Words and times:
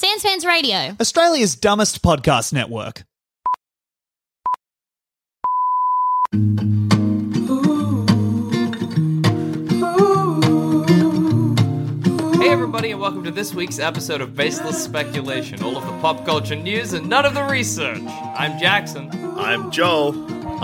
Sans 0.00 0.22
Fans 0.22 0.46
Radio. 0.46 0.96
Australia's 0.98 1.54
dumbest 1.56 2.00
podcast 2.00 2.54
network. 2.54 3.04
Hey 12.40 12.48
everybody, 12.48 12.92
and 12.92 13.00
welcome 13.02 13.24
to 13.24 13.30
this 13.30 13.52
week's 13.52 13.78
episode 13.78 14.22
of 14.22 14.34
Baseless 14.34 14.82
Speculation. 14.82 15.62
All 15.62 15.76
of 15.76 15.84
the 15.84 15.92
pop 16.00 16.24
culture 16.24 16.56
news 16.56 16.94
and 16.94 17.06
none 17.06 17.26
of 17.26 17.34
the 17.34 17.44
research. 17.44 18.00
I'm 18.00 18.58
Jackson. 18.58 19.10
I'm 19.36 19.70
Joel. 19.70 20.14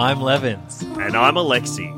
I'm 0.00 0.22
Levins. 0.22 0.80
And 0.80 1.14
I'm 1.14 1.34
Alexi. 1.34 1.92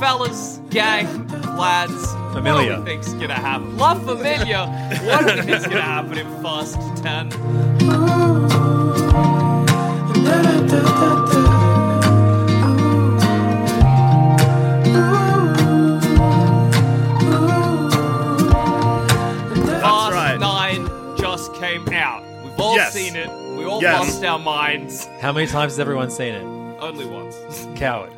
Fellas, 0.00 0.60
gang, 0.70 1.28
lads, 1.58 2.12
Familia. 2.32 2.52
what 2.54 2.76
do 2.76 2.80
we 2.80 2.84
think's 2.86 3.12
gonna 3.12 3.34
happen? 3.34 3.76
La 3.76 3.94
Familia, 3.94 4.66
what 5.04 5.26
do 5.28 5.34
we 5.36 5.42
think's 5.42 5.66
gonna 5.66 5.82
happen 5.82 6.16
in 6.18 6.42
Fast 6.42 6.78
10? 7.02 8.40
Fast 18.80 20.12
right. 20.12 20.36
9 20.38 21.16
just 21.16 21.54
came 21.54 21.88
out. 21.90 22.22
We've 22.44 22.58
all 22.58 22.76
Yes. 22.76 22.92
seen 22.92 23.16
it. 23.16 23.28
We 23.58 23.64
all 23.64 23.82
Yes. 23.82 24.00
lost 24.00 24.24
our 24.24 24.38
minds. 24.38 25.08
How 25.20 25.32
many 25.32 25.46
times 25.46 25.72
has 25.72 25.80
everyone 25.80 26.10
seen 26.10 26.34
it? 26.34 26.44
Only 26.80 27.06
once. 27.06 27.36
Coward. 27.76 28.10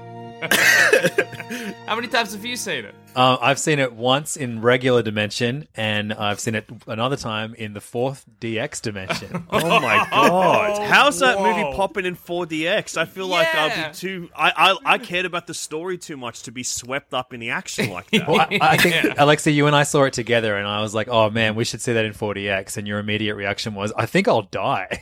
How 1.87 1.95
many 1.95 2.09
times 2.09 2.33
have 2.33 2.45
you 2.45 2.57
seen 2.57 2.85
it? 2.85 2.95
Um, 3.15 3.39
I've 3.43 3.59
seen 3.59 3.79
it 3.79 3.93
once 3.93 4.37
in 4.37 4.63
regular 4.63 5.03
dimension, 5.03 5.69
and 5.75 6.13
I've 6.13 6.41
seen 6.41 6.55
it 6.55 6.67
another 6.87 7.17
time 7.17 7.55
in 7.55 7.75
the 7.75 7.81
fourth 7.81 8.25
DX 8.41 8.81
dimension. 8.83 9.47
Oh 9.55 9.81
my 9.81 10.07
god. 10.11 10.83
How's 10.89 11.19
that 11.21 11.39
whoa. 11.39 11.45
movie 11.55 11.77
popping 11.77 12.07
in 12.07 12.17
4DX? 12.17 12.97
I 12.97 13.05
feel 13.05 13.27
like 13.27 13.55
I'll 13.55 13.89
be 13.89 13.95
too 13.95 14.31
I, 14.35 14.53
I 14.57 14.95
I 14.95 14.99
cared 14.99 15.27
about 15.27 15.47
the 15.47 15.55
story 15.55 15.99
too 15.99 16.17
much 16.17 16.43
to 16.45 16.53
be 16.53 16.63
swept 16.63 17.13
up 17.13 17.33
in 17.35 17.41
the 17.41 17.51
action 17.51 17.91
like 17.91 18.11
that. 18.13 18.27
well, 18.33 18.41
I, 18.41 18.59
I 18.61 18.77
think 18.79 18.95
Alexi, 19.17 19.53
you 19.55 19.67
and 19.67 19.77
I 19.77 19.83
saw 19.83 20.05
it 20.05 20.13
together, 20.15 20.57
and 20.57 20.67
I 20.67 20.81
was 20.81 20.95
like, 20.95 21.09
"Oh 21.09 21.29
man, 21.31 21.55
we 21.55 21.65
should 21.65 21.81
see 21.81 21.93
that 21.93 22.05
in 22.05 22.13
4DX." 22.13 22.77
And 22.79 22.87
your 22.89 22.99
immediate 22.99 23.35
reaction 23.35 23.75
was, 23.75 23.93
"I 23.97 24.07
think 24.07 24.27
I'll 24.29 24.43
die." 24.43 25.01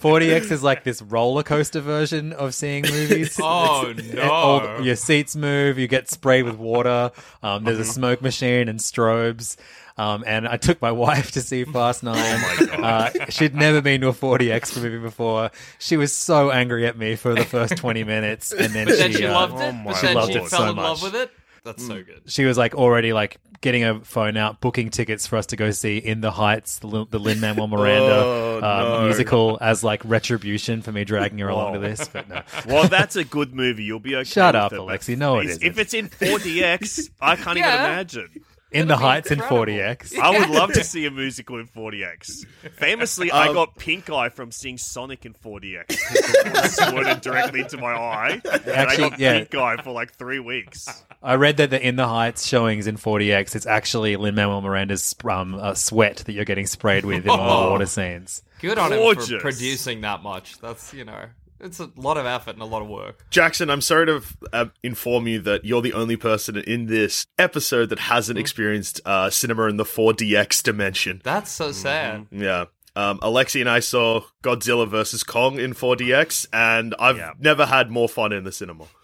4DX 0.00 0.50
is 0.52 0.62
like 0.62 0.84
this 0.84 1.02
roller 1.02 1.42
coaster 1.42 1.80
version 1.80 2.32
of 2.32 2.54
seeing 2.54 2.82
movies. 2.82 3.38
Oh 3.42 3.90
It's- 3.90 4.14
no! 4.14 4.30
all- 4.30 4.84
your 4.84 4.96
seats 4.96 5.34
move, 5.36 5.55
you 5.64 5.88
get 5.88 6.10
sprayed 6.10 6.44
with 6.44 6.56
water. 6.56 7.10
Um, 7.42 7.64
there's 7.64 7.78
a 7.78 7.84
smoke 7.84 8.22
machine 8.22 8.68
and 8.68 8.78
strobes. 8.78 9.56
Um, 9.98 10.24
and 10.26 10.46
I 10.46 10.56
took 10.58 10.82
my 10.82 10.92
wife 11.06 11.30
to 11.32 11.40
see 11.40 11.64
Fast 11.64 12.02
Nine. 12.02 12.16
Uh, 12.16 13.10
she'd 13.30 13.54
never 13.54 13.80
been 13.80 14.00
to 14.02 14.08
a 14.08 14.12
4DX 14.12 14.82
movie 14.82 14.98
before. 14.98 15.50
She 15.78 15.96
was 15.96 16.12
so 16.12 16.50
angry 16.50 16.86
at 16.86 16.98
me 16.98 17.16
for 17.16 17.34
the 17.34 17.44
first 17.44 17.76
20 17.76 18.04
minutes, 18.04 18.52
and 18.52 18.72
then 18.74 18.86
but 18.86 18.94
she, 18.96 19.00
then 19.02 19.12
she 19.12 19.24
uh, 19.26 19.32
loved 19.32 19.54
it. 19.60 19.62
oh 19.64 19.72
my 19.72 19.92
but 19.92 20.02
then 20.02 20.14
loved 20.14 20.32
she 20.32 20.38
it 20.38 20.48
fell 20.48 20.58
so 20.60 20.68
in 20.70 20.76
love 20.76 21.02
much. 21.02 21.12
with 21.12 21.20
it. 21.22 21.30
That's 21.66 21.86
so 21.86 22.02
good. 22.02 22.22
she 22.26 22.44
was 22.46 22.56
like 22.56 22.74
already 22.74 23.12
like 23.12 23.38
getting 23.60 23.82
her 23.82 24.00
phone 24.04 24.36
out, 24.36 24.60
booking 24.60 24.90
tickets 24.90 25.26
for 25.26 25.36
us 25.36 25.46
to 25.46 25.56
go 25.56 25.70
see 25.70 25.98
In 25.98 26.20
the 26.20 26.30
Heights, 26.30 26.78
the, 26.78 26.86
Lin- 26.86 27.06
the 27.10 27.18
Lin 27.18 27.40
Manuel 27.40 27.66
Miranda 27.76 28.12
Oh, 28.14 28.56
um, 28.56 28.62
no. 28.62 29.04
musical, 29.04 29.58
as 29.60 29.82
like 29.84 30.02
retribution 30.04 30.82
for 30.82 30.92
me 30.92 31.04
dragging 31.04 31.38
her 31.40 31.48
along 31.48 31.74
to 31.74 31.78
this. 31.80 32.06
But 32.08 32.28
no, 32.28 32.42
well, 32.66 32.88
that's 32.88 33.16
a 33.16 33.24
good 33.24 33.54
movie. 33.54 33.82
You'll 33.84 33.98
be 34.00 34.14
okay. 34.16 34.24
Shut 34.24 34.54
with 34.54 34.62
up, 34.62 34.72
it, 34.72 34.78
Alexi. 34.78 35.16
No, 35.16 35.38
it 35.40 35.46
if- 35.46 35.62
If 35.64 35.78
it's 35.78 35.94
in 35.94 36.08
4DX, 36.08 37.10
I 37.20 37.36
can't 37.36 37.58
Yeah. 37.58 37.74
even 37.74 37.84
imagine. 37.92 38.28
In 38.72 38.88
the 38.88 38.96
be 38.96 39.02
Heights 39.02 39.30
in 39.30 39.40
incredible. 39.40 39.72
4DX. 39.72 40.18
I 40.22 40.38
would 40.38 40.50
love 40.50 40.72
to 40.72 40.82
see 40.82 41.06
a 41.06 41.10
musical 41.10 41.58
in 41.58 41.68
4DX. 41.68 42.46
Famously, 42.72 43.30
I 43.30 43.52
got 43.52 43.76
pink 43.76 44.10
eye 44.10 44.28
from 44.28 44.50
seeing 44.50 44.76
Sonic 44.76 45.24
in 45.24 45.34
4DX. 45.34 45.84
It 45.88 46.70
squirted 46.72 47.20
directly 47.20 47.60
into 47.60 47.76
my 47.76 47.92
eye, 47.92 48.40
and 48.44 48.88
I 48.88 48.96
got 48.96 49.18
yeah. 49.18 49.38
pink 49.38 49.54
eye 49.54 49.76
for 49.82 49.92
like 49.92 50.14
three 50.14 50.40
weeks. 50.40 51.04
I 51.22 51.36
read 51.36 51.58
that 51.58 51.70
the 51.70 51.86
In 51.86 51.96
the 51.96 52.08
Heights 52.08 52.46
showings 52.46 52.86
in 52.86 52.96
40x, 52.96 53.54
it's 53.54 53.66
actually 53.66 54.16
Lin 54.16 54.34
Manuel 54.34 54.60
Miranda's 54.60 55.14
um, 55.28 55.54
uh, 55.54 55.74
sweat 55.74 56.18
that 56.18 56.32
you're 56.32 56.44
getting 56.44 56.66
sprayed 56.66 57.04
with 57.04 57.24
in 57.24 57.30
all 57.30 57.66
the 57.66 57.70
water 57.70 57.86
scenes. 57.86 58.42
Good 58.60 58.78
on 58.78 58.92
him 58.92 58.98
Gorgeous. 58.98 59.28
for 59.28 59.38
producing 59.38 60.00
that 60.00 60.22
much. 60.22 60.58
That's 60.58 60.92
you 60.92 61.04
know, 61.04 61.26
it's 61.60 61.80
a 61.80 61.90
lot 61.96 62.16
of 62.16 62.26
effort 62.26 62.52
and 62.54 62.62
a 62.62 62.66
lot 62.66 62.82
of 62.82 62.88
work. 62.88 63.26
Jackson, 63.30 63.70
I'm 63.70 63.80
sorry 63.80 64.06
to 64.06 64.22
uh, 64.52 64.66
inform 64.82 65.26
you 65.26 65.40
that 65.40 65.64
you're 65.64 65.82
the 65.82 65.92
only 65.94 66.16
person 66.16 66.56
in 66.56 66.86
this 66.86 67.26
episode 67.38 67.88
that 67.90 67.98
hasn't 67.98 68.38
experienced 68.38 69.00
uh, 69.04 69.30
cinema 69.30 69.64
in 69.64 69.76
the 69.76 69.84
4DX 69.84 70.62
dimension. 70.62 71.20
That's 71.24 71.50
so 71.50 71.72
sad. 71.72 72.26
Yeah. 72.30 72.66
Um, 72.94 73.18
Alexi 73.18 73.60
and 73.60 73.68
I 73.68 73.80
saw 73.80 74.22
Godzilla 74.42 74.88
vs. 74.88 75.22
Kong 75.22 75.58
in 75.58 75.74
4DX, 75.74 76.46
and 76.50 76.94
I've 76.98 77.18
Yeah. 77.18 77.32
never 77.38 77.66
had 77.66 77.90
more 77.90 78.08
fun 78.08 78.32
in 78.32 78.44
the 78.44 78.52
cinema. 78.52 78.84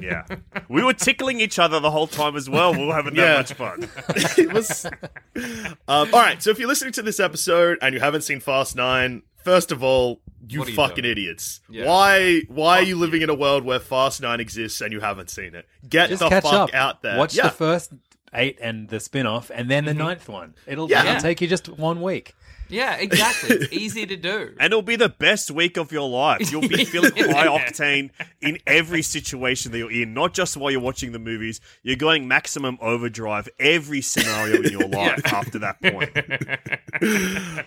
Yeah. 0.00 0.24
We 0.68 0.84
were 0.84 0.92
tickling 0.92 1.40
each 1.40 1.58
other 1.58 1.80
the 1.80 1.90
whole 1.90 2.06
time 2.06 2.36
as 2.36 2.48
well. 2.48 2.72
We 2.72 2.86
were 2.86 2.94
having 2.94 3.14
that 3.14 3.22
Yeah. 3.22 3.36
much 3.38 3.52
fun. 3.54 3.88
it 4.38 4.52
was. 4.52 4.86
Um, 5.34 5.74
all 5.88 6.20
right, 6.20 6.40
so 6.42 6.50
if 6.50 6.58
you're 6.60 6.68
listening 6.68 6.92
to 6.92 7.02
this 7.02 7.18
episode 7.18 7.78
and 7.82 7.92
you 7.94 8.00
haven't 8.00 8.22
seen 8.22 8.38
Fast 8.38 8.76
Nine, 8.76 9.22
first 9.44 9.72
of 9.72 9.82
all, 9.82 10.20
you 10.48 10.64
you 10.64 10.74
fucking 10.74 11.02
doing? 11.02 11.12
idiots. 11.12 11.60
Yeah. 11.68 11.86
Why? 11.86 12.42
Why 12.48 12.78
are 12.78 12.82
you 12.82 12.96
living 12.96 13.22
in 13.22 13.30
a 13.30 13.34
world 13.34 13.64
where 13.64 13.80
Fast 13.80 14.20
Nine 14.20 14.40
exists 14.40 14.80
and 14.80 14.92
you 14.92 15.00
haven't 15.00 15.30
seen 15.30 15.54
it? 15.54 15.66
Get 15.88 16.10
Just 16.10 16.20
the 16.20 16.28
catch 16.28 16.44
fuck 16.44 16.52
up. 16.54 16.74
out 16.74 17.02
there. 17.02 17.18
Watch 17.18 17.36
yeah. 17.36 17.44
the 17.44 17.50
first 17.50 17.92
eight 18.34 18.58
and 18.60 18.88
the 18.88 19.00
spin 19.00 19.26
off, 19.26 19.50
and 19.54 19.70
then 19.70 19.84
the 19.84 19.92
mm-hmm. 19.92 20.00
ninth 20.00 20.28
one. 20.28 20.54
It'll, 20.66 20.90
Yeah. 20.90 21.04
it'll 21.04 21.20
take 21.20 21.40
you 21.40 21.48
just 21.48 21.68
one 21.68 22.00
week. 22.00 22.34
Yeah, 22.72 22.96
exactly. 22.96 23.56
It's 23.56 23.72
easy 23.72 24.06
to 24.06 24.16
do. 24.16 24.54
And 24.58 24.72
it'll 24.72 24.82
be 24.82 24.96
the 24.96 25.08
best 25.08 25.50
week 25.50 25.76
of 25.76 25.92
your 25.92 26.08
life. 26.08 26.50
You'll 26.50 26.68
be 26.68 26.84
feeling 26.84 27.12
high 27.16 27.46
octane 27.46 28.10
in 28.40 28.58
every 28.66 29.02
situation 29.02 29.72
that 29.72 29.78
you're 29.78 29.90
in, 29.90 30.14
not 30.14 30.34
just 30.34 30.56
while 30.56 30.70
you're 30.70 30.80
watching 30.80 31.12
the 31.12 31.18
movies. 31.18 31.60
You're 31.82 31.96
going 31.96 32.28
maximum 32.28 32.78
overdrive 32.80 33.48
every 33.58 34.00
scenario 34.00 34.62
in 34.62 34.70
your 34.72 34.88
life 34.88 35.20
after 35.26 35.58
that 35.60 35.80
point. 35.82 36.10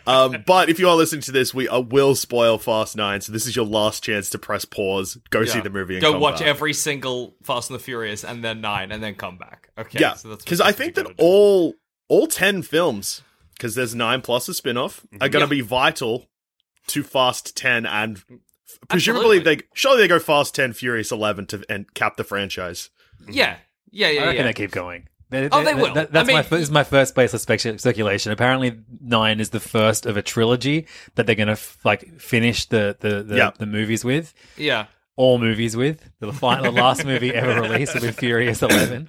Um, 0.08 0.44
but 0.46 0.70
if 0.70 0.80
you 0.80 0.88
are 0.90 0.96
listening 0.96 1.22
to 1.24 1.32
this, 1.32 1.54
we 1.54 1.68
uh, 1.68 1.80
will 1.80 2.16
spoil 2.16 2.58
Fast 2.58 2.96
Nine, 2.96 3.22
so 3.22 3.32
this 3.32 3.46
is 3.46 3.56
your 3.56 3.66
last 3.66 4.04
chance 4.04 4.30
to 4.32 4.40
press 4.40 4.66
pause, 4.66 5.18
go 5.30 5.46
see 5.46 5.60
the 5.62 5.70
movie, 5.70 5.96
and 5.96 6.02
Go 6.02 6.14
come 6.14 6.22
watch 6.22 6.40
back. 6.40 6.48
every 6.48 6.74
single 6.74 7.36
Fast 7.44 7.70
and 7.70 7.80
the 7.80 7.84
Furious 7.84 8.24
and 8.24 8.44
then 8.44 8.62
nine 8.62 8.92
and 8.92 9.04
then 9.04 9.16
come 9.16 9.38
back. 9.38 9.70
Okay. 9.78 10.00
Yeah, 10.00 10.14
so 10.14 10.30
that's 10.30 10.44
because 10.44 10.62
I 10.62 10.72
think 10.72 10.96
that 10.96 11.08
all 11.18 11.76
all 12.08 12.28
ten 12.28 12.62
films, 12.62 13.22
because 13.58 13.76
there's 13.76 13.96
nine 13.96 14.22
plus 14.22 14.48
a 14.50 14.54
spin-off, 14.54 15.00
are 15.00 15.08
mm-hmm. 15.08 15.18
going 15.20 15.32
to 15.32 15.40
Yeah. 15.56 15.62
be 15.62 15.62
vital 15.62 16.28
to 16.88 17.04
Fast 17.04 17.56
Ten, 17.58 17.86
and 17.86 18.22
presumably 18.90 19.38
Absolutely. 19.38 19.56
they 19.56 19.62
surely 19.74 19.98
they 20.02 20.08
go 20.08 20.20
Fast 20.20 20.56
Ten, 20.56 20.74
Furious 20.74 21.12
Eleven 21.12 21.46
to 21.48 21.64
and 21.70 21.92
cap 21.94 22.18
the 22.18 22.24
franchise. 22.24 22.90
Mm-hmm. 23.22 23.32
Yeah. 23.34 23.58
Yeah, 23.92 24.10
yeah, 24.10 24.22
I 24.22 24.26
reckon 24.26 24.38
yeah. 24.42 24.44
they 24.48 24.54
keep 24.54 24.72
going. 24.72 25.08
They- 25.30 25.50
Oh, 25.52 25.64
they 25.64 25.74
will. 25.74 25.94
that- 25.94 26.12
that's 26.12 26.30
I 26.30 26.34
my 26.34 26.40
mean- 26.42 26.48
fir- 26.50 26.58
this 26.58 26.64
is 26.68 26.72
my 26.72 26.84
first 26.84 27.16
baseless 27.16 27.42
spec- 27.42 27.80
speculation. 27.80 28.32
Apparently, 28.32 28.78
nine 29.02 29.40
is 29.40 29.50
the 29.50 29.60
first 29.60 30.06
of 30.06 30.18
a 30.18 30.22
trilogy 30.22 30.86
that 31.16 31.26
they're 31.26 31.36
going 31.36 31.48
to 31.48 31.54
f- 31.54 31.78
like 31.84 32.20
finish 32.20 32.66
the 32.66 32.96
the 33.00 33.24
the, 33.24 33.36
Yeah. 33.38 33.52
the 33.58 33.66
movies 33.66 34.06
with. 34.06 34.34
Yeah. 34.58 34.86
All 35.18 35.38
movies 35.40 35.78
with 35.78 36.10
the 36.20 36.34
final, 36.34 36.66
the 36.66 36.72
last 36.72 37.06
movie 37.12 37.34
ever 37.34 37.62
released 37.62 37.94
will 37.94 38.02
be 38.02 38.12
Furious 38.12 38.62
Eleven. 38.62 39.08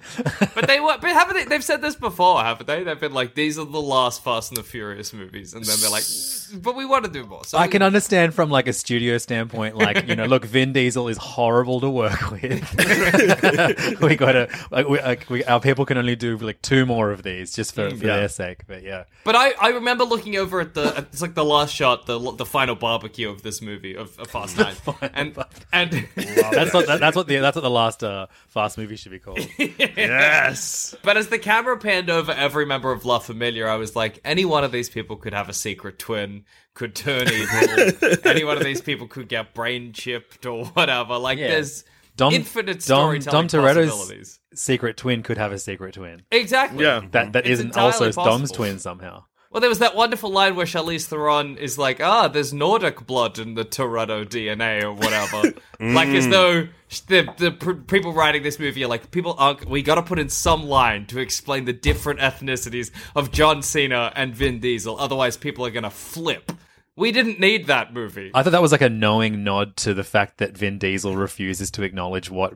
But 0.55 0.65
they 0.67 0.79
were, 0.79 0.97
but 1.01 1.09
haven't 1.11 1.35
they? 1.35 1.43
They've 1.43 1.63
said 1.63 1.81
this 1.81 1.95
before, 1.97 2.41
haven't 2.41 2.65
they? 2.65 2.83
They've 2.85 2.97
been 2.99 3.13
like, 3.13 3.35
these 3.35 3.59
are 3.59 3.65
the 3.65 3.81
last 3.81 4.23
Fast 4.23 4.51
and 4.51 4.57
the 4.57 4.63
Furious 4.63 5.11
movies, 5.13 5.53
and 5.53 5.65
then 5.65 5.75
they're 5.81 5.89
like, 5.89 6.03
mm, 6.03 6.63
but 6.63 6.77
we 6.77 6.85
want 6.85 7.03
to 7.03 7.11
do 7.11 7.25
more. 7.25 7.43
So 7.43 7.57
I 7.57 7.67
can 7.67 7.81
understand 7.81 8.33
from 8.33 8.49
like 8.49 8.67
a 8.67 8.73
studio 8.73 9.17
standpoint, 9.17 9.75
like 9.75 10.07
you 10.07 10.15
know, 10.15 10.25
look, 10.27 10.45
Vin 10.45 10.71
Diesel 10.71 11.09
is 11.09 11.17
horrible 11.17 11.81
to 11.81 11.89
work 11.89 12.31
with. 12.31 12.41
we 14.01 14.15
got 14.15 14.31
to 14.31 14.49
like, 14.71 14.87
we, 14.87 15.01
like 15.01 15.29
we, 15.29 15.43
our 15.43 15.59
people 15.59 15.85
can 15.85 15.97
only 15.97 16.15
do 16.15 16.37
like 16.37 16.61
two 16.61 16.85
more 16.85 17.11
of 17.11 17.23
these 17.23 17.53
just 17.53 17.75
for, 17.75 17.89
for 17.89 17.95
Yeah. 17.97 18.15
their 18.17 18.29
sake. 18.29 18.65
But 18.65 18.81
yeah, 18.81 19.03
But 19.25 19.35
I, 19.35 19.51
I 19.61 19.69
remember 19.71 20.05
looking 20.05 20.37
over 20.37 20.61
at 20.61 20.73
the 20.73 21.05
it's 21.11 21.21
like 21.21 21.33
the 21.35 21.43
last 21.43 21.73
shot, 21.75 22.05
the 22.05 22.17
the 22.31 22.45
final 22.45 22.75
barbecue 22.75 23.29
of 23.29 23.41
this 23.41 23.61
movie 23.61 23.95
of, 23.95 24.17
of 24.19 24.27
Fast 24.29 24.57
Nine, 24.57 24.75
and 25.13 25.35
and 25.73 25.96
that's 26.15 26.73
what 26.73 26.87
that, 26.87 26.99
that's 26.99 27.15
what 27.15 27.27
the 27.27 27.37
that's 27.37 27.55
what 27.55 27.61
the 27.61 27.69
last 27.69 28.03
uh, 28.03 28.27
fast 28.47 28.77
movie 28.77 28.95
should 28.95 29.11
be 29.11 29.19
called. 29.19 29.39
yes. 29.57 30.95
but 31.03 31.17
as 31.17 31.27
the 31.27 31.39
camera 31.39 31.77
panned 31.77 32.09
over 32.09 32.31
every 32.31 32.65
member 32.65 32.91
of 32.91 33.05
La 33.05 33.19
Familia, 33.19 33.65
I 33.67 33.75
was 33.75 33.95
like, 33.95 34.19
any 34.23 34.45
one 34.45 34.63
of 34.63 34.71
these 34.71 34.89
people 34.89 35.15
could 35.17 35.33
have 35.33 35.49
a 35.49 35.53
secret 35.53 35.99
twin, 35.99 36.45
could 36.73 36.95
turn 36.95 37.27
evil. 37.27 38.17
any 38.25 38.43
one 38.43 38.57
of 38.57 38.63
these 38.63 38.81
people 38.81 39.07
could 39.07 39.27
get 39.27 39.53
brain 39.53 39.93
chipped 39.93 40.45
or 40.45 40.65
whatever. 40.65 41.17
Like 41.17 41.37
Yeah. 41.37 41.49
there's 41.49 41.83
Dom, 42.15 42.33
infinite 42.33 42.79
Dom, 42.85 43.21
storytelling 43.21 43.47
Dom 43.47 43.61
Toretto's 43.61 44.39
secret 44.55 44.97
twin 44.97 45.21
could 45.21 45.37
have 45.37 45.51
a 45.51 45.59
secret 45.59 45.93
twin 45.93 46.23
Exactly. 46.31 46.83
Yeah. 46.83 47.01
that 47.11 47.33
that 47.33 47.45
It's 47.45 47.59
isn't 47.59 47.77
also 47.77 48.05
entirely 48.07 48.31
Dom's 48.31 48.51
twin 48.51 48.79
somehow. 48.79 49.25
Well, 49.51 49.61
there 49.61 49.69
was 49.69 49.79
that 49.79 49.95
wonderful 49.95 50.29
line 50.29 50.55
where 50.55 50.65
Charlize 50.65 51.05
Theron 51.05 51.57
is 51.57 51.77
like, 51.77 52.01
"Ah, 52.01 52.27
there's 52.27 52.53
Nordic 52.53 53.07
blood 53.07 53.39
in 53.39 53.55
the 53.55 53.63
Toretto 53.63 54.25
DNA 54.25 54.83
or 54.83 54.93
whatever," 54.93 55.53
like 55.79 56.09
as 56.09 56.27
though 56.27 56.67
the 57.07 57.33
the 57.37 57.51
pr- 57.51 57.71
people 57.73 58.13
writing 58.13 58.43
this 58.43 58.59
movie 58.59 58.83
are 58.83 58.87
like, 58.87 59.09
"People 59.11 59.35
aren't. 59.37 59.69
We 59.69 59.81
got 59.81 59.95
to 59.95 60.03
put 60.03 60.19
in 60.19 60.29
some 60.29 60.63
line 60.63 61.05
to 61.07 61.19
explain 61.19 61.65
the 61.65 61.73
different 61.73 62.19
ethnicities 62.19 62.91
of 63.15 63.31
John 63.31 63.61
Cena 63.61 64.11
and 64.15 64.35
Vin 64.35 64.59
Diesel, 64.59 64.99
otherwise 64.99 65.37
people 65.37 65.65
are 65.65 65.71
gonna 65.71 65.89
flip." 65.89 66.51
We 66.97 67.11
didn't 67.11 67.39
need 67.39 67.67
that 67.67 67.93
movie. 67.93 68.31
I 68.33 68.41
thought 68.41 68.53
that 68.53 68.61
was 68.61 68.71
like 68.71 68.81
a 68.81 68.89
knowing 68.89 69.43
nod 69.43 69.77
to 69.77 69.93
the 69.93 70.03
fact 70.03 70.39
that 70.39 70.57
Vin 70.57 70.79
Diesel 70.79 71.15
refuses 71.15 71.69
to 71.71 71.83
acknowledge 71.83 72.31
what 72.31 72.55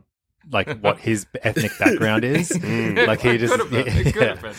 like 0.51 0.80
what 0.80 1.00
his 1.00 1.25
ethnic 1.42 1.77
background 1.80 2.24
is. 2.24 2.51
Mm. 2.62 3.07
Like 3.07 3.21
he 3.21 3.30
it 3.30 3.38
just 3.39 3.51
could 3.51 3.59
have 3.59 3.69
been. 3.71 3.88
It 3.88 4.13
could 4.13 4.21
yeah. 4.21 4.27
have 4.30 4.42
been. 4.42 4.53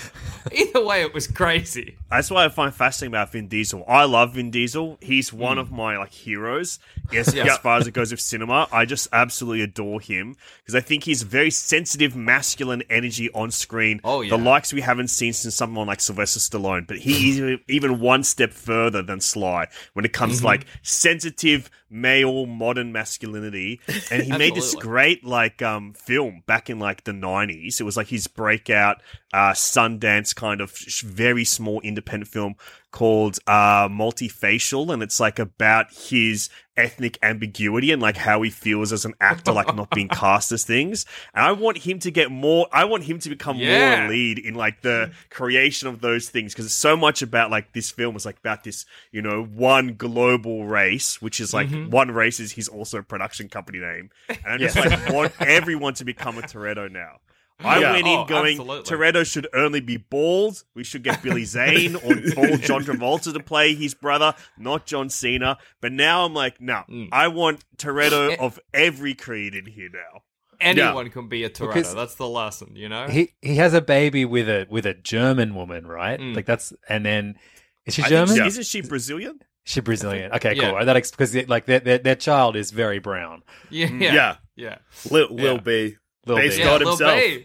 Either 0.53 0.85
way, 0.85 1.03
it 1.03 1.15
was 1.15 1.27
crazy. 1.27 1.97
That's 2.11 2.31
why 2.31 2.45
I 2.45 2.49
find 2.49 2.75
fascinating 2.75 3.13
about 3.13 3.33
Vin 3.33 3.49
Diesel. 3.49 3.85
I 3.87 4.05
love 4.05 4.35
Vin 4.35 4.51
Diesel. 4.51 4.99
He's 5.01 5.33
one 5.33 5.59
of 5.59 5.69
mm. 5.69 5.77
my 5.77 5.99
like 5.99 6.13
heroes. 6.13 6.79
Yes, 7.13 7.35
Yeah. 7.35 7.45
as 7.45 7.59
far 7.59 7.77
as 7.77 7.87
it 7.87 7.93
goes 7.93 8.11
with 8.11 8.21
cinema, 8.21 8.67
I 8.73 8.87
just 8.87 9.07
absolutely 9.13 9.61
adore 9.61 10.01
him 10.01 10.35
because 10.61 10.75
I 10.75 10.81
think 10.81 11.05
he's 11.05 11.23
very 11.23 11.51
sensitive, 11.51 12.17
masculine 12.17 12.83
energy 12.89 13.29
on 13.35 13.51
screen. 13.51 14.01
Oh, 14.03 14.23
yeah. 14.23 14.31
the 14.31 14.43
likes 14.43 14.73
we 14.73 14.81
haven't 14.81 15.09
seen 15.09 15.35
since 15.35 15.55
someone 15.55 15.87
like 15.87 16.01
Sylvester 16.01 16.41
Stallone. 16.41 16.87
But 16.87 16.99
he 16.99 17.31
is 17.31 17.39
even- 17.39 17.61
even 17.69 18.01
one 18.01 18.25
step 18.25 18.53
further 18.53 19.03
than 19.03 19.21
Sly 19.21 19.67
when 19.93 20.07
it 20.07 20.15
comes 20.15 20.35
to 20.35 20.39
mm-hmm. 20.39 20.47
like 20.47 20.67
sensitive 20.83 21.71
male 21.93 22.47
modern 22.47 22.91
masculinity. 22.93 23.81
And 24.11 24.23
he 24.23 24.33
made 24.39 24.55
this 24.55 24.75
great 24.75 25.25
like 25.25 25.63
um 25.63 25.93
film 25.93 26.43
back 26.47 26.71
in 26.71 26.79
like 26.79 27.05
the 27.05 27.13
90s 27.13 27.81
it 27.81 27.85
was 27.85 27.97
like 27.97 28.09
his 28.09 28.27
breakout 28.27 29.03
uh 29.33 29.53
sundance 29.53 30.35
kind 30.35 30.61
of 30.61 30.73
sh- 30.77 31.03
very 31.03 31.45
small 31.45 31.81
independent 31.83 32.29
film 32.29 32.55
called 32.93 33.39
uh 33.47 33.89
Multi-Facial 33.91 34.93
and 34.93 35.03
it's 35.03 35.19
like 35.19 35.39
about 35.39 35.87
his 35.93 36.49
ethnic 36.77 37.19
ambiguity 37.23 37.91
and 37.93 38.01
like 38.01 38.17
how 38.17 38.41
he 38.43 38.49
feels 38.51 38.93
as 38.95 39.05
an 39.05 39.13
actor 39.21 39.53
like 39.53 39.75
not 39.75 39.91
being 39.91 40.09
cast 40.23 40.53
as 40.53 40.65
things. 40.65 41.05
And 41.35 41.45
i 41.45 41.53
want 41.53 41.79
him 41.79 41.99
to 42.01 42.11
get 42.11 42.31
more 42.31 42.67
i 42.73 42.85
want 42.85 43.05
him 43.05 43.19
to 43.21 43.29
become 43.29 43.57
Yeah. 43.59 43.97
more 43.97 44.07
a 44.07 44.09
lead 44.09 44.39
in 44.39 44.55
like 44.55 44.81
the 44.83 45.11
creation 45.31 45.89
of 45.89 46.01
those 46.01 46.29
things 46.31 46.53
because 46.55 46.67
it's 46.67 46.75
so 46.75 46.97
much 46.97 47.21
about 47.23 47.51
like 47.51 47.73
this 47.73 47.91
film 47.91 48.15
is 48.17 48.25
like 48.25 48.39
about 48.39 48.65
this 48.65 48.87
you 49.11 49.21
know 49.21 49.43
one 49.43 49.95
global 49.95 50.67
race 50.67 51.21
which 51.21 51.41
is 51.41 51.53
like 51.53 51.69
one 51.89 52.11
race 52.11 52.41
is 52.41 52.53
his 52.53 52.69
also 52.69 53.03
production 53.03 53.49
company 53.49 53.79
name. 53.79 54.11
And 54.29 54.39
i 54.55 54.57
just 54.59 54.77
like 54.77 55.11
want 55.13 55.33
everyone 55.41 55.95
to 55.95 56.05
become 56.05 56.39
a 56.39 56.43
toretto 56.43 56.91
now 56.91 57.19
I 57.65 57.79
Yeah. 57.81 57.93
went 57.93 58.07
in 58.07 58.13
Oh, 58.19 58.25
going, 58.25 58.59
absolutely. 58.61 58.97
Toretto 58.97 59.25
should 59.31 59.47
only 59.55 59.81
be 59.81 59.97
bald. 59.97 60.65
We 60.75 60.85
should 60.85 61.03
get 61.03 61.23
Billy 61.23 61.45
Zane 61.45 61.97
or 61.97 62.15
bald 62.35 62.63
John 62.63 62.85
Travolta 62.85 63.33
to 63.33 63.41
play 63.41 63.75
his 63.75 63.95
brother, 63.95 64.35
not 64.59 64.87
John 64.87 65.09
Cena. 65.11 65.59
But 65.81 65.93
now 65.93 66.25
I'm 66.25 66.35
like, 66.35 66.61
no, 66.61 66.83
Mm. 66.89 67.09
I 67.13 67.29
want. 67.29 67.65
Toretto 67.79 68.37
of 68.39 68.61
every 68.73 69.15
creed 69.15 69.55
in 69.55 69.67
here 69.67 69.89
now. 69.93 70.23
Anyone 70.61 71.11
can 71.11 71.29
be 71.29 71.43
a 71.45 71.51
Toretto. 71.51 71.75
Because- 71.75 71.95
That's 71.95 72.15
the 72.15 72.29
lesson, 72.29 72.77
you 72.77 72.89
know. 72.89 73.09
he 73.09 73.33
he 73.43 73.57
has 73.57 73.75
a 73.75 73.81
baby 73.81 74.25
with 74.25 74.49
a 74.49 74.67
with 74.71 74.87
a 74.87 74.95
German 74.95 75.55
woman, 75.57 75.87
right? 75.87 76.21
Mm. 76.21 76.37
Like 76.37 76.47
that's 76.47 76.73
and 76.89 77.05
then 77.05 77.37
is 77.85 77.95
she 77.95 78.03
I 78.05 78.09
German? 78.09 78.37
she- 78.37 78.43
Isn't 78.47 78.67
she 78.67 78.81
Brazilian? 78.83 79.41
She's 79.65 79.83
Brazilian. 79.83 80.33
Okay, 80.33 80.55
Yeah. 80.55 80.71
cool. 80.71 80.85
That 80.85 80.97
ex- 80.97 81.11
because 81.11 81.35
like 81.49 81.67
their, 81.67 81.81
their 81.81 81.99
their 81.99 82.15
child 82.17 82.55
is 82.57 82.71
very 82.71 82.99
brown. 83.01 83.43
yeah, 83.71 83.87
Yeah. 83.93 84.13
yeah, 84.15 84.37
yeah. 84.57 84.79
Lil, 85.11 85.29
Lil 85.31 85.55
Yeah. 85.55 85.61
B. 85.61 85.97
Little 86.27 86.43
Based 86.43 86.57
bit. 86.59 86.65
Yeah, 86.65 86.65
God 86.71 86.81
Lil 86.83 86.89
himself. 86.91 87.43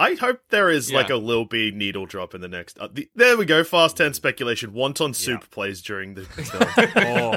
Babe. 0.00 0.18
I 0.18 0.20
hope 0.20 0.40
there 0.50 0.70
is 0.70 0.92
like 0.92 1.10
a 1.10 1.16
Lil 1.16 1.44
B 1.44 1.70
needle 1.70 2.06
drop 2.06 2.34
in 2.34 2.40
the 2.40 2.48
next. 2.48 2.78
Uh, 2.78 2.88
the, 2.92 3.08
there 3.14 3.36
we 3.36 3.44
go. 3.44 3.62
Fast 3.64 3.96
10 3.96 4.14
speculation. 4.14 4.72
Wonton 4.72 5.14
soup 5.14 5.50
plays 5.50 5.82
during 5.82 6.14
the 6.14 6.24
film. 6.24 7.36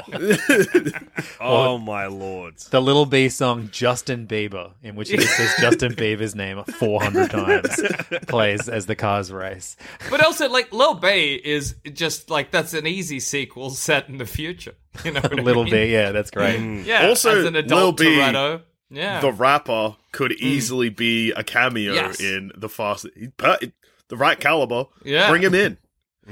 Oh, 1.40 1.40
oh 1.40 1.78
my 1.78 2.06
lord. 2.06 2.58
The 2.58 2.80
Little 2.80 3.06
B 3.06 3.28
song 3.28 3.68
Justin 3.70 4.26
Bieber, 4.26 4.72
in 4.82 4.96
which 4.96 5.10
he 5.10 5.20
says 5.20 5.54
Justin 5.60 5.92
Bieber's 5.92 6.34
name 6.34 6.62
400 6.64 7.30
times, 7.30 7.80
plays 8.26 8.68
as 8.68 8.86
the 8.86 8.96
cars 8.96 9.32
race. 9.32 9.76
But 10.10 10.24
also, 10.24 10.48
like 10.48 10.72
Lil 10.72 10.94
B 10.94 11.40
is 11.42 11.76
just 11.92 12.30
like 12.30 12.50
that's 12.50 12.74
an 12.74 12.86
easy 12.86 13.20
sequel 13.20 13.70
set 13.70 14.08
in 14.08 14.18
the 14.18 14.26
future. 14.26 14.74
You 15.04 15.12
know, 15.12 15.20
what 15.20 15.38
I 15.38 15.42
Little 15.42 15.64
mean? 15.64 15.72
B, 15.72 15.92
yeah, 15.92 16.12
that's 16.12 16.30
great. 16.30 16.84
Yeah. 16.84 17.08
Also, 17.08 17.40
as 17.40 17.44
an 17.44 17.56
adult 17.56 17.98
Lil 18.00 18.10
B, 18.10 18.16
Toretto. 18.16 18.62
Yeah. 18.94 19.20
the 19.20 19.32
rapper 19.32 19.96
could 20.12 20.32
mm. 20.32 20.40
easily 20.40 20.88
be 20.88 21.32
a 21.32 21.42
cameo 21.44 21.92
Yes. 21.94 22.20
in 22.20 22.52
the 22.56 22.68
Fast. 22.68 23.06
he- 23.16 23.28
per- 23.28 23.58
The 24.08 24.16
right 24.16 24.38
caliber. 24.38 24.86
Yeah. 25.04 25.28
Bring 25.30 25.42
him 25.42 25.54
in. 25.54 25.78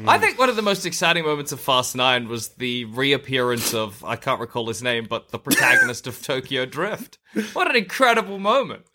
I 0.07 0.17
mm. 0.17 0.21
think 0.21 0.39
one 0.39 0.49
of 0.49 0.57
the 0.57 0.63
most 0.63 0.87
exciting 0.87 1.25
moments 1.25 1.53
of 1.53 1.61
Fast 1.61 1.95
Nine 1.95 2.27
was 2.29 2.49
the 2.49 2.87
reappearance 2.87 3.75
of 3.75 4.03
I 4.05 4.17
can't 4.17 4.41
recall 4.41 4.67
his 4.69 4.83
name, 4.83 5.07
but 5.09 5.29
the 5.29 5.39
protagonist 5.39 6.07
of 6.07 6.23
Tokyo 6.23 6.65
Drift. 6.65 7.19
What 7.53 7.69
an 7.69 7.77
incredible 7.77 8.39
moment! 8.39 8.87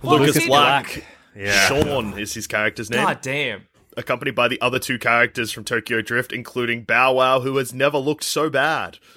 What 0.00 0.20
Lucas 0.20 0.46
Black. 0.46 1.04
Yeah. 1.34 1.66
Sean 1.66 2.18
is 2.18 2.32
his 2.34 2.46
character's 2.46 2.90
name. 2.90 3.04
God 3.04 3.20
damn. 3.20 3.66
Accompanied 3.96 4.34
by 4.34 4.48
the 4.48 4.60
other 4.60 4.78
two 4.78 4.98
characters 4.98 5.50
from 5.50 5.64
Tokyo 5.64 6.00
Drift, 6.00 6.32
including 6.32 6.82
Bow 6.84 7.14
Wow, 7.14 7.40
who 7.40 7.56
has 7.56 7.74
never 7.74 7.98
looked 7.98 8.24
so 8.24 8.48
bad. 8.48 8.98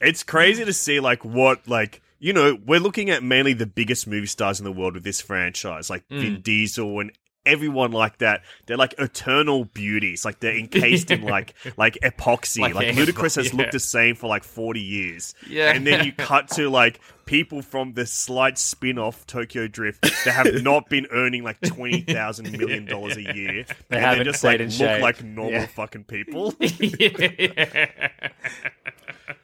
It's 0.00 0.22
crazy 0.22 0.64
to 0.64 0.72
see 0.72 1.00
like 1.00 1.24
what 1.24 1.66
like 1.68 2.00
you 2.18 2.32
know 2.32 2.58
we're 2.66 2.80
looking 2.80 3.10
at 3.10 3.22
mainly 3.22 3.52
the 3.52 3.66
biggest 3.66 4.06
movie 4.06 4.26
stars 4.26 4.58
in 4.60 4.64
the 4.64 4.72
world 4.72 4.94
with 4.94 5.04
this 5.04 5.20
franchise, 5.20 5.90
like 5.90 6.08
Mm. 6.08 6.20
Vin 6.20 6.40
Diesel 6.42 7.00
and 7.00 7.12
everyone 7.46 7.90
like 7.92 8.18
that. 8.18 8.42
They're 8.66 8.76
like 8.76 8.94
eternal 8.98 9.64
beauties, 9.64 10.24
like 10.26 10.40
they're 10.40 10.56
encased 10.58 11.10
in 11.10 11.22
like 11.36 11.54
like 11.76 11.98
epoxy. 12.02 12.60
Like 12.60 12.74
Like, 12.74 12.88
Ludacris 12.94 13.36
has 13.36 13.52
yeah. 13.52 13.58
looked 13.58 13.72
the 13.72 13.80
same 13.80 14.14
for 14.14 14.26
like 14.26 14.44
forty 14.44 14.80
years. 14.80 15.34
Yeah. 15.48 15.72
and 15.74 15.86
then 15.86 16.04
you 16.04 16.12
cut 16.16 16.48
to 16.52 16.68
like 16.68 17.00
people 17.26 17.62
from 17.62 17.92
the 17.94 18.04
slight 18.06 18.58
spin-off 18.58 19.24
Tokyo 19.24 19.68
Drift 19.68 20.02
that 20.02 20.32
have 20.32 20.62
not 20.64 20.88
been 20.90 21.06
earning 21.12 21.42
like 21.44 21.60
twenty 21.62 22.00
thousand 22.02 22.50
million 22.58 22.84
dollars 22.84 23.16
a 23.16 23.22
year. 23.22 23.64
They 23.88 23.96
and 23.96 24.04
haven't 24.04 24.24
just 24.24 24.42
like 24.44 24.60
look 24.60 24.70
shape. 24.70 25.00
like 25.02 25.22
normal 25.22 25.52
Yeah. 25.60 25.66
fucking 25.66 26.04
people. 26.04 26.54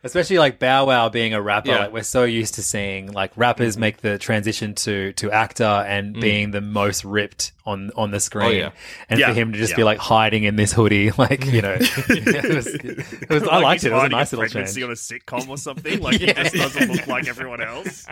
Especially 0.04 0.38
like 0.38 0.58
Bow 0.58 0.86
Wow 0.86 1.08
being 1.08 1.34
a 1.34 1.40
rapper, 1.40 1.70
Yeah. 1.70 1.78
like 1.78 1.92
we're 1.92 2.02
so 2.02 2.24
used 2.24 2.54
to 2.54 2.62
seeing 2.62 3.12
like 3.12 3.32
rappers 3.36 3.74
mm-hmm. 3.74 3.80
make 3.80 3.96
the 3.98 4.18
transition 4.18 4.74
to 4.76 5.12
to 5.14 5.30
actor 5.30 5.64
and 5.64 6.16
mm. 6.16 6.20
being 6.20 6.50
the 6.50 6.60
most 6.60 7.04
ripped 7.04 7.52
on 7.64 7.90
on 7.96 8.10
the 8.10 8.16
oh, 8.16 8.18
screen, 8.18 8.46
Oh, 8.46 8.50
yeah. 8.50 8.70
and 9.08 9.20
Yeah. 9.20 9.28
for 9.28 9.34
him 9.34 9.52
to 9.52 9.58
just 9.58 9.72
Yeah. 9.72 9.76
be 9.76 9.84
like 9.84 9.98
hiding 9.98 10.44
in 10.44 10.56
this 10.56 10.72
hoodie, 10.72 11.10
like 11.18 11.44
you 11.46 11.62
know, 11.62 11.76
it 11.80 12.54
was, 12.54 12.66
it 12.66 13.28
was, 13.28 13.42
I 13.44 13.58
liked 13.60 13.84
it. 13.84 13.92
It 13.92 13.94
was 13.94 14.04
a 14.04 14.08
nice 14.08 14.32
a 14.32 14.36
little 14.36 14.50
pregnancy 14.50 14.80
change. 14.80 14.84
on 14.84 14.90
a 14.90 14.94
sitcom 14.94 15.48
or 15.48 15.56
something. 15.58 16.00
Like 16.00 16.20
he 16.20 16.26
just 16.32 16.54
doesn't 16.54 16.92
look 16.92 17.06
like 17.06 17.28
everyone 17.28 17.62
else. 17.62 18.06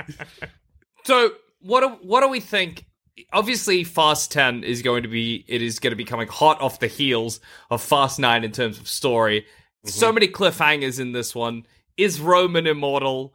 So 1.05 1.31
what 1.61 1.81
do, 1.81 1.89
what 2.07 2.21
do 2.21 2.29
we 2.29 2.41
think? 2.41 2.87
Obviously, 3.33 3.85
Fast 3.85 4.33
Ten 4.33 4.65
is 4.65 4.83
going 4.83 5.05
to 5.05 5.09
be 5.09 5.45
it 5.47 5.63
is 5.63 5.79
going 5.79 5.93
to 5.93 5.97
be 5.97 6.05
coming 6.05 6.27
hot 6.29 6.61
off 6.61 6.81
the 6.81 6.89
heels 6.89 7.41
of 7.71 7.81
Fast 7.81 8.19
Nine 8.19 8.45
in 8.45 8.53
terms 8.53 8.79
of 8.79 8.89
story. 8.89 9.47
So 9.85 10.13
many 10.13 10.29
cliffhangers 10.29 10.99
in 11.01 11.13
this 11.13 11.35
one. 11.35 11.67
Is 11.97 12.21
Roman 12.21 12.67
immortal? 12.67 13.35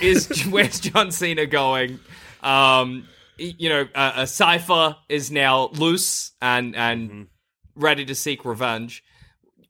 Is 0.00 0.44
where's 0.50 0.80
John 0.80 1.10
Cena 1.10 1.46
going? 1.46 2.00
Um, 2.42 3.06
you 3.36 3.68
know, 3.68 3.88
uh, 3.94 4.12
a 4.16 4.26
Cipher 4.26 4.96
is 5.08 5.30
now 5.30 5.68
loose 5.72 6.32
and 6.40 6.76
and 6.76 7.28
ready 7.74 8.04
to 8.06 8.14
seek 8.14 8.44
revenge. 8.44 9.04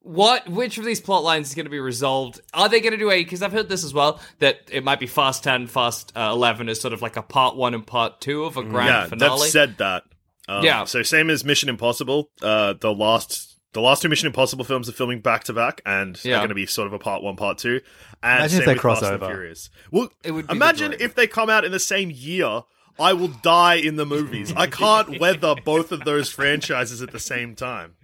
What? 0.01 0.49
Which 0.49 0.79
of 0.79 0.85
these 0.85 1.01
plot 1.01 1.23
lines 1.23 1.49
is 1.49 1.55
going 1.55 1.67
to 1.67 1.71
be 1.71 1.79
resolved? 1.79 2.41
Are 2.53 2.69
they 2.69 2.81
going 2.81 2.93
to 2.93 2.99
do 2.99 3.11
a? 3.11 3.23
Because 3.23 3.41
I've 3.41 3.53
heard 3.53 3.69
this 3.69 3.85
as 3.85 3.95
well 3.95 4.21
that 4.41 4.69
it 4.71 4.83
might 4.83 4.99
be 4.99 5.07
Fast 5.07 5.45
Ten, 5.45 5.67
Fast 5.69 6.13
uh, 6.17 6.31
Eleven 6.33 6.69
is 6.69 6.81
sort 6.81 6.93
of 6.93 7.03
like 7.03 7.17
a 7.17 7.23
part 7.23 7.57
one 7.57 7.73
and 7.73 7.87
part 7.87 8.21
two 8.21 8.45
of 8.45 8.57
a 8.57 8.65
grand 8.65 8.89
yeah, 8.89 9.07
finale. 9.07 9.41
they've 9.41 9.51
said 9.51 9.79
that. 9.79 10.05
Um, 10.49 10.65
Yeah. 10.65 10.85
So 10.85 11.03
same 11.03 11.31
as 11.31 11.45
Mission 11.45 11.69
Impossible. 11.69 12.31
Uh, 12.43 12.75
the 12.81 12.93
last 12.93 13.52
the 13.73 13.81
last 13.81 14.03
two 14.03 14.09
Mission 14.09 14.27
Impossible 14.27 14.65
films 14.65 14.89
are 14.89 14.93
filming 14.93 15.21
back 15.21 15.45
to 15.45 15.53
back, 15.53 15.81
and 15.87 16.19
Yeah. 16.25 16.33
they're 16.33 16.41
going 16.41 16.49
to 16.51 16.55
be 16.55 16.67
sort 16.67 16.87
of 16.87 16.93
a 16.93 16.99
part 16.99 17.23
one, 17.23 17.37
part 17.37 17.59
two. 17.59 17.81
And 18.23 18.41
Imagine 18.41 18.59
if 18.61 18.67
they 18.67 18.73
with 18.75 18.81
cross 18.81 19.01
Fast 19.01 19.13
and 19.13 19.23
over. 19.23 19.33
Furious. 19.33 19.71
Well, 19.91 20.11
It 20.23 20.33
would 20.33 20.47
be 20.47 20.49
the 20.49 20.55
imagine 20.57 20.95
if 21.01 21.15
they 21.15 21.27
come 21.27 21.49
out 21.51 21.65
in 21.65 21.73
the 21.73 21.81
same 21.81 22.11
year. 22.11 22.63
I 23.01 23.15
will 23.15 23.29
die 23.29 23.77
in 23.77 23.97
the 23.97 24.05
movies. 24.05 24.53
I 24.55 24.67
can't 24.67 25.19
weather 25.21 25.55
both 25.65 25.93
of 25.93 26.05
those 26.05 26.31
franchises 26.31 27.01
at 27.01 27.11
the 27.11 27.19
same 27.19 27.55
time. 27.55 27.95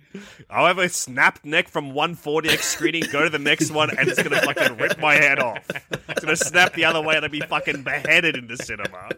However, 0.49 0.89
snapped 0.89 1.45
neck 1.45 1.69
from 1.69 1.93
140x 1.93 2.61
screening, 2.63 3.05
go 3.13 3.23
to 3.25 3.31
the 3.31 3.39
next 3.39 3.71
one, 3.71 3.91
and 3.97 4.09
it's 4.09 4.23
gonna 4.23 4.41
fucking 4.41 4.77
rip 4.79 4.99
my 4.99 5.15
head 5.15 5.39
off. 5.39 5.67
It's 6.09 6.21
gonna 6.21 6.37
snap 6.37 6.73
the 6.75 6.85
other 6.85 7.01
way 7.03 7.17
and 7.17 7.25
I'll 7.25 7.31
be 7.31 7.41
fucking 7.41 7.83
beheaded 7.83 8.37
in 8.37 8.47
the 8.47 8.57
cinema. 8.57 9.11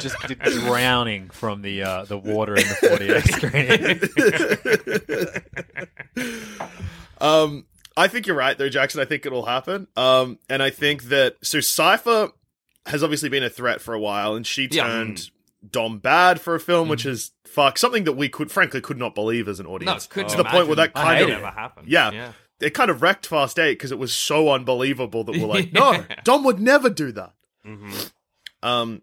just 0.00 0.16
d- 0.28 0.34
drowning 0.34 1.30
from 1.30 1.62
the 1.62 1.82
uh, 1.82 2.04
the 2.04 2.16
water 2.18 2.54
in 2.56 2.62
the 2.68 2.74
4DX 2.74 3.32
screen. 6.16 6.28
Um, 7.20 7.66
I 7.96 8.06
think 8.06 8.28
you're 8.28 8.36
right 8.36 8.56
though, 8.56 8.68
Jackson. 8.68 9.00
I 9.00 9.04
think 9.04 9.26
it'll 9.26 9.44
happen. 9.46 9.88
Um, 9.96 10.38
and 10.48 10.62
I 10.62 10.70
think 10.70 11.04
that 11.04 11.34
so 11.42 11.58
Cipher 11.60 12.30
has 12.86 13.02
obviously 13.02 13.28
been 13.28 13.42
a 13.42 13.50
threat 13.50 13.80
for 13.80 13.92
a 13.92 13.98
while, 14.00 14.36
and 14.36 14.46
she 14.46 14.68
Yeah. 14.70 14.84
turned 14.86 15.30
Dom 15.68 15.98
bad 15.98 16.40
for 16.40 16.54
a 16.54 16.60
film, 16.60 16.88
which 16.88 17.04
is 17.04 17.32
fuck. 17.62 17.78
Something 17.78 18.04
that 18.04 18.12
we 18.12 18.28
could, 18.28 18.50
frankly, 18.50 18.80
could 18.80 18.98
not 18.98 19.14
believe 19.14 19.48
as 19.48 19.60
an 19.60 19.66
No, 19.66 19.72
audience. 19.72 20.06
couldn't 20.06 20.30
to 20.30 20.36
the 20.36 20.44
point 20.44 20.66
where 20.68 20.76
that 20.76 20.94
kind 20.94 21.22
of 21.24 21.30
ever 21.30 21.46
happened. 21.50 21.88
yeah, 21.88 22.10
yeah. 22.10 22.32
it 22.60 22.74
kind 22.74 22.90
of 22.90 23.02
wrecked 23.02 23.26
Fast 23.26 23.58
Eight 23.58 23.72
because 23.74 23.92
it 23.92 23.98
was 23.98 24.12
so 24.12 24.50
unbelievable 24.50 25.24
that 25.24 25.32
we're 25.32 25.46
like, 25.46 25.72
no, 25.80 26.04
Dom 26.24 26.44
would 26.44 26.60
never 26.60 26.88
do 26.90 27.12
that. 27.12 27.32
Mhm. 27.66 28.10
Um, 28.62 29.02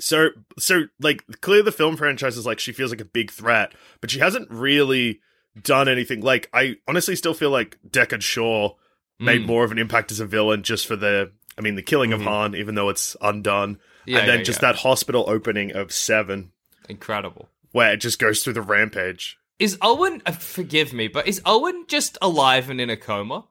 so 0.00 0.30
so 0.58 0.84
like 1.00 1.22
clearly 1.40 1.62
the 1.64 1.72
film 1.72 1.96
franchise 1.96 2.36
is 2.36 2.46
like 2.46 2.58
she 2.58 2.72
feels 2.72 2.90
like 2.90 3.00
a 3.00 3.04
big 3.04 3.30
threat, 3.30 3.72
but 4.00 4.10
she 4.10 4.18
hasn't 4.18 4.50
really 4.50 5.20
done 5.62 5.88
anything. 5.88 6.20
Like 6.20 6.48
I 6.52 6.76
honestly 6.88 7.14
still 7.16 7.34
feel 7.34 7.50
like 7.50 7.78
Deckard 7.88 8.22
Shaw 8.22 8.74
made 9.20 9.42
Mm. 9.42 9.46
more 9.46 9.64
of 9.64 9.70
an 9.72 9.78
impact 9.78 10.10
as 10.10 10.18
a 10.20 10.26
villain 10.26 10.62
just 10.64 10.86
for 10.86 10.96
the, 10.96 11.30
I 11.56 11.60
mean, 11.60 11.76
the 11.76 11.82
killing 11.82 12.12
of 12.12 12.22
Han, 12.22 12.56
even 12.56 12.74
though 12.74 12.88
it's 12.88 13.16
undone, 13.20 13.78
Yeah, 14.06 14.18
and 14.18 14.28
then 14.28 14.38
yeah, 14.38 14.44
just 14.44 14.60
yeah. 14.62 14.72
that 14.72 14.80
hospital 14.80 15.24
opening 15.28 15.70
of 15.72 15.92
Seven, 15.92 16.50
Incredible. 16.88 17.48
Where 17.74 17.92
it 17.92 17.98
just 17.98 18.18
goes 18.18 18.42
through 18.42 18.54
the 18.54 18.62
rampage. 18.62 19.36
Is 19.58 19.76
Owen? 19.82 20.22
Uh, 20.24 20.32
forgive 20.32 20.92
me, 20.92 21.08
but 21.08 21.26
is 21.28 21.42
Owen 21.44 21.84
just 21.88 22.16
alive 22.22 22.70
and 22.70 22.80
in 22.80 22.88
a 22.88 22.96
coma? 22.96 23.44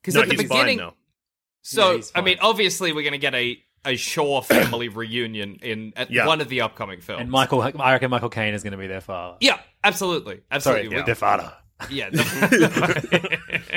Because 0.00 0.14
No, 0.14 0.22
at 0.22 0.28
the 0.28 0.34
he's 0.34 0.42
beginning, 0.44 0.78
fine 0.78 0.86
now. 0.88 0.94
so 1.62 1.96
Yeah, 1.96 2.02
I 2.14 2.20
mean, 2.22 2.38
obviously, 2.40 2.92
we're 2.92 3.04
gonna 3.04 3.18
get 3.18 3.34
a 3.34 3.58
a 3.84 3.96
Shaw 3.96 4.42
family 4.42 4.88
reunion 5.00 5.58
in 5.60 5.92
at 5.96 6.10
Yeah. 6.10 6.26
one 6.26 6.40
of 6.40 6.48
the 6.48 6.60
upcoming 6.60 7.00
films. 7.00 7.20
And 7.20 7.30
Michael, 7.30 7.60
I 7.62 7.92
reckon 7.92 8.10
Michael 8.10 8.28
Caine 8.30 8.54
is 8.54 8.62
going 8.62 8.72
to 8.72 8.78
be 8.78 8.86
their 8.86 9.00
father. 9.00 9.38
yeah, 9.40 9.58
absolutely, 9.82 10.40
absolutely. 10.52 10.84
Sorry, 10.88 11.00
We- 11.00 11.04
their 11.04 11.14
father. 11.16 11.52
yeah. 11.90 12.10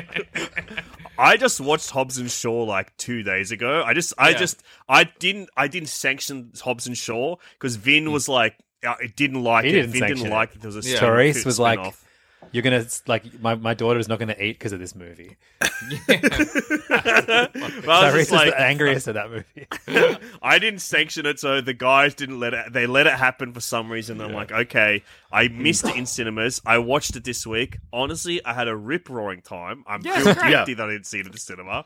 I 1.18 1.38
just 1.38 1.62
watched 1.62 1.90
Hobbs 1.92 2.18
and 2.18 2.30
Shaw 2.30 2.64
like 2.66 2.96
two 2.98 3.24
days 3.24 3.52
ago. 3.52 3.84
I 3.86 3.94
just, 3.94 4.14
I 4.18 4.30
Yeah. 4.30 4.38
just, 4.38 4.64
I 4.88 5.06
didn't, 5.06 5.50
I 5.56 5.68
didn't 5.68 5.90
sanction 5.90 6.52
Hobbs 6.62 6.88
and 6.88 6.98
Shaw 6.98 7.38
because 7.54 7.78
Vin 7.78 8.12
was 8.12 8.28
like, 8.28 8.58
Uh, 8.86 8.96
it 9.02 9.16
didn't 9.16 9.44
like 9.44 9.64
He 9.66 9.72
it. 9.72 9.74
didn't 9.74 9.92
Vin 9.92 10.02
didn't 10.02 10.08
sanction 10.18 10.28
it. 10.28 10.36
like 10.36 10.54
that 10.54 10.62
there 10.62 10.70
was 10.72 10.86
a 10.86 10.90
Yeah. 10.90 10.98
spin- 10.98 11.10
Tyrese 11.10 11.46
was 11.46 11.60
like, 11.60 11.80
spin-off. 11.80 12.05
"You're 12.56 12.64
gonna 12.64 12.86
like 13.06 13.42
my 13.42 13.56
my 13.56 13.74
daughter 13.74 14.00
is 14.00 14.08
not 14.08 14.18
going 14.18 14.30
to 14.30 14.42
eat 14.42 14.54
because 14.58 14.72
of 14.72 14.80
this 14.80 14.96
movie." 14.96 15.36
But 17.86 17.90
I 17.90 18.06
was 18.06 18.14
just 18.14 18.28
is 18.28 18.32
like, 18.32 18.50
the 18.52 18.62
angriest 18.62 19.08
at 19.10 19.16
that 19.16 19.30
movie. 19.30 20.18
I 20.42 20.60
didn't 20.60 20.80
sanction 20.80 21.26
it, 21.26 21.40
so 21.40 21.60
the 21.62 21.74
guys 21.74 22.14
didn't 22.16 22.40
let 22.40 22.54
it. 22.54 22.72
They 22.72 22.88
let 22.88 23.08
it 23.08 23.14
happen 23.14 23.52
for 23.54 23.60
some 23.60 23.92
reason. 23.92 24.22
I'm 24.22 24.32
like, 24.34 24.52
okay, 24.52 25.04
I 25.32 25.50
missed 25.50 25.86
it 25.86 25.96
in 25.96 26.06
cinemas. 26.06 26.62
I 26.66 26.78
watched 26.78 27.16
it 27.16 27.24
this 27.26 27.46
week. 27.46 27.78
Honestly, 27.92 28.44
I 28.46 28.54
had 28.54 28.68
a 28.68 28.76
rip 28.76 29.10
roaring 29.10 29.42
time. 29.42 29.84
I'm 29.88 30.02
Yeah, 30.02 30.20
feel 30.22 30.34
great. 30.34 30.50
guilty 30.50 30.74
that 30.76 30.88
I 30.88 30.94
didn't 30.94 31.08
see 31.08 31.20
it 31.20 31.26
at 31.26 31.34
the 31.34 31.40
cinema, 31.40 31.86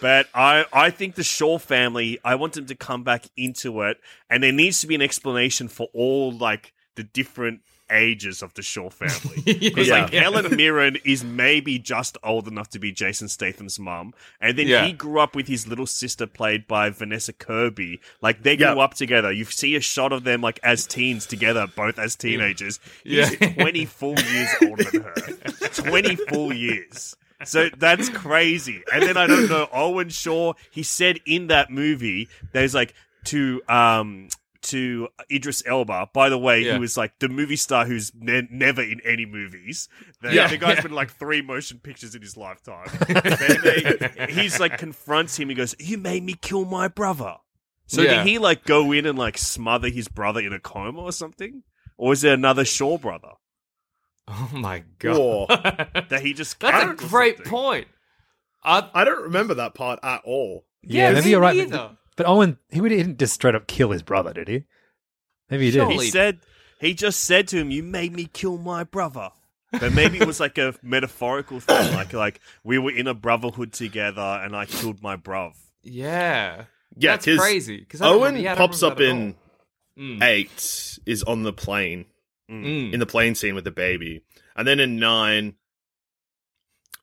but 0.00 0.28
I 0.34 0.66
I 0.72 0.90
think 0.90 1.14
the 1.14 1.24
Shaw 1.24 1.58
family. 1.58 2.18
I 2.22 2.34
want 2.34 2.52
them 2.52 2.66
to 2.66 2.74
come 2.74 3.02
back 3.02 3.24
into 3.36 3.80
it, 3.82 3.98
and 4.28 4.42
there 4.42 4.52
needs 4.52 4.80
to 4.82 4.86
be 4.86 4.94
an 4.94 5.02
explanation 5.02 5.68
for 5.68 5.88
all 5.94 6.32
like 6.32 6.74
the 6.96 7.02
different 7.02 7.62
ages 7.90 8.42
of 8.42 8.54
the 8.54 8.62
Shaw 8.62 8.90
family. 8.90 9.42
Because 9.60 9.88
Yeah. 9.88 10.02
like 10.02 10.12
Helen 10.12 10.56
Mirren 10.56 10.96
is 11.04 11.22
maybe 11.24 11.78
just 11.78 12.16
old 12.22 12.48
enough 12.48 12.68
to 12.70 12.78
be 12.78 12.92
Jason 12.92 13.28
Statham's 13.28 13.78
mum, 13.78 14.14
and 14.40 14.56
then 14.58 14.66
Yeah. 14.66 14.86
he 14.86 14.92
grew 14.92 15.18
up 15.20 15.34
with 15.36 15.48
his 15.48 15.66
little 15.66 15.86
sister 15.86 16.26
played 16.26 16.66
by 16.66 16.90
Vanessa 16.90 17.32
Kirby. 17.32 18.00
Like 18.20 18.42
they 18.42 18.56
grew 18.56 18.66
Yeah. 18.66 18.74
up 18.84 18.94
together. 18.94 19.30
You 19.32 19.44
see 19.44 19.74
a 19.76 19.80
shot 19.80 20.12
of 20.12 20.24
them 20.24 20.40
like 20.40 20.58
as 20.62 20.86
teens 20.86 21.26
together, 21.26 21.66
both 21.66 21.98
as 21.98 22.16
teenagers. 22.16 22.80
He's 23.04 23.30
Yeah. 23.40 23.52
twenty 23.54 23.84
full 23.84 24.18
years 24.18 24.48
older 24.62 24.84
than 24.84 25.02
her. 25.02 25.14
Twenty 25.74 26.16
full 26.16 26.52
years. 26.52 27.16
So 27.44 27.68
that's 27.76 28.08
crazy. 28.08 28.82
And 28.92 29.02
then 29.02 29.16
I 29.16 29.26
don't 29.26 29.48
know 29.48 29.68
Owen 29.72 30.10
Shaw. 30.10 30.52
He 30.70 30.82
said 30.84 31.18
in 31.26 31.48
that 31.48 31.70
movie, 31.70 32.28
there's 32.52 32.74
like 32.74 32.94
to 33.24 33.60
um 33.68 34.28
to 34.62 35.08
Idris 35.30 35.62
Elba. 35.66 36.10
By 36.12 36.28
the 36.28 36.38
way, 36.38 36.60
Yeah. 36.62 36.76
who 36.76 36.82
is 36.82 36.96
like 36.96 37.18
the 37.18 37.28
movie 37.28 37.56
star 37.56 37.84
who's 37.84 38.12
ne- 38.14 38.48
never 38.50 38.82
in 38.82 39.00
any 39.04 39.26
movies. 39.26 39.88
The, 40.20 40.34
Yeah. 40.34 40.46
the 40.48 40.56
guy's 40.58 40.82
been 40.82 40.92
like 40.92 41.10
three 41.10 41.42
motion 41.42 41.78
pictures 41.78 42.14
in 42.14 42.22
his 42.22 42.36
lifetime. 42.36 42.86
They- 43.08 43.96
they- 44.26 44.32
he's 44.32 44.58
like 44.60 44.78
confronts 44.78 45.36
him. 45.38 45.48
He 45.48 45.54
goes, 45.54 45.74
"You 45.78 45.98
made 45.98 46.22
me 46.22 46.34
kill 46.34 46.64
my 46.64 46.88
brother." 46.88 47.36
So 47.86 48.02
Yeah. 48.02 48.18
did 48.18 48.26
he 48.28 48.38
like 48.38 48.64
go 48.64 48.92
in 48.92 49.04
and 49.06 49.18
like 49.18 49.36
smother 49.38 49.88
his 49.88 50.08
brother 50.08 50.40
in 50.40 50.52
a 50.52 50.60
coma 50.60 51.00
or 51.02 51.12
something? 51.12 51.62
Or 51.98 52.12
is 52.12 52.20
there 52.22 52.34
another 52.34 52.64
Shaw 52.64 52.98
brother 52.98 53.32
oh 54.28 54.50
my 54.52 54.84
god, 54.98 55.16
Or 55.18 55.46
that 56.08 56.20
he 56.22 56.32
just? 56.32 56.58
that's 56.60 56.84
a 56.84 56.94
great 57.08 57.36
something? 57.36 57.50
point. 57.50 57.88
I, 58.64 58.88
I 58.94 59.04
don't 59.04 59.22
remember 59.24 59.54
that 59.54 59.74
part 59.74 59.98
at 60.04 60.22
all. 60.24 60.64
Yeah, 60.82 61.12
maybe 61.12 61.24
me 61.26 61.30
you're 61.32 61.40
right. 61.40 61.56
neither. 61.56 61.96
But 62.16 62.26
Owen, 62.26 62.58
he 62.70 62.80
would- 62.80 62.90
he 62.90 62.98
didn't 62.98 63.18
just 63.18 63.34
straight 63.34 63.54
up 63.54 63.66
kill 63.66 63.90
his 63.90 64.02
brother, 64.02 64.32
did 64.32 64.48
he? 64.48 64.64
Maybe 65.50 65.66
he 65.66 65.70
did. 65.72 65.88
He 65.90 66.10
said 66.10 66.40
he 66.80 66.94
just 66.94 67.20
said 67.20 67.48
to 67.48 67.58
him, 67.58 67.70
"You 67.70 67.82
made 67.82 68.12
me 68.12 68.28
kill 68.32 68.58
my 68.58 68.84
brother." 68.84 69.30
But 69.72 69.94
maybe 69.94 70.18
it 70.18 70.26
was 70.26 70.38
like 70.40 70.58
a 70.58 70.74
metaphorical 70.82 71.58
thing, 71.60 71.94
like 71.94 72.12
like 72.12 72.40
we 72.64 72.78
were 72.78 72.90
in 72.90 73.06
a 73.06 73.14
brotherhood 73.14 73.72
together, 73.72 74.20
and 74.20 74.54
I 74.54 74.66
killed 74.66 75.02
my 75.02 75.16
bruv. 75.16 75.54
yeah, 75.82 76.64
Yeah, 76.96 77.12
that's 77.12 77.24
'cause 77.24 77.38
crazy. 77.38 77.78
Because 77.78 78.02
Owen 78.02 78.36
yeah, 78.36 78.54
pops 78.54 78.82
up 78.82 79.00
in. 79.00 79.34
Mm. 79.98 80.22
eight, 80.22 80.98
is 81.04 81.22
on 81.24 81.42
the 81.42 81.52
plane, 81.52 82.06
Mm. 82.50 82.94
in 82.94 83.00
the 83.00 83.04
plane 83.06 83.34
scene 83.34 83.54
with 83.54 83.64
the 83.64 83.70
baby. 83.70 84.22
And 84.56 84.66
then 84.66 84.80
in 84.80 84.96
nine, 84.96 85.54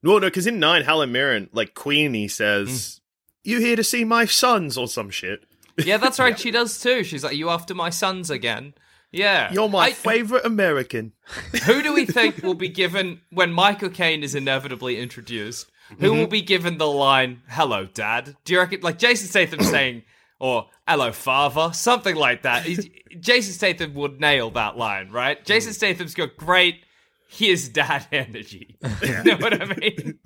no, 0.01 0.13
no, 0.17 0.27
because 0.27 0.47
in 0.47 0.59
nine, 0.59 0.83
Helen 0.83 1.11
Mirren, 1.11 1.49
like 1.53 1.73
Queenie 1.75 2.27
says, 2.27 2.98
You 3.43 3.59
here 3.59 3.75
to 3.75 3.83
see 3.83 4.03
my 4.03 4.25
sons 4.25 4.77
or 4.77 4.87
some 4.87 5.09
shit? 5.09 5.45
Yeah, 5.77 5.97
that's 5.97 6.19
right. 6.19 6.37
She 6.39 6.51
does 6.51 6.79
too. 6.79 7.03
She's 7.03 7.23
like, 7.23 7.35
"You 7.35 7.49
after 7.49 7.73
my 7.73 7.89
sons 7.89 8.29
again?" 8.29 8.73
Yeah, 9.11 9.51
You're 9.51 9.69
my 9.69 9.85
I- 9.85 9.91
favorite 9.91 10.45
American. 10.45 11.13
Who 11.65 11.81
do 11.81 11.93
we 11.93 12.05
think 12.05 12.43
will 12.43 12.53
be 12.53 12.69
given 12.69 13.21
when 13.31 13.51
Michael 13.51 13.89
Caine 13.89 14.23
is 14.23 14.35
inevitably 14.35 14.99
introduced? 14.99 15.71
Who 15.89 15.95
mm-hmm. 15.95 16.19
will 16.19 16.27
be 16.27 16.41
given 16.41 16.77
the 16.77 16.87
line 16.87 17.41
"Hello, 17.47 17.85
Dad"? 17.85 18.35
Do 18.45 18.53
you 18.53 18.59
reckon, 18.59 18.81
like 18.81 18.99
Jason 18.99 19.27
Statham 19.27 19.61
saying, 19.63 20.03
or 20.39 20.67
"Hello, 20.87 21.11
Father," 21.11 21.73
something 21.73 22.15
like 22.15 22.43
that? 22.43 22.63
He's- 22.63 22.87
Jason 23.19 23.53
Statham 23.53 23.95
would 23.95 24.19
nail 24.19 24.51
that 24.51 24.77
line, 24.77 25.09
right? 25.09 25.41
Mm. 25.41 25.45
Jason 25.45 25.73
Statham's 25.73 26.13
got 26.13 26.37
great 26.37 26.83
"Here's 27.27 27.69
Dad" 27.69 28.05
energy. 28.11 28.77
you 29.01 29.23
know 29.23 29.37
what 29.37 29.59
I 29.59 29.65
mean? 29.65 30.19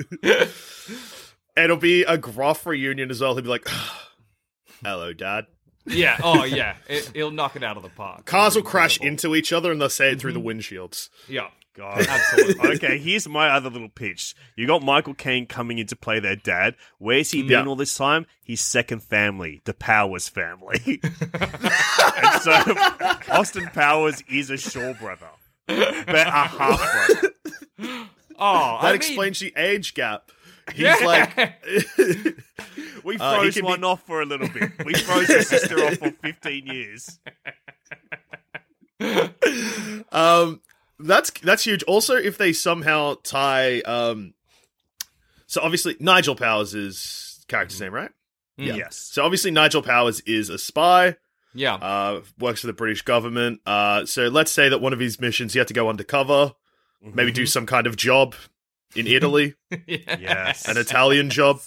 And 1.56 1.66
it'll 1.66 1.78
be 1.78 2.04
a 2.04 2.18
gruff 2.18 2.66
reunion 2.66 3.12
as 3.12 3.22
well. 3.22 3.34
He'll 3.36 3.44
be 3.44 3.50
like, 3.50 3.68
Hello, 4.84 5.14
Dad. 5.14 5.46
yeah. 5.86 6.18
Oh, 6.24 6.44
yeah. 6.46 6.76
It, 6.88 7.12
he'll 7.14 7.32
knock 7.32 7.56
it 7.56 7.64
out 7.64 7.78
of 7.78 7.84
the 7.84 7.90
park. 7.90 8.26
Cars 8.26 8.56
will 8.56 8.62
It'll 8.62 8.72
crash 8.72 9.00
into 9.00 9.36
each 9.36 9.54
other 9.54 9.72
and 9.72 9.80
they'll 9.80 9.90
say 9.90 10.12
it 10.12 10.20
through 10.20 10.34
the 10.34 10.40
mm-hmm. 10.40 10.60
windshields. 10.60 11.10
Yeah. 11.28 11.50
God. 11.76 12.06
Absolutely. 12.10 12.70
okay, 12.76 12.98
here's 13.00 13.28
my 13.28 13.50
other 13.50 13.70
little 13.70 13.90
pitch. 13.90 14.36
You 14.56 14.68
got 14.68 14.84
Michael 14.84 15.14
Caine 15.16 15.48
coming 15.48 15.80
in 15.80 15.88
to 15.88 15.96
play 15.96 16.20
their 16.20 16.36
dad. 16.36 16.76
Where's 17.00 17.32
he 17.32 17.42
been 17.42 17.64
Yeah. 17.64 17.66
all 17.66 17.76
this 17.76 17.96
time? 17.96 18.26
His 18.44 18.62
second 18.62 19.02
family, 19.04 19.62
the 19.66 19.74
Powers 19.74 20.30
family. 20.30 21.02
and 21.34 22.42
so 22.42 22.52
Austin 23.32 23.68
Powers 23.74 24.24
is 24.30 24.50
a 24.52 24.58
Shaw 24.58 24.94
brother, 24.94 25.30
but 25.68 26.28
a 26.28 26.30
half 26.30 26.56
brother. 26.58 27.34
Oh, 28.38 28.78
That 28.82 28.84
I 28.84 28.86
mean- 28.88 28.96
explains 28.96 29.40
the 29.40 29.54
age 29.56 29.94
gap. 29.94 30.30
He's 30.72 30.80
Yeah. 30.86 30.96
like, 31.06 31.36
We 33.04 33.18
Uh, 33.18 33.38
froze 33.40 33.56
be- 33.56 33.62
one 33.62 33.84
off 33.84 34.06
for 34.06 34.22
a 34.22 34.26
little 34.26 34.48
bit. 34.48 34.72
We 34.86 34.94
froze 34.94 35.28
his 35.28 35.48
sister 35.48 35.76
off 35.86 35.96
for 35.96 36.12
15 36.12 36.66
years. 36.68 37.20
um, 40.12 40.62
that's 41.00 41.32
that's 41.32 41.64
huge. 41.66 41.84
Also, 41.84 42.16
if 42.16 42.38
they 42.38 42.54
somehow 42.54 43.16
tie, 43.24 43.82
um, 43.82 44.34
so 45.48 45.62
obviously 45.62 45.98
Nigel 46.00 46.36
Powers 46.36 46.74
is 46.74 47.44
character's 47.48 47.82
name, 47.82 47.94
right? 47.94 48.12
Mm. 48.60 48.78
Yes. 48.78 48.96
So 48.98 49.24
obviously 49.24 49.52
Nigel 49.52 49.82
Powers 49.82 50.22
is 50.22 50.50
a 50.50 50.58
spy. 50.58 51.18
Yeah. 51.54 51.76
Uh, 51.76 52.22
works 52.40 52.62
for 52.62 52.68
the 52.68 52.74
British 52.74 53.02
government. 53.02 53.62
Uh, 53.66 54.06
so 54.06 54.28
let's 54.28 54.52
say 54.52 54.70
that 54.70 54.80
one 54.82 54.94
of 54.94 55.00
his 55.00 55.20
missions 55.20 55.54
he 55.54 55.60
had 55.60 55.68
to 55.68 55.74
go 55.74 55.90
undercover, 55.90 56.54
maybe 57.02 57.32
do 57.32 57.46
some 57.46 57.66
kind 57.66 57.86
of 57.86 57.96
job 57.96 58.34
in 58.96 59.08
Italy, 59.08 59.56
Yes. 59.88 60.68
an 60.68 60.78
Italian 60.78 61.30
job. 61.30 61.60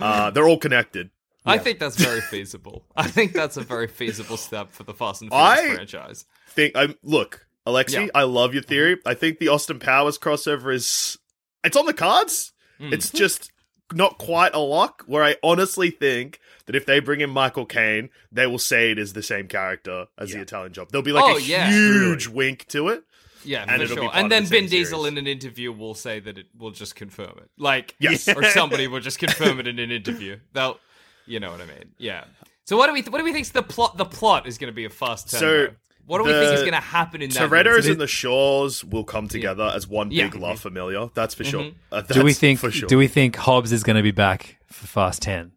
Uh, 0.00 0.30
they're 0.30 0.46
all 0.48 0.58
connected. 0.58 1.10
I 1.46 1.58
think 1.58 1.78
that's 1.78 1.96
very 1.96 2.20
feasible. 2.22 2.84
I 2.96 3.06
think 3.06 3.32
that's 3.34 3.56
a 3.56 3.60
very 3.62 3.86
feasible 3.86 4.36
step 4.38 4.72
for 4.72 4.82
the 4.82 4.94
Fast 4.94 5.22
and 5.22 5.30
Furious 5.30 5.58
I- 5.60 5.74
franchise. 5.74 6.24
think 6.48 6.74
I'm 6.76 6.94
look, 7.02 7.46
Alexi, 7.66 8.06
Yeah. 8.06 8.08
I 8.14 8.22
love 8.22 8.54
your 8.54 8.62
theory. 8.62 8.96
I 9.04 9.14
think 9.14 9.38
the 9.38 9.48
Austin 9.48 9.78
Powers 9.78 10.18
crossover 10.18 10.72
is 10.74 11.18
it's 11.62 11.76
on 11.76 11.86
the 11.86 11.92
cards. 11.94 12.52
Mm. 12.80 12.92
It's 12.92 13.10
just 13.10 13.52
not 13.92 14.16
quite 14.18 14.54
a 14.54 14.58
lock. 14.58 15.04
Where 15.06 15.22
I 15.22 15.36
honestly 15.42 15.90
think 15.90 16.40
that 16.66 16.74
if 16.74 16.86
they 16.86 16.98
bring 16.98 17.20
in 17.20 17.28
Michael 17.30 17.66
Caine, 17.66 18.08
they 18.32 18.46
will 18.46 18.58
say 18.58 18.90
it 18.90 18.98
is 18.98 19.12
the 19.12 19.22
same 19.22 19.46
character 19.46 20.06
as 20.18 20.32
the 20.32 20.40
Italian 20.40 20.72
job. 20.72 20.88
There'll 20.90 21.02
be 21.04 21.12
like 21.12 21.24
Oh, 21.24 21.36
a 21.36 21.40
yeah. 21.40 21.68
huge 21.70 22.26
wink 22.26 22.66
to 22.68 22.88
it. 22.88 23.04
Yeah, 23.44 23.62
and 23.62 23.70
for 23.78 23.82
it'll 23.82 23.96
sure. 23.96 24.04
part 24.04 24.16
And 24.16 24.30
then 24.32 24.44
the 24.44 24.48
Vin 24.50 24.66
Diesel 24.66 25.02
series. 25.02 25.12
in 25.12 25.18
an 25.18 25.26
interview 25.26 25.72
will 25.72 25.94
say 25.94 26.20
that 26.20 26.38
it 26.38 26.46
will 26.58 26.70
just 26.70 26.94
confirm 26.96 27.38
it. 27.38 27.50
Like, 27.58 27.94
Yes. 27.98 28.28
or 28.36 28.42
somebody 28.44 28.86
will 28.88 29.00
just 29.00 29.18
confirm 29.18 29.60
it 29.60 29.66
in 29.66 29.78
an 29.78 29.90
interview. 29.90 30.38
They'll, 30.52 30.78
you 31.26 31.40
know 31.40 31.50
what 31.50 31.60
I 31.60 31.66
mean? 31.66 31.92
Yeah. 31.98 32.24
So 32.64 32.76
what 32.76 32.86
do 32.86 32.92
we 32.94 33.02
what 33.02 33.18
do 33.18 33.24
we 33.24 33.32
think's 33.32 33.50
the 33.50 33.62
plot? 33.62 33.96
The 33.98 34.06
plot 34.06 34.46
is 34.46 34.56
going 34.58 34.68
to 34.72 34.74
be 34.74 34.84
a 34.86 34.90
Fast 34.90 35.30
Ten. 35.30 35.40
So? 35.40 35.68
What 36.06 36.18
do 36.18 36.24
we 36.24 36.32
think 36.32 36.52
is 36.52 36.60
going 36.60 36.72
to 36.74 36.80
happen 36.80 37.22
in 37.22 37.30
that? 37.30 37.48
Toretto's 37.50 37.76
movie? 37.76 37.92
and 37.92 38.00
the 38.00 38.06
Shaws 38.06 38.84
will 38.84 39.04
come 39.04 39.26
together 39.26 39.72
as 39.74 39.88
one 39.88 40.10
Yeah. 40.10 40.24
big 40.28 40.34
La 40.40 40.54
Familia. 40.54 41.08
That's 41.14 41.34
for 41.34 41.44
sure. 41.44 41.70
Uh, 41.90 42.02
do 42.02 42.22
we 42.22 42.34
think? 42.34 42.58
For 42.58 42.70
sure. 42.70 42.86
Do 42.88 42.98
we 42.98 43.08
think 43.08 43.36
Hobbs 43.36 43.72
is 43.72 43.82
going 43.82 43.96
to 43.96 44.02
be 44.02 44.10
back 44.10 44.58
for 44.70 44.86
Fast 44.86 45.22
Ten? 45.22 45.52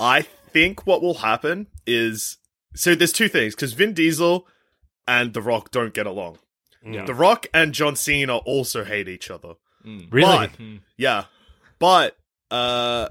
I 0.00 0.22
think 0.22 0.86
what 0.86 1.02
will 1.02 1.14
happen 1.14 1.66
is 1.86 2.38
so 2.74 2.94
there's 2.94 3.12
two 3.12 3.28
things 3.28 3.54
because 3.54 3.72
Vin 3.72 3.92
Diesel 3.92 4.46
and 5.08 5.32
The 5.34 5.42
Rock 5.42 5.72
don't 5.72 5.92
get 5.92 6.06
along. 6.06 6.38
Yeah. 6.84 7.04
The 7.04 7.14
Rock 7.14 7.46
and 7.52 7.72
John 7.72 7.96
Cena 7.96 8.36
also 8.36 8.84
hate 8.84 9.08
each 9.08 9.30
other. 9.30 9.54
Really? 9.84 10.48
But, 10.48 10.50
yeah, 10.96 11.24
but 11.78 12.16
uh, 12.50 13.08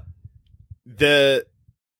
the 0.86 1.44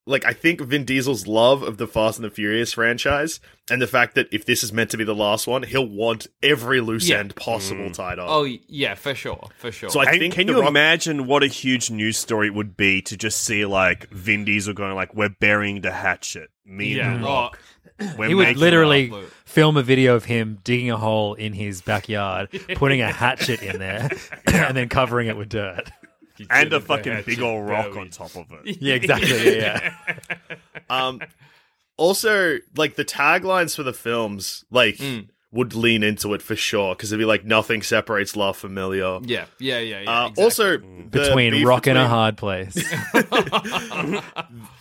like 0.08 0.24
I 0.24 0.32
think 0.32 0.60
Vin 0.60 0.84
Diesel's 0.84 1.26
love 1.26 1.62
of 1.62 1.76
the 1.76 1.86
Fast 1.86 2.18
and 2.18 2.24
the 2.24 2.30
Furious 2.30 2.72
franchise 2.72 3.40
and 3.70 3.80
the 3.80 3.86
fact 3.86 4.14
that 4.14 4.26
if 4.32 4.46
this 4.46 4.64
is 4.64 4.72
meant 4.72 4.90
to 4.90 4.96
be 4.96 5.04
the 5.04 5.14
last 5.14 5.46
one, 5.46 5.62
he'll 5.62 5.86
want 5.88 6.26
every 6.42 6.80
loose 6.80 7.08
Yeah. 7.08 7.18
end 7.18 7.36
possible 7.36 7.84
mm. 7.90 7.92
tied 7.92 8.18
up. 8.18 8.26
Oh 8.30 8.44
yeah, 8.66 8.94
for 8.94 9.14
sure, 9.14 9.48
for 9.58 9.70
sure. 9.70 9.90
So 9.90 10.00
I 10.00 10.04
And 10.10 10.18
think 10.18 10.34
can 10.34 10.48
you 10.48 10.60
Rock- 10.60 10.68
imagine 10.70 11.26
what 11.26 11.42
a 11.42 11.46
huge 11.46 11.90
news 11.90 12.16
story 12.16 12.48
it 12.48 12.54
would 12.54 12.76
be 12.76 13.02
to 13.02 13.16
just 13.16 13.44
see 13.44 13.64
like 13.66 14.08
Vin 14.10 14.44
Diesel 14.44 14.74
going 14.74 14.94
like, 14.94 15.14
"We're 15.14 15.28
burying 15.28 15.82
the 15.82 15.92
hatchet." 15.92 16.50
Me 16.64 16.96
yeah, 16.96 17.14
and 17.14 17.24
The 17.24 17.28
oh, 17.28 17.30
Rock. 17.30 17.58
We're 18.16 18.28
he 18.28 18.34
would 18.34 18.56
literally 18.58 19.12
film 19.44 19.76
a 19.76 19.82
video 19.82 20.14
of 20.14 20.24
him 20.26 20.58
digging 20.62 20.90
a 20.90 20.96
hole 20.96 21.34
in 21.34 21.52
his 21.52 21.80
backyard, 21.82 22.48
putting 22.76 23.00
a 23.00 23.10
hatchet 23.12 23.60
in 23.62 23.78
there, 23.78 24.10
and 24.46 24.76
then 24.76 24.88
covering 24.88 25.26
it 25.28 25.36
with 25.36 25.48
dirt. 25.48 25.90
And 26.50 26.72
a 26.72 26.80
fucking 26.80 27.12
hatchet 27.12 27.26
big 27.26 27.40
old 27.42 27.68
rock 27.68 27.96
on 27.96 28.10
top 28.10 28.34
of 28.36 28.46
it. 28.64 28.78
Yeah, 28.80 28.94
exactly. 28.94 29.56
Yeah, 29.58 29.92
yeah. 30.08 30.56
Um, 30.90 31.20
also, 31.96 32.58
like 32.76 32.94
the 32.96 33.04
taglines 33.04 33.76
for 33.76 33.82
the 33.82 33.92
films, 33.92 34.64
like 34.70 34.98
Hmm. 34.98 35.18
would 35.52 35.74
lean 35.74 36.02
into 36.02 36.32
it 36.34 36.40
for 36.42 36.56
sure 36.56 36.94
because 36.94 37.12
it'd 37.12 37.20
be 37.20 37.26
like 37.26 37.44
nothing 37.44 37.82
separates 37.82 38.36
La 38.36 38.52
Familia. 38.52 39.20
Yeah, 39.22 39.44
yeah, 39.58 39.78
yeah, 39.80 40.00
yeah. 40.00 40.10
Uh, 40.10 40.26
exactly. 40.28 40.44
Also, 40.44 40.76
the 40.78 41.04
between 41.10 41.52
beef 41.52 41.66
rock 41.66 41.86
and 41.86 41.98
a 41.98 42.06
hard 42.08 42.36
place. 42.38 42.76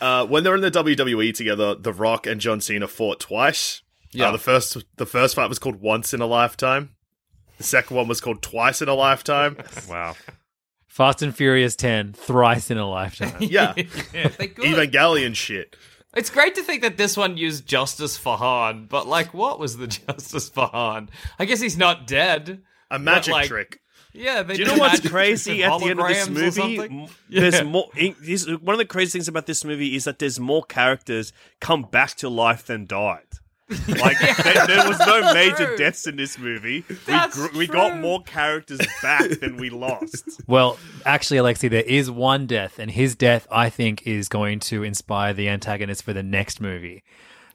uh, 0.01 0.25
when 0.27 0.43
they're 0.43 0.55
in 0.55 0.61
the 0.61 0.71
WWE 0.71 1.33
together, 1.33 1.75
The 1.75 1.93
Rock 1.93 2.27
and 2.27 2.39
John 2.39 2.61
Cena 2.61 2.87
fought 2.87 3.19
twice. 3.19 3.81
Yeah. 4.11 4.29
Uh, 4.29 4.31
the 4.31 4.37
first 4.37 4.77
the 4.95 5.05
first 5.05 5.35
fight 5.35 5.49
was 5.49 5.59
called 5.59 5.81
Once 5.81 6.13
in 6.13 6.21
a 6.21 6.25
Lifetime. 6.25 6.91
The 7.57 7.63
second 7.63 7.97
one 7.97 8.07
was 8.07 8.21
called 8.21 8.41
Twice 8.41 8.81
in 8.81 8.87
a 8.87 8.93
Lifetime. 8.93 9.57
Wow. 9.89 10.15
Fast 10.97 11.21
and 11.21 11.35
Furious 11.35 11.75
10, 11.75 12.13
thrice 12.13 12.71
in 12.71 12.79
a 12.79 12.89
lifetime. 12.89 13.35
Yeah, 13.39 13.75
yeah, 14.15 14.29
they 14.29 14.47
good. 14.47 14.65
Evangelion 14.65 15.35
shit. 15.35 15.75
It's 16.15 16.31
great 16.31 16.55
to 16.55 16.63
think 16.63 16.81
that 16.81 16.97
this 16.97 17.15
one 17.15 17.37
used 17.37 17.67
justice 17.67 18.17
for 18.17 18.35
Han, 18.35 18.87
but 18.89 19.05
like, 19.05 19.31
what 19.31 19.59
was 19.59 19.77
the 19.77 19.85
justice 20.07 20.49
for 20.49 20.65
Han? 20.65 21.11
I 21.37 21.45
guess 21.45 21.61
he's 21.61 21.77
not 21.77 22.07
dead. 22.07 22.63
A 22.89 22.97
magic 22.97 23.31
like, 23.31 23.47
trick. 23.47 23.79
Yeah, 24.11 24.41
they 24.41 24.55
Do 24.55 24.63
you 24.63 24.67
know 24.69 24.77
what's 24.79 25.07
crazy 25.07 25.63
at 25.63 25.79
the 25.79 25.85
end 25.91 25.99
of 25.99 26.07
this 26.07 26.57
movie? 26.57 27.07
Yeah. 27.29 27.41
There's 27.41 27.63
more. 27.63 27.89
in- 27.95 28.15
this- 28.19 28.47
One 28.47 28.73
of 28.73 28.79
the 28.79 28.85
crazy 28.85 29.11
things 29.11 29.27
about 29.27 29.45
this 29.45 29.63
movie 29.63 29.95
is 29.95 30.05
that 30.05 30.17
there's 30.17 30.39
more 30.39 30.63
characters 30.63 31.31
come 31.61 31.83
back 31.83 32.15
to 32.15 32.27
life 32.27 32.65
than 32.65 32.87
died. 32.87 33.27
Like 33.88 34.17
there, 34.19 34.65
there 34.67 34.88
was 34.88 35.00
no 35.00 35.33
major 35.33 35.65
True. 35.67 35.77
deaths 35.77 36.07
in 36.07 36.15
this 36.15 36.38
movie. 36.39 36.86
That's 37.05 37.38
we 37.38 37.50
gr- 37.50 37.57
we 37.57 37.67
got 37.67 37.97
more 38.00 38.21
characters 38.24 38.79
back 39.01 39.29
than 39.39 39.57
we 39.57 39.69
lost. 39.69 40.41
Well, 40.47 40.79
actually, 41.05 41.38
Alexi, 41.39 41.69
there 41.69 41.81
is 41.83 42.09
one 42.09 42.47
death, 42.47 42.79
and 42.79 42.89
his 42.89 43.15
death, 43.15 43.45
I 43.51 43.69
think, 43.69 44.07
is 44.07 44.29
going 44.29 44.59
to 44.62 44.83
inspire 44.83 45.33
the 45.33 45.50
antagonist 45.50 46.03
for 46.03 46.13
the 46.13 46.24
next 46.24 46.62
movie. 46.62 47.03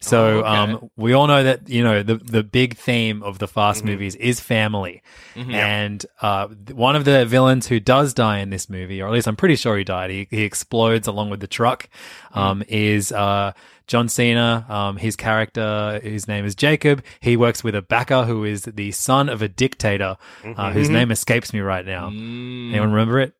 So, 0.00 0.18
Oh, 0.18 0.38
okay. 0.40 0.48
um, 0.48 0.90
we 0.96 1.12
all 1.12 1.28
know 1.28 1.44
that 1.44 1.68
you 1.68 1.82
know 1.84 2.02
the 2.02 2.16
the 2.16 2.42
big 2.42 2.76
theme 2.76 3.22
of 3.22 3.38
the 3.38 3.46
Fast 3.48 3.84
movies 3.84 4.14
is 4.16 4.40
family, 4.40 5.00
and 5.36 6.04
uh, 6.20 6.48
one 6.72 6.96
of 6.96 7.04
the 7.04 7.24
villains 7.24 7.68
who 7.68 7.78
does 7.80 8.12
die 8.12 8.38
in 8.40 8.50
this 8.50 8.68
movie, 8.68 9.00
or 9.00 9.06
at 9.06 9.12
least 9.12 9.28
I'm 9.28 9.36
pretty 9.36 9.56
sure 9.56 9.78
he 9.78 9.84
died, 9.84 10.10
he, 10.10 10.26
he 10.30 10.42
explodes 10.42 11.06
along 11.06 11.30
with 11.30 11.38
the 11.40 11.46
truck, 11.46 11.88
um, 12.34 12.62
is 12.68 13.12
uh, 13.12 13.52
John 13.86 14.08
Cena. 14.08 14.64
Um, 14.68 14.96
his 14.96 15.16
character, 15.16 16.00
his 16.02 16.28
name 16.28 16.44
is 16.44 16.54
Jacob. 16.54 17.02
He 17.20 17.36
works 17.36 17.62
with 17.64 17.74
a 17.74 17.82
backer 17.82 18.24
who 18.24 18.44
is 18.44 18.62
the 18.64 18.92
son 18.92 19.28
of 19.28 19.42
a 19.42 19.48
dictator, 19.48 20.16
uh, 20.44 20.72
whose 20.72 20.88
name 20.88 21.10
escapes 21.10 21.52
me 21.52 21.60
right 21.60 21.84
now. 21.84 22.08
Anyone 22.08 22.92
remember 22.92 23.20
it? 23.20 23.34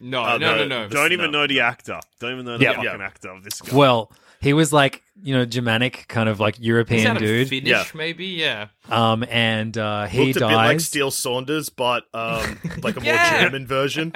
No, 0.00 0.24
Oh, 0.24 0.38
no, 0.38 0.56
no, 0.56 0.64
no. 0.64 0.82
no. 0.84 0.88
Don't 0.88 1.12
even 1.12 1.32
know 1.32 1.46
the 1.46 1.60
actor. 1.60 1.98
Don't 2.20 2.32
even 2.34 2.44
know 2.46 2.56
the 2.56 2.64
Yeah. 2.64 2.74
fucking 2.74 2.84
Yeah. 3.00 3.04
actor 3.06 3.30
of 3.30 3.42
this 3.42 3.60
guy. 3.60 3.76
Well, 3.76 4.12
he 4.40 4.52
was 4.52 4.72
like, 4.72 5.02
you 5.20 5.34
know, 5.34 5.44
Germanic, 5.44 6.06
kind 6.08 6.28
of 6.28 6.38
like 6.38 6.56
European 6.60 7.14
that 7.14 7.18
dude. 7.18 7.48
Finnish, 7.48 7.68
Yeah. 7.68 7.84
maybe? 7.94 8.26
Yeah. 8.26 8.68
Um, 8.88 9.24
and 9.28 9.76
uh, 9.76 10.06
he 10.06 10.26
Looked 10.32 10.36
a 10.36 10.48
bit 10.48 10.54
like. 10.54 10.80
Steel 10.80 11.10
Saunders, 11.10 11.68
but 11.70 12.04
um, 12.14 12.58
like 12.82 12.96
a 12.96 13.00
more 13.00 13.12
Yeah. 13.12 13.42
German 13.42 13.66
version. 13.66 14.12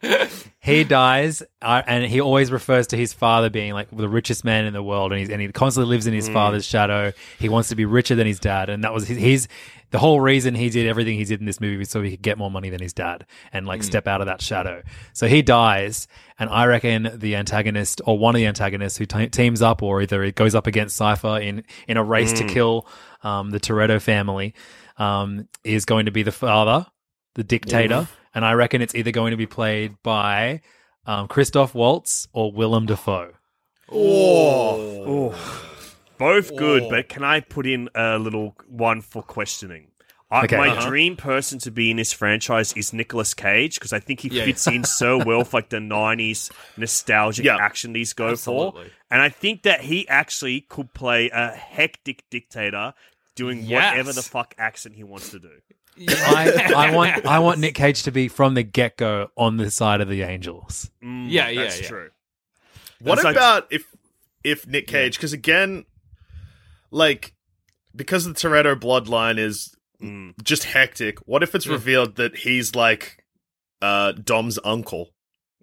he 0.60 0.84
dies, 0.84 1.42
uh, 1.62 1.82
and 1.86 2.04
he 2.04 2.20
always 2.20 2.50
refers 2.50 2.86
to 2.88 2.96
his 2.96 3.12
father 3.12 3.50
being 3.50 3.72
like 3.74 3.88
the 3.94 4.08
richest 4.08 4.44
man 4.44 4.64
in 4.64 4.72
the 4.72 4.82
world, 4.82 5.12
and 5.12 5.20
he's 5.20 5.30
and 5.30 5.40
he 5.40 5.48
constantly 5.48 5.90
lives 5.90 6.06
in 6.06 6.14
his 6.14 6.28
father's 6.28 6.64
shadow. 6.64 7.12
He 7.38 7.48
wants 7.48 7.68
to 7.68 7.74
be 7.76 7.84
richer 7.84 8.14
than 8.14 8.26
his 8.26 8.40
dad, 8.40 8.68
and 8.70 8.82
that 8.84 8.92
was 8.94 9.06
his. 9.08 9.18
his 9.18 9.48
the 9.94 10.00
whole 10.00 10.20
reason 10.20 10.56
he 10.56 10.70
did 10.70 10.88
everything 10.88 11.16
he 11.16 11.24
did 11.24 11.38
in 11.38 11.46
this 11.46 11.60
movie 11.60 11.76
was 11.76 11.88
so 11.88 12.02
he 12.02 12.10
could 12.10 12.20
get 12.22 12.36
more 12.36 12.50
money 12.50 12.68
than 12.68 12.82
his 12.82 12.92
dad 12.92 13.24
and 13.52 13.64
like 13.64 13.80
step 13.84 14.08
out 14.08 14.20
of 14.20 14.26
that 14.26 14.42
shadow. 14.42 14.82
So 15.12 15.28
he 15.28 15.40
dies, 15.40 16.08
and 16.36 16.50
I 16.50 16.66
reckon 16.66 17.12
the 17.14 17.36
antagonist 17.36 18.00
or 18.04 18.18
one 18.18 18.34
of 18.34 18.40
the 18.40 18.46
antagonists 18.46 18.96
who 18.96 19.06
te- 19.06 19.28
teams 19.28 19.62
up, 19.62 19.84
or 19.84 20.02
either 20.02 20.24
it 20.24 20.34
goes 20.34 20.56
up 20.56 20.66
against 20.66 20.96
Cipher 20.96 21.38
in 21.38 21.62
in 21.86 21.96
a 21.96 22.02
race 22.02 22.32
to 22.32 22.44
kill 22.44 22.88
um, 23.22 23.50
the 23.52 23.60
Toretto 23.60 24.02
family, 24.02 24.52
um, 24.98 25.48
is 25.62 25.84
going 25.84 26.06
to 26.06 26.10
be 26.10 26.24
the 26.24 26.32
father, 26.32 26.88
the 27.36 27.44
dictator, 27.44 28.08
and 28.34 28.44
I 28.44 28.54
reckon 28.54 28.82
it's 28.82 28.96
either 28.96 29.12
going 29.12 29.30
to 29.30 29.36
be 29.36 29.46
played 29.46 29.94
by 30.02 30.60
um, 31.06 31.28
Christoph 31.28 31.72
Waltz 31.72 32.26
or 32.32 32.50
Willem 32.50 32.86
Dafoe. 32.86 33.30
Both 36.18 36.54
good, 36.56 36.88
but 36.90 37.08
can 37.08 37.24
I 37.24 37.40
put 37.40 37.66
in 37.66 37.88
a 37.94 38.18
little 38.18 38.54
one 38.68 39.00
for 39.00 39.22
questioning? 39.22 39.88
I, 40.30 40.44
Okay. 40.44 40.56
my 40.56 40.68
Uh-huh. 40.70 40.88
dream 40.88 41.16
person 41.16 41.58
to 41.60 41.70
be 41.70 41.90
in 41.90 41.96
this 41.98 42.12
franchise 42.12 42.72
is 42.72 42.92
Nicolas 42.92 43.34
Cage 43.34 43.74
because 43.74 43.92
I 43.92 44.00
think 44.00 44.20
he 44.20 44.28
Yeah. 44.28 44.44
fits 44.46 44.66
in 44.66 44.82
so 44.84 45.18
well 45.24 45.38
with 45.38 45.54
like 45.54 45.68
the 45.68 45.78
'90s 45.78 46.50
nostalgic 46.76 47.44
Yeah. 47.44 47.56
action 47.58 47.92
these 47.92 48.12
go 48.14 48.30
Absolutely. 48.30 48.84
for, 48.86 48.90
and 49.10 49.22
I 49.22 49.28
think 49.28 49.62
that 49.62 49.82
he 49.82 50.08
actually 50.08 50.62
could 50.62 50.92
play 50.94 51.30
a 51.30 51.50
hectic 51.52 52.24
dictator 52.30 52.94
doing 53.36 53.60
Yes. 53.62 53.92
whatever 53.92 54.12
the 54.12 54.22
fuck 54.22 54.54
accent 54.58 54.96
he 54.96 55.04
wants 55.04 55.30
to 55.30 55.38
do. 55.38 55.50
I, 56.08 56.72
I 56.74 56.90
want 56.96 57.24
I 57.26 57.38
want 57.38 57.60
Nick 57.60 57.74
Cage 57.76 58.02
to 58.04 58.10
be 58.10 58.26
from 58.28 58.54
the 58.54 58.64
get 58.64 58.96
go 58.96 59.30
on 59.36 59.56
the 59.58 59.70
side 59.70 60.00
of 60.00 60.08
the 60.08 60.22
Angels. 60.22 60.90
Mm, 61.02 61.26
Yeah, 61.28 61.48
yeah, 61.50 61.62
that's 61.62 61.80
yeah. 61.82 61.88
true. 61.88 62.10
What 63.00 63.16
That's 63.16 63.24
like- 63.24 63.36
about 63.36 63.66
if 63.70 63.84
if 64.42 64.66
Nick 64.66 64.88
Cage? 64.88 65.16
Because 65.16 65.32
again, 65.32 65.84
like 66.94 67.34
because 67.94 68.24
the 68.24 68.32
Toretto 68.32 68.74
bloodline 68.76 69.38
is 69.38 69.74
Mm. 70.02 70.34
just 70.42 70.64
hectic. 70.64 71.18
What 71.26 71.42
if 71.42 71.54
it's 71.54 71.66
revealed 71.68 72.16
that 72.16 72.36
he's 72.38 72.74
like 72.74 73.24
uh, 73.80 74.12
Dom's 74.12 74.58
uncle, 74.64 75.14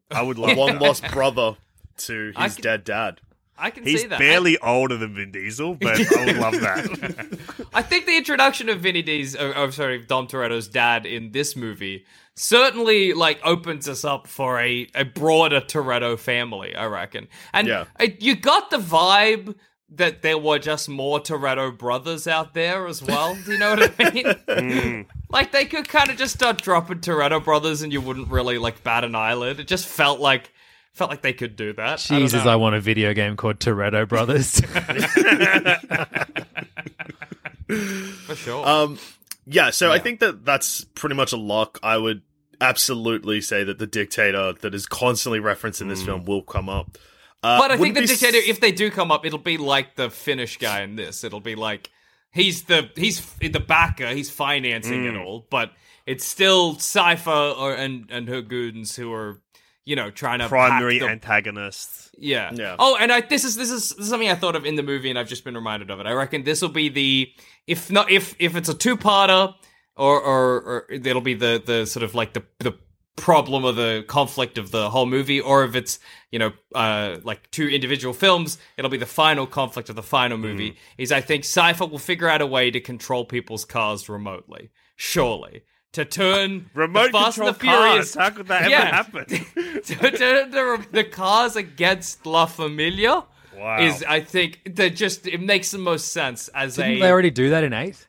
I 0.09 0.21
would 0.21 0.37
a 0.37 0.41
love 0.41 0.57
long 0.57 0.67
that. 0.73 0.81
lost 0.81 1.03
brother 1.11 1.57
to 2.05 2.31
his 2.37 2.55
could- 2.55 2.63
dead 2.63 2.83
dad? 2.85 3.19
I 3.57 3.69
can 3.69 3.83
He's 3.83 4.01
see 4.01 4.07
that. 4.07 4.19
He's 4.19 4.27
barely 4.29 4.57
older 4.57 4.97
than 4.97 5.13
Vin 5.13 5.31
Diesel, 5.31 5.75
but 5.75 5.99
I 6.17 6.25
would 6.25 6.37
love 6.37 6.53
that. 6.61 7.67
I 7.73 7.83
think 7.83 8.07
the 8.07 8.17
introduction 8.17 8.69
of 8.69 8.79
Vinny 8.79 9.03
D's, 9.03 9.35
oh, 9.35 9.53
oh, 9.55 9.69
sorry, 9.69 9.99
Dom 10.03 10.27
Toretto's 10.27 10.67
dad 10.67 11.05
in 11.05 11.31
this 11.31 11.55
movie 11.55 12.05
certainly 12.35 13.13
like 13.13 13.39
opens 13.43 13.87
us 13.87 14.03
up 14.03 14.25
for 14.25 14.59
a, 14.59 14.87
a 14.95 15.05
broader 15.05 15.61
Toretto 15.61 16.17
family. 16.17 16.75
I 16.75 16.85
reckon, 16.85 17.27
and 17.53 17.67
Yeah. 17.67 17.85
uh, 17.99 18.07
you 18.19 18.35
got 18.35 18.71
the 18.71 18.77
vibe 18.79 19.53
that 19.91 20.21
there 20.21 20.38
were 20.38 20.58
just 20.58 20.88
more 20.88 21.19
Toretto 21.19 21.77
brothers 21.77 22.25
out 22.25 22.54
there 22.54 22.88
as 22.88 23.04
well. 23.04 23.38
Do 23.45 23.51
you 23.51 23.58
know 23.58 23.71
what 23.71 23.93
I 23.99 24.12
mean? 24.12 24.25
Mm. 24.25 25.06
like 25.30 25.51
they 25.51 25.65
could 25.65 25.89
kind 25.89 26.10
of 26.10 26.17
just 26.17 26.34
start 26.34 26.62
dropping 26.62 26.99
Toretto 26.99 27.43
brothers, 27.43 27.82
and 27.82 27.91
you 27.91 28.01
wouldn't 28.01 28.30
really 28.30 28.58
like 28.58 28.84
bat 28.84 29.04
an 29.04 29.15
eyelid. 29.15 29.60
It 29.60 29.67
just 29.67 29.88
felt 29.88 30.19
like 30.19 30.51
felt 30.93 31.10
like 31.10 31.21
they 31.21 31.34
could 31.34 31.56
do 31.56 31.73
that. 31.73 32.06
I 32.10 32.15
don't 32.15 32.23
Jesus, 32.23 32.45
know. 32.45 32.51
I, 32.51 32.56
want 32.56 32.75
a 32.75 32.82
video 32.82 33.13
game 33.13 33.36
called 33.36 33.60
Toretto 33.60 34.08
Brothers. 34.08 34.62
for 38.25 38.36
sure. 38.36 38.67
Um, 38.67 38.99
yeah. 39.45 39.71
So 39.71 39.91
I 39.91 39.99
think 39.99 40.19
that 40.19 40.45
that's 40.45 40.84
pretty 40.84 41.15
much 41.15 41.32
a 41.32 41.38
lock. 41.38 41.80
I 41.82 41.97
would 41.97 42.21
absolutely 42.60 43.41
say 43.41 43.63
that 43.63 43.80
the 43.80 43.88
dictator 43.88 44.54
that 44.54 44.75
is 44.75 44.86
constantly 44.86 45.39
referenced 45.39 45.82
in 45.82 45.88
this 45.88 46.04
film 46.04 46.25
will 46.25 46.43
come 46.43 46.69
up. 46.69 46.97
Uh, 47.43 47.60
But 47.60 47.71
I 47.71 47.77
think 47.77 47.95
the 47.95 48.06
dictator, 48.06 48.38
s- 48.38 48.47
if 48.47 48.60
they 48.60 48.71
do 48.71 48.91
come 48.91 49.12
up, 49.12 49.25
it'll 49.25 49.39
be 49.39 49.58
like 49.58 49.95
the 49.95 50.10
Finnish 50.10 50.58
guy 50.58 50.82
in 50.82 50.95
this. 50.95 51.23
It'll 51.23 51.39
be 51.39 51.56
like 51.56 51.89
he's 52.32 52.63
the 52.63 52.89
he's 52.95 53.19
the 53.39 53.60
backer, 53.60 54.10
he's 54.10 54.30
financing 54.30 55.04
Mm. 55.04 55.15
it 55.15 55.17
all, 55.17 55.47
but 55.49 55.71
it's 56.06 56.25
still 56.25 56.77
Cipher 56.80 57.30
or 57.32 57.73
and 57.73 58.08
and 58.12 58.27
her 58.27 58.41
goons 58.41 58.95
who 58.95 59.12
are 59.13 59.41
you 59.84 59.95
know, 59.95 60.12
trying 60.12 60.38
to 60.38 60.47
Primary 60.47 60.99
the- 60.99 61.08
antagonist. 61.10 62.12
yeah. 62.15 62.51
Yeah. 62.54 62.75
Oh, 62.77 62.95
and 62.99 63.12
I 63.12 63.21
this 63.21 63.43
is 63.43 63.56
this 63.56 63.71
is 63.71 63.89
this 63.89 63.99
is 64.06 64.10
something 64.10 64.30
I 64.30 64.36
thought 64.36 64.56
of 64.56 64.63
in 64.65 64.75
the 64.75 64.84
movie, 64.84 65.10
and 65.10 65.17
I've 65.17 65.27
just 65.27 65.43
been 65.43 65.56
reminded 65.56 65.89
of 65.89 65.99
it. 65.99 66.06
I 66.06 66.12
reckon 66.13 66.43
this 66.43 66.62
will 66.62 66.69
be 66.69 66.88
the 66.89 67.32
if 67.65 67.89
not 67.91 68.12
if 68.12 68.36
if 68.38 68.56
it's 68.56 68.69
a 68.69 68.75
two 68.75 68.95
parter, 68.95 69.56
or, 69.95 70.21
or 70.21 70.62
or 70.62 70.86
it'll 70.91 71.21
be 71.21 71.34
the 71.34 71.62
the 71.65 71.86
sort 71.88 72.04
of 72.04 72.13
like 72.13 72.34
the 72.34 72.43
the 72.60 72.73
problem 73.15 73.63
or 73.65 73.71
the 73.74 74.04
conflict 74.08 74.58
of 74.58 74.71
the 74.71 74.89
whole 74.89 75.06
movie, 75.06 75.39
or 75.39 75.63
if 75.63 75.76
it's 75.76 76.00
you 76.32 76.39
know 76.39 76.52
uh 76.74 77.17
like 77.24 77.50
two 77.52 77.67
individual 77.67 78.13
films, 78.13 78.58
it'll 78.78 78.91
be 78.91 78.97
the 78.97 79.06
final 79.06 79.45
conflict 79.45 79.89
of 79.89 79.95
the 79.95 80.04
final 80.04 80.38
movie. 80.38 80.78
Is 80.97 81.12
I 81.12 81.21
think 81.21 81.43
Cipher 81.43 81.86
will 81.86 82.00
figure 82.00 82.28
out 82.30 82.41
a 82.41 82.47
way 82.47 82.71
to 82.71 82.80
control 82.80 83.26
people's 83.26 83.65
cars 83.65 84.08
remotely, 84.10 84.71
surely. 84.95 85.63
To 85.93 86.06
turn 86.06 86.69
Remote 86.74 87.08
the 87.12 87.17
Fast 87.17 87.36
control 87.36 87.47
and 87.50 87.56
the 87.56 87.60
Furious 87.60 88.13
cars. 88.15 88.15
How 88.15 88.30
could 88.38 88.47
that 88.47 88.69
Yeah. 88.69 88.78
ever 88.80 88.95
happen? 88.95 89.26
to 89.84 90.12
turn 90.12 90.52
the, 90.52 90.86
the 90.89 91.04
cars 91.04 91.58
against 91.58 92.26
La 92.26 92.45
Familia 92.45 93.26
Wow. 93.54 93.78
is 93.86 94.02
I 94.08 94.21
think 94.21 94.62
that 94.78 94.95
just 94.95 95.28
it 95.28 95.41
makes 95.41 95.71
the 95.71 95.78
most 95.78 96.13
sense 96.13 96.47
as 96.56 96.78
Didn't 96.78 96.91
a 96.93 97.00
they 97.02 97.12
already 97.12 97.30
do 97.30 97.50
that 97.50 97.65
in 97.65 97.74
eight? 97.74 98.08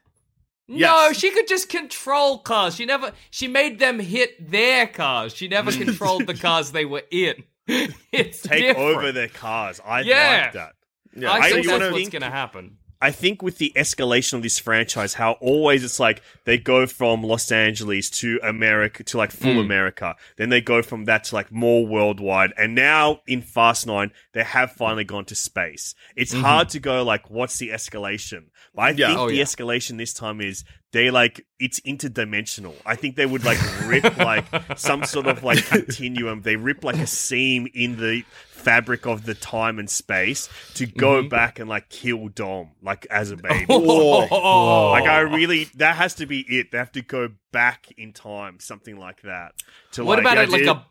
No 0.69 1.13
she 1.13 1.31
could 1.31 1.47
just 1.49 1.69
control 1.69 2.39
cars 2.39 2.75
she 2.77 2.85
never 2.87 3.13
she 3.31 3.49
made 3.49 3.79
them 3.79 3.99
hit 3.99 4.51
their 4.51 4.87
cars 4.87 5.35
she 5.35 5.49
never 5.49 5.71
controlled 5.85 6.27
the 6.27 6.35
cars 6.35 6.73
they 6.73 6.85
were 6.85 7.03
in 7.11 7.35
it's 7.67 8.43
Take 8.43 8.61
different. 8.63 8.97
over 8.97 9.13
their 9.13 9.29
cars. 9.29 9.81
I 9.87 10.01
Yeah. 10.01 10.43
like 10.45 10.53
that. 10.55 10.73
Yeah. 11.15 11.31
I, 11.31 11.37
I 11.39 11.51
think 11.53 11.67
wanna 11.69 11.79
that's 11.85 11.93
what's 11.93 12.09
gonna 12.09 12.29
happen 12.31 12.79
I 13.03 13.11
think 13.11 13.43
with 13.43 13.59
the 13.59 13.73
escalation 13.75 14.35
of 14.35 14.43
this 14.43 14.61
franchise, 14.61 15.15
how 15.15 15.33
always 15.33 15.83
it's 15.83 15.99
like 15.99 16.23
they 16.45 16.57
go 16.57 16.87
from 16.87 17.25
Los 17.25 17.51
Angeles 17.51 18.09
to 18.11 18.39
America 18.45 19.03
to 19.03 19.19
like 19.19 19.33
full 19.33 19.55
hmm. 19.55 19.59
America, 19.59 20.15
then 20.37 20.51
they 20.51 20.61
go 20.61 20.83
from 20.83 21.07
that 21.07 21.25
to 21.25 21.35
like 21.35 21.51
more 21.51 21.85
worldwide, 21.85 22.53
and 22.57 22.77
now 22.77 23.21
in 23.27 23.43
Fast 23.43 23.89
Nine 23.89 24.13
they 24.35 24.45
have 24.45 24.71
finally 24.71 25.03
gone 25.03 25.25
to 25.27 25.35
space. 25.35 25.97
It's 26.15 26.33
mm-hmm. 26.33 26.45
hard 26.45 26.69
to 26.71 26.79
go 26.79 27.03
like 27.03 27.29
what's 27.29 27.59
the 27.59 27.71
escalation, 27.71 28.45
but 28.73 28.83
I 28.83 28.91
Yeah. 28.91 29.09
think 29.09 29.19
Oh, 29.19 29.29
the 29.29 29.35
yeah. 29.35 29.43
escalation 29.43 29.99
this 29.99 30.15
time 30.15 30.41
is 30.41 30.63
they 30.93 31.11
like 31.11 31.45
it's 31.59 31.81
interdimensional. 31.81 32.75
I 32.87 32.97
think 32.97 33.17
they 33.17 33.27
would 33.27 33.45
like 33.45 33.59
rip 33.87 34.17
like 34.19 34.45
some 34.77 35.05
sort 35.05 35.27
of 35.27 35.43
like 35.43 35.65
continuum. 35.67 36.43
They 36.43 36.57
rip 36.57 36.85
like 36.85 36.99
a 36.99 37.07
seam 37.07 37.67
in 37.75 37.97
the 37.97 38.25
fabric 38.63 39.07
of 39.07 39.25
the 39.27 39.35
time 39.35 39.79
and 39.79 39.89
space 39.91 40.49
to 40.75 40.87
go 40.87 41.21
Mm-hmm. 41.21 41.29
back 41.29 41.59
and 41.59 41.69
like 41.69 41.89
kill 41.89 42.29
Dom 42.29 42.71
like 42.83 43.07
as 43.11 43.31
a 43.31 43.37
baby. 43.37 43.67
oh, 43.69 44.91
Like 44.93 45.05
I 45.05 45.21
really, 45.21 45.65
that 45.77 45.97
has 45.97 46.15
to 46.17 46.27
be 46.27 46.41
it. 46.41 46.71
They 46.71 46.79
have 46.79 46.93
to 46.93 47.03
go 47.03 47.31
back 47.53 47.87
in 47.97 48.13
time, 48.13 48.59
something 48.61 48.97
like 48.99 49.23
that. 49.23 49.53
To 49.93 50.05
what 50.05 50.19
like, 50.19 50.33
about 50.33 50.39
it 50.39 50.51
like 50.51 50.67
a 50.67 50.87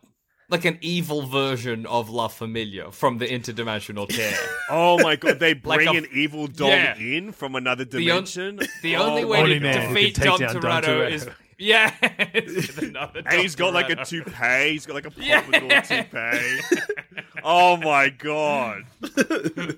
like 0.48 0.64
an 0.66 0.76
evil 0.82 1.22
version 1.22 1.86
of 1.86 2.10
La 2.10 2.28
Familia 2.28 2.90
from 2.90 3.16
the 3.16 3.26
interdimensional 3.26 4.06
tear 4.16 4.36
Oh 4.68 5.02
my 5.02 5.16
god, 5.16 5.38
they 5.38 5.54
Like 5.64 5.78
bring 5.78 5.88
a- 5.88 5.92
an 5.98 6.06
evil 6.12 6.46
Dom 6.46 6.68
Yeah. 6.68 6.96
in 6.98 7.32
from 7.32 7.54
another 7.54 7.84
The 7.86 7.98
on- 8.10 8.24
dimension. 8.24 8.60
the 8.82 8.96
Oh 8.96 9.04
only 9.08 9.22
my 9.24 9.28
way 9.30 9.38
Only 9.40 9.54
to 9.54 9.60
man 9.60 9.88
defeat 9.94 10.16
Dom 10.16 10.38
down 10.38 10.52
Dom 10.54 10.62
Toretto 10.62 10.84
Toretto. 10.84 11.10
is 11.10 11.28
yeah 11.62 11.94
is 12.34 12.68
with 12.74 12.78
another 12.88 13.22
And 13.24 13.40
he's 13.40 13.54
got 13.56 13.72
like 13.72 13.88
a 13.90 13.96
Toretto. 13.96 14.08
toupee. 14.24 14.70
He's 14.72 14.86
got 14.86 14.94
like 14.94 15.06
a 15.06 15.12
Yeah. 15.20 15.42
pompadour 15.42 15.82
toupee. 15.82 16.82
oh 17.44 17.76
my 17.76 18.08
god. 18.08 18.84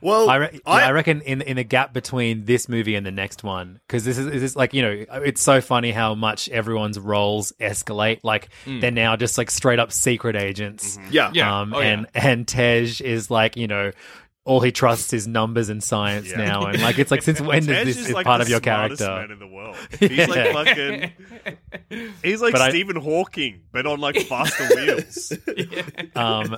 Well, 0.00 0.28
I, 0.28 0.36
re- 0.36 0.50
yeah, 0.52 0.60
I 0.66 0.90
reckon 0.90 1.22
in 1.22 1.40
in 1.40 1.56
the 1.56 1.64
gap 1.64 1.94
between 1.94 2.44
this 2.44 2.68
movie 2.68 2.94
and 2.94 3.06
the 3.06 3.10
next 3.10 3.42
one, 3.42 3.80
because 3.86 4.04
this 4.04 4.18
is 4.18 4.26
this 4.26 4.42
is 4.42 4.54
like 4.54 4.74
you 4.74 4.82
know 4.82 5.04
it's 5.24 5.40
so 5.40 5.62
funny 5.62 5.92
how 5.92 6.14
much 6.14 6.46
everyone's 6.50 6.98
roles 7.00 7.52
escalate. 7.58 8.20
Like 8.22 8.50
they're 8.66 8.90
now 8.90 9.16
just 9.16 9.38
like 9.38 9.50
straight 9.50 9.78
up 9.78 9.90
secret 9.92 10.36
agents. 10.36 10.98
yeah. 11.10 11.30
Yeah. 11.32 11.60
Um, 11.60 11.72
Oh, 11.72 11.80
yeah. 11.80 11.86
and 11.86 12.06
and 12.12 12.46
Tej 12.46 12.82
is 13.02 13.30
like 13.30 13.56
you 13.56 13.66
know 13.66 13.92
all 14.46 14.60
he 14.60 14.70
trusts 14.72 15.12
is 15.14 15.26
numbers 15.26 15.70
and 15.70 15.82
science 15.82 16.28
Yeah. 16.30 16.44
now, 16.44 16.66
and 16.66 16.82
like 16.82 16.98
it's 16.98 17.10
like 17.10 17.22
since 17.22 17.40
when 17.40 17.64
Tej 17.64 17.80
is 17.80 17.86
this 17.86 17.96
is 17.96 18.06
is 18.08 18.14
like 18.14 18.26
part 18.26 18.40
the 18.40 18.42
of 18.42 18.48
your 18.50 18.60
smartest 18.62 19.00
character? 19.02 19.20
man 19.22 19.30
in 19.30 19.38
the 19.38 19.46
world. 19.46 19.76
He's 19.98 20.28
like 20.28 20.52
fucking. 20.52 22.08
He's 22.22 22.42
like 22.42 22.52
But 22.52 22.60
I- 22.60 22.68
Stephen 22.70 22.96
Hawking, 22.96 23.62
but 23.72 23.86
on 23.86 24.00
like 24.00 24.16
faster 24.22 24.68
wheels. 24.76 25.32
um, 26.14 26.56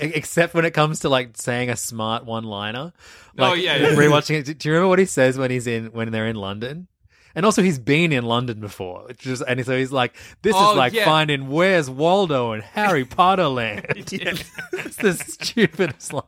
except 0.00 0.54
when 0.54 0.64
it 0.64 0.72
comes 0.72 1.00
to 1.00 1.08
like 1.08 1.36
saying 1.36 1.70
a 1.70 1.76
smart 1.76 2.24
one-liner. 2.24 2.92
Oh, 3.38 3.42
Like, 3.50 3.62
yeah, 3.62 3.76
yeah. 3.76 3.88
Rewatching 3.90 4.46
it, 4.48 4.58
do 4.58 4.68
you 4.68 4.74
remember 4.74 4.88
what 4.88 4.98
he 4.98 5.06
says 5.06 5.38
when 5.38 5.50
he's 5.50 5.66
in 5.66 5.86
when 5.92 6.10
they're 6.10 6.26
in 6.26 6.36
London? 6.36 6.86
And 7.34 7.46
also, 7.46 7.62
he's 7.62 7.78
been 7.78 8.12
in 8.12 8.24
London 8.24 8.60
before. 8.60 9.06
It's 9.10 9.22
just, 9.22 9.42
and 9.46 9.64
so 9.64 9.76
he's 9.76 9.92
like, 9.92 10.14
"This 10.42 10.54
Oh, 10.56 10.72
is 10.72 10.76
like 10.76 10.92
yeah. 10.92 11.04
finding 11.04 11.48
where's 11.48 11.88
Waldo 11.88 12.52
in 12.52 12.60
Harry 12.60 13.04
Potter 13.04 13.48
land." 13.48 13.86
it's 13.96 14.96
the 14.96 15.14
stupidest 15.14 16.12
line. 16.12 16.24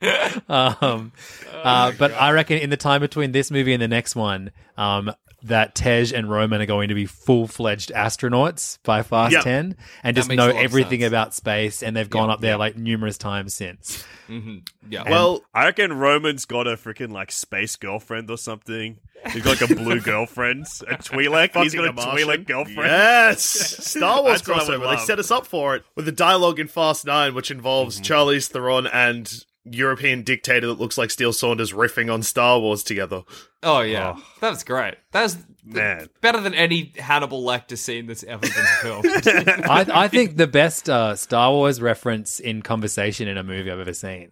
um, 0.48 1.12
uh, 1.52 1.92
but 1.98 2.12
I 2.12 2.30
reckon 2.32 2.58
in 2.58 2.70
the 2.70 2.76
time 2.76 3.00
between 3.00 3.32
this 3.32 3.50
movie 3.50 3.72
and 3.72 3.82
the 3.82 3.88
next 3.88 4.14
one, 4.16 4.50
um, 4.76 5.10
that 5.42 5.74
Tej 5.74 6.12
and 6.14 6.28
Roman 6.30 6.60
are 6.60 6.66
going 6.66 6.88
to 6.88 6.94
be 6.94 7.06
full 7.06 7.46
fledged 7.46 7.92
astronauts 7.94 8.78
by 8.82 9.02
Fast 9.02 9.32
Yeah. 9.32 9.40
10 9.42 9.76
and 10.02 10.16
just 10.16 10.28
know 10.28 10.34
a 10.34 10.48
lot 10.48 10.50
of 10.50 10.56
everything 10.56 11.04
about 11.04 11.32
space. 11.34 11.82
And 11.82 11.96
they've 11.96 12.10
gone 12.10 12.28
up 12.28 12.40
there 12.40 12.56
like 12.56 12.76
numerous 12.76 13.16
times 13.18 13.54
since. 13.54 14.04
yeah 14.28 15.08
Well, 15.08 15.42
I 15.54 15.66
reckon 15.66 15.92
Roman's 15.92 16.44
got 16.44 16.66
a 16.66 16.76
freaking 16.76 17.12
like 17.12 17.30
space 17.30 17.76
girlfriend 17.76 18.30
or 18.30 18.36
something. 18.38 18.98
He's 19.32 19.42
got 19.42 19.60
like 19.60 19.70
a 19.70 19.74
blue 19.74 20.00
girlfriend, 20.12 20.66
a 20.88 20.94
Twi'lek. 20.96 21.54
He's 21.62 21.74
got 21.74 21.84
a 21.88 21.92
fucking 21.92 21.94
Martian. 21.94 22.28
Twi'lek 22.28 22.46
girlfriend. 22.46 22.76
Yes, 22.78 23.42
Star 23.86 24.22
Wars 24.22 24.42
That's 24.42 24.48
what 24.48 24.70
I 24.74 24.76
would 24.78 24.86
crossover. 24.88 24.96
They 24.96 25.04
set 25.04 25.18
us 25.18 25.30
up 25.30 25.46
for 25.46 25.74
it 25.76 25.84
with 25.96 26.04
the 26.04 26.12
dialogue 26.12 26.58
in 26.60 26.68
Fast 26.68 27.04
Nine, 27.04 27.34
which 27.34 27.50
involves 27.50 28.00
Mm-hmm. 28.00 28.12
Charlize 28.12 28.48
Theron 28.48 28.86
and 28.86 29.44
European 29.72 30.22
dictator 30.22 30.66
that 30.66 30.80
looks 30.80 30.98
like 30.98 31.10
Steel 31.10 31.32
Saunders 31.32 31.72
riffing 31.72 32.12
on 32.12 32.22
Star 32.22 32.58
Wars 32.60 32.82
together. 32.82 33.22
Oh 33.62 33.80
yeah, 33.80 34.16
that's 34.40 34.64
great. 34.64 34.96
That's 35.12 35.36
Man. 35.64 36.08
better 36.20 36.40
than 36.40 36.54
any 36.54 36.92
Hannibal 36.96 37.42
Lecter 37.44 37.76
scene 37.76 38.06
that's 38.06 38.24
ever 38.24 38.40
been 38.40 38.50
filmed. 38.82 39.06
I, 39.26 39.86
I 40.04 40.08
think 40.08 40.36
the 40.36 40.46
best 40.46 40.88
uh, 40.88 41.16
Star 41.16 41.50
Wars 41.52 41.80
reference 41.80 42.40
in 42.40 42.62
conversation 42.62 43.28
in 43.28 43.36
a 43.36 43.42
movie 43.42 43.70
I've 43.70 43.80
ever 43.80 43.94
seen. 43.94 44.30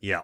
Yeah, 0.00 0.20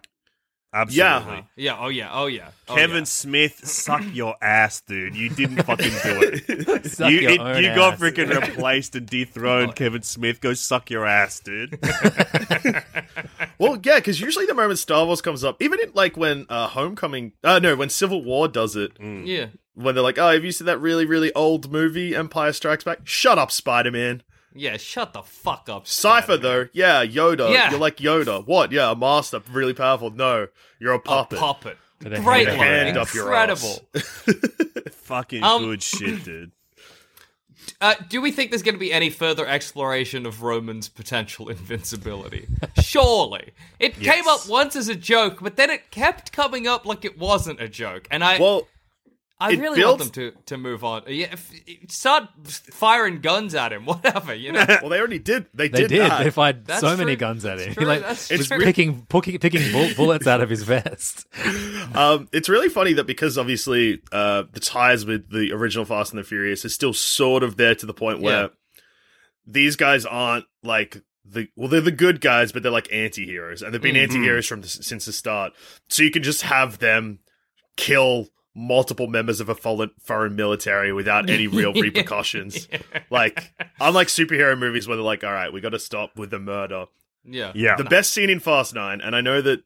absolutely. 0.73 1.37
Uh, 1.37 1.41
yeah. 1.55 1.77
Oh 1.79 1.87
yeah. 1.89 2.09
Oh 2.11 2.25
yeah. 2.27 2.49
Oh, 2.67 2.75
Kevin 2.75 2.97
yeah. 2.99 3.03
Smith, 3.03 3.65
suck 3.67 4.03
your 4.13 4.35
ass, 4.41 4.81
dude. 4.81 5.15
You 5.15 5.29
didn't 5.29 5.63
fucking 5.63 5.91
do 5.91 6.21
it. 6.23 6.85
Suck 6.91 7.11
you 7.11 7.19
your 7.19 7.31
it- 7.31 7.39
own 7.39 7.63
you 7.63 7.75
got 7.75 7.93
ass. 7.93 7.99
freaking 7.99 8.29
replaced 8.47 8.95
and 8.95 9.07
dethroned, 9.07 9.75
Kevin 9.75 10.01
Smith. 10.01 10.41
Go 10.41 10.53
suck 10.53 10.89
your 10.89 11.05
ass, 11.05 11.39
dude. 11.39 11.77
Well, 13.59 13.79
yeah, 13.83 13.95
because 13.97 14.19
usually 14.19 14.45
the 14.45 14.53
moment 14.53 14.79
Star 14.79 15.05
Wars 15.05 15.21
comes 15.21 15.43
up, 15.43 15.61
even 15.61 15.79
in 15.79 15.91
like 15.93 16.17
when 16.17 16.45
uh, 16.49 16.67
Homecoming, 16.67 17.33
uh, 17.43 17.59
no, 17.59 17.75
when 17.75 17.89
Civil 17.89 18.23
War 18.23 18.47
does 18.47 18.75
it, 18.75 18.91
Yeah. 18.99 19.47
when 19.75 19.95
they're 19.95 20.03
like, 20.03 20.17
"Oh, 20.17 20.31
have 20.31 20.43
you 20.43 20.51
seen 20.51 20.65
that 20.65 20.79
really, 20.81 21.05
really 21.05 21.31
old 21.33 21.71
movie, 21.71 22.15
Empire 22.15 22.51
Strikes 22.51 22.83
Back?" 22.83 22.99
Shut 23.03 23.37
up, 23.37 23.51
Spider 23.51 23.91
Man. 23.91 24.23
Yeah. 24.55 24.77
Shut 24.77 25.13
the 25.13 25.21
fuck 25.23 25.67
up. 25.69 25.87
Cipher 25.87 26.37
though, 26.37 26.67
yeah, 26.73 27.05
Yoda. 27.05 27.51
Yeah. 27.51 27.71
You're 27.71 27.79
like 27.79 27.97
Yoda. 27.97 28.45
What? 28.45 28.71
Yeah, 28.71 28.91
a 28.91 28.95
master, 28.95 29.41
really 29.51 29.73
powerful. 29.73 30.09
No, 30.11 30.47
you're 30.79 30.93
a 30.93 30.99
puppet. 30.99 31.37
A 31.37 31.41
puppet. 31.41 31.77
puppet. 31.99 32.11
With 32.11 32.13
a 32.19 32.21
Great 32.21 32.47
hand- 32.47 32.59
line. 32.59 32.67
hand 32.67 32.97
up 32.97 33.07
Incredible. 33.15 33.79
fucking 34.91 35.43
Um, 35.43 35.63
good 35.63 35.81
shit, 35.83 36.23
dude. 36.23 36.51
Uh, 37.79 37.95
do 38.09 38.21
we 38.21 38.31
think 38.31 38.49
there's 38.51 38.61
going 38.63 38.75
to 38.75 38.79
be 38.79 38.91
any 38.91 39.09
further 39.09 39.47
exploration 39.47 40.25
of 40.25 40.41
Roman's 40.43 40.89
potential 40.89 41.47
invincibility? 41.49 42.47
Surely. 42.81 43.51
It 43.79 43.95
came 43.99 44.27
up 44.27 44.47
once 44.49 44.75
as 44.75 44.89
a 44.89 44.95
joke, 44.95 45.39
but 45.41 45.55
then 45.55 45.69
it 45.69 45.89
kept 45.91 46.31
coming 46.33 46.67
up 46.67 46.85
like 46.85 47.05
it 47.05 47.17
wasn't 47.17 47.61
a 47.61 47.69
joke. 47.69 48.07
And 48.11 48.21
I 48.23 48.37
well, 48.39 48.67
I 49.39 49.51
it 49.53 49.59
really 49.59 49.81
builds- 49.81 49.99
want 50.01 50.13
them 50.13 50.31
to, 50.31 50.37
to 50.45 50.57
move 50.57 50.83
on. 50.85 51.03
Yeah, 51.07 51.33
if, 51.33 51.51
start 51.89 52.29
firing 52.47 53.19
guns 53.19 53.55
at 53.55 53.73
him, 53.73 53.85
whatever, 53.85 54.33
you 54.33 54.51
know? 54.53 54.65
well, 54.81 54.89
they 54.89 54.99
already 54.99 55.19
did. 55.19 55.47
They, 55.53 55.67
They 55.67 55.81
did. 55.81 55.87
did. 55.89 56.01
that. 56.01 56.23
They 56.23 56.29
fired 56.29 56.65
That's 56.65 56.79
so 56.81 56.95
many 56.95 57.15
guns 57.17 57.43
at 57.43 57.59
him. 57.59 57.73
true. 57.73 57.81
He 57.81 57.85
like 57.87 58.01
That's 58.01 58.29
was 58.31 58.47
true. 58.47 58.59
picking, 58.59 59.05
picking, 59.07 59.39
picking 59.39 59.71
bull- 59.73 59.93
bullets 59.97 60.27
out 60.27 60.41
of 60.41 60.49
his 60.49 60.63
vest. 60.63 61.27
Um, 61.95 62.27
it's 62.31 62.49
really 62.49 62.69
funny 62.69 62.93
that 62.93 63.03
because 63.05 63.37
obviously 63.37 64.01
uh, 64.11 64.43
the 64.51 64.59
ties 64.59 65.05
with 65.05 65.29
the 65.29 65.51
original 65.51 65.85
Fast 65.85 66.11
and 66.11 66.19
the 66.19 66.23
Furious 66.23 66.65
is 66.65 66.73
still 66.73 66.93
sort 66.93 67.43
of 67.43 67.55
there 67.57 67.75
to 67.75 67.85
the 67.85 67.93
point 67.93 68.19
where 68.19 68.43
Yeah. 68.43 68.47
these 69.45 69.75
guys 69.75 70.03
aren't 70.05 70.45
like 70.63 71.03
the 71.25 71.49
well, 71.55 71.67
they're 71.67 71.81
the 71.81 71.91
good 71.91 72.19
guys, 72.19 72.51
but 72.51 72.63
they're 72.63 72.71
like 72.71 72.91
anti-heroes, 72.91 73.61
and 73.61 73.71
they've 73.73 73.81
been 73.81 73.95
Mhm. 73.95 74.03
anti-heroes 74.03 74.47
from 74.47 74.61
the, 74.61 74.67
since 74.69 75.05
the 75.05 75.13
start. 75.13 75.53
So 75.89 76.01
you 76.01 76.09
can 76.09 76.23
just 76.23 76.41
have 76.43 76.79
them 76.79 77.19
kill 77.77 78.29
multiple 78.55 79.07
members 79.07 79.39
of 79.39 79.49
a 79.49 79.55
foreign, 79.55 79.91
foreign 79.99 80.35
military 80.35 80.93
without 80.93 81.29
any 81.29 81.47
real 81.47 81.73
repercussions. 81.81 82.67
Like 83.09 83.53
unlike 83.79 84.07
superhero 84.07 84.57
movies 84.57 84.87
where 84.87 84.97
they're 84.97 85.03
like, 85.05 85.23
all 85.23 85.31
right, 85.33 85.51
we 85.51 85.61
got 85.61 85.69
to 85.69 85.79
stop 85.79 86.15
with 86.17 86.29
the 86.29 86.39
murder. 86.39 86.85
Yeah. 87.25 87.51
Yeah. 87.55 87.75
The 87.75 87.83
best 87.85 88.13
scene 88.13 88.29
in 88.29 88.39
Fast 88.39 88.73
Nine, 88.75 89.01
and 89.01 89.15
I 89.15 89.21
know 89.21 89.41
that 89.41 89.63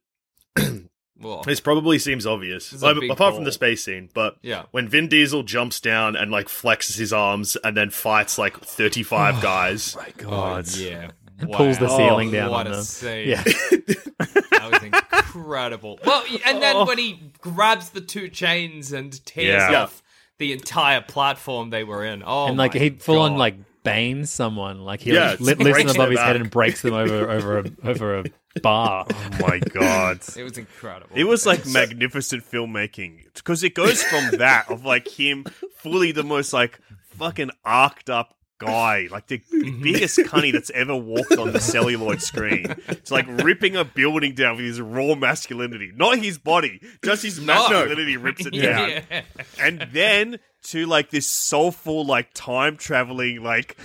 Well, 1.19 1.41
This 1.41 1.59
probably 1.59 1.97
seems 1.97 2.27
obvious, 2.27 2.79
Like, 2.81 2.99
big 2.99 3.09
apart 3.09 3.33
from 3.33 3.43
the 3.43 3.51
space 3.51 3.83
scene. 3.83 4.09
But 4.13 4.37
Yeah. 4.43 4.65
when 4.71 4.87
Vin 4.87 5.07
Diesel 5.07 5.41
jumps 5.43 5.79
down 5.79 6.15
and 6.15 6.29
like 6.31 6.47
flexes 6.47 6.97
his 6.97 7.11
arms 7.11 7.57
and 7.63 7.75
then 7.75 7.89
fights 7.89 8.37
like 8.37 8.55
thirty-five 8.59 9.39
oh, 9.39 9.41
guys, 9.41 9.95
my 9.95 10.09
God. 10.17 10.67
yeah. 10.75 11.09
And 11.39 11.51
pulls 11.51 11.77
the 11.77 11.85
Wow. 11.85 11.97
ceiling 11.97 12.29
oh, 12.29 12.31
down 12.31 12.51
what 12.51 12.67
on 12.67 12.73
a 12.73 12.75
them. 12.77 12.83
scene. 12.83 13.29
Yeah. 13.29 13.43
That 13.43 14.69
was 14.71 14.83
incredible. 14.83 15.99
Well, 16.05 16.23
and 16.45 16.61
then 16.61 16.75
Oh. 16.77 16.85
when 16.85 16.97
he 16.97 17.31
grabs 17.41 17.89
the 17.91 18.01
two 18.01 18.29
chains 18.29 18.91
and 18.91 19.23
tears 19.25 19.63
Yeah. 19.69 19.83
off 19.83 20.01
the 20.39 20.51
entire 20.53 21.01
platform 21.01 21.69
they 21.69 21.83
were 21.83 22.03
in. 22.05 22.23
Oh, 22.25 22.47
and 22.47 22.57
like 22.57 22.73
my 22.73 22.79
he 22.79 22.89
full 22.91 23.19
on 23.19 23.37
like 23.37 23.55
banes 23.83 24.29
someone. 24.31 24.81
Like 24.81 25.01
he 25.01 25.13
Yeah, 25.13 25.31
like, 25.31 25.39
li- 25.39 25.53
lifts 25.55 25.83
them 25.83 25.89
above 25.89 25.95
their 25.95 26.11
his 26.11 26.19
head 26.19 26.35
and 26.37 26.49
breaks 26.51 26.81
them 26.81 26.93
over 26.93 27.29
over 27.31 27.59
a 27.59 27.63
over 27.87 28.19
a 28.19 28.23
bar. 28.61 29.05
Oh 29.09 29.29
my 29.47 29.59
god. 29.59 30.19
It 30.35 30.43
was 30.43 30.57
incredible. 30.57 31.15
It 31.15 31.23
was 31.25 31.45
like 31.45 31.65
magnificent 31.65 32.43
filmmaking 32.49 33.25
because 33.35 33.63
it 33.63 33.73
goes 33.75 34.01
from 34.03 34.37
that 34.39 34.69
of 34.69 34.85
like 34.85 35.07
him 35.07 35.45
fully 35.77 36.11
the 36.11 36.23
most 36.23 36.53
like 36.53 36.79
fucking 37.17 37.51
arced 37.65 38.09
up 38.09 38.35
guy, 38.59 39.07
like 39.11 39.27
the 39.27 39.41
biggest 39.81 40.17
cunny 40.19 40.51
that's 40.51 40.69
ever 40.71 40.95
walked 40.95 41.37
on 41.37 41.53
the 41.53 41.59
celluloid 41.59 42.21
screen. 42.21 42.65
It's 42.87 43.11
like 43.11 43.25
ripping 43.27 43.75
a 43.75 43.85
building 43.85 44.33
down 44.35 44.57
with 44.57 44.65
his 44.65 44.81
raw 44.81 45.15
masculinity, 45.15 45.91
not 45.95 46.17
his 46.19 46.37
body, 46.37 46.81
just 47.03 47.23
his 47.23 47.39
masculinity 47.39 48.17
rips 48.17 48.45
it 48.45 48.51
down. 48.61 48.89
yeah. 48.89 49.21
And 49.59 49.87
then 49.91 50.39
to 50.63 50.85
like 50.85 51.09
this 51.11 51.27
soulful 51.27 52.05
like 52.05 52.33
time 52.33 52.77
traveling 52.77 53.43
like 53.43 53.77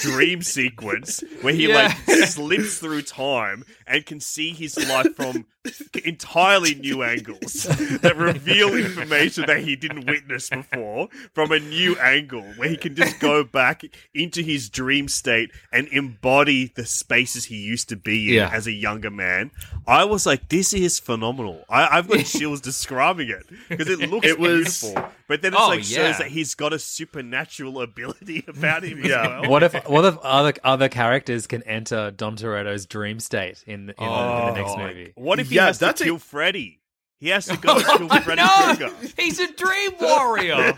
dream 0.00 0.42
sequence 0.42 1.22
where 1.42 1.54
he 1.54 1.68
Yeah. 1.68 1.94
like 2.08 2.26
slips 2.28 2.78
through 2.78 3.02
time 3.02 3.64
and 3.86 4.04
can 4.04 4.20
see 4.20 4.50
his 4.50 4.76
life 4.88 5.14
from 5.14 5.46
entirely 6.04 6.74
new 6.74 7.02
angles 7.02 7.64
that 8.02 8.14
reveal 8.16 8.74
information 8.76 9.44
that 9.46 9.60
he 9.60 9.76
didn't 9.76 10.06
witness 10.06 10.50
before 10.50 11.08
from 11.34 11.52
a 11.52 11.58
new 11.58 11.96
angle 11.96 12.42
where 12.56 12.68
he 12.68 12.76
can 12.76 12.94
just 12.94 13.18
go 13.20 13.44
back 13.44 13.82
into 14.14 14.42
his 14.42 14.68
dream 14.68 15.08
state 15.08 15.50
and 15.72 15.88
embody 15.88 16.66
the 16.74 16.86
spaces 16.86 17.46
he 17.46 17.56
used 17.56 17.88
to 17.88 17.96
be 17.96 18.28
in 18.28 18.34
Yeah. 18.34 18.50
as 18.52 18.66
a 18.66 18.72
younger 18.72 19.10
man. 19.10 19.50
I 19.86 20.04
was 20.04 20.26
like, 20.26 20.48
this 20.48 20.72
is 20.72 20.98
phenomenal. 20.98 21.64
I, 21.68 21.98
I've 21.98 22.08
got 22.08 22.24
chills 22.24 22.60
describing 22.60 23.28
it 23.30 23.46
because 23.68 23.88
it 23.88 23.98
looks 24.10 24.26
It 24.26 24.38
was- 24.38 24.80
beautiful. 24.82 25.12
But 25.28 25.42
then 25.42 25.52
it's 25.52 25.60
Oh, 25.62 25.68
like 25.68 25.90
yeah. 25.90 26.08
shows 26.08 26.18
that 26.18 26.28
he's 26.28 26.54
got 26.54 26.72
a 26.72 26.78
supernatural 26.78 27.82
ability 27.82 28.44
about 28.48 28.82
him 28.82 29.04
Yeah. 29.04 29.22
as 29.22 29.42
well. 29.42 29.50
What 29.50 29.62
if 29.62 29.74
what 29.88 30.04
if 30.06 30.16
other 30.22 30.54
other 30.64 30.88
characters 30.88 31.46
can 31.46 31.62
enter 31.64 32.10
Dom 32.10 32.36
Toretto's 32.36 32.86
dream 32.86 33.20
state 33.20 33.62
in, 33.66 33.74
in, 33.74 33.86
the, 33.88 33.92
in 33.92 33.98
the 33.98 34.10
oh, 34.10 34.54
next 34.54 34.70
Oh, 34.70 34.78
movie? 34.78 35.12
What 35.16 35.38
if 35.38 35.50
he 35.50 35.56
Yeah, 35.58 35.66
has 35.66 35.78
to 35.78 35.84
that's 35.84 36.00
a- 36.00 36.04
kill 36.04 36.18
Freddy? 36.18 36.80
He 37.20 37.30
has 37.30 37.46
to 37.46 37.56
go 37.56 37.74
kill 37.80 38.08
oh, 38.10 38.20
Freddy 38.20 38.42
no, 38.42 38.74
Krueger. 38.76 38.94
he's 39.18 39.40
a 39.40 39.52
dream 39.52 39.90
warrior. 40.00 40.74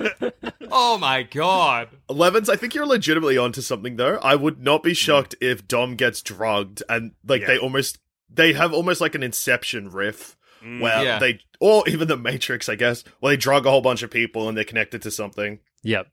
oh 0.73 0.97
my 0.97 1.23
god. 1.23 1.89
Levins, 2.09 2.49
I 2.49 2.57
think 2.57 2.75
you're 2.75 2.87
legitimately 2.87 3.37
onto 3.37 3.61
something 3.61 3.97
though. 3.97 4.17
I 4.23 4.37
would 4.37 4.63
not 4.63 4.83
be 4.83 4.95
shocked 4.95 5.35
if 5.43 5.69
Dom 5.69 5.97
gets 5.97 6.23
drugged 6.23 6.83
and 6.89 7.13
like 7.27 7.43
Yeah. 7.43 7.47
they 7.49 7.59
almost 7.59 7.99
they 8.33 8.55
have 8.55 8.73
almost 8.73 9.01
like 9.03 9.15
an 9.15 9.23
Inception 9.23 9.91
riff 9.91 10.37
mm. 10.65 10.81
where 10.81 11.05
Yeah. 11.05 11.19
they 11.19 11.41
or 11.61 11.87
even 11.87 12.09
the 12.09 12.17
Matrix, 12.17 12.71
I 12.71 12.75
guess, 12.75 13.05
where 13.21 13.33
they 13.33 13.37
drug 13.37 13.67
a 13.67 13.71
whole 13.71 13.83
bunch 13.83 14.03
of 14.03 14.11
people 14.11 14.49
and 14.49 14.57
they're 14.57 14.65
connected 14.65 15.03
to 15.03 15.11
something, 15.11 15.59
Yep. 15.83 16.07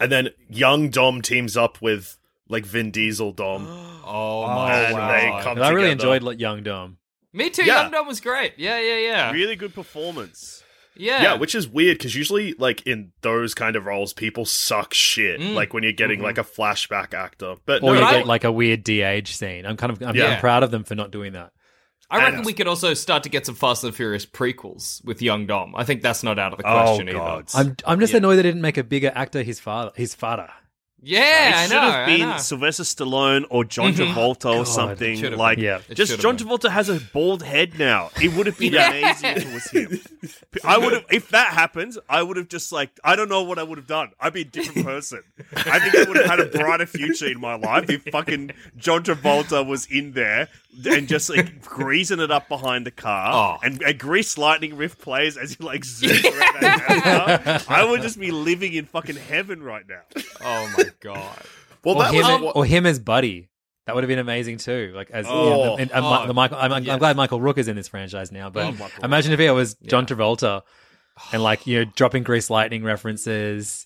and 0.00 0.10
then 0.10 0.30
young 0.48 0.88
Dom 0.88 1.20
teams 1.20 1.58
up 1.58 1.82
with 1.82 2.16
like 2.48 2.64
Vin 2.64 2.90
Diesel 2.90 3.32
Dom. 3.32 3.66
Oh 4.06 4.46
my 4.46 4.74
and 4.74 4.94
god. 4.96 5.14
they 5.14 5.42
come 5.42 5.62
I 5.62 5.70
really 5.70 5.90
enjoyed 5.90 6.38
Young 6.38 6.62
Dom. 6.62 6.98
Me 7.34 7.50
too. 7.50 7.64
Yeah. 7.64 7.82
Young 7.82 7.90
Dom 7.90 8.06
was 8.06 8.20
great. 8.20 8.54
Yeah, 8.56 8.78
yeah, 8.78 8.96
yeah. 8.98 9.30
Really 9.32 9.56
good 9.56 9.74
performance. 9.74 10.62
Yeah. 10.96 11.22
Yeah, 11.22 11.34
which 11.34 11.56
is 11.56 11.66
weird 11.68 11.98
because 11.98 12.14
usually, 12.14 12.52
like 12.54 12.86
in 12.86 13.10
those 13.22 13.52
kind 13.54 13.74
of 13.74 13.84
roles, 13.84 14.12
people 14.12 14.44
suck 14.44 14.94
shit. 14.94 15.40
Mm. 15.40 15.54
Like 15.54 15.74
when 15.74 15.82
you're 15.82 15.92
getting 15.92 16.20
like 16.22 16.38
a 16.38 16.44
flashback 16.44 17.12
actor, 17.12 17.56
but 17.66 17.82
Or 17.82 17.94
no, 17.94 18.00
you 18.00 18.06
I- 18.06 18.12
get 18.18 18.26
like 18.28 18.44
a 18.44 18.52
weird 18.52 18.84
de-age 18.84 19.34
scene. 19.34 19.66
I'm 19.66 19.76
kind 19.76 19.92
of 19.92 20.00
I'm, 20.02 20.14
Yeah. 20.14 20.26
I'm 20.34 20.40
proud 20.40 20.62
of 20.62 20.70
them 20.70 20.84
for 20.84 20.94
not 20.94 21.10
doing 21.10 21.32
that. 21.32 21.50
I 22.08 22.18
reckon 22.18 22.36
And- 22.36 22.46
we 22.46 22.52
could 22.52 22.68
also 22.68 22.94
start 22.94 23.24
to 23.24 23.28
get 23.28 23.44
some 23.46 23.56
Fast 23.56 23.82
and 23.82 23.92
Furious 23.92 24.24
prequels 24.26 25.04
with 25.04 25.20
young 25.20 25.46
Dom. 25.46 25.74
I 25.74 25.82
think 25.82 26.02
that's 26.02 26.22
not 26.22 26.38
out 26.38 26.52
of 26.52 26.58
the 26.58 26.64
Oh, 26.68 26.84
question 26.84 27.06
God. 27.06 27.48
either. 27.52 27.70
I'm 27.70 27.76
I'm 27.84 27.98
just 27.98 28.12
Yeah. 28.12 28.18
annoyed 28.18 28.36
they 28.36 28.42
didn't 28.42 28.60
make 28.62 28.76
a 28.78 28.84
bigger 28.84 29.10
actor 29.12 29.42
his 29.42 29.58
father 29.58 29.90
his 29.96 30.14
father. 30.14 30.48
Yeah, 31.04 31.50
it 31.50 31.54
I 31.54 31.66
should 31.66 31.76
have 31.76 32.06
been. 32.06 32.38
Sylvester 32.38 32.82
Stallone 32.82 33.44
or 33.50 33.64
John 33.64 33.92
mm-hmm. 33.92 34.02
Travolta 34.18 34.46
or 34.50 34.56
God, 34.64 34.68
something. 34.68 35.16
should've 35.18 35.38
Like, 35.38 35.56
been. 35.56 35.64
Yeah. 35.64 35.80
It 35.88 35.94
just 35.94 36.10
should've 36.12 36.22
John 36.22 36.36
been. 36.36 36.46
Travolta 36.46 36.70
has 36.70 36.88
a 36.88 37.00
bald 37.12 37.42
head 37.42 37.78
now. 37.78 38.10
It 38.22 38.32
would 38.34 38.46
have 38.46 38.58
been 38.58 38.72
Yeah. 38.72 38.90
amazing 38.90 39.30
if 39.36 39.46
it 39.46 39.52
was 39.54 39.70
him. 39.70 40.00
I 40.64 40.78
would 40.78 40.92
have, 40.94 41.04
if 41.10 41.28
that 41.30 41.52
happens, 41.52 41.98
I 42.08 42.22
would 42.22 42.36
have 42.36 42.48
just 42.48 42.72
like, 42.72 42.90
I 43.04 43.16
don't 43.16 43.28
know 43.28 43.42
what 43.42 43.58
I 43.58 43.62
would 43.62 43.78
have 43.78 43.86
done. 43.86 44.10
I'd 44.20 44.32
be 44.32 44.42
a 44.42 44.44
different 44.44 44.86
person. 44.86 45.22
I 45.54 45.78
think 45.78 45.94
I 45.94 46.08
would 46.08 46.16
have 46.16 46.26
had 46.26 46.40
a 46.40 46.46
brighter 46.46 46.86
future 46.86 47.26
in 47.26 47.40
my 47.40 47.56
life 47.56 47.90
if 47.90 48.04
fucking 48.04 48.52
John 48.76 49.02
Travolta 49.04 49.66
was 49.66 49.86
in 49.86 50.12
there 50.12 50.48
and 50.88 51.06
just 51.06 51.30
like 51.30 51.62
greasing 51.62 52.18
it 52.20 52.30
up 52.30 52.48
behind 52.48 52.84
the 52.86 52.90
car 52.90 53.58
Oh. 53.60 53.66
and 53.66 53.80
a 53.82 53.92
grease 53.94 54.36
lightning 54.38 54.76
riff 54.76 54.98
plays 54.98 55.36
as 55.36 55.52
he 55.54 55.62
like 55.64 55.82
zooms 55.82 56.24
around 56.24 56.60
that 56.62 57.64
car. 57.66 57.76
I 57.76 57.84
would 57.84 58.02
just 58.02 58.18
be 58.18 58.30
living 58.32 58.72
in 58.72 58.86
fucking 58.86 59.16
heaven 59.16 59.62
right 59.62 59.84
now. 59.88 60.00
Oh 60.40 60.72
my 60.76 60.84
god. 61.00 61.42
well, 61.84 61.96
Or 61.96 62.02
that 62.04 62.12
him, 62.14 62.20
was 62.22 62.28
and- 62.28 62.52
or 62.54 62.64
him 62.64 62.86
as 62.86 62.98
Buddy. 62.98 63.48
That 63.86 63.94
would 63.94 64.02
have 64.04 64.08
been 64.08 64.18
amazing 64.18 64.56
too. 64.56 64.92
Like 64.96 65.10
as 65.10 65.26
Oh. 65.28 65.76
and, 65.76 65.90
and, 65.92 66.04
Oh. 66.04 66.26
The 66.26 66.32
Michael, 66.32 66.56
I'm, 66.58 66.72
I'm 66.72 66.84
glad 66.98 67.16
Michael 67.16 67.38
Rooker 67.38 67.58
is 67.58 67.68
in 67.68 67.76
this 67.76 67.88
franchise 67.88 68.32
now. 68.32 68.48
But 68.48 68.64
Oh, 68.64 68.72
Michael 68.72 69.04
imagine 69.04 69.32
if 69.32 69.40
it 69.40 69.50
was 69.50 69.74
John 69.74 70.06
Travolta 70.06 70.62
and 71.32 71.42
like 71.42 71.66
you 71.66 71.84
know 71.84 71.90
dropping 71.96 72.22
Grease 72.22 72.48
Lightning 72.48 72.82
references. 72.82 73.84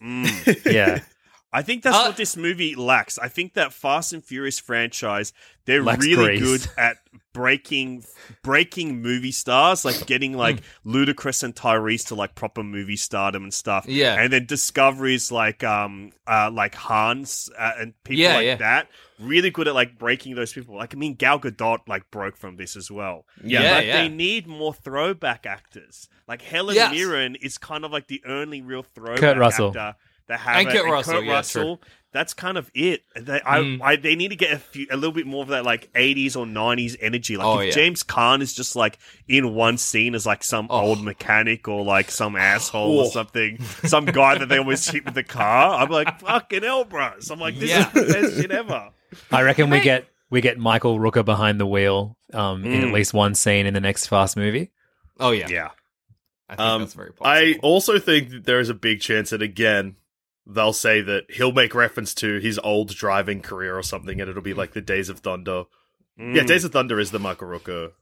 Yeah, 0.65 1.01
I 1.53 1.63
think 1.63 1.83
that's 1.83 1.97
Uh, 1.97 2.03
what 2.05 2.17
this 2.17 2.37
movie 2.37 2.77
lacks. 2.77 3.19
I 3.19 3.27
think 3.29 3.55
that 3.55 3.73
Fast 3.73 4.13
and 4.13 4.25
Furious 4.25 4.61
franchise, 4.61 5.33
they're 5.65 5.83
really 5.83 6.15
grace. 6.15 6.41
good 6.41 6.67
at 6.79 6.99
breaking 7.39 8.05
breaking 8.43 9.01
movie 9.01 9.31
stars, 9.33 9.85
like 9.85 10.07
getting 10.07 10.33
like 10.37 10.63
Ludacris 10.85 11.43
and 11.45 11.55
Tyrese 11.55 12.09
to 12.09 12.15
like 12.17 12.35
proper 12.35 12.65
movie 12.65 12.97
stardom 12.97 13.45
and 13.45 13.55
stuff. 13.55 13.87
Yeah. 13.87 14.21
And 14.21 14.33
then 14.33 14.47
discoveries 14.47 15.31
like 15.31 15.63
um 15.63 16.11
uh 16.27 16.51
like 16.53 16.75
Hans 16.75 17.49
uh, 17.57 17.73
and 17.79 17.95
people 18.03 18.23
Yeah, 18.23 18.35
like 18.37 18.47
yeah. 18.47 18.57
that. 18.57 18.89
Really 19.21 19.51
good 19.51 19.69
at 19.69 19.75
like 19.75 19.99
breaking 19.99 20.35
those 20.35 20.53
people. 20.53 20.75
Like 20.77 20.95
I 20.95 20.99
mean 20.99 21.15
Gal 21.15 21.39
Gadot 21.39 21.79
like 21.87 22.11
broke 22.11 22.37
from 22.37 22.57
this 22.57 22.77
as 22.77 22.91
well. 22.91 23.25
Yeah, 23.43 23.77
but 23.77 23.87
yeah. 23.87 24.03
they 24.03 24.09
need 24.09 24.47
more 24.49 24.75
throwback 24.75 25.47
actors. 25.47 26.09
Like 26.27 26.43
Helen 26.43 26.75
Yes. 26.75 26.93
Mirren 26.93 27.37
is 27.37 27.57
kind 27.57 27.85
of 27.85 27.93
like 27.93 28.09
the 28.09 28.21
only 28.27 28.63
real 28.63 28.83
throwback 28.83 29.21
Kurt 29.21 29.39
Russell. 29.39 29.69
actor 29.69 29.95
that 30.27 30.41
have 30.41 30.57
And 30.59 30.69
it. 30.69 30.73
Kurt 30.73 30.91
Russell, 30.91 31.23
yeah, 31.25 31.33
Russell, 31.33 31.81
that's 32.13 32.33
kind 32.35 32.57
of 32.57 32.71
it. 32.75 33.03
They, 33.15 33.39
Mm. 33.41 33.81
I, 33.83 33.97
they 33.97 34.17
need 34.17 34.29
to 34.29 34.37
get 34.37 34.53
a, 34.53 34.59
few, 34.59 34.87
a 34.91 34.97
little 34.97 35.13
bit 35.13 35.27
more 35.27 35.43
of 35.43 35.49
that 35.49 35.65
like 35.65 35.93
'80s 35.93 36.37
or 36.37 36.47
'90s 36.47 36.97
energy. 37.01 37.37
Like 37.37 37.47
Oh, 37.47 37.59
if 37.61 37.67
yeah. 37.67 37.73
James 37.73 38.03
Caan 38.03 38.41
is 38.41 38.55
just 38.55 38.75
like 38.77 38.99
in 39.27 39.55
one 39.55 39.77
scene 39.79 40.15
as 40.15 40.25
like 40.27 40.43
some 40.43 40.67
Oh. 40.71 40.81
old 40.81 41.05
mechanic 41.05 41.69
or 41.69 41.85
like 41.85 42.11
some 42.11 42.35
asshole 42.37 42.99
or 43.01 43.05
Oh. 43.05 43.09
something, 43.11 43.61
some 43.85 44.05
guy 44.07 44.39
that 44.39 44.49
they 44.49 44.59
almost 44.59 44.91
hit 44.91 45.05
with 45.05 45.15
the 45.15 45.23
car, 45.25 45.81
I'm 45.81 45.91
like 45.91 46.21
fucking 46.23 46.63
hell, 46.63 46.85
bros. 46.85 47.31
I'm 47.31 47.39
like 47.41 47.59
this 47.59 47.71
Yeah. 47.71 47.89
is 47.89 47.93
the 47.93 48.13
best 48.21 48.37
shit 48.41 48.51
ever. 48.51 48.91
I 49.31 49.43
reckon 49.43 49.71
we 49.71 49.81
get 49.81 50.07
we 50.31 50.41
get 50.41 50.59
Michael 50.59 50.99
Rooker 50.99 51.25
behind 51.25 51.59
the 51.61 51.67
wheel 51.67 52.17
um, 52.35 52.65
in 52.65 52.83
at 52.83 52.89
Mm. 52.89 52.93
least 52.93 53.15
one 53.15 53.35
scene 53.35 53.67
in 53.67 53.75
the 53.75 53.81
next 53.81 54.07
Fast 54.07 54.37
movie. 54.37 54.71
Oh 55.21 55.31
yeah. 55.33 55.49
Yeah. 55.49 55.69
I 56.51 56.57
think 56.57 56.61
Um, 56.67 56.81
that's 56.83 56.95
very 56.95 57.13
possible. 57.13 57.27
I 57.27 57.59
also 57.63 57.99
think 57.99 58.31
that 58.31 58.45
there 58.45 58.61
is 58.61 58.71
a 58.71 58.75
big 58.75 59.01
chance 59.01 59.31
that 59.31 59.43
again 59.43 59.97
they'll 60.49 60.73
say 60.73 61.01
that 61.03 61.31
he'll 61.31 61.53
make 61.53 61.75
reference 61.75 62.15
to 62.15 62.39
his 62.39 62.59
old 62.65 62.89
driving 62.95 63.43
career 63.43 63.77
or 63.77 63.83
something, 63.83 64.21
and 64.21 64.29
it'll 64.31 64.43
be 64.43 64.55
like 64.55 64.73
the 64.73 64.81
Days 64.81 65.09
of 65.09 65.21
Thunder. 65.21 65.65
Yeah, 66.17 66.25
Mm. 66.43 66.47
Days 66.49 66.65
of 66.65 66.73
Thunder 66.73 66.99
is 66.99 67.11
the 67.13 67.19
Michael 67.21 67.47
Rooker. 67.49 67.93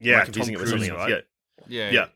yeah, 0.00 0.14
Am 0.14 0.20
I 0.20 0.24
Tom 0.24 0.24
confusing 0.26 0.54
it 0.54 0.58
with 0.60 0.68
Cruise, 0.70 0.86
something 0.86 1.00
else. 1.00 1.10
right? 1.10 1.24
Yeah, 1.68 1.90
yeah. 1.90 1.90
yeah. 1.92 2.06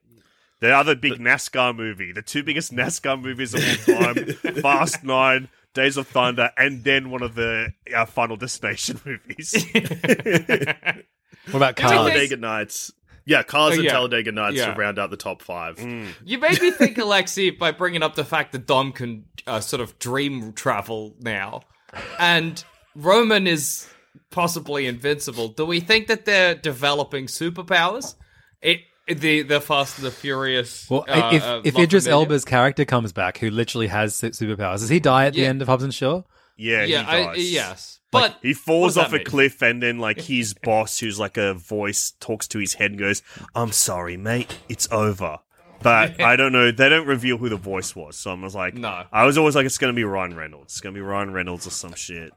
The 0.61 0.71
other 0.75 0.95
big 0.95 1.15
NASCAR 1.19 1.75
movie, 1.77 2.13
the 2.13 2.23
two 2.23 2.43
biggest 2.43 2.73
NASCAR 2.77 3.21
movies 3.21 3.53
of 3.55 3.63
all 3.89 3.97
time, 4.15 4.27
Fast 4.63 5.03
Nine, 5.05 5.49
Days 5.75 5.97
of 5.97 6.07
Thunder, 6.07 6.51
and 6.57 6.85
then 6.85 7.11
one 7.11 7.23
of 7.23 7.35
the 7.35 7.73
uh, 7.95 8.05
Final 8.07 8.37
Destination 8.37 9.01
movies. 9.07 9.55
What 9.73 11.55
about 11.55 11.77
Do 11.77 11.83
we 11.85 11.89
Cars? 11.89 11.91
think- 11.91 12.13
Talladega 12.13 12.37
Nights. 12.37 12.93
Yeah, 13.31 13.45
Cars 13.45 13.73
Oh, 13.73 13.75
and 13.77 13.85
yeah. 13.85 13.93
Talladega 13.93 14.33
Nights 14.33 14.57
Yeah. 14.57 14.75
to 14.75 14.79
round 14.79 14.99
out 14.99 15.11
the 15.11 15.17
top 15.17 15.41
five. 15.41 15.77
Mm. 15.77 16.09
You 16.25 16.39
made 16.39 16.61
me 16.61 16.73
think, 16.73 16.97
Alexi, 16.97 17.57
by 17.57 17.71
bringing 17.71 18.03
up 18.03 18.17
the 18.17 18.25
fact 18.25 18.51
that 18.53 18.67
Dom 18.67 18.91
can 18.91 19.25
uh, 19.47 19.61
sort 19.61 19.81
of 19.81 19.97
dream 20.01 20.53
travel 20.53 21.15
now, 21.21 21.63
and 22.19 22.63
Roman 22.97 23.47
is 23.47 23.89
possibly 24.31 24.87
invincible. 24.87 25.47
Do 25.49 25.65
we 25.65 25.79
think 25.79 26.09
that 26.09 26.25
they're 26.25 26.57
developing 26.57 27.27
superpowers? 27.27 28.17
It 28.63 28.81
the 29.07 29.43
the 29.43 29.61
Fast 29.61 29.99
and 29.99 30.07
the 30.07 30.11
Furious. 30.11 30.89
Well, 30.91 31.05
uh, 31.09 31.31
if 31.33 31.43
uh, 31.45 31.61
if 31.65 31.79
Idris 31.79 32.07
Elba's 32.09 32.45
character 32.45 32.85
comes 32.85 33.13
back, 33.13 33.39
who 33.39 33.51
literally 33.51 33.87
has 33.87 34.15
superpowers, 34.15 34.81
does 34.81 34.89
he 34.89 34.99
die 35.01 35.27
at 35.27 35.35
the 35.35 35.47
end 35.47 35.63
of 35.63 35.69
Hobbs 35.69 35.85
and 35.85 35.95
Shaw? 35.95 36.23
Yeah, 36.61 36.85
yeah, 36.85 37.03
he 37.03 37.09
I, 37.11 37.35
does. 37.35 37.53
yes, 37.53 38.01
Like, 38.13 38.33
but 38.33 38.39
he 38.43 38.53
falls 38.55 38.97
off 38.99 39.13
a 39.13 39.17
mean? 39.17 39.25
cliff, 39.25 39.63
and 39.63 39.83
then 39.83 39.99
like 39.99 40.21
his 40.21 40.53
boss, 40.55 40.99
who's 40.99 41.19
like 41.19 41.37
a 41.37 41.55
voice, 41.55 42.13
talks 42.21 42.47
to 42.49 42.59
his 42.59 42.75
head 42.75 42.91
and 42.93 43.01
goes, 43.01 43.23
"I'm 43.55 43.73
sorry, 43.73 44.17
mate, 44.17 44.57
it's 44.69 44.87
over." 44.93 45.39
But 45.83 46.21
I 46.23 46.37
don't 46.37 46.53
know. 46.53 46.71
They 46.71 46.89
don't 46.91 47.07
reveal 47.07 47.39
who 47.39 47.49
the 47.49 47.57
voice 47.57 47.97
was, 47.97 48.17
so 48.17 48.31
I 48.31 48.35
was 48.35 48.55
like, 48.55 48.75
No. 48.75 49.05
I 49.11 49.25
was 49.25 49.39
always 49.39 49.57
like, 49.57 49.65
it's 49.65 49.79
gonna 49.79 49.95
be 49.95 50.05
Ryan 50.05 50.37
Reynolds. 50.37 50.75
It's 50.75 50.81
gonna 50.83 50.93
be 50.95 51.01
Ryan 51.01 51.33
Reynolds 51.33 51.67
or 51.67 51.71
some 51.71 51.95
shit. 51.95 52.33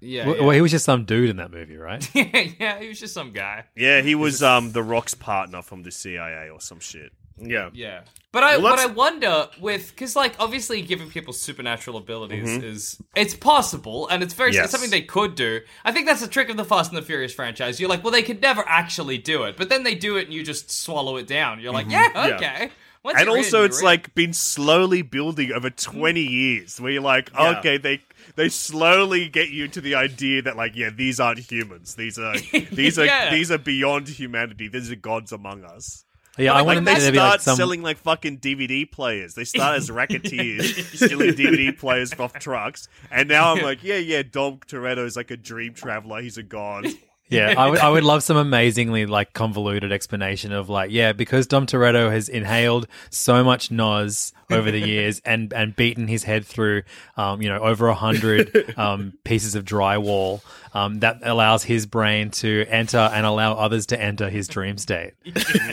yeah, 0.00 0.26
Well, 0.26 0.36
yeah. 0.36 0.42
well, 0.42 0.50
he 0.50 0.60
was 0.60 0.72
just 0.72 0.84
some 0.86 1.04
dude 1.04 1.30
in 1.30 1.36
that 1.36 1.52
movie, 1.52 1.76
right? 1.76 2.02
yeah, 2.14 2.80
he 2.80 2.88
was 2.88 2.98
just 2.98 3.14
some 3.14 3.30
guy. 3.32 3.66
Yeah, 3.76 4.00
he 4.00 4.16
was 4.16 4.42
um 4.42 4.72
the 4.72 4.82
Rock's 4.82 5.14
partner 5.14 5.62
from 5.62 5.84
the 5.84 5.92
CIA 5.92 6.50
or 6.50 6.60
some 6.60 6.80
shit. 6.80 7.12
Yeah. 7.40 7.70
Yeah, 7.72 8.02
but 8.32 8.44
I 8.44 8.58
Well, 8.58 8.76
but 8.76 8.78
I 8.78 8.86
wonder 8.86 9.48
with 9.60 9.90
because 9.90 10.14
like 10.14 10.34
obviously 10.38 10.82
giving 10.82 11.10
people 11.10 11.32
supernatural 11.32 11.96
abilities 11.96 12.48
mm-hmm. 12.48 12.64
is 12.64 13.02
it's 13.16 13.34
possible 13.34 14.06
and 14.08 14.22
it's 14.22 14.34
very 14.34 14.52
Yes. 14.52 14.64
it's 14.64 14.72
something 14.72 14.90
they 14.90 15.02
could 15.02 15.34
do. 15.34 15.60
I 15.84 15.92
think 15.92 16.06
that's 16.06 16.20
the 16.20 16.28
trick 16.28 16.48
of 16.48 16.56
the 16.56 16.64
Fast 16.64 16.90
and 16.90 16.98
the 16.98 17.02
Furious 17.02 17.34
franchise. 17.34 17.80
You're 17.80 17.88
like, 17.88 18.04
well, 18.04 18.12
they 18.12 18.22
could 18.22 18.40
never 18.40 18.62
actually 18.66 19.18
do 19.18 19.44
it, 19.44 19.56
but 19.56 19.68
then 19.68 19.82
they 19.82 19.94
do 19.94 20.16
it 20.16 20.24
and 20.26 20.32
you 20.34 20.44
just 20.44 20.70
swallow 20.70 21.16
it 21.16 21.26
down. 21.26 21.60
You're 21.60 21.72
like, 21.72 21.86
mm-hmm. 21.86 22.16
yeah, 22.16 22.28
Yeah. 22.28 22.34
okay. 22.36 22.70
Once 23.02 23.18
and 23.18 23.26
you're 23.28 23.38
in, 23.38 23.44
also, 23.44 23.64
it's 23.64 23.78
in. 23.78 23.84
like 23.84 24.14
been 24.14 24.34
slowly 24.34 25.00
building 25.00 25.52
over 25.52 25.70
mm. 25.70 25.76
twenty 25.76 26.20
years, 26.22 26.78
where 26.80 26.92
you're 26.92 27.02
like, 27.02 27.30
Yeah. 27.32 27.58
okay, 27.58 27.78
they 27.78 28.02
they 28.36 28.50
slowly 28.50 29.28
get 29.28 29.48
you 29.48 29.68
to 29.68 29.80
the 29.80 29.94
idea 29.94 30.42
that 30.42 30.56
like, 30.56 30.76
yeah, 30.76 30.90
these 30.94 31.18
aren't 31.18 31.38
humans. 31.38 31.94
These 31.94 32.18
are 32.18 32.36
these 32.72 32.98
are 32.98 33.06
Yeah. 33.06 33.30
these 33.30 33.50
are 33.50 33.58
beyond 33.58 34.08
humanity. 34.08 34.68
These 34.68 34.90
are 34.92 34.96
gods 34.96 35.32
among 35.32 35.64
us. 35.64 36.04
Yeah, 36.40 36.52
I 36.52 36.58
Like, 36.58 36.66
wanted 36.66 36.84
Like 36.84 36.98
they 36.98 37.06
to 37.06 37.12
be 37.12 37.18
start 37.18 37.30
like 37.32 37.40
some. 37.40 37.56
selling 37.56 37.82
like 37.82 37.98
fucking 37.98 38.38
DVD 38.38 38.90
players. 38.90 39.34
They 39.34 39.44
start 39.44 39.76
as 39.76 39.90
racketeers 39.90 40.96
stealing 40.96 41.30
DVD 41.34 41.76
players 41.76 42.12
off 42.18 42.32
trucks, 42.34 42.88
and 43.10 43.28
now 43.28 43.52
I'm 43.54 43.62
like, 43.62 43.82
yeah, 43.84 43.96
yeah, 43.96 44.22
Dom 44.22 44.58
Toretto 44.66 45.04
is 45.04 45.16
like 45.16 45.30
a 45.30 45.36
dream 45.36 45.74
traveler. 45.74 46.22
He's 46.22 46.38
a 46.38 46.42
god. 46.42 46.86
Yeah, 47.30 47.54
I 47.56 47.70
would, 47.70 47.78
I 47.78 47.88
would 47.88 48.02
love 48.04 48.22
some 48.22 48.36
amazingly 48.36 49.06
like 49.06 49.32
convoluted 49.32 49.92
explanation 49.92 50.52
of 50.52 50.68
like, 50.68 50.90
yeah, 50.90 51.12
because 51.12 51.46
Dom 51.46 51.64
Toretto 51.66 52.10
has 52.10 52.28
inhaled 52.28 52.88
so 53.10 53.44
much 53.44 53.70
nos 53.70 54.32
over 54.50 54.70
the 54.70 54.80
years 54.80 55.20
and 55.24 55.52
and 55.52 55.74
beaten 55.76 56.08
his 56.08 56.24
head 56.24 56.44
through, 56.44 56.82
um, 57.16 57.40
you 57.40 57.48
know, 57.48 57.58
over 57.58 57.86
a 57.88 57.94
hundred 57.94 58.74
um, 58.76 59.12
pieces 59.24 59.54
of 59.54 59.64
drywall, 59.64 60.42
um, 60.74 60.98
that 61.00 61.18
allows 61.22 61.62
his 61.64 61.86
brain 61.86 62.30
to 62.32 62.66
enter 62.68 62.98
and 62.98 63.24
allow 63.24 63.52
others 63.54 63.86
to 63.86 64.00
enter 64.00 64.28
his 64.28 64.48
dream 64.48 64.76
state. 64.76 65.12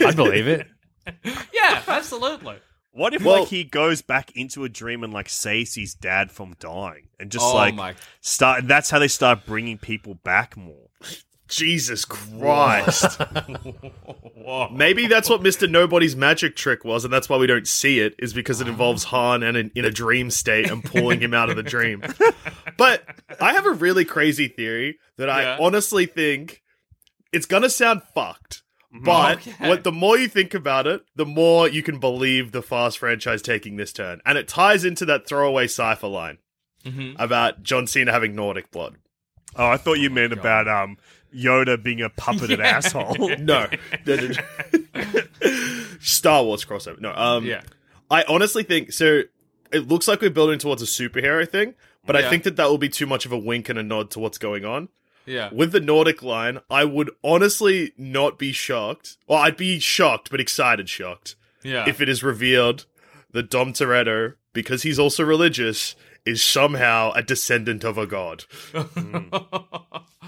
I 0.04 0.12
believe 0.12 0.46
it. 0.46 0.66
yeah, 1.52 1.82
absolutely. 1.88 2.56
What 2.92 3.14
if 3.14 3.24
Well- 3.24 3.40
like 3.40 3.48
he 3.48 3.64
goes 3.64 4.02
back 4.02 4.30
into 4.34 4.64
a 4.64 4.68
dream 4.68 5.02
and 5.04 5.12
like 5.12 5.28
saves 5.28 5.74
his 5.74 5.94
dad 5.94 6.30
from 6.30 6.54
dying, 6.58 7.08
and 7.18 7.30
just 7.30 7.44
Oh 7.44 7.54
like 7.54 7.74
my- 7.74 7.94
start? 8.20 8.66
That's 8.68 8.90
how 8.90 8.98
they 8.98 9.08
start 9.08 9.46
bringing 9.46 9.78
people 9.78 10.14
back 10.14 10.56
more. 10.56 10.88
Jesus 11.48 12.04
Christ. 12.04 13.20
Maybe 14.72 15.06
that's 15.06 15.28
what 15.28 15.42
Mr. 15.42 15.68
Nobody's 15.70 16.16
magic 16.16 16.56
trick 16.56 16.84
was, 16.84 17.04
and 17.04 17.12
that's 17.12 17.28
why 17.28 17.36
we 17.36 17.46
don't 17.46 17.66
see 17.68 18.00
it, 18.00 18.14
is 18.18 18.32
because 18.32 18.60
it 18.60 18.68
involves 18.68 19.04
Han 19.04 19.42
and 19.42 19.56
in, 19.56 19.70
in 19.74 19.84
a 19.84 19.90
dream 19.90 20.30
state 20.30 20.70
and 20.70 20.82
pulling 20.82 21.20
him 21.20 21.34
out 21.34 21.50
of 21.50 21.56
the 21.56 21.62
dream. 21.74 22.02
But 22.76 23.02
I 23.40 23.52
have 23.52 23.66
a 23.66 23.72
really 23.72 24.04
crazy 24.04 24.48
theory 24.48 24.98
that 25.16 25.28
I 25.28 25.42
Yeah. 25.42 25.56
honestly 25.60 26.06
think 26.06 26.62
it's 27.32 27.46
gonna 27.46 27.70
sound 27.70 28.02
fucked. 28.14 28.62
But 28.90 29.38
Okay. 29.46 29.68
what 29.68 29.84
the 29.84 29.92
more 29.92 30.16
you 30.16 30.28
think 30.28 30.54
about 30.54 30.86
it, 30.86 31.02
the 31.14 31.26
more 31.26 31.68
you 31.68 31.82
can 31.82 31.98
believe 31.98 32.52
the 32.52 32.62
Fast 32.62 32.98
franchise 32.98 33.42
taking 33.42 33.76
this 33.76 33.92
turn. 33.92 34.20
And 34.24 34.38
it 34.38 34.48
ties 34.48 34.82
into 34.84 35.04
that 35.06 35.26
throwaway 35.26 35.66
cipher 35.66 36.06
line 36.08 36.38
Mhm. 36.86 37.14
about 37.18 37.62
John 37.62 37.86
Cena 37.86 38.12
having 38.12 38.34
Nordic 38.34 38.70
blood. 38.70 38.96
Oh, 39.56 39.66
I 39.66 39.76
thought 39.76 39.98
you 39.98 40.08
meant 40.08 40.32
about 40.32 40.68
um 40.68 40.96
Yoda 41.34 41.82
being 41.82 42.00
a 42.02 42.10
puppeted 42.10 42.58
asshole. 42.64 43.16
No. 43.38 43.68
Star 46.00 46.44
Wars 46.44 46.64
crossover. 46.64 47.00
No. 47.00 47.12
Um 47.14 47.44
Yeah. 47.44 47.62
I 48.10 48.24
honestly 48.28 48.62
think 48.62 48.92
so 48.92 49.22
it 49.72 49.86
looks 49.88 50.08
like 50.08 50.20
we're 50.22 50.30
building 50.30 50.58
towards 50.58 50.80
a 50.82 50.86
superhero 50.86 51.48
thing, 51.48 51.74
but 52.06 52.16
I 52.16 52.28
think 52.30 52.44
that 52.44 52.56
that 52.56 52.68
will 52.70 52.78
be 52.78 52.88
too 52.88 53.04
much 53.06 53.26
of 53.26 53.32
a 53.32 53.38
wink 53.38 53.68
and 53.68 53.78
a 53.78 53.82
nod 53.82 54.10
to 54.12 54.18
what's 54.18 54.38
going 54.38 54.64
on. 54.64 54.88
Yeah. 55.26 55.50
With 55.52 55.72
the 55.72 55.80
Nordic 55.80 56.22
line, 56.22 56.60
I 56.70 56.84
would 56.84 57.10
honestly 57.22 57.92
not 57.98 58.38
be 58.38 58.52
shocked. 58.52 59.18
Well, 59.26 59.38
I'd 59.38 59.58
be 59.58 59.78
shocked, 59.78 60.30
but 60.30 60.40
excited 60.40 60.88
shocked 60.88 61.36
Yeah. 61.62 61.86
if 61.86 62.00
it 62.00 62.08
is 62.08 62.22
revealed 62.22 62.86
that 63.32 63.50
Dom 63.50 63.74
Toretto, 63.74 64.36
because 64.54 64.84
he's 64.84 64.98
also 64.98 65.22
religious, 65.22 65.94
is 66.28 66.42
somehow 66.42 67.12
a 67.14 67.22
descendant 67.22 67.84
of 67.84 67.98
a 67.98 68.06
god. 68.06 68.44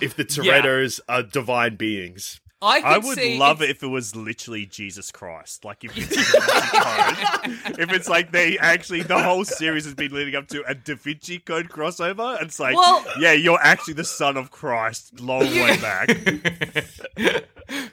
If 0.00 0.16
the 0.16 0.24
Torettos 0.24 0.98
are 1.10 1.22
divine 1.22 1.76
beings. 1.76 2.40
I, 2.62 2.80
I 2.80 2.96
would 2.98 3.18
love 3.38 3.60
it's- 3.60 3.68
it 3.68 3.76
if 3.76 3.82
it 3.82 3.86
was 3.88 4.16
literally 4.16 4.64
Jesus 4.64 5.10
Christ. 5.10 5.62
Like 5.64 5.84
if 5.84 5.92
it's 5.96 6.10
a 6.10 6.40
Da 6.40 7.10
Vinci 7.10 7.56
Code. 7.76 7.78
if 7.80 7.92
it's 7.92 8.08
like 8.08 8.32
they 8.32 8.56
actually 8.58 9.02
the 9.02 9.22
whole 9.22 9.44
series 9.44 9.84
has 9.84 9.92
been 9.94 10.12
leading 10.12 10.36
up 10.36 10.48
to 10.48 10.62
a 10.66 10.74
Da 10.74 10.94
Vinci 10.94 11.38
Code 11.38 11.68
crossover. 11.68 12.36
And 12.38 12.46
it's 12.46 12.58
like, 12.58 12.76
Well- 12.76 13.04
yeah, 13.18 13.32
you're 13.32 13.60
actually 13.62 13.92
the 13.94 14.04
son 14.04 14.38
of 14.38 14.50
Christ, 14.50 15.20
long 15.20 15.40
way 15.42 15.76
back. 15.80 16.08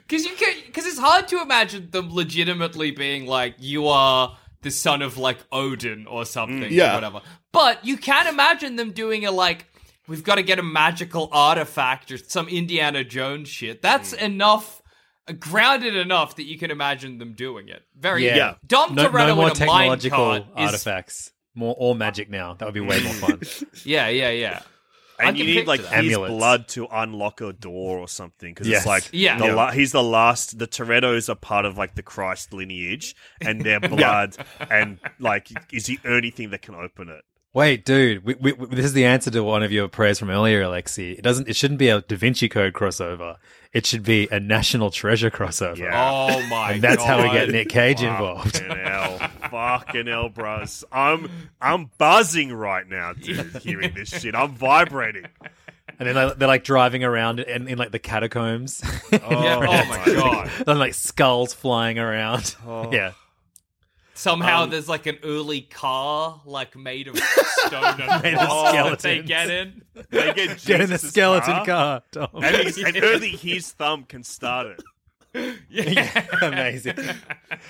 Because 0.08 0.24
you 0.24 0.32
because 0.66 0.86
it's 0.86 0.98
hard 0.98 1.28
to 1.28 1.40
imagine 1.42 1.90
them 1.90 2.12
legitimately 2.12 2.90
being 2.92 3.26
like, 3.26 3.54
you 3.58 3.86
are 3.86 4.36
the 4.62 4.70
son 4.70 5.02
of 5.02 5.16
like 5.18 5.38
Odin 5.52 6.06
or 6.06 6.24
something, 6.24 6.70
Yeah. 6.72 6.92
or 6.92 6.94
whatever. 6.96 7.20
But 7.52 7.84
you 7.84 7.96
can 7.96 8.26
imagine 8.26 8.76
them 8.76 8.92
doing 8.92 9.24
a 9.24 9.30
like, 9.30 9.66
we've 10.06 10.24
got 10.24 10.36
to 10.36 10.42
get 10.42 10.58
a 10.58 10.62
magical 10.62 11.28
artifact 11.32 12.10
or 12.10 12.18
some 12.18 12.48
Indiana 12.48 13.04
Jones 13.04 13.48
shit. 13.48 13.82
That's 13.82 14.12
enough, 14.12 14.82
uh, 15.28 15.32
grounded 15.32 15.94
enough 15.96 16.36
that 16.36 16.44
you 16.44 16.58
can 16.58 16.70
imagine 16.70 17.18
them 17.18 17.34
doing 17.34 17.68
it. 17.68 17.82
Very 17.98 18.26
Yeah. 18.26 18.36
Yeah. 18.36 18.54
Dom 18.66 18.94
No, 18.94 19.08
Toretto 19.08 19.26
no 19.28 19.36
more 19.36 19.50
in 19.50 19.62
a 19.62 19.66
mine 19.66 19.98
technological 19.98 20.18
cart 20.18 20.42
is, 20.42 20.66
artifacts. 20.66 21.32
More 21.54 21.74
all 21.74 21.94
magic 21.94 22.30
now. 22.30 22.54
That 22.54 22.64
would 22.66 22.74
be 22.74 22.80
way 22.80 23.02
more 23.02 23.12
fun. 23.14 23.40
Yeah, 23.84 24.08
yeah, 24.08 24.30
yeah. 24.30 24.62
I 25.20 25.28
And 25.28 25.38
you 25.38 25.44
need 25.44 25.66
like 25.66 25.80
his 25.80 25.90
Amulets. 26.14 26.32
blood 26.34 26.68
to 26.68 26.86
unlock 26.92 27.40
a 27.40 27.52
door 27.52 27.98
or 27.98 28.06
something 28.08 28.52
because 28.54 28.68
Yes. 28.68 28.78
it's 28.82 28.86
like 28.86 29.08
Yeah. 29.12 29.36
the 29.38 29.46
Yeah. 29.46 29.54
la- 29.54 29.70
he's 29.72 29.92
the 29.92 30.02
last. 30.02 30.58
The 30.58 30.66
Torettos 30.68 31.28
are 31.28 31.34
part 31.34 31.64
of 31.64 31.76
like 31.76 31.94
the 31.96 32.02
Christ 32.02 32.52
lineage, 32.52 33.14
and 33.40 33.62
their 33.62 33.80
blood 33.96 34.36
and 34.70 34.98
like 35.18 35.48
is 35.72 35.86
the 35.86 35.98
only 36.04 36.30
thing 36.30 36.50
that 36.50 36.62
can 36.62 36.74
open 36.74 37.08
it. 37.08 37.22
Wait, 37.54 37.84
dude, 37.84 38.24
we, 38.24 38.34
we, 38.34 38.52
we- 38.52 38.66
this 38.76 38.84
is 38.84 38.92
the 38.92 39.04
answer 39.06 39.30
to 39.30 39.42
one 39.42 39.62
of 39.62 39.72
your 39.72 39.88
prayers 39.88 40.18
from 40.18 40.30
earlier, 40.30 40.62
Alexi. 40.62 41.18
It 41.18 41.22
doesn't. 41.22 41.48
It 41.48 41.56
shouldn't 41.56 41.78
be 41.78 41.88
a 41.88 42.02
Da 42.02 42.14
Vinci 42.16 42.48
Code 42.48 42.72
crossover. 42.74 43.36
It 43.72 43.84
should 43.86 44.02
be 44.02 44.28
a 44.30 44.40
National 44.40 44.90
Treasure 44.90 45.30
crossover. 45.30 45.76
Yeah. 45.76 46.10
Oh 46.30 46.40
my 46.48 46.48
God. 46.48 46.72
And 46.74 46.82
that's 46.82 47.04
how 47.04 47.22
we 47.22 47.30
get 47.30 47.50
Nick 47.50 47.68
Cage 47.68 48.02
involved. 48.02 48.56
Fucking 48.58 48.76
hell, 48.76 49.18
fucking 49.50 50.06
hell, 50.06 50.28
bros. 50.30 50.84
I'm 50.90 51.30
I'm 51.60 51.90
buzzing 51.98 52.52
right 52.52 52.88
now, 52.88 53.12
dude. 53.12 53.56
Hearing 53.62 53.92
this 53.94 54.08
shit, 54.08 54.34
I'm 54.34 54.52
vibrating. 54.54 55.26
And 56.00 56.08
then 56.08 56.14
they- 56.14 56.34
they're 56.36 56.48
like 56.48 56.64
driving 56.64 57.02
around 57.04 57.40
in, 57.40 57.68
in 57.68 57.76
like 57.76 57.90
the 57.90 57.98
catacombs. 57.98 58.80
Yeah, 59.12 59.18
oh, 59.24 59.26
oh 59.68 59.84
my 59.84 60.02
god. 60.06 60.50
and 60.66 60.78
like 60.78 60.94
skulls 60.94 61.52
flying 61.52 61.98
around. 61.98 62.54
Oh. 62.66 62.90
Yeah. 62.92 63.12
Somehow 64.18 64.64
Um, 64.64 64.70
there's 64.70 64.88
like 64.88 65.06
an 65.06 65.18
early 65.22 65.60
car, 65.60 66.40
like 66.44 66.76
made 66.76 67.06
of 67.06 67.16
stone 67.66 68.00
and 68.00 68.22
Made 68.22 68.34
of 68.34 68.48
rock 68.48 68.74
that 68.74 68.98
they 68.98 69.22
skeletons. 69.22 69.28
get 69.28 69.48
in. 69.50 69.82
They 70.10 70.32
get, 70.34 70.64
Get 70.64 70.80
in 70.80 70.90
the 70.90 70.94
Jesus' 70.96 71.10
skeleton 71.10 71.64
car. 71.64 72.02
Tom. 72.10 72.28
and, 72.34 72.56
he's, 72.56 72.78
and 72.78 72.96
only 72.96 73.28
his 73.30 73.70
thumb 73.70 74.02
can 74.02 74.24
start 74.24 74.66
it. 74.66 74.82
Yeah, 75.70 76.26
Amazing. 76.42 76.96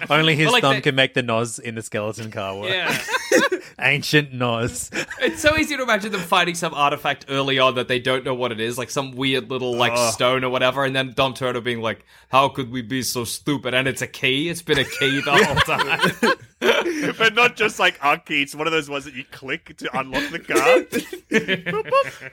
Only 0.09 0.37
his 0.37 0.46
Well, 0.46 0.52
like 0.52 0.62
thumb 0.62 0.81
can 0.83 0.94
make 0.94 1.14
the 1.14 1.22
nos 1.22 1.59
in 1.59 1.74
the 1.74 1.83
skeleton 1.83 2.31
car 2.31 2.57
work. 2.57 2.70
yeah. 2.70 2.96
Ancient 3.81 4.33
nos. 4.33 4.90
It's 5.20 5.40
so 5.42 5.57
easy 5.57 5.76
to 5.76 5.83
imagine 5.83 6.11
them 6.12 6.20
finding 6.20 6.54
some 6.54 6.74
artifact 6.74 7.26
early 7.28 7.59
on 7.59 7.74
that 7.76 7.87
they 7.88 7.98
don't 7.98 8.24
know 8.24 8.35
what 8.35 8.50
it 8.52 8.61
is, 8.61 8.78
like 8.78 8.90
some 8.90 9.12
weird 9.12 9.50
little 9.50 9.74
like 9.76 9.96
stone 10.12 10.42
or 10.44 10.50
whatever, 10.50 10.85
and 10.85 10.94
then 10.96 11.12
Dom 11.14 11.35
Toretto 11.35 11.62
being 11.62 11.81
like, 11.81 12.04
"How 12.28 12.48
could 12.48 12.70
we 12.70 12.83
be 12.83 13.02
so 13.02 13.24
stupid?" 13.24 13.74
And 13.74 13.87
it's 13.87 14.02
a 14.02 14.07
key. 14.07 14.48
It's 14.48 14.62
been 14.62 14.78
a 14.78 14.85
key 14.85 15.20
the 15.20 15.31
whole 15.33 15.57
time. 15.57 16.37
But 16.61 17.35
not 17.35 17.57
just 17.57 17.79
like 17.79 17.99
our. 18.03 18.21
It's 18.29 18.55
one 18.55 18.66
of 18.66 18.73
those 18.73 18.90
ones 18.90 19.05
that 19.05 19.14
you 19.14 19.25
click 19.25 19.77
to 19.79 19.99
unlock 19.99 20.31
the 20.31 20.38
car. 20.40 22.33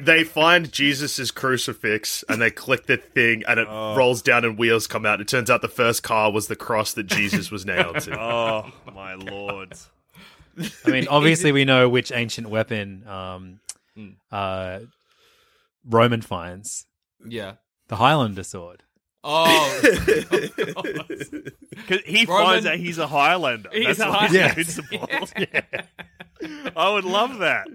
They 0.00 0.24
find 0.24 0.70
Jesus's 0.70 1.30
crucifix 1.30 2.24
and 2.28 2.42
they 2.42 2.50
click 2.50 2.86
the 2.86 2.98
thing 2.98 3.42
and 3.48 3.58
it 3.58 3.66
rolls 3.68 4.20
down 4.20 4.44
and 4.44 4.58
wheels 4.58 4.86
come 4.86 5.06
out. 5.06 5.20
It 5.20 5.28
turns 5.28 5.48
out 5.48 5.62
the 5.62 5.68
first 5.68 6.02
car 6.02 6.30
was 6.30 6.48
the 6.48 6.56
cross 6.56 6.92
that 6.94 7.04
Jesus 7.04 7.50
was 7.50 7.64
nailed 7.64 8.00
to. 8.00 8.20
oh 8.20 8.72
my 8.94 9.14
lord! 9.14 9.72
I 10.84 10.90
mean, 10.90 11.08
obviously, 11.08 11.52
we 11.52 11.64
know 11.64 11.88
which 11.88 12.12
ancient 12.12 12.50
weapon 12.50 13.06
um, 13.08 13.60
Hmm. 13.94 14.08
uh, 14.30 14.80
Roman 15.84 16.20
finds 16.20 16.86
yeah. 17.24 17.54
the 17.88 17.96
Highlander 17.96 18.42
sword. 18.42 18.82
Oh. 19.26 19.80
Because 21.70 22.00
he 22.06 22.24
Roman- 22.24 22.44
finds 22.46 22.66
out 22.66 22.76
he's 22.78 22.98
a 22.98 23.06
Highlander. 23.06 23.68
He's 23.72 23.96
That's 23.96 24.00
a 24.00 24.08
why 24.08 24.26
Highlander. 24.28 24.48
invincible. 24.60 25.08
I 26.76 26.90
would 26.92 27.04
love 27.04 27.38
that. 27.38 27.66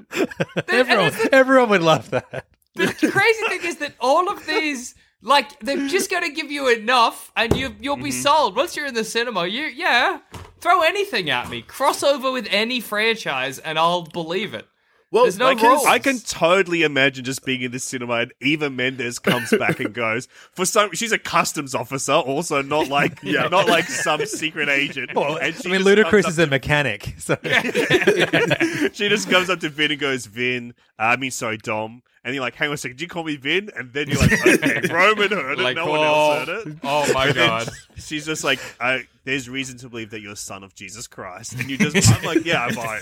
Everyone, 0.69 1.11
everyone 1.31 1.69
would 1.69 1.81
love 1.83 2.09
that. 2.11 2.45
the 2.75 2.87
crazy 2.87 3.43
thing 3.49 3.59
is 3.69 3.77
that 3.77 3.93
all 3.99 4.31
of 4.31 4.45
these 4.45 4.95
like 5.21 5.59
they're 5.59 5.87
just 5.89 6.09
going 6.09 6.23
to 6.23 6.29
give 6.31 6.49
you 6.49 6.69
enough 6.69 7.31
and 7.35 7.55
you 7.57 7.75
you'll 7.81 7.97
be 7.97 8.03
Mm-hmm. 8.03 8.21
sold 8.21 8.55
once 8.55 8.75
you're 8.77 8.85
in 8.85 8.93
the 8.93 9.03
cinema 9.03 9.45
you 9.47 9.63
yeah 9.65 10.19
throw 10.61 10.81
anything 10.81 11.29
at 11.29 11.49
me 11.49 11.61
cross 11.61 12.03
over 12.03 12.31
with 12.31 12.47
any 12.49 12.79
franchise 12.79 13.59
and 13.59 13.77
i'll 13.77 14.03
believe 14.03 14.53
it 14.53 14.65
Well, 15.11 15.23
There's 15.23 15.39
no 15.39 15.47
I 15.47 15.55
can- 15.55 15.67
rules. 15.69 15.85
I 15.87 15.97
can 15.99 16.19
totally 16.19 16.83
imagine 16.83 17.25
just 17.25 17.43
being 17.43 17.61
in 17.61 17.71
the 17.71 17.79
cinema 17.79 18.13
and 18.15 18.33
Eva 18.41 18.69
Mendes 18.69 19.17
comes 19.17 19.49
back 19.57 19.79
and 19.79 19.91
goes 19.93 20.27
for 20.51 20.65
some. 20.65 20.93
She's 20.93 21.11
a 21.11 21.17
customs 21.17 21.73
officer, 21.73 22.13
also 22.13 22.61
not 22.61 22.89
like 22.89 23.17
yeah, 23.23 23.47
not 23.47 23.67
like 23.67 23.85
some 23.85 24.23
secret 24.27 24.69
agent. 24.69 25.15
Well, 25.15 25.37
And 25.37 25.55
I 25.65 25.69
mean, 25.69 25.81
Ludacris 25.81 26.27
is 26.27 26.37
a 26.37 26.45
mechanic, 26.47 27.15
so 27.17 27.33
up- 27.33 27.43
she 28.93 29.09
just 29.09 29.29
comes 29.29 29.49
up 29.49 29.59
to 29.61 29.69
Vin 29.69 29.91
and 29.91 29.99
goes, 29.99 30.25
"Vin, 30.27 30.73
uh, 30.99 31.03
I 31.03 31.15
mean, 31.15 31.31
sorry, 31.31 31.57
Dom." 31.57 32.03
And 32.23 32.33
you're 32.33 32.43
like, 32.43 32.55
"Hang 32.55 32.69
on 32.69 32.73
a 32.73 32.77
second, 32.77 32.97
did 32.97 33.03
you 33.03 33.07
call 33.07 33.23
me 33.23 33.37
Vin?" 33.37 33.69
And 33.75 33.93
then 33.93 34.09
you're 34.09 34.19
like, 34.19 34.33
"Okay, 34.33 34.81
Roman 34.93 35.31
heard 35.31 35.59
it. 35.59 35.63
Like, 35.63 35.75
no 35.75 35.87
one 35.87 35.99
oh, 35.99 36.03
else 36.03 36.47
heard 36.47 36.67
it." 36.67 36.77
oh 36.83 37.13
my 37.13 37.31
god 37.31 37.69
She's 37.95 38.25
just 38.25 38.43
like, 38.43 38.59
uh, 38.79 38.99
"There's 39.23 39.49
reason 39.49 39.77
to 39.79 39.89
believe 39.89 40.11
that 40.11 40.21
you're 40.21 40.33
a 40.33 40.37
son 40.37 40.63
of 40.63 40.75
Jesus 40.75 41.07
Christ." 41.07 41.53
And 41.53 41.69
you 41.69 41.77
just, 41.77 42.11
I'm 42.11 42.23
like, 42.23 42.45
"Yeah, 42.45 42.65
I'm 42.65 42.73
fine." 42.73 43.01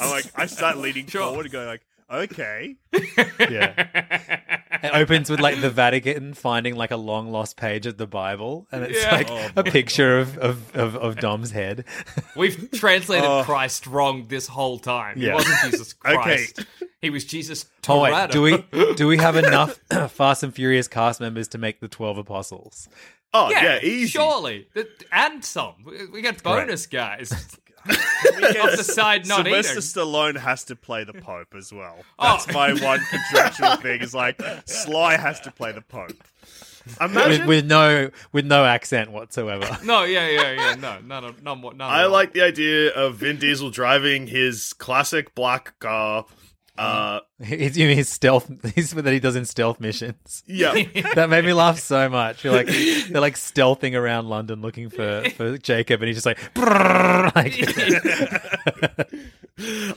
I'm 0.00 0.10
like, 0.10 0.26
I 0.34 0.46
start 0.46 0.78
leaning 0.78 1.06
forward 1.06 1.46
and 1.46 1.52
going 1.52 1.66
like, 1.66 1.82
"Okay." 2.10 2.76
yeah. 3.38 4.40
It 4.82 4.90
opens 4.94 5.28
with 5.28 5.40
like 5.40 5.60
the 5.60 5.70
Vatican 5.70 6.34
finding 6.34 6.76
like 6.76 6.90
a 6.90 6.96
long 6.96 7.30
lost 7.30 7.56
page 7.56 7.86
of 7.86 7.96
the 7.98 8.06
Bible, 8.06 8.66
and 8.70 8.84
it's 8.84 9.02
Yeah. 9.02 9.10
like 9.14 9.30
Oh, 9.30 9.50
a 9.56 9.64
picture 9.64 10.18
of, 10.18 10.38
of, 10.38 10.76
of, 10.76 10.96
of 10.96 11.16
Dom's 11.16 11.50
head. 11.50 11.84
we've 12.36 12.70
translated 12.72 13.24
Oh. 13.28 13.42
christ 13.44 13.86
wrong 13.86 14.26
this 14.28 14.46
whole 14.46 14.78
time 14.78 15.16
he 15.18 15.26
Yeah. 15.26 15.34
wasn't 15.34 15.60
jesus 15.70 15.92
Christ. 15.94 16.18
Okay. 16.20 16.22
christ 16.54 16.64
he 17.02 17.10
was 17.10 17.24
jesus 17.24 17.66
Oh 17.88 18.02
wait, 18.02 18.30
do 18.30 18.42
we 18.42 18.64
do 18.94 19.06
we 19.08 19.16
have 19.18 19.36
enough 19.36 19.78
Fast 20.10 20.42
and 20.42 20.54
Furious 20.54 20.88
cast 20.88 21.20
members 21.20 21.48
to 21.48 21.58
make 21.58 21.80
the 21.80 21.88
twelve 21.88 22.18
apostles? 22.18 22.88
Oh 23.34 23.50
yeah, 23.50 23.62
yeah, 23.62 23.78
easy. 23.82 24.06
surely 24.08 24.68
and 25.12 25.44
some 25.44 25.74
we, 25.84 26.06
we 26.06 26.22
got 26.22 26.42
bonus 26.42 26.86
guys 26.86 27.30
We 27.88 28.52
get 28.52 28.76
the 28.76 28.84
side 28.84 29.26
not 29.26 29.44
Sylvester 29.44 29.72
eating. 29.72 29.82
Stallone 29.82 30.36
has 30.36 30.64
to 30.64 30.76
play 30.76 31.04
the 31.04 31.14
Pope 31.14 31.54
as 31.56 31.72
well. 31.72 31.96
Oh. 32.18 32.24
That's 32.24 32.52
my 32.52 32.72
one 32.72 33.00
contractual 33.10 33.76
thing. 33.76 34.00
Is 34.00 34.14
like 34.14 34.40
Sly 34.66 35.16
has 35.16 35.40
to 35.40 35.50
play 35.50 35.72
the 35.72 35.82
Pope. 35.82 36.22
Imagine. 37.00 37.46
with 37.46 37.66
no 37.66 38.10
with 38.32 38.46
no 38.46 38.64
accent 38.64 39.10
whatsoever. 39.10 39.78
no 39.84 40.04
yeah 40.04 40.28
yeah 40.28 40.52
yeah 40.52 40.74
no 40.74 40.98
none 41.00 41.24
of 41.24 41.42
none, 41.42 41.60
none 41.60 41.80
I 41.80 42.00
at 42.00 42.04
all. 42.06 42.12
like 42.12 42.32
the 42.32 42.42
idea 42.42 42.90
of 42.94 43.16
Vin 43.16 43.38
Diesel 43.38 43.70
driving 43.70 44.26
his 44.26 44.72
classic 44.74 45.34
black 45.34 45.78
car. 45.80 46.26
Uh, 46.78 47.20
He's 47.44 47.76
you 47.76 47.88
mean 47.88 47.96
his 47.96 48.08
stealth 48.08 48.50
he's 48.74 48.90
that 48.92 49.12
he 49.12 49.20
does 49.20 49.36
in 49.36 49.44
stealth 49.44 49.80
missions. 49.80 50.42
yeah. 50.46 50.72
That 51.14 51.28
made 51.30 51.44
me 51.44 51.52
laugh 51.52 51.78
so 51.78 52.08
much. 52.08 52.44
You're 52.44 52.52
like 52.52 52.66
they're 52.68 53.20
like 53.20 53.34
stealthing 53.34 53.94
around 53.94 54.28
London 54.28 54.60
looking 54.62 54.88
for, 54.90 55.24
for 55.36 55.58
Jacob 55.58 56.00
and 56.02 56.08
he's 56.08 56.22
just 56.22 56.26
like, 56.26 56.38
like 57.36 57.54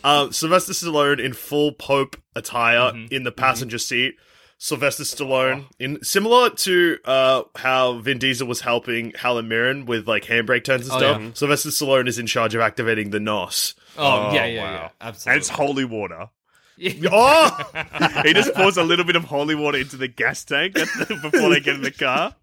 Um, 0.04 0.32
Sylvester 0.34 0.74
Stallone 0.74 1.20
in 1.24 1.34
full 1.34 1.72
Pope 1.72 2.16
attire 2.36 2.92
Mm-hmm. 2.94 3.14
in 3.14 3.24
the 3.24 3.32
passenger 3.32 3.78
seat. 3.78 4.16
Sylvester 4.58 5.04
Stallone 5.04 5.66
in 5.80 6.04
similar 6.04 6.50
to 6.52 6.98
uh, 7.06 7.44
how 7.56 7.98
Vin 8.00 8.20
Diesel 8.20 8.48
was 8.48 8.62
helping 8.62 9.12
Helen 9.16 9.48
Mirren 9.48 9.86
with 9.88 10.08
like 10.08 10.24
handbrake 10.26 10.64
turns 10.64 10.84
and 10.88 10.92
Oh, 10.94 10.98
stuff. 11.00 11.22
yeah. 11.22 11.30
Sylvester 11.34 11.70
Stallone 11.70 12.08
is 12.08 12.20
in 12.20 12.28
charge 12.28 12.54
of 12.56 12.62
activating 12.62 13.10
the 13.10 13.20
NOS. 13.20 13.74
oh, 13.98 14.30
Oh, 14.30 14.34
yeah 14.34 14.46
yeah 14.46 14.64
wow. 14.64 14.92
yeah 15.02 15.14
And 15.26 15.38
it's 15.38 15.50
holy 15.50 15.86
water. 15.86 16.30
Oh, 17.12 18.22
He 18.24 18.34
just 18.34 18.54
pours 18.54 18.78
a 18.78 18.84
little 18.84 19.06
bit 19.06 19.16
of 19.16 19.26
holy 19.26 19.56
water 19.56 19.78
into 19.78 19.98
the 19.98 20.08
gas 20.08 20.44
tank 20.44 20.74
the- 20.76 21.20
before 21.22 21.50
they 21.50 21.60
get 21.60 21.76
in 21.76 21.82
the 21.82 21.92
car. 21.92 22.36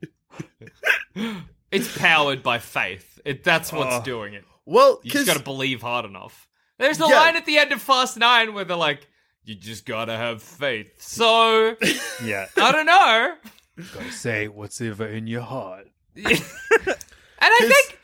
It's 1.71 1.99
powered 1.99 2.43
by 2.43 2.59
faith. 2.61 3.21
It, 3.27 3.45
that's 3.45 3.71
what's 3.73 3.97
Oh. 3.97 4.03
doing 4.03 4.33
it. 4.35 4.45
well, 4.65 5.01
You 5.03 5.11
just 5.11 5.27
'cause- 5.27 5.35
got 5.35 5.39
to 5.39 5.45
believe 5.45 5.83
hard 5.83 6.05
enough. 6.07 6.49
There's 6.79 6.99
a 7.01 7.07
Yeah. 7.09 7.17
line 7.17 7.37
at 7.37 7.45
the 7.45 7.59
end 7.59 7.73
of 7.73 7.83
Fast 7.83 8.17
Nine 8.17 8.55
where 8.55 8.65
they're 8.65 8.77
like, 8.77 9.07
"You 9.45 9.55
just 9.57 9.85
gotta 9.85 10.17
have 10.17 10.43
faith." 10.43 10.93
So 11.03 11.77
Yeah. 12.25 12.47
I 12.57 12.73
don't 12.73 12.87
know. 12.87 13.35
Gotta 13.93 14.13
say 14.13 14.49
what's 14.49 14.81
ever 14.81 15.07
in 15.09 15.27
your 15.27 15.43
heart. 15.43 15.89
And 16.17 16.41
I 17.41 17.59
think, 17.61 17.98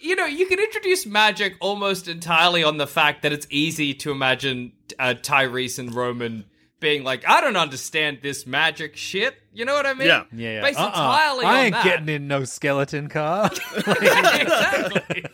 you 0.00 0.16
know, 0.16 0.26
you 0.26 0.46
can 0.46 0.58
introduce 0.58 1.06
magic 1.06 1.56
almost 1.60 2.08
entirely 2.08 2.62
on 2.64 2.76
the 2.78 2.86
fact 2.86 3.22
that 3.22 3.32
it's 3.32 3.46
easy 3.50 3.94
to 3.94 4.10
imagine 4.10 4.72
uh, 4.98 5.14
Tyrese 5.20 5.78
and 5.78 5.94
Roman 5.94 6.44
being 6.78 7.04
like, 7.04 7.26
I 7.26 7.40
don't 7.40 7.56
understand 7.56 8.18
this 8.22 8.46
magic 8.46 8.96
shit. 8.96 9.34
You 9.52 9.64
know 9.64 9.74
what 9.74 9.86
I 9.86 9.94
mean? 9.94 10.08
Yeah. 10.08 10.24
Yeah, 10.32 10.50
yeah. 10.52 10.62
Based 10.62 10.78
Uh-uh. 10.78 10.86
entirely 10.88 11.44
I 11.46 11.50
on 11.50 11.64
ain't 11.66 11.72
that. 11.74 11.84
getting 11.84 12.08
in 12.10 12.28
no 12.28 12.44
skeleton 12.44 13.08
car. 13.08 13.50
exactly. 13.76 15.24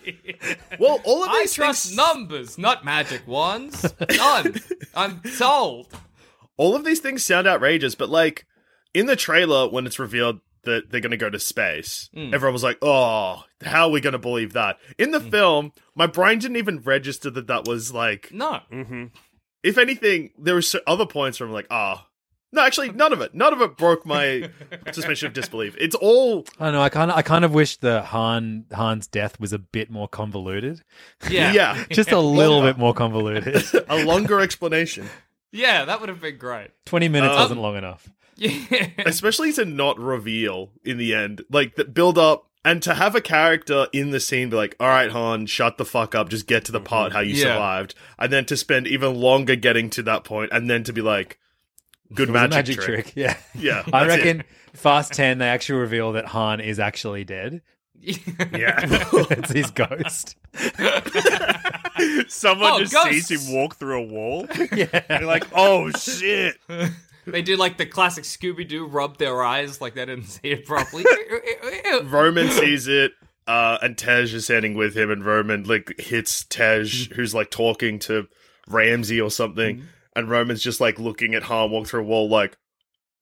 well, 0.78 1.00
all 1.04 1.22
of 1.24 1.30
I 1.30 1.40
these 1.40 1.54
trust 1.54 1.86
things, 1.86 1.96
numbers, 1.96 2.58
not 2.58 2.84
magic 2.84 3.26
wands. 3.26 3.92
None. 4.16 4.60
I'm 4.94 5.22
sold. 5.24 5.88
all 6.56 6.76
of 6.76 6.84
these 6.84 7.00
things 7.00 7.24
sound 7.24 7.46
outrageous, 7.46 7.94
but 7.94 8.08
like 8.08 8.46
in 8.94 9.06
the 9.06 9.16
trailer 9.16 9.68
when 9.68 9.86
it's 9.86 9.98
revealed 9.98 10.40
that 10.64 10.90
they're 10.90 11.00
going 11.00 11.10
to 11.10 11.16
go 11.16 11.30
to 11.30 11.38
space, 11.38 12.08
Hmm. 12.14 12.32
everyone 12.34 12.52
was 12.52 12.62
like, 12.62 12.78
"Oh, 12.82 13.44
how 13.64 13.84
are 13.86 13.90
we 13.90 14.00
going 14.00 14.12
to 14.12 14.18
believe 14.18 14.52
that?" 14.52 14.78
In 14.98 15.10
the 15.10 15.20
film, 15.20 15.72
my 15.94 16.06
brain 16.06 16.38
didn't 16.38 16.56
even 16.56 16.80
register 16.80 17.30
that 17.30 17.46
that 17.48 17.66
was 17.66 17.92
like. 17.92 18.30
No. 18.32 18.60
Mm-hmm. 18.72 19.06
If 19.62 19.78
anything, 19.78 20.30
there 20.38 20.54
were 20.54 20.62
other 20.86 21.06
points 21.06 21.38
where 21.40 21.46
I'm 21.48 21.52
like, 21.52 21.66
"Ah." 21.70 22.06
No, 22.54 22.60
actually, 22.60 22.90
none 22.90 23.14
of 23.14 23.22
it. 23.22 23.34
None 23.34 23.54
of 23.54 23.62
it 23.62 23.78
broke 23.78 24.04
my 24.04 24.50
suspension 24.92 25.26
of 25.26 25.32
disbelief. 25.32 25.74
It's 25.80 25.94
all 25.94 26.44
I 26.60 26.66
don't 26.66 26.74
know. 26.74 26.82
I 26.82 26.90
kind 26.90 27.10
of, 27.10 27.16
I 27.16 27.22
kind 27.22 27.46
of 27.46 27.54
wish 27.54 27.78
the 27.78 28.02
Han 28.02 28.66
Han's 28.70 29.06
death 29.06 29.40
was 29.40 29.54
a 29.54 29.58
bit 29.58 29.90
more 29.90 30.06
convoluted. 30.06 30.82
Yeah. 31.30 31.52
yeah, 31.54 31.84
Just 31.90 32.12
a 32.12 32.20
little 32.20 32.60
bit 32.60 32.76
more 32.76 32.92
convoluted. 32.92 33.64
a 33.88 34.04
longer 34.04 34.38
explanation. 34.40 35.08
Yeah, 35.50 35.86
that 35.86 36.00
would 36.00 36.10
have 36.10 36.20
been 36.20 36.36
great. 36.36 36.72
Twenty 36.84 37.08
minutes 37.08 37.32
Um, 37.32 37.40
wasn't 37.40 37.60
long 37.62 37.76
enough. 37.76 38.06
Yeah. 38.37 38.89
especially 39.07 39.53
to 39.55 39.64
not 39.64 39.99
reveal 39.99 40.70
in 40.85 40.99
the 40.99 41.14
end, 41.14 41.45
like 41.51 41.76
the 41.76 41.85
build 41.85 42.18
up 42.18 42.49
and 42.64 42.83
to 42.85 42.95
have 42.95 43.14
a 43.14 43.20
character 43.20 43.87
in 43.93 44.11
the 44.11 44.20
scene 44.20 44.51
be 44.51 44.57
like, 44.57 44.76
"All 44.78 44.89
right, 44.89 45.11
Han, 45.11 45.47
shut 45.47 45.78
the 45.78 45.85
fuck 45.85 46.14
up, 46.14 46.28
just 46.28 46.47
get 46.47 46.64
to 46.66 46.72
the 46.72 46.78
mm-hmm. 46.78 46.87
part 46.87 47.12
how 47.12 47.20
you 47.20 47.35
Yeah. 47.35 47.55
survived," 47.55 47.95
and 48.18 48.33
then 48.33 48.45
to 48.47 48.57
spend 48.57 48.87
even 48.87 49.14
longer 49.14 49.57
getting 49.57 49.91
to 49.91 50.03
that 50.05 50.24
point, 50.24 50.51
and 50.53 50.70
then 50.70 50.85
to 50.85 50.93
be 50.93 51.01
like, 51.03 51.39
"Good 52.14 52.28
It 52.28 52.33
was 52.33 52.43
a 52.43 52.49
magic, 52.49 52.80
trick. 52.80 53.12
Yeah. 53.16 53.37
Yeah, 53.55 53.83
I 53.93 54.05
that's 54.05 54.14
it. 54.14 54.16
reckon 54.26 54.45
Fast 54.74 55.12
Ten 55.12 55.39
they 55.39 55.49
actually 55.49 55.80
reveal 55.80 56.12
that 56.12 56.26
Han 56.26 56.61
is 56.61 56.78
actually 56.78 57.24
dead. 57.24 57.62
Yeah, 58.03 58.80
it's 58.83 59.53
his 59.53 59.70
ghost. 59.70 60.37
Someone 62.28 62.72
Oh, 62.72 62.80
just 62.80 62.93
ghosts. 62.93 63.28
sees 63.28 63.47
him 63.47 63.55
walk 63.55 63.76
through 63.76 64.03
a 64.03 64.07
wall. 64.07 64.47
Yeah. 64.74 65.01
They're 65.09 65.26
like, 65.26 65.47
"Oh 65.55 65.91
shit!" 65.91 66.57
They 67.26 67.42
do 67.42 67.56
like 67.56 67.78
the 67.78 67.86
classic 67.86 68.24
Scooby 68.24 68.66
Doo 68.66 68.86
rub 68.86 69.18
their 69.18 69.42
eyes 69.42 69.80
like 69.80 69.94
they 69.94 70.06
didn't 70.06 70.26
see 70.26 70.48
it 70.50 70.66
properly. 70.66 71.04
Roman 72.04 72.50
sees 72.50 72.88
it. 72.88 73.12
Uh, 73.46 73.76
and 73.82 73.98
Tej 73.98 74.22
is 74.22 74.44
standing 74.44 74.74
with 74.74 74.96
him, 74.96 75.10
and 75.10 75.24
Roman 75.24 75.64
like 75.64 75.98
hits 75.98 76.44
Tej, 76.44 76.84
who's 77.14 77.34
like 77.34 77.50
talking 77.50 77.98
to 78.00 78.28
Ramsey 78.68 79.20
or 79.20 79.30
something, 79.30 79.84
and 80.14 80.30
Roman's 80.30 80.62
just 80.62 80.80
like 80.80 80.98
looking 81.00 81.34
at 81.34 81.42
Han 81.44 81.70
walk 81.72 81.88
through 81.88 82.02
a 82.02 82.04
wall, 82.04 82.28
like, 82.28 82.56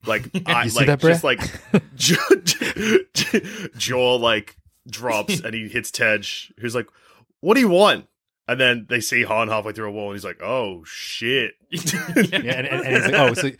like 0.05 0.29
I 0.45 0.65
You 0.65 0.71
like 0.73 0.85
that, 0.85 0.99
just 0.99 1.23
like 1.23 1.39
jaw, 1.95 2.17
jaw 3.77 4.15
like 4.15 4.57
drops, 4.87 5.39
and 5.39 5.55
he 5.55 5.67
hits 5.67 5.89
Tej, 5.89 6.21
who's 6.59 6.75
like, 6.75 6.87
"What 7.39 7.55
do 7.55 7.59
you 7.59 7.69
want?" 7.69 8.05
And 8.47 8.59
then 8.59 8.85
they 8.89 8.99
see 8.99 9.23
Han 9.23 9.47
halfway 9.47 9.71
through 9.73 9.89
a 9.89 9.91
wall, 9.91 10.11
and 10.11 10.15
he's 10.15 10.25
like, 10.25 10.41
"Oh 10.43 10.83
shit!" 10.85 11.55
Yeah, 11.71 11.79
and, 12.33 12.45
and, 12.45 12.67
and 12.67 12.95
he's 12.95 13.05
like, 13.05 13.13
oh, 13.13 13.33
so, 13.33 13.51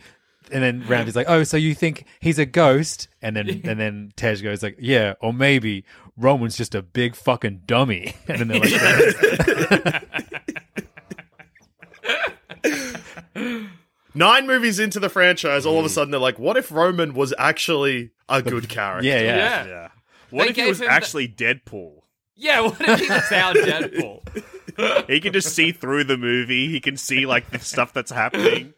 and 0.50 0.62
then 0.62 0.84
Ramsey's 0.86 1.16
like, 1.16 1.28
oh, 1.28 1.44
so 1.44 1.56
you 1.56 1.74
think 1.74 2.04
he's 2.20 2.38
a 2.38 2.46
ghost? 2.46 3.08
And 3.20 3.36
then 3.36 3.48
and 3.64 3.78
then 3.78 4.12
Tej 4.16 4.36
goes 4.42 4.62
like, 4.62 4.76
yeah, 4.78 5.14
or 5.20 5.32
maybe 5.32 5.84
Roman's 6.16 6.56
just 6.56 6.74
a 6.74 6.82
big 6.82 7.14
fucking 7.14 7.62
dummy. 7.66 8.14
And 8.28 8.40
then 8.40 8.48
they're 8.48 8.60
like, 8.60 10.04
Nine 14.14 14.46
movies 14.46 14.78
into 14.78 15.00
the 15.00 15.08
franchise, 15.08 15.64
all 15.64 15.78
of 15.78 15.86
a 15.86 15.88
sudden 15.88 16.10
they're 16.10 16.20
like, 16.20 16.38
"What 16.38 16.58
if 16.58 16.70
Roman 16.70 17.14
was 17.14 17.32
actually 17.38 18.10
a 18.28 18.42
good 18.42 18.68
character?" 18.68 19.08
yeah, 19.08 19.20
yeah, 19.20 19.36
yeah. 19.36 19.66
Yeah. 19.66 19.88
What 20.28 20.44
They 20.44 20.50
if 20.50 20.56
he 20.56 20.62
gave 20.62 20.68
was 20.68 20.80
him 20.80 20.86
the- 20.86 20.92
actually 20.92 21.28
Deadpool? 21.28 22.01
Yeah, 22.34 22.60
what 22.62 22.80
if 22.80 23.00
he 23.00 23.08
was 23.08 23.32
our 23.32 23.54
Deadpool? 23.54 24.22
he 25.08 25.20
can 25.20 25.32
just 25.32 25.54
see 25.54 25.72
through 25.72 26.04
the 26.04 26.16
movie. 26.16 26.68
He 26.68 26.80
can 26.80 26.96
see 26.96 27.26
like 27.26 27.50
the 27.50 27.58
stuff 27.58 27.92
that's 27.92 28.10
happening. 28.10 28.72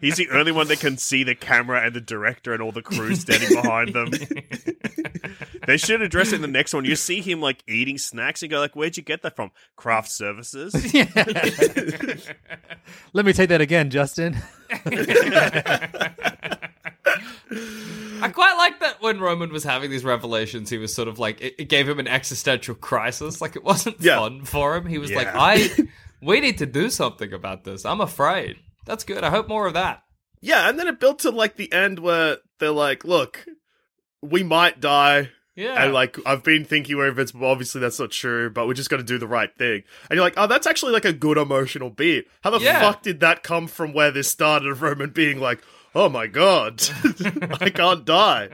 He's 0.00 0.16
the 0.16 0.28
only 0.30 0.52
one 0.52 0.68
that 0.68 0.80
can 0.80 0.98
see 0.98 1.24
the 1.24 1.34
camera 1.34 1.84
and 1.84 1.94
the 1.94 2.00
director 2.00 2.52
and 2.52 2.62
all 2.62 2.72
the 2.72 2.82
crew 2.82 3.14
standing 3.14 3.48
behind 3.60 3.94
them. 3.94 4.10
they 5.66 5.76
should 5.76 6.02
address 6.02 6.32
it 6.32 6.36
in 6.36 6.42
the 6.42 6.48
next 6.48 6.74
one. 6.74 6.84
You 6.84 6.96
see 6.96 7.20
him 7.20 7.40
like 7.40 7.62
eating 7.66 7.98
snacks 7.98 8.42
and 8.42 8.50
go 8.50 8.60
like, 8.60 8.76
"Where'd 8.76 8.96
you 8.96 9.02
get 9.02 9.22
that 9.22 9.36
from? 9.36 9.50
Craft 9.76 10.10
Services." 10.10 10.74
Let 13.12 13.24
me 13.24 13.32
take 13.32 13.48
that 13.48 13.60
again, 13.60 13.90
Justin. 13.90 14.36
I 18.20 18.28
quite 18.28 18.54
like 18.56 18.80
that 18.80 19.02
when 19.02 19.20
Roman 19.20 19.50
was 19.52 19.64
having 19.64 19.90
these 19.90 20.04
revelations, 20.04 20.70
he 20.70 20.78
was 20.78 20.94
sort 20.94 21.08
of 21.08 21.18
like 21.18 21.40
it, 21.40 21.54
it 21.58 21.64
gave 21.68 21.88
him 21.88 21.98
an 21.98 22.08
existential 22.08 22.74
crisis. 22.74 23.40
Like 23.40 23.56
it 23.56 23.64
wasn't 23.64 24.00
Yeah. 24.00 24.18
fun 24.18 24.44
for 24.44 24.76
him. 24.76 24.86
He 24.86 24.98
was 24.98 25.12
like, 25.12 25.28
I 25.32 25.70
we 26.22 26.40
need 26.40 26.58
to 26.58 26.66
do 26.66 26.88
something 26.90 27.32
about 27.32 27.64
this. 27.64 27.84
I'm 27.84 28.00
afraid. 28.00 28.56
That's 28.86 29.04
good. 29.04 29.24
I 29.24 29.30
hope 29.30 29.48
more 29.48 29.66
of 29.66 29.74
that. 29.74 30.02
Yeah, 30.40 30.68
and 30.68 30.78
then 30.78 30.88
it 30.88 30.98
built 31.00 31.20
to 31.20 31.30
like 31.30 31.56
the 31.56 31.72
end 31.72 31.98
where 32.00 32.38
they're 32.58 32.70
like, 32.72 33.04
"Look, 33.04 33.44
we 34.22 34.42
might 34.42 34.80
die." 34.80 35.30
Yeah. 35.54 35.84
And 35.84 35.92
like 35.92 36.16
I've 36.24 36.42
been 36.42 36.64
thinking 36.64 36.96
over 36.96 37.20
it, 37.20 37.32
but 37.34 37.46
obviously 37.46 37.80
that's 37.80 38.00
not 38.00 38.10
true. 38.10 38.50
But 38.50 38.66
we're 38.66 38.74
just 38.74 38.88
gonna 38.90 39.02
do 39.02 39.18
the 39.18 39.26
right 39.28 39.54
thing. 39.56 39.82
And 40.10 40.16
you're 40.16 40.24
like, 40.24 40.34
oh, 40.38 40.46
that's 40.46 40.66
actually 40.66 40.92
like 40.92 41.04
a 41.04 41.12
good 41.12 41.36
emotional 41.38 41.90
beat. 41.90 42.26
How 42.42 42.50
the 42.50 42.58
Yeah. 42.58 42.80
fuck 42.80 43.02
did 43.02 43.20
that 43.20 43.42
come 43.42 43.66
from 43.68 43.92
where 43.92 44.10
this 44.10 44.28
started? 44.30 44.68
Of 44.68 44.80
Roman 44.82 45.10
being 45.10 45.38
like, 45.40 45.60
oh 45.94 46.08
my 46.08 46.26
god, 46.26 46.82
I 47.60 47.70
can't 47.70 48.04
die. 48.04 48.50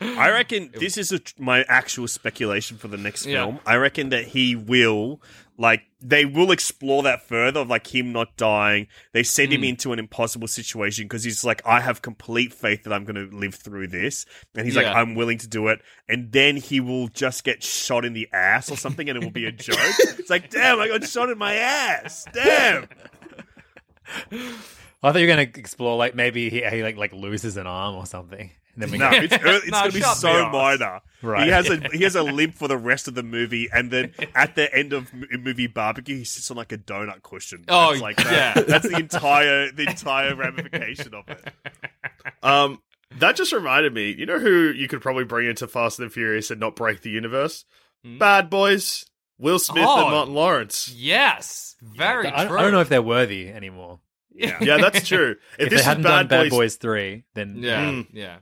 I 0.00 0.30
reckon 0.30 0.70
this 0.74 0.96
is 0.96 1.12
a, 1.12 1.20
my 1.38 1.62
actual 1.68 2.08
speculation 2.08 2.76
for 2.76 2.88
the 2.88 2.96
next 2.96 3.26
Yeah. 3.26 3.44
film. 3.44 3.60
I 3.66 3.76
reckon 3.76 4.08
that 4.10 4.26
he 4.26 4.56
will, 4.56 5.20
like, 5.56 5.82
they 6.00 6.24
will 6.24 6.50
explore 6.50 7.02
that 7.04 7.26
further 7.28 7.60
of 7.60 7.68
like 7.68 7.92
him 7.92 8.12
not 8.12 8.36
dying. 8.36 8.88
They 9.12 9.22
send 9.22 9.48
Hmm. 9.48 9.56
him 9.58 9.64
into 9.64 9.92
an 9.92 9.98
impossible 10.00 10.48
situation 10.48 11.04
because 11.04 11.22
he's 11.24 11.44
like, 11.44 11.62
I 11.64 11.80
have 11.80 12.02
complete 12.02 12.52
faith 12.52 12.82
that 12.84 12.92
I'm 12.92 13.04
going 13.04 13.30
to 13.30 13.36
live 13.36 13.54
through 13.54 13.88
this, 13.88 14.26
and 14.56 14.64
he's 14.66 14.76
like, 14.76 14.86
Yeah. 14.86 14.94
I'm 15.00 15.14
willing 15.14 15.38
to 15.38 15.46
do 15.48 15.68
it. 15.68 15.80
And 16.08 16.32
then 16.32 16.56
he 16.56 16.80
will 16.80 17.06
just 17.08 17.44
get 17.44 17.62
shot 17.62 18.04
in 18.04 18.12
the 18.14 18.28
ass 18.32 18.70
or 18.72 18.76
something, 18.76 19.08
and 19.08 19.16
it 19.16 19.24
will 19.24 19.30
be 19.30 19.46
a 19.46 19.52
joke. 19.52 19.76
it's 20.18 20.30
like, 20.30 20.50
damn, 20.50 20.80
I 20.80 20.88
got 20.88 21.04
shot 21.04 21.30
in 21.30 21.38
my 21.38 21.54
ass. 21.54 22.24
Damn. 22.32 22.88
I 25.02 25.12
thought 25.12 25.20
you 25.20 25.26
were 25.28 25.34
going 25.36 25.52
to 25.52 25.58
explore 25.60 25.96
like 25.96 26.14
maybe 26.14 26.50
he, 26.50 26.62
he 26.62 26.82
like 26.82 26.96
like 26.96 27.12
loses 27.12 27.56
an 27.56 27.66
arm 27.66 27.94
or 27.94 28.04
something. 28.06 28.50
And 28.74 28.82
then 28.82 28.90
we 28.92 28.98
No, 28.98 29.10
it's, 29.12 29.32
it's 29.34 29.42
No, 29.70 29.80
going 29.80 29.90
to 29.90 29.94
be 29.96 30.00
shut 30.00 30.16
so 30.16 30.32
me 30.46 30.50
minor. 30.52 31.00
Right. 31.22 31.44
He 31.44 31.50
has 31.50 31.68
a 31.70 31.76
he 31.92 32.02
has 32.04 32.14
a 32.16 32.22
limp 32.38 32.54
for 32.54 32.68
the 32.68 32.76
rest 32.76 33.08
of 33.08 33.14
the 33.14 33.22
movie, 33.22 33.68
and 33.72 33.90
then 33.90 34.12
at 34.34 34.54
the 34.54 34.72
end 34.74 34.92
of 34.92 35.08
m- 35.12 35.26
movie 35.42 35.66
barbecue, 35.66 36.16
he 36.18 36.24
sits 36.24 36.50
on 36.50 36.56
like 36.56 36.72
a 36.72 36.78
donut 36.78 37.22
cushion. 37.22 37.64
Oh, 37.68 37.90
That's 37.90 38.02
like 38.02 38.16
that. 38.18 38.56
yeah. 38.56 38.62
That's 38.62 38.88
the 38.88 38.96
entire 38.98 39.70
the 39.72 39.84
entire 39.88 40.34
ramification 40.34 41.14
of 41.14 41.28
it. 41.28 41.52
Um, 42.42 42.80
that 43.18 43.36
just 43.36 43.52
reminded 43.52 43.94
me. 43.94 44.14
You 44.16 44.26
know 44.26 44.38
who 44.38 44.70
you 44.70 44.86
could 44.88 45.00
probably 45.00 45.24
bring 45.24 45.48
into 45.48 45.66
Fast 45.66 45.98
and 46.00 46.12
Furious 46.12 46.50
and 46.50 46.60
not 46.60 46.76
break 46.76 47.00
the 47.02 47.10
universe? 47.10 47.64
Bad 48.04 48.48
Boys, 48.50 49.04
Will 49.38 49.58
Smith 49.58 49.84
Oh. 49.86 50.02
and 50.02 50.10
Martin 50.10 50.34
Lawrence. 50.34 50.88
yes. 50.94 51.76
Very 51.82 52.28
I, 52.28 52.46
true. 52.46 52.58
I 52.58 52.62
don't 52.62 52.72
know 52.72 52.80
if 52.80 52.88
they're 52.88 53.02
worthy 53.02 53.48
anymore. 53.48 54.00
Yeah. 54.34 54.58
Yeah, 54.60 54.76
that's 54.78 55.06
true. 55.06 55.36
If, 55.58 55.66
If, 55.66 55.70
this 55.70 55.80
they 55.80 55.84
hadn't 55.84 56.04
is 56.04 56.10
done 56.10 56.26
Bad, 56.26 56.28
Bad 56.28 56.42
Boys, 56.44 56.50
Boys 56.50 56.76
three, 56.76 57.24
then 57.34 57.56
Yeah. 57.58 57.84
Mm. 57.84 58.06
Yeah. 58.12 58.36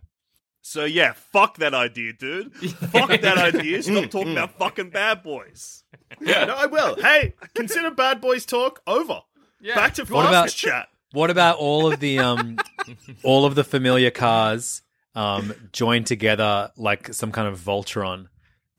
So 0.62 0.84
yeah, 0.84 1.12
fuck 1.12 1.59
that 1.59 1.74
idea, 1.74 2.12
dude. 2.12 2.53
Fuck 2.57 3.09
that 3.20 3.39
idea. 3.39 3.82
Stop 3.84 4.11
talking 4.11 4.32
about 4.32 4.59
fucking 4.59 4.91
bad 4.91 5.22
boys. 5.22 5.84
yeah, 6.20 6.45
no, 6.45 6.57
I 6.57 6.66
will. 6.66 6.97
Hey, 6.97 7.34
consider 7.55 7.93
Bad 7.93 8.20
Boys 8.20 8.45
talk 8.45 8.82
over. 8.84 9.20
Yeah. 9.61 9.76
Back 9.76 9.95
to 9.95 10.03
What 10.07 10.24
Fast 10.24 10.28
about- 10.32 10.49
chat. 10.51 10.89
What 11.12 11.30
about 11.30 11.59
all 11.59 11.91
of 11.91 12.01
the 12.01 12.18
um, 12.18 12.59
all 13.22 13.45
of 13.45 13.55
the 13.55 13.62
familiar 13.62 14.11
cars 14.11 14.82
um 15.14 15.55
joined 15.72 16.07
together 16.09 16.72
like 16.76 17.14
some 17.14 17.30
kind 17.30 17.47
of 17.47 17.61
Voltron, 17.61 18.26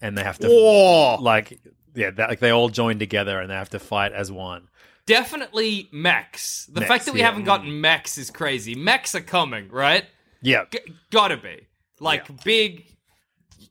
and 0.02 0.18
they 0.18 0.24
have 0.24 0.38
to 0.40 0.48
Whoa. 0.50 1.16
like 1.22 1.58
yeah, 1.96 2.12
that, 2.12 2.28
like 2.30 2.40
they 2.40 2.52
all 2.52 2.68
join 2.68 3.00
together 3.00 3.40
and 3.40 3.50
they 3.50 3.56
have 3.56 3.70
to 3.70 3.80
fight 3.80 4.12
as 4.12 4.30
one. 4.30 4.68
Definitely 5.08 5.90
mechs. 5.92 6.68
The 6.68 6.82
Mechs, 6.82 6.88
fact 6.88 7.06
that 7.06 7.14
we 7.14 7.22
yeah. 7.22 7.26
haven't 7.26 7.46
gotten 7.46 7.82
mechs 7.82 8.18
is 8.20 8.30
crazy. 8.30 8.76
Mechs 8.76 9.16
are 9.16 9.22
coming, 9.22 9.70
right? 9.70 10.06
Yeah, 10.42 10.66
G- 10.72 10.80
gotta 11.10 11.38
be. 11.38 11.66
Like 12.00 12.44
big, 12.44 12.86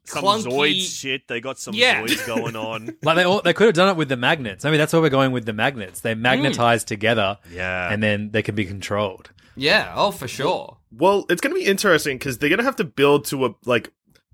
Some 0.03 0.23
clunky. 0.25 0.47
Zoids 0.51 0.99
shit. 0.99 1.27
They 1.29 1.39
got 1.39 1.57
some 1.59 1.73
Yeah. 1.73 2.01
Zoids 2.01 2.27
going 2.27 2.55
on. 2.57 2.89
like 3.03 3.15
they 3.15 3.23
all, 3.23 3.41
they 3.41 3.53
could 3.53 3.67
have 3.67 3.75
done 3.75 3.87
it 3.89 3.95
with 3.95 4.09
the 4.09 4.17
magnets. 4.17 4.65
I 4.65 4.69
mean, 4.71 4.79
that's 4.79 4.91
where 4.91 5.01
we're 5.01 5.09
going 5.09 5.31
with 5.31 5.45
the 5.45 5.53
magnets. 5.53 6.01
They 6.01 6.13
hmm. 6.13 6.21
magnetize 6.23 6.83
together, 6.83 7.37
Yeah. 7.51 7.91
and 7.93 8.03
then 8.03 8.31
they 8.31 8.41
can 8.41 8.55
be 8.55 8.65
controlled. 8.65 9.29
Yeah, 9.55 9.93
oh, 9.95 10.11
for 10.11 10.27
sure. 10.27 10.77
Well, 10.91 11.25
it's 11.29 11.41
going 11.41 11.53
to 11.55 11.59
be 11.59 11.65
interesting 11.65 12.17
because 12.17 12.37
they're 12.37 12.49
going 12.49 12.59
to 12.59 12.65
have 12.65 12.75
to 12.77 12.83
build 12.83 13.25
to 13.25 13.45
a 13.45 13.55
like 13.65 13.91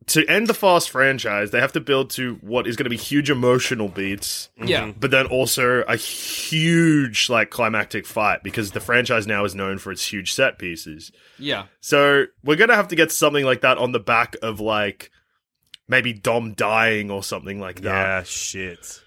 to 0.07 0.25
end 0.27 0.47
the 0.47 0.53
Fast 0.53 0.89
franchise. 0.89 1.51
They 1.51 1.59
have 1.59 1.71
to 1.73 1.79
build 1.79 2.09
to 2.11 2.35
what 2.41 2.67
is 2.67 2.75
going 2.75 2.85
to 2.85 2.89
be 2.89 2.97
huge 2.97 3.29
emotional 3.29 3.87
beats, 3.89 4.49
mm-hmm. 4.57 4.67
Yeah. 4.67 4.91
but 4.99 5.11
then 5.11 5.25
also 5.27 5.81
a 5.87 5.95
huge 5.95 7.29
like 7.29 7.49
climactic 7.49 8.05
fight 8.05 8.43
because 8.43 8.71
the 8.71 8.79
franchise 8.79 9.27
now 9.27 9.45
is 9.45 9.55
known 9.55 9.77
for 9.77 9.91
its 9.91 10.05
huge 10.11 10.33
set 10.33 10.57
pieces. 10.59 11.11
Yeah. 11.39 11.65
So 11.81 12.25
we're 12.43 12.57
going 12.57 12.69
to 12.69 12.75
have 12.75 12.89
to 12.89 12.95
get 12.95 13.11
something 13.11 13.45
like 13.45 13.61
that 13.61 13.77
on 13.77 13.91
the 13.91 13.99
back 13.99 14.35
of 14.41 14.59
like 14.59 15.11
maybe 15.87 16.13
Dom 16.13 16.53
dying 16.53 17.11
or 17.11 17.23
something 17.23 17.59
like 17.59 17.81
that. 17.81 17.91
yeah, 17.91 18.23
shit. 18.23 19.01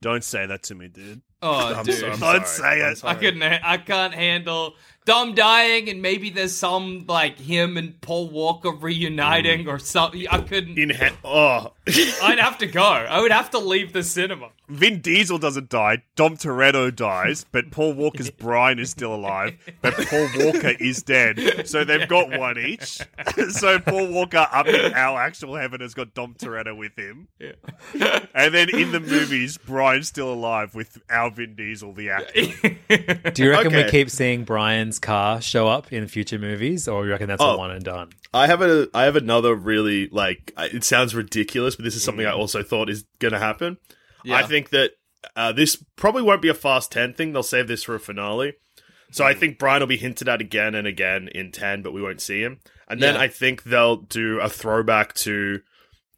Don't 0.00 0.22
say 0.22 0.46
that 0.46 0.62
to 0.64 0.74
me, 0.74 0.88
dude. 0.88 1.22
Oh, 1.42 1.74
I'm 1.74 1.84
dude. 1.84 1.94
so- 1.96 2.06
I'm 2.10 2.18
Don't 2.20 2.46
sorry. 2.46 2.80
say 2.80 2.90
it. 2.90 3.04
I 3.04 3.14
couldn't. 3.14 3.40
ha- 3.42 3.60
I 3.62 3.76
can't 3.78 4.14
handle 4.14 4.74
Dom 5.08 5.34
dying, 5.34 5.88
and 5.88 6.02
maybe 6.02 6.28
there's 6.28 6.54
some 6.54 7.06
like 7.08 7.38
him 7.38 7.78
and 7.78 7.98
Paul 8.02 8.28
Walker 8.28 8.70
reuniting 8.70 9.64
mm. 9.64 9.68
or 9.68 9.78
something. 9.78 10.28
I 10.28 10.42
couldn't. 10.42 10.78
In 10.78 10.90
he- 10.90 11.08
oh, 11.24 11.72
I'd 12.22 12.38
have 12.38 12.58
to 12.58 12.66
go. 12.66 12.82
I 12.82 13.18
would 13.18 13.32
have 13.32 13.48
to 13.52 13.58
leave 13.58 13.94
the 13.94 14.02
cinema. 14.02 14.50
Vin 14.68 15.00
Diesel 15.00 15.38
doesn't 15.38 15.70
die. 15.70 16.02
Dom 16.14 16.36
Toretto 16.36 16.94
dies, 16.94 17.46
but 17.50 17.70
Paul 17.70 17.94
Walker's 17.94 18.30
Brian 18.38 18.78
is 18.78 18.90
still 18.90 19.14
alive. 19.14 19.56
But 19.80 19.94
Paul 19.94 20.28
Walker 20.36 20.74
is 20.78 21.02
dead. 21.02 21.66
So 21.66 21.84
they've 21.84 22.06
got 22.06 22.38
one 22.38 22.58
each. 22.58 23.00
so 23.48 23.78
Paul 23.78 24.08
Walker 24.08 24.46
up 24.52 24.66
in 24.66 24.92
our 24.92 25.18
actual 25.18 25.56
heaven 25.56 25.80
has 25.80 25.94
got 25.94 26.12
Dom 26.12 26.34
Toretto 26.34 26.76
with 26.76 26.98
him. 26.98 27.28
yeah. 27.38 28.26
And 28.34 28.54
then 28.54 28.68
in 28.68 28.92
the 28.92 29.00
movies, 29.00 29.56
Brian's 29.56 30.08
still 30.08 30.30
alive 30.30 30.74
with 30.74 31.00
our 31.08 31.30
Vin 31.30 31.54
Diesel, 31.54 31.94
the 31.94 32.10
actor. 32.10 33.30
Do 33.30 33.42
you 33.42 33.50
reckon 33.50 33.72
we 33.72 33.84
keep 33.84 34.10
seeing 34.10 34.44
Brian's 34.44 34.97
car 34.98 35.40
show 35.40 35.68
up 35.68 35.92
in 35.92 36.06
future 36.08 36.38
movies, 36.38 36.86
or 36.88 37.04
you 37.04 37.10
reckon 37.10 37.28
that's 37.28 37.42
a 37.42 37.46
Oh. 37.46 37.56
one 37.56 37.70
and 37.70 37.84
done? 37.84 38.10
I 38.34 38.46
have 38.46 38.60
a 38.62 38.88
I 38.94 39.04
have 39.04 39.16
another 39.16 39.54
really 39.54 40.08
like 40.10 40.52
it 40.58 40.84
sounds 40.84 41.14
ridiculous, 41.14 41.76
but 41.76 41.84
this 41.84 41.94
is 41.96 42.02
something 42.02 42.26
I 42.26 42.32
also 42.32 42.62
thought 42.62 42.90
is 42.90 43.04
going 43.18 43.32
to 43.32 43.38
happen. 43.38 43.78
Yeah. 44.24 44.36
I 44.36 44.42
think 44.42 44.70
that 44.70 44.92
uh, 45.36 45.52
this 45.52 45.82
probably 45.96 46.22
won't 46.22 46.42
be 46.42 46.48
a 46.48 46.54
fast 46.54 46.92
ten 46.92 47.12
thing. 47.14 47.32
They'll 47.32 47.42
save 47.42 47.68
this 47.68 47.82
for 47.84 47.94
a 47.94 48.00
finale. 48.00 48.54
So 49.10 49.24
I 49.24 49.32
think 49.32 49.58
Brian 49.58 49.80
will 49.80 49.86
be 49.86 49.96
hinted 49.96 50.28
at 50.28 50.42
again 50.42 50.74
and 50.74 50.86
again 50.86 51.28
in 51.34 51.50
ten, 51.50 51.80
but 51.82 51.92
we 51.94 52.02
won't 52.02 52.20
see 52.20 52.42
him. 52.42 52.60
And 52.88 53.00
then 53.02 53.14
Yeah. 53.14 53.22
I 53.22 53.28
think 53.28 53.62
they'll 53.62 53.96
do 53.96 54.38
a 54.40 54.48
throwback 54.50 55.14
to 55.14 55.60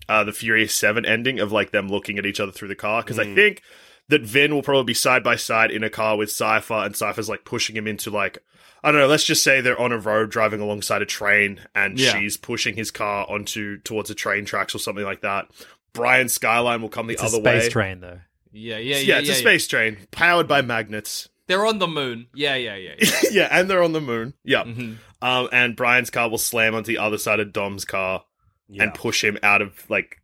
uh, 0.08 0.24
the 0.24 0.32
Furious 0.32 0.74
Seven 0.74 1.04
ending 1.06 1.38
of 1.38 1.52
like 1.52 1.70
them 1.70 1.88
looking 1.88 2.18
at 2.18 2.26
each 2.26 2.40
other 2.40 2.50
through 2.50 2.66
the 2.68 2.74
car 2.74 3.02
because 3.02 3.18
I 3.20 3.32
think 3.32 3.62
that 4.08 4.22
Vin 4.22 4.52
will 4.52 4.62
probably 4.62 4.84
be 4.90 4.94
side 4.94 5.22
by 5.22 5.36
side 5.36 5.70
in 5.70 5.84
a 5.84 5.90
car 5.90 6.16
with 6.16 6.32
Cipher, 6.32 6.74
and 6.74 6.96
Cipher's 6.96 7.28
like 7.28 7.44
pushing 7.44 7.76
him 7.76 7.86
into 7.86 8.10
like 8.10 8.38
I 8.82 8.90
don't 8.92 9.00
know. 9.00 9.06
Let's 9.06 9.24
just 9.24 9.42
say 9.42 9.60
they're 9.60 9.78
on 9.80 9.92
a 9.92 9.98
road 9.98 10.30
driving 10.30 10.60
alongside 10.60 11.02
a 11.02 11.06
train, 11.06 11.60
and 11.74 11.98
Yeah. 11.98 12.12
she's 12.18 12.36
pushing 12.36 12.76
his 12.76 12.90
car 12.90 13.26
onto 13.28 13.78
towards 13.78 14.08
the 14.08 14.14
train 14.14 14.44
tracks 14.44 14.74
or 14.74 14.78
something 14.78 15.04
like 15.04 15.20
that. 15.20 15.48
Brian 15.92 16.28
skyline 16.28 16.80
will 16.82 16.88
come 16.88 17.06
the 17.06 17.14
It's 17.14 17.22
a 17.22 17.26
other 17.26 17.38
space 17.40 17.64
way. 17.64 17.68
train, 17.70 18.00
though. 18.00 18.20
Yeah, 18.52 18.78
yeah, 18.78 18.96
yeah. 18.96 19.02
yeah, 19.02 19.18
it's 19.18 19.28
yeah, 19.28 19.34
a 19.34 19.38
space 19.38 19.66
train 19.68 19.98
powered 20.10 20.48
by 20.48 20.62
magnets. 20.62 21.28
They're 21.46 21.66
on 21.66 21.78
the 21.78 21.88
moon. 21.88 22.28
Yeah, 22.34 22.54
yeah, 22.54 22.76
yeah. 22.76 22.94
yeah. 23.00 23.10
yeah, 23.30 23.48
and 23.50 23.68
they're 23.68 23.82
on 23.82 23.92
the 23.92 24.00
moon. 24.00 24.34
Yeah, 24.44 24.62
Mhm. 24.64 24.96
um, 25.20 25.48
and 25.52 25.74
Brian's 25.76 26.10
car 26.10 26.28
will 26.30 26.38
slam 26.38 26.74
onto 26.74 26.88
the 26.92 26.98
other 26.98 27.18
side 27.18 27.40
of 27.40 27.52
Dom's 27.52 27.84
car 27.84 28.24
and 28.78 28.94
push 28.94 29.22
him 29.24 29.36
out 29.42 29.62
of 29.62 29.88
like. 29.90 30.16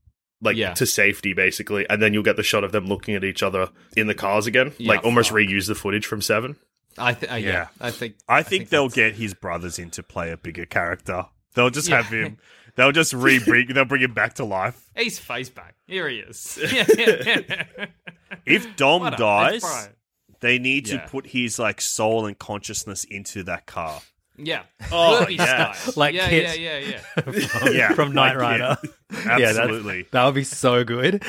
Like 0.43 0.57
Yeah. 0.59 0.75
to 0.75 0.85
safety, 0.85 1.33
basically, 1.33 1.89
and 1.89 2.01
then 2.01 2.13
you'll 2.13 2.23
get 2.23 2.37
the 2.37 2.43
shot 2.43 2.63
of 2.63 2.71
them 2.71 2.87
looking 2.87 3.15
at 3.15 3.25
each 3.25 3.43
other 3.43 3.71
in 3.97 4.07
the 4.07 4.15
cars 4.15 4.47
again, 4.47 4.75
Yeah, 4.77 4.91
like 4.91 5.03
almost 5.03 5.31
fuck. 5.31 5.39
reuse 5.39 5.67
the 5.67 5.75
footage 5.75 6.05
from 6.05 6.21
Seven. 6.21 6.57
I 6.99 7.13
th- 7.15 7.31
uh, 7.31 7.35
yeah. 7.37 7.49
Yeah. 7.49 7.67
I 7.81 7.91
think. 7.91 8.17
I 8.29 8.43
think, 8.43 8.69
they'll 8.71 8.89
get 8.89 9.15
his 9.17 9.35
brothers 9.35 9.79
in 9.79 9.91
to 9.91 10.03
play 10.03 10.31
a 10.31 10.37
bigger 10.37 10.67
character. 10.67 11.27
They'll 11.55 11.71
just 11.71 11.89
Yeah. 11.89 12.03
have 12.03 12.07
him. 12.13 12.39
They'll 12.77 12.93
just 12.93 13.13
re 13.15 13.39
bring. 13.39 13.69
They'll 13.73 13.85
bring 13.85 14.03
him 14.03 14.15
back 14.15 14.35
to 14.35 14.45
life. 14.45 14.89
He's 14.97 15.19
face 15.19 15.49
back. 15.49 15.75
Here 15.87 16.09
he 16.09 16.19
is. 16.19 16.59
Yeah, 16.63 16.85
yeah, 16.97 17.23
yeah. 17.49 17.87
If 18.45 18.77
Dom 18.77 19.03
What 19.03 19.17
dies, 19.17 19.89
they 20.41 20.59
need 20.59 20.87
to 20.87 20.99
put 21.09 21.27
his 21.29 21.59
like 21.59 21.81
soul 21.81 22.27
and 22.27 22.39
consciousness 22.39 23.05
into 23.05 23.43
that 23.45 23.67
car. 23.67 24.01
Yeah. 24.39 24.65
Oh, 24.93 25.21
Kirby 25.21 25.37
yeah. 25.37 25.73
style. 25.73 25.93
Like 25.97 26.15
yeah, 26.15 26.29
Kit. 26.29 26.61
yeah, 26.61 26.77
yeah, 26.79 27.01
yeah. 27.65 27.71
Yeah, 27.71 27.93
from 27.95 28.13
Knight 28.13 28.37
like, 28.37 28.59
yeah. 28.59 28.67
Rider. 28.69 28.77
Yeah, 29.41 29.53
that- 29.53 29.63
Absolutely. 29.63 30.07
that 30.11 30.25
would 30.27 30.35
be 30.35 30.45
so 30.45 30.85
good. 30.85 31.25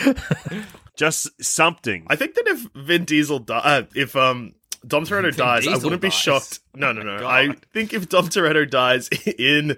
Just 0.97 1.29
something. 1.43 2.05
I 2.09 2.15
think 2.15 2.33
that 2.35 2.47
if 2.47 2.67
Vin 2.75 3.05
Diesel 3.05 3.39
di- 3.39 3.53
uh, 3.63 3.83
if 3.95 4.15
um 4.15 4.55
Dom 4.87 5.03
Toretto 5.05 5.35
dies, 5.35 5.67
I 5.67 5.77
wouldn't 5.77 6.01
be 6.01 6.09
shocked. 6.09 6.59
Oh 6.75 6.79
no, 6.79 6.91
no, 6.93 7.01
no. 7.01 7.19
God. 7.19 7.25
I 7.27 7.53
think 7.73 7.93
if 7.93 8.07
Dom 8.09 8.27
Toretto 8.29 8.69
dies 8.69 9.07
in 9.37 9.77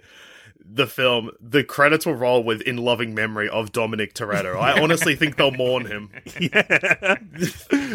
the 0.71 0.85
film, 0.85 1.31
the 1.41 1.63
credits 1.63 2.05
will 2.05 2.13
roll 2.15 2.43
with 2.43 2.61
"In 2.61 2.77
loving 2.77 3.15
memory 3.15 3.49
of 3.49 3.71
Dominic 3.71 4.13
Toretto." 4.13 4.55
I 4.59 4.79
honestly 4.81 5.15
think 5.15 5.35
they'll 5.37 5.51
mourn 5.51 5.85
him. 5.85 6.11
yeah. 6.39 6.61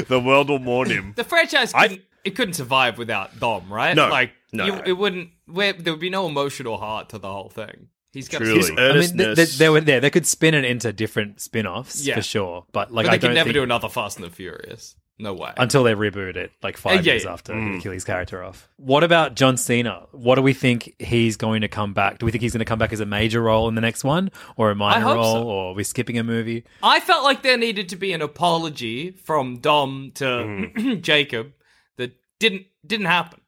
the 0.08 0.20
world 0.24 0.48
will 0.48 0.58
mourn 0.58 0.90
him. 0.90 1.12
The 1.16 1.24
franchise 1.24 1.72
couldn't, 1.72 2.02
it 2.24 2.34
couldn't 2.34 2.54
survive 2.54 2.98
without 2.98 3.38
Dom, 3.38 3.72
right? 3.72 3.94
No, 3.94 4.08
like 4.08 4.32
no. 4.52 4.66
you- 4.66 4.82
it 4.86 4.92
wouldn't. 4.94 5.30
There 5.46 5.74
would 5.92 6.00
be 6.00 6.10
no 6.10 6.26
emotional 6.26 6.78
heart 6.78 7.10
to 7.10 7.18
the 7.18 7.30
whole 7.30 7.50
thing. 7.50 7.88
He's 8.12 8.28
got 8.28 8.38
Truly. 8.38 8.58
His 8.58 8.66
some- 8.68 8.78
I 8.78 8.82
mean, 8.82 8.90
earnestness. 8.92 9.36
th- 9.36 9.48
th- 9.48 9.58
they 9.58 9.68
were 9.68 9.80
there. 9.80 10.00
They 10.00 10.10
could 10.10 10.26
spin 10.26 10.54
it 10.54 10.64
into 10.64 10.92
different 10.92 11.40
spin-offs 11.40 12.06
Yeah. 12.06 12.14
for 12.14 12.22
sure, 12.22 12.64
but 12.72 12.92
like 12.92 13.06
but 13.06 13.12
I 13.12 13.16
they 13.18 13.26
could 13.28 13.34
never 13.34 13.48
think 13.48 13.54
do 13.54 13.62
another 13.64 13.88
Fast 13.88 14.18
and 14.18 14.24
the 14.26 14.30
Furious. 14.30 14.94
No 15.16 15.32
way. 15.32 15.52
until 15.56 15.84
they 15.84 15.94
reboot 15.94 16.34
it, 16.36 16.50
like 16.62 16.76
five 16.76 16.98
Uh, 16.98 17.02
yeah, 17.02 17.12
years 17.12 17.24
yeah. 17.24 17.32
after 17.32 17.52
they 17.54 17.78
kill 17.78 17.92
his 17.92 18.02
character 18.04 18.42
off. 18.42 18.68
What 18.78 19.04
about 19.04 19.36
John 19.36 19.56
Cena? 19.56 20.06
What 20.10 20.34
do 20.34 20.42
we 20.42 20.52
think 20.54 20.92
he's 20.98 21.36
going 21.36 21.60
to 21.60 21.68
come 21.68 21.94
back? 21.94 22.18
Do 22.18 22.26
we 22.26 22.32
think 22.32 22.42
he's 22.42 22.52
going 22.52 22.58
to 22.58 22.64
come 22.64 22.80
back 22.80 22.92
as 22.92 22.98
a 22.98 23.06
major 23.06 23.40
role 23.40 23.68
in 23.68 23.76
the 23.76 23.80
next 23.80 24.02
one, 24.02 24.32
or 24.56 24.72
a 24.72 24.74
minor 24.74 25.00
hope 25.04 25.14
role, 25.16 25.34
so. 25.34 25.42
or 25.44 25.70
are 25.70 25.74
we 25.74 25.84
skipping 25.84 26.18
a 26.18 26.24
movie? 26.24 26.64
I 26.82 26.98
felt 26.98 27.22
like 27.22 27.42
there 27.42 27.56
needed 27.56 27.88
to 27.90 27.96
be 27.96 28.12
an 28.12 28.22
apology 28.22 29.12
from 29.12 29.58
Dom 29.58 30.10
to 30.16 30.24
Mm. 30.24 31.00
Jacob 31.02 31.52
that 31.96 32.16
didn't 32.40 32.66
didn't 32.84 33.06
happen. 33.06 33.40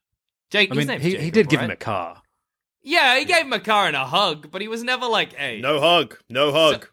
Jake, 0.50 0.70
I 0.70 0.74
his 0.76 0.78
mean, 0.78 0.86
name's 0.86 1.02
he, 1.02 1.10
he 1.10 1.16
Jacob, 1.16 1.32
did 1.34 1.48
give 1.48 1.60
him 1.60 1.70
a 1.72 1.76
car. 1.76 2.22
Yeah, 2.82 3.18
he 3.18 3.24
gave 3.24 3.44
him 3.44 3.52
a 3.52 3.58
car 3.58 3.88
and 3.88 3.96
a 3.96 4.04
hug, 4.06 4.52
but 4.52 4.60
he 4.62 4.68
was 4.68 4.84
never 4.84 5.06
like, 5.06 5.32
"Hey, 5.34 5.60
no 5.60 5.80
hug, 5.80 6.16
no 6.30 6.52
hug. 6.52 6.86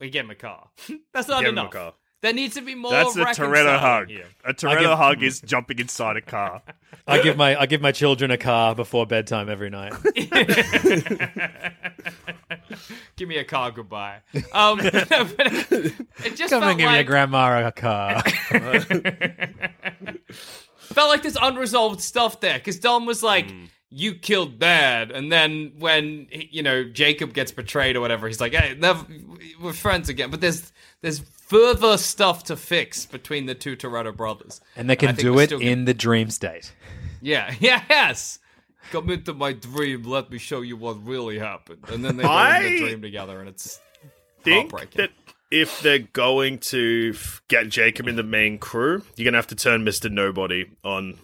we 0.00 0.08
gave 0.08 0.24
him 0.24 0.30
a 0.30 0.34
car." 0.34 0.70
That's 1.12 1.28
not 1.28 1.40
Give 1.42 1.50
him 1.50 1.58
a 1.58 1.60
enough. 1.60 1.72
car. 1.72 1.92
There 2.22 2.32
needs 2.32 2.54
to 2.54 2.62
be 2.62 2.74
more. 2.76 2.92
That's 2.92 3.16
a 3.16 3.24
reconciling 3.24 3.52
Toretto 3.52 3.78
hug. 3.78 4.08
here. 4.08 4.26
A 4.44 4.54
Toretto 4.54 4.80
give- 4.80 4.90
hug 4.98 5.22
is 5.22 5.40
jumping 5.40 5.78
inside 5.80 6.16
a 6.16 6.20
car. 6.20 6.62
I 7.06 7.20
give 7.20 7.36
my 7.36 7.60
I 7.60 7.66
give 7.66 7.80
my 7.80 7.90
children 7.90 8.30
a 8.30 8.38
car 8.38 8.76
before 8.76 9.06
bedtime 9.06 9.48
every 9.50 9.70
night. 9.70 9.92
Give 13.16 13.28
me 13.28 13.36
a 13.36 13.44
car 13.44 13.70
goodbye. 13.70 14.18
Um, 14.52 14.78
but 14.82 14.94
it, 14.94 15.94
it 16.24 16.36
just 16.36 16.50
Come 16.50 16.62
and 16.62 16.78
give 16.78 16.86
like, 16.86 16.94
your 16.96 17.04
grandma 17.04 17.66
a 17.66 17.72
car. 17.72 18.22
felt 20.78 21.10
like 21.10 21.22
there's 21.22 21.36
unresolved 21.36 22.00
stuff 22.00 22.40
there 22.40 22.58
because 22.58 22.78
Dom 22.78 23.04
was 23.06 23.22
like, 23.22 23.52
"You 23.90 24.14
killed 24.14 24.58
Dad," 24.58 25.10
and 25.10 25.30
then 25.30 25.72
when 25.78 26.28
you 26.30 26.62
know 26.62 26.84
Jacob 26.84 27.34
gets 27.34 27.52
betrayed 27.52 27.96
or 27.96 28.00
whatever, 28.00 28.26
he's 28.26 28.40
like, 28.40 28.54
"Hey, 28.54 28.74
never, 28.78 29.04
we're 29.60 29.72
friends 29.72 30.08
again." 30.08 30.30
But 30.30 30.40
there's 30.40 30.72
there's 31.02 31.20
further 31.52 31.98
stuff 31.98 32.44
to 32.44 32.56
fix 32.56 33.04
between 33.04 33.44
the 33.44 33.54
two 33.54 33.76
Toretto 33.76 34.16
brothers, 34.16 34.60
and 34.74 34.88
they 34.88 34.96
can 34.96 35.08
think 35.08 35.20
do 35.20 35.34
we're 35.34 35.42
it 35.42 35.48
still 35.48 35.60
in 35.60 35.84
the 35.84 35.92
dream 35.94 36.30
state. 36.30 36.72
Yeah, 37.20 37.54
yes. 37.60 38.38
Come 38.90 39.10
into 39.10 39.34
my 39.34 39.52
dream. 39.52 40.04
Let 40.04 40.30
me 40.30 40.38
show 40.38 40.62
you 40.62 40.76
what 40.76 41.04
really 41.06 41.38
happened. 41.38 41.84
And 41.88 42.04
then 42.04 42.16
they 42.16 42.24
go 42.24 42.56
in 42.56 42.62
the 42.62 42.78
dream 42.78 43.02
together, 43.02 43.38
and 43.38 43.48
it's 43.48 43.80
think 44.42 44.72
heartbreaking. 44.72 45.00
that 45.02 45.10
if 45.50 45.80
they're 45.82 45.98
going 46.00 46.58
to 46.58 47.12
f- 47.14 47.42
get 47.48 47.68
Jacob 47.68 48.08
in 48.08 48.16
the 48.16 48.22
main 48.22 48.58
crew, 48.58 49.02
you're 49.16 49.24
gonna 49.26 49.38
have 49.38 49.46
to 49.48 49.54
turn 49.54 49.84
Mister 49.84 50.08
Nobody 50.08 50.70
on 50.82 51.18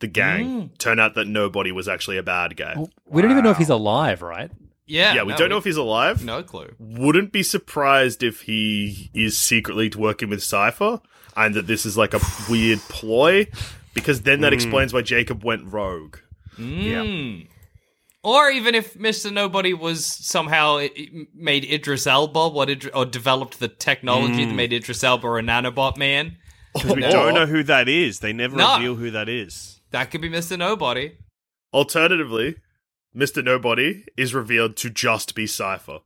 the 0.00 0.06
gang. 0.08 0.68
Mm. 0.68 0.78
Turn 0.78 1.00
out 1.00 1.14
that 1.14 1.26
nobody 1.26 1.72
was 1.72 1.88
actually 1.88 2.18
a 2.18 2.22
bad 2.22 2.56
guy. 2.56 2.76
We 3.06 3.22
don't 3.22 3.30
even 3.30 3.44
know 3.44 3.50
if 3.50 3.58
he's 3.58 3.70
alive, 3.70 4.20
right? 4.20 4.50
Yeah, 4.86 5.14
yeah, 5.14 5.22
we 5.22 5.32
no, 5.32 5.38
don't 5.38 5.48
know 5.48 5.58
if 5.58 5.64
he's 5.64 5.76
alive. 5.76 6.24
no 6.24 6.42
clue. 6.42 6.74
Wouldn't 6.78 7.32
be 7.32 7.42
surprised 7.42 8.22
if 8.22 8.42
he 8.42 9.10
is 9.14 9.38
secretly 9.38 9.90
working 9.96 10.28
with 10.28 10.42
Cipher, 10.42 11.00
and 11.36 11.54
that 11.54 11.66
this 11.66 11.86
is 11.86 11.96
like 11.96 12.14
a 12.14 12.20
weird 12.50 12.80
ploy, 12.80 13.46
because 13.94 14.22
then 14.22 14.40
that 14.40 14.52
explains 14.52 14.92
why 14.92 15.02
Jacob 15.02 15.44
went 15.44 15.72
rogue. 15.72 16.18
Mm. 16.58 17.48
Or 18.24 18.50
even 18.50 18.74
if 18.74 18.96
Mister 18.96 19.30
Nobody 19.30 19.72
was 19.72 20.04
somehow 20.04 20.76
it, 20.76 20.92
it 20.94 21.28
made 21.34 21.64
Idris 21.64 22.06
Elba 22.06 22.48
what 22.48 22.68
Idri- 22.68 22.90
or 22.94 23.04
developed 23.04 23.58
the 23.60 23.68
technology 23.68 24.44
that 24.44 24.54
made 24.54 24.72
Idris 24.72 25.02
Elba 25.02 25.26
a 25.26 25.42
nanobot 25.42 25.96
man. 25.96 26.36
Because 26.74 26.94
we 26.94 27.02
don't 27.02 27.34
know 27.34 27.46
who 27.46 27.62
that 27.64 27.88
is. 27.88 28.20
They 28.20 28.32
never 28.32 28.56
No. 28.56 28.76
reveal 28.76 28.94
who 28.94 29.10
that 29.10 29.28
is. 29.28 29.80
That 29.90 30.10
could 30.10 30.20
be 30.20 30.28
Mister 30.28 30.56
Nobody. 30.56 31.12
Alternatively, 31.74 32.56
Mister 33.14 33.42
Nobody 33.42 34.04
is 34.16 34.34
revealed 34.34 34.76
to 34.78 34.90
just 34.90 35.34
be 35.34 35.46
Cipher. 35.46 36.00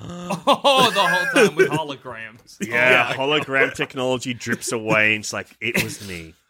Oh, 0.00 0.90
the 0.92 1.00
whole 1.00 1.46
time 1.46 1.56
with 1.56 1.68
holograms. 1.68 2.56
Yeah, 2.68 3.12
hologram 3.14 3.74
technology 3.74 4.34
drips 4.34 4.72
away, 4.72 5.14
and 5.14 5.22
it's 5.22 5.32
like 5.32 5.48
it 5.60 5.82
was 5.82 6.06
me. 6.06 6.34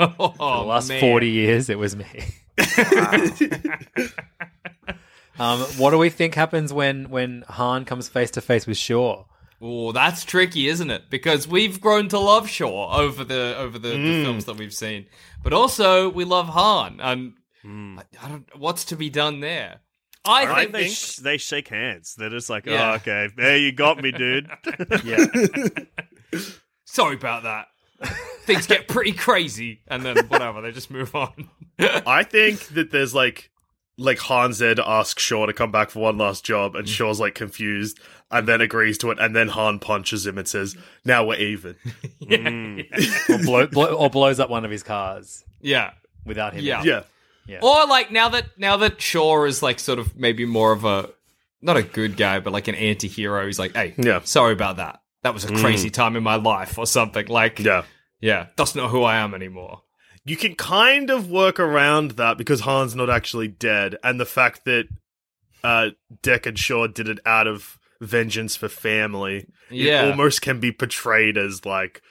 Oh, 0.00 0.62
the 0.62 0.66
last 0.66 0.88
man. 0.88 1.00
40 1.00 1.28
years, 1.28 1.70
it 1.70 1.78
was 1.78 1.94
me. 1.94 2.06
um, 5.38 5.60
what 5.78 5.90
do 5.90 5.98
we 5.98 6.10
think 6.10 6.34
happens 6.34 6.72
when, 6.72 7.08
when 7.08 7.44
Han 7.48 7.84
comes 7.84 8.08
face 8.08 8.32
to 8.32 8.40
face 8.40 8.66
with 8.66 8.76
Shaw? 8.76 9.24
Oh, 9.60 9.92
that's 9.92 10.24
tricky, 10.24 10.66
isn't 10.66 10.90
it? 10.90 11.04
Because 11.08 11.46
we've 11.46 11.80
grown 11.80 12.08
to 12.08 12.18
love 12.18 12.48
Shaw 12.48 12.96
over 12.98 13.22
the 13.22 13.56
over 13.56 13.78
the, 13.78 13.90
the 13.90 14.24
films 14.24 14.46
that 14.46 14.56
we've 14.56 14.74
seen, 14.74 15.06
but 15.44 15.52
also 15.52 16.08
we 16.10 16.24
love 16.24 16.48
Han, 16.48 16.98
and 17.00 17.34
Hmm. 17.64 17.98
I, 17.98 18.26
I 18.26 18.28
don't. 18.28 18.58
What's 18.58 18.84
to 18.86 18.96
be 18.96 19.10
done 19.10 19.40
there? 19.40 19.80
I 20.24 20.42
I 20.42 20.46
think 20.46 20.56
think 20.56 20.72
they 20.72 20.88
sh- 20.88 21.16
they 21.16 21.36
shake 21.38 21.68
hands. 21.68 22.14
They're 22.14 22.30
just 22.30 22.50
like, 22.50 22.66
Yeah. 22.66 22.92
oh, 22.92 22.94
okay, 22.96 23.28
there 23.36 23.56
you 23.56 23.72
got 23.72 24.00
me, 24.02 24.12
dude. 24.12 24.50
Yeah. 25.04 25.26
sorry 26.84 27.16
about 27.16 27.42
that. 27.42 27.68
Things 28.42 28.66
get 28.66 28.88
pretty 28.88 29.12
crazy, 29.12 29.80
and 29.88 30.02
then 30.02 30.16
whatever, 30.28 30.60
they 30.60 30.72
just 30.72 30.90
move 30.90 31.14
on. 31.14 31.48
I 31.78 32.22
think 32.22 32.60
that 32.68 32.90
there's 32.90 33.14
like 33.14 33.50
like 33.96 34.20
Han's 34.20 34.58
there 34.58 34.74
asks 34.84 35.22
Shaw 35.22 35.46
to 35.46 35.52
come 35.52 35.70
back 35.70 35.90
for 35.90 36.00
one 36.00 36.18
last 36.18 36.44
job, 36.44 36.74
and 36.74 36.86
mm. 36.86 36.90
Shaw's 36.90 37.20
like 37.20 37.34
confused 37.34 38.00
and 38.30 38.48
then 38.48 38.60
agrees 38.60 38.98
to 38.98 39.10
it, 39.10 39.18
and 39.20 39.34
then 39.34 39.48
Han 39.48 39.78
punches 39.78 40.26
him 40.26 40.38
and 40.38 40.48
says, 40.48 40.76
Now 41.04 41.24
we're 41.24 41.38
even. 41.38 41.76
Mm. 42.20 43.30
or, 43.30 43.44
blow, 43.44 43.66
blow, 43.66 43.94
or 43.94 44.10
blows 44.10 44.40
up 44.40 44.50
one 44.50 44.64
of 44.64 44.70
his 44.70 44.82
cars 44.82 45.44
yeah, 45.60 45.92
without 46.24 46.54
him. 46.54 46.64
Yeah. 46.64 46.82
Yeah. 46.82 47.02
Or 47.62 47.86
like 47.86 48.10
now 48.12 48.28
that 48.30 48.46
now 48.58 48.76
that 48.78 49.00
Shaw 49.00 49.44
is 49.44 49.62
like 49.62 49.78
sort 49.78 49.98
of 49.98 50.16
maybe 50.16 50.44
more 50.44 50.72
of 50.72 50.84
a 50.84 51.10
not 51.62 51.76
a 51.76 51.82
good 51.82 52.16
guy, 52.16 52.40
but 52.40 52.52
like 52.52 52.68
an 52.68 52.74
anti-hero. 52.74 53.46
He's 53.46 53.58
like, 53.58 53.74
hey, 53.74 53.94
Yeah. 53.96 54.20
sorry 54.24 54.52
about 54.52 54.76
that. 54.76 55.00
That 55.22 55.32
was 55.32 55.44
a 55.44 55.54
crazy 55.54 55.88
time 55.88 56.16
in 56.16 56.22
my 56.22 56.36
life, 56.36 56.76
or 56.78 56.86
something 56.86 57.26
like. 57.28 57.58
Yeah. 57.58 57.84
yeah, 58.20 58.48
that's 58.56 58.74
not 58.74 58.90
who 58.90 59.02
I 59.02 59.16
am 59.16 59.32
anymore. 59.34 59.80
You 60.26 60.36
can 60.36 60.54
kind 60.54 61.10
of 61.10 61.30
work 61.30 61.58
around 61.58 62.12
that 62.12 62.36
because 62.38 62.60
Han's 62.62 62.94
not 62.94 63.08
actually 63.10 63.48
dead, 63.48 63.96
and 64.04 64.20
the 64.20 64.26
fact 64.26 64.64
that 64.66 64.84
uh 65.62 65.90
Deckard 66.22 66.58
Shaw 66.58 66.86
did 66.86 67.08
it 67.08 67.18
out 67.24 67.46
of 67.46 67.78
vengeance 68.00 68.56
for 68.56 68.68
family. 68.68 69.46
Yeah. 69.70 70.04
It 70.04 70.10
almost 70.10 70.42
can 70.42 70.60
be 70.60 70.72
portrayed 70.72 71.38
as 71.38 71.64
like 71.64 72.02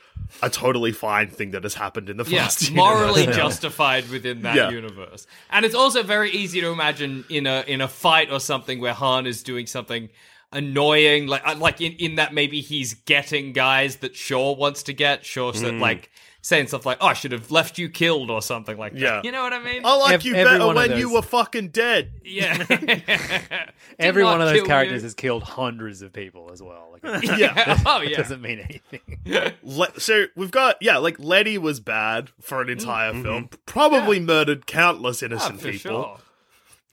a 0.42 0.50
totally 0.50 0.92
fine 0.92 1.30
thing 1.30 1.52
that 1.52 1.64
has 1.64 1.76
happened 1.76 2.10
in 2.10 2.18
the 2.18 2.26
yeah, 2.26 2.44
Fast 2.44 2.72
morally 2.74 3.22
universe. 3.22 3.36
justified 3.38 4.10
within 4.10 4.42
that 4.42 4.56
Yeah. 4.56 4.70
universe. 4.72 5.28
And 5.50 5.66
it's 5.66 5.76
also 5.76 6.04
very 6.04 6.32
easy 6.32 6.60
to 6.62 6.68
imagine 6.72 7.24
in 7.30 7.48
a 7.48 7.64
in 7.68 7.80
a 7.82 7.88
fight 7.88 8.32
or 8.32 8.40
something 8.40 8.80
where 8.82 8.94
Han 8.94 9.26
is 9.28 9.44
doing 9.44 9.68
something 9.68 10.10
annoying, 10.52 11.28
like 11.28 11.42
uh, 11.48 11.56
like 11.58 11.82
in, 11.82 11.94
in 11.94 12.16
that 12.16 12.34
maybe 12.34 12.62
he's 12.62 12.94
getting 12.94 13.54
guys 13.54 13.98
that 13.98 14.16
Shaw 14.16 14.54
wants 14.54 14.84
to 14.84 14.94
get. 14.94 15.26
Shaw's 15.26 15.58
Mm. 15.58 15.62
that 15.64 15.74
like 15.76 16.10
saying 16.46 16.68
stuff 16.68 16.86
like, 16.86 16.98
"Oh, 17.02 17.08
I 17.08 17.14
should 17.14 17.32
have 17.32 17.50
left 17.50 17.80
you 17.80 17.90
killed" 17.90 18.30
or 18.30 18.42
something 18.44 18.78
like 18.78 18.92
that. 18.94 19.00
Yeah. 19.00 19.22
you 19.24 19.32
know 19.32 19.42
what 19.42 19.54
I 19.54 19.64
mean? 19.64 19.82
I 19.84 19.96
like 19.96 20.14
Ev- 20.14 20.24
you 20.24 20.34
better 20.34 20.68
when 20.74 20.98
you 21.00 21.12
were 21.12 21.22
fucking 21.24 21.70
dead. 21.70 22.12
yeah. 22.24 22.58
Every 24.00 24.24
one 24.24 24.42
of 24.42 24.50
those 24.50 24.64
characters 24.68 25.02
you. 25.02 25.06
has 25.08 25.14
killed 25.14 25.44
hundreds 25.44 26.02
of 26.02 26.14
people 26.14 26.52
as 26.52 26.62
well. 26.62 26.90
Like, 26.92 27.24
it 27.24 27.24
Yeah. 27.40 27.82
oh 27.86 28.02
yeah. 28.02 28.18
doesn't 28.18 28.42
mean 28.42 28.60
anything. 28.60 29.54
Le- 29.64 30.00
so 30.00 30.26
we've 30.36 30.52
got 30.52 30.76
yeah, 30.82 30.98
like 30.98 31.18
Letty 31.20 31.58
was 31.58 31.80
bad 31.80 32.30
for 32.42 32.62
an 32.62 32.70
entire 32.70 33.14
film, 33.14 33.50
probably 33.66 34.20
murdered 34.20 34.68
countless 34.68 35.24
Ah, 35.24 35.28
innocent 35.28 35.60
for 35.62 35.72
people. 35.72 35.78
sure. 36.04 36.18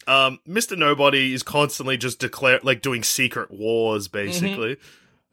Um, 0.07 0.41
Mr. 0.49 0.77
Nobody 0.79 1.35
is 1.35 1.43
constantly 1.43 1.97
just 1.97 2.19
declare 2.19 2.59
like 2.63 2.83
doing 2.83 3.03
secret 3.03 3.51
wars, 3.51 4.09
basically. 4.09 4.77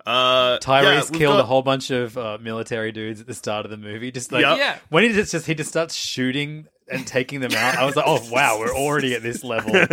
Uh, 0.08 0.58
Tyrese 0.60 1.12
yeah, 1.12 1.18
killed 1.18 1.36
got- 1.36 1.40
a 1.42 1.44
whole 1.46 1.62
bunch 1.62 1.92
of 1.92 2.18
uh, 2.18 2.38
military 2.42 2.92
dudes 2.92 3.20
at 3.22 3.28
the 3.28 3.34
start 3.34 3.66
of 3.66 3.72
the 3.72 3.78
movie. 3.78 4.12
Just 4.12 4.32
like 4.32 4.42
Yeah. 4.42 4.56
Yeah. 4.56 4.78
when 4.90 5.04
he 5.04 5.10
just, 5.12 5.32
just 5.34 5.46
he 5.46 5.54
just 5.54 5.70
starts 5.70 5.94
shooting 5.96 6.68
and 6.90 7.06
taking 7.06 7.42
them 7.42 7.52
out. 7.54 7.76
I 7.78 7.84
was 7.86 7.96
like, 7.98 8.06
oh 8.08 8.22
wow, 8.32 8.58
we're 8.60 8.74
already 8.76 9.14
at 9.16 9.22
this 9.22 9.44
level. 9.44 9.74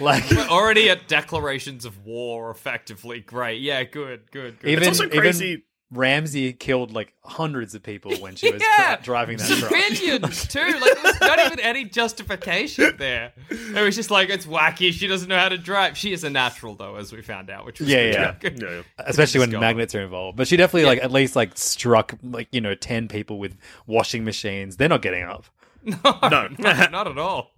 Like 0.00 0.28
We're 0.30 0.46
already 0.48 0.90
at 0.90 1.06
declarations 1.06 1.84
of 1.84 2.04
war, 2.04 2.50
effectively. 2.50 3.20
Great. 3.20 3.60
Yeah, 3.62 3.84
good, 3.84 4.30
good, 4.30 4.58
good. 4.60 4.68
Even- 4.68 4.82
It's 4.82 5.00
also 5.00 5.06
even- 5.06 5.20
crazy 5.20 5.64
Ramsey 5.92 6.52
killed 6.54 6.92
like 6.92 7.12
hundreds 7.22 7.74
of 7.74 7.82
people 7.82 8.14
when 8.16 8.34
she 8.34 8.50
was 8.52 8.62
Yeah. 8.78 8.96
dri- 8.96 9.04
driving 9.04 9.36
that 9.36 9.46
truck. 9.58 9.70
Civilians 9.72 10.46
too. 10.48 10.60
Like 10.80 11.02
there's 11.02 11.20
not 11.20 11.38
even 11.46 11.60
any 11.60 11.84
justification 11.84 12.96
there. 12.98 13.32
It 13.50 13.82
was 13.82 13.94
just 13.94 14.10
like 14.10 14.30
it's 14.30 14.46
wacky. 14.46 14.92
She 14.92 15.06
doesn't 15.06 15.28
know 15.28 15.38
how 15.38 15.48
to 15.50 15.58
drive. 15.58 15.96
She 15.96 16.12
is 16.12 16.24
a 16.24 16.30
natural 16.30 16.74
though, 16.74 16.96
as 16.96 17.12
we 17.12 17.20
found 17.22 17.50
out, 17.50 17.66
which 17.66 17.80
was 17.80 17.88
Yeah, 17.88 18.32
good. 18.40 18.60
yeah. 18.60 18.68
Yeah, 18.68 18.76
yeah. 18.76 18.82
Especially 19.06 19.40
when 19.40 19.50
magnets 19.60 19.94
are 19.94 20.02
involved. 20.02 20.36
But 20.36 20.48
she 20.48 20.56
definitely 20.56 20.86
like 20.86 21.02
at 21.02 21.12
least 21.12 21.36
like 21.36 21.56
struck 21.58 22.14
like 22.22 22.48
you 22.52 22.60
know 22.60 22.74
ten 22.74 23.08
people 23.08 23.38
with 23.38 23.56
washing 23.86 24.24
machines. 24.24 24.76
They're 24.78 24.88
not 24.88 25.02
getting 25.02 25.24
up. 25.24 25.44
No, 25.84 25.96
No, 26.22 26.48
Not 26.58 27.06
at 27.08 27.18
all. 27.18 27.50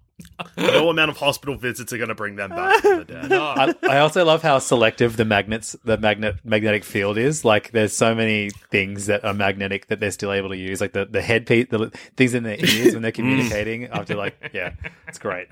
No 0.56 0.88
amount 0.90 1.10
of 1.10 1.16
hospital 1.16 1.56
visits 1.56 1.92
are 1.92 1.96
going 1.96 2.08
to 2.08 2.14
bring 2.14 2.36
them 2.36 2.50
back 2.50 2.80
from 2.82 2.98
the 2.98 3.04
dead. 3.04 3.30
No. 3.30 3.42
I, 3.56 3.74
I 3.82 3.98
also 3.98 4.24
love 4.24 4.42
how 4.42 4.58
selective 4.58 5.16
the 5.16 5.24
magnets, 5.24 5.76
the 5.84 5.98
magnet 5.98 6.36
magnetic 6.44 6.84
field 6.84 7.18
is. 7.18 7.44
Like, 7.44 7.72
there's 7.72 7.92
so 7.92 8.14
many 8.14 8.50
things 8.70 9.06
that 9.06 9.24
are 9.24 9.34
magnetic 9.34 9.88
that 9.88 10.00
they're 10.00 10.10
still 10.10 10.32
able 10.32 10.50
to 10.50 10.56
use, 10.56 10.80
like 10.80 10.92
the 10.92 11.04
the 11.04 11.22
headpiece, 11.22 11.66
the 11.70 11.90
things 12.16 12.34
in 12.34 12.42
their 12.44 12.58
ears 12.58 12.94
when 12.94 13.02
they're 13.02 13.12
communicating. 13.12 13.86
After 13.86 14.14
like, 14.14 14.50
yeah, 14.52 14.74
it's 15.08 15.18
great. 15.18 15.48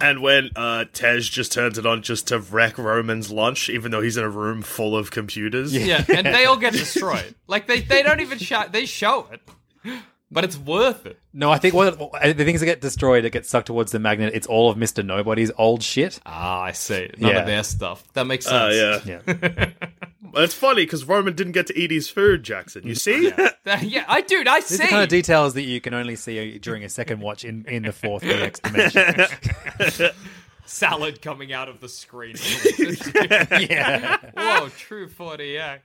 And 0.00 0.20
when 0.20 0.50
uh, 0.56 0.84
Tej 0.92 1.20
just 1.20 1.52
turns 1.52 1.78
it 1.78 1.86
on 1.86 2.02
just 2.02 2.28
to 2.28 2.38
wreck 2.38 2.76
Roman's 2.76 3.30
lunch, 3.30 3.70
even 3.70 3.90
though 3.92 4.02
he's 4.02 4.16
in 4.16 4.24
a 4.24 4.28
room 4.28 4.60
full 4.62 4.96
of 4.96 5.10
computers. 5.10 5.74
Yeah, 5.74 6.04
and 6.08 6.26
they 6.26 6.44
all 6.44 6.58
get 6.58 6.72
destroyed. 6.72 7.34
Like 7.46 7.66
they, 7.66 7.80
they 7.80 8.02
don't 8.02 8.20
even 8.20 8.38
show 8.38 8.64
they 8.70 8.86
show 8.86 9.28
it, 9.32 9.40
but 10.34 10.44
it's 10.44 10.58
worth 10.58 11.06
it. 11.06 11.18
No, 11.32 11.50
I 11.50 11.56
think 11.58 11.74
what 11.74 11.98
the 11.98 12.34
things 12.44 12.60
that 12.60 12.66
get 12.66 12.80
destroyed 12.80 13.24
that 13.24 13.30
get 13.30 13.46
sucked 13.46 13.68
towards 13.68 13.92
the 13.92 13.98
magnet, 13.98 14.32
it's 14.34 14.46
all 14.46 14.68
of 14.70 14.76
Mister 14.76 15.02
Nobody's 15.02 15.50
old 15.56 15.82
shit. 15.82 16.20
Ah, 16.26 16.60
I 16.62 16.72
see. 16.72 17.10
None 17.18 17.30
Yeah. 17.32 17.38
of 17.40 17.46
their 17.46 17.62
stuff. 17.62 18.04
That 18.12 18.26
makes 18.26 18.46
Uh, 18.46 18.70
sense. 19.00 19.06
yeah. 19.06 19.20
Yeah, 19.26 19.70
it's 20.42 20.54
funny 20.54 20.82
because 20.84 21.04
Roman 21.04 21.34
didn't 21.34 21.52
get 21.52 21.66
to 21.68 21.78
eat 21.78 21.90
his 21.90 22.08
food, 22.08 22.42
Jackson. 22.42 22.86
You 22.86 22.94
see? 22.94 23.30
That- 23.64 23.82
yeah, 23.82 24.04
I 24.08 24.20
dude, 24.20 24.46
I 24.46 24.60
these 24.60 24.72
are 24.72 24.76
see. 24.76 24.82
the 24.82 24.88
kind 24.90 25.02
of 25.02 25.08
details 25.08 25.54
that 25.54 25.62
you 25.62 25.80
can 25.80 25.94
only 25.94 26.16
see 26.16 26.58
during 26.58 26.84
a 26.84 26.88
second 26.90 27.20
watch 27.20 27.44
in 27.44 27.64
in 27.66 27.84
the 27.84 27.92
fourth 27.92 28.22
DX 28.22 28.60
dimension. 28.60 30.10
Salad 30.66 31.20
coming 31.22 31.52
out 31.52 31.68
of 31.68 31.80
the 31.80 31.88
screen. 31.88 32.36
yeah. 33.60 34.18
Whoa, 34.36 34.68
true 34.70 35.08
4DX. 35.08 35.80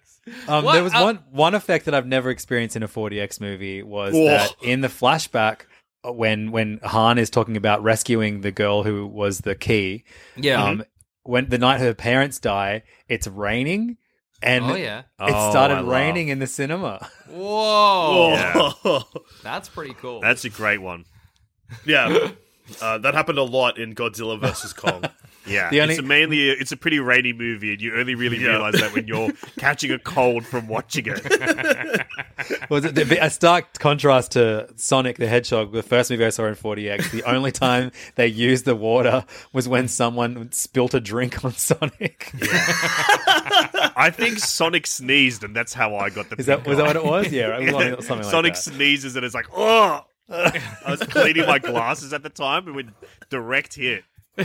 Um, 0.48 0.66
there 0.66 0.84
was 0.84 0.94
Uh, 0.94 1.02
one 1.02 1.20
one 1.32 1.56
effect 1.56 1.86
that 1.86 1.94
I've 1.96 2.06
never 2.06 2.30
experienced 2.30 2.76
in 2.76 2.84
a 2.84 2.88
4DX 2.88 3.42
movie 3.42 3.82
was 3.84 4.14
Whoa. 4.14 4.26
that 4.26 4.54
in 4.62 4.82
the 4.82 4.88
flashback 4.88 5.62
uh, 6.06 6.12
when 6.14 6.52
when 6.52 6.80
Han 6.84 7.18
is 7.18 7.30
talking 7.30 7.58
about 7.58 7.82
rescuing 7.84 8.42
the 8.42 8.52
girl 8.52 8.84
who 8.84 9.08
was 9.08 9.40
the 9.40 9.56
key, 9.56 10.04
Yeah. 10.36 10.64
um, 10.64 10.84
when 11.24 11.50
the 11.50 11.58
night 11.58 11.80
her 11.82 11.94
parents 11.94 12.40
die, 12.40 12.84
it's 13.08 13.28
raining, 13.28 13.98
and 14.42 14.66
oh 14.66 14.76
yeah. 14.76 15.00
it 15.00 15.06
Oh, 15.20 15.50
started 15.50 15.78
I 15.78 15.82
raining 15.82 16.28
in 16.30 16.40
the 16.40 16.48
cinema. 16.48 17.10
Whoa. 17.28 18.72
Oh, 18.86 19.04
That's 19.44 19.68
pretty 19.70 19.94
cool. 19.96 20.22
That's 20.22 20.46
a 20.46 20.50
great 20.50 20.82
one. 20.82 21.06
yeah. 21.86 22.30
Uh, 22.82 22.98
that 23.00 23.14
happened 23.14 23.38
a 23.38 23.44
lot 23.44 23.78
in 23.78 23.96
Godzilla 23.96 24.40
vs. 24.40 24.74
Kong. 24.74 25.04
Yeah, 25.48 25.70
The 25.72 25.82
only- 25.82 25.94
it's 25.96 26.04
a 26.04 26.06
mainly 26.06 26.50
it's 26.52 26.72
a 26.72 26.78
pretty 26.78 27.00
rainy 27.00 27.34
movie, 27.34 27.72
and 27.72 27.82
you 27.82 27.96
only 27.96 28.14
really 28.14 28.38
Yeah. 28.38 28.50
realize 28.50 28.74
that 28.76 28.94
when 28.94 29.08
you're 29.08 29.32
catching 29.58 29.90
a 29.90 29.98
cold 29.98 30.46
from 30.46 30.68
watching 30.68 31.06
it. 31.08 31.24
was 32.70 32.86
it 32.86 32.96
a 33.00 33.30
stark 33.32 33.80
contrast 33.80 34.34
to 34.34 34.68
Sonic 34.76 35.18
the 35.18 35.28
Hedgehog, 35.28 35.72
the 35.72 35.82
first 35.82 36.12
movie 36.12 36.24
I 36.26 36.30
saw 36.30 36.46
in 36.46 36.54
4DX? 36.56 37.10
The 37.10 37.24
only 37.24 37.52
time 37.52 37.92
they 38.14 38.28
used 38.28 38.66
the 38.66 38.76
water 38.76 39.26
was 39.52 39.68
when 39.68 39.88
someone 39.88 40.52
spilt 40.52 40.94
a 40.94 41.00
drink 41.00 41.44
on 41.44 41.54
Sonic. 41.54 42.32
I 43.96 44.12
think 44.16 44.40
Sonic 44.40 44.86
sneezed, 44.86 45.44
and 45.44 45.56
that's 45.56 45.74
how 45.74 45.96
I 45.96 46.10
got 46.10 46.30
the. 46.30 46.36
Is 46.38 46.46
that 46.46 46.58
pink 46.58 46.68
was 46.68 46.78
that 46.78 46.86
what 46.88 46.96
it 46.96 47.06
was? 47.06 47.32
Yeah, 47.32 47.58
it 47.58 47.74
was 47.74 48.06
something 48.06 48.18
like 48.26 48.32
Sonic 48.32 48.54
that. 48.54 48.60
sneezes, 48.62 49.16
and 49.16 49.26
it's 49.26 49.34
like, 49.36 49.48
oh. 49.56 50.06
I 50.32 50.62
was 50.92 51.00
cleaning 51.02 51.46
my 51.48 51.60
glasses 51.60 52.14
at 52.14 52.24
the 52.24 52.30
time, 52.30 52.68
and 52.68 52.76
with 52.76 52.90
direct 53.30 53.76
hit. 53.76 54.04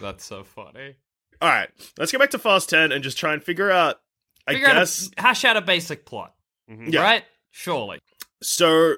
That's 0.00 0.24
so 0.24 0.44
funny. 0.44 0.94
All 1.40 1.48
right, 1.48 1.68
let's 1.98 2.10
go 2.12 2.18
back 2.18 2.30
to 2.30 2.38
Fast 2.38 2.68
10 2.70 2.90
and 2.92 3.02
just 3.04 3.16
try 3.18 3.32
and 3.32 3.42
figure 3.42 3.70
out, 3.70 4.00
I 4.46 4.54
Figure 4.54 4.66
guess. 4.68 5.06
out 5.06 5.12
a, 5.18 5.22
hash 5.28 5.44
out 5.44 5.56
a 5.56 5.60
basic 5.60 6.04
plot. 6.04 6.34
Mm-hmm. 6.70 6.88
Yeah. 6.90 7.02
Right? 7.02 7.24
Surely. 7.50 8.00
So 8.42 8.94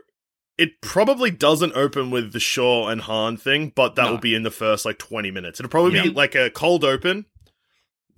it 0.56 0.80
probably 0.80 1.30
doesn't 1.30 1.74
open 1.74 2.10
with 2.10 2.32
the 2.32 2.40
Shaw 2.40 2.88
and 2.88 3.02
Han 3.02 3.36
thing, 3.36 3.72
but 3.74 3.94
that 3.96 4.04
No. 4.04 4.12
will 4.12 4.18
be 4.18 4.34
in 4.34 4.42
the 4.42 4.50
first 4.50 4.84
like 4.86 4.98
20 4.98 5.30
minutes. 5.30 5.60
It'll 5.60 5.68
probably 5.70 6.00
be 6.00 6.08
like 6.10 6.34
a 6.34 6.50
cold 6.50 6.82
open, 6.84 7.26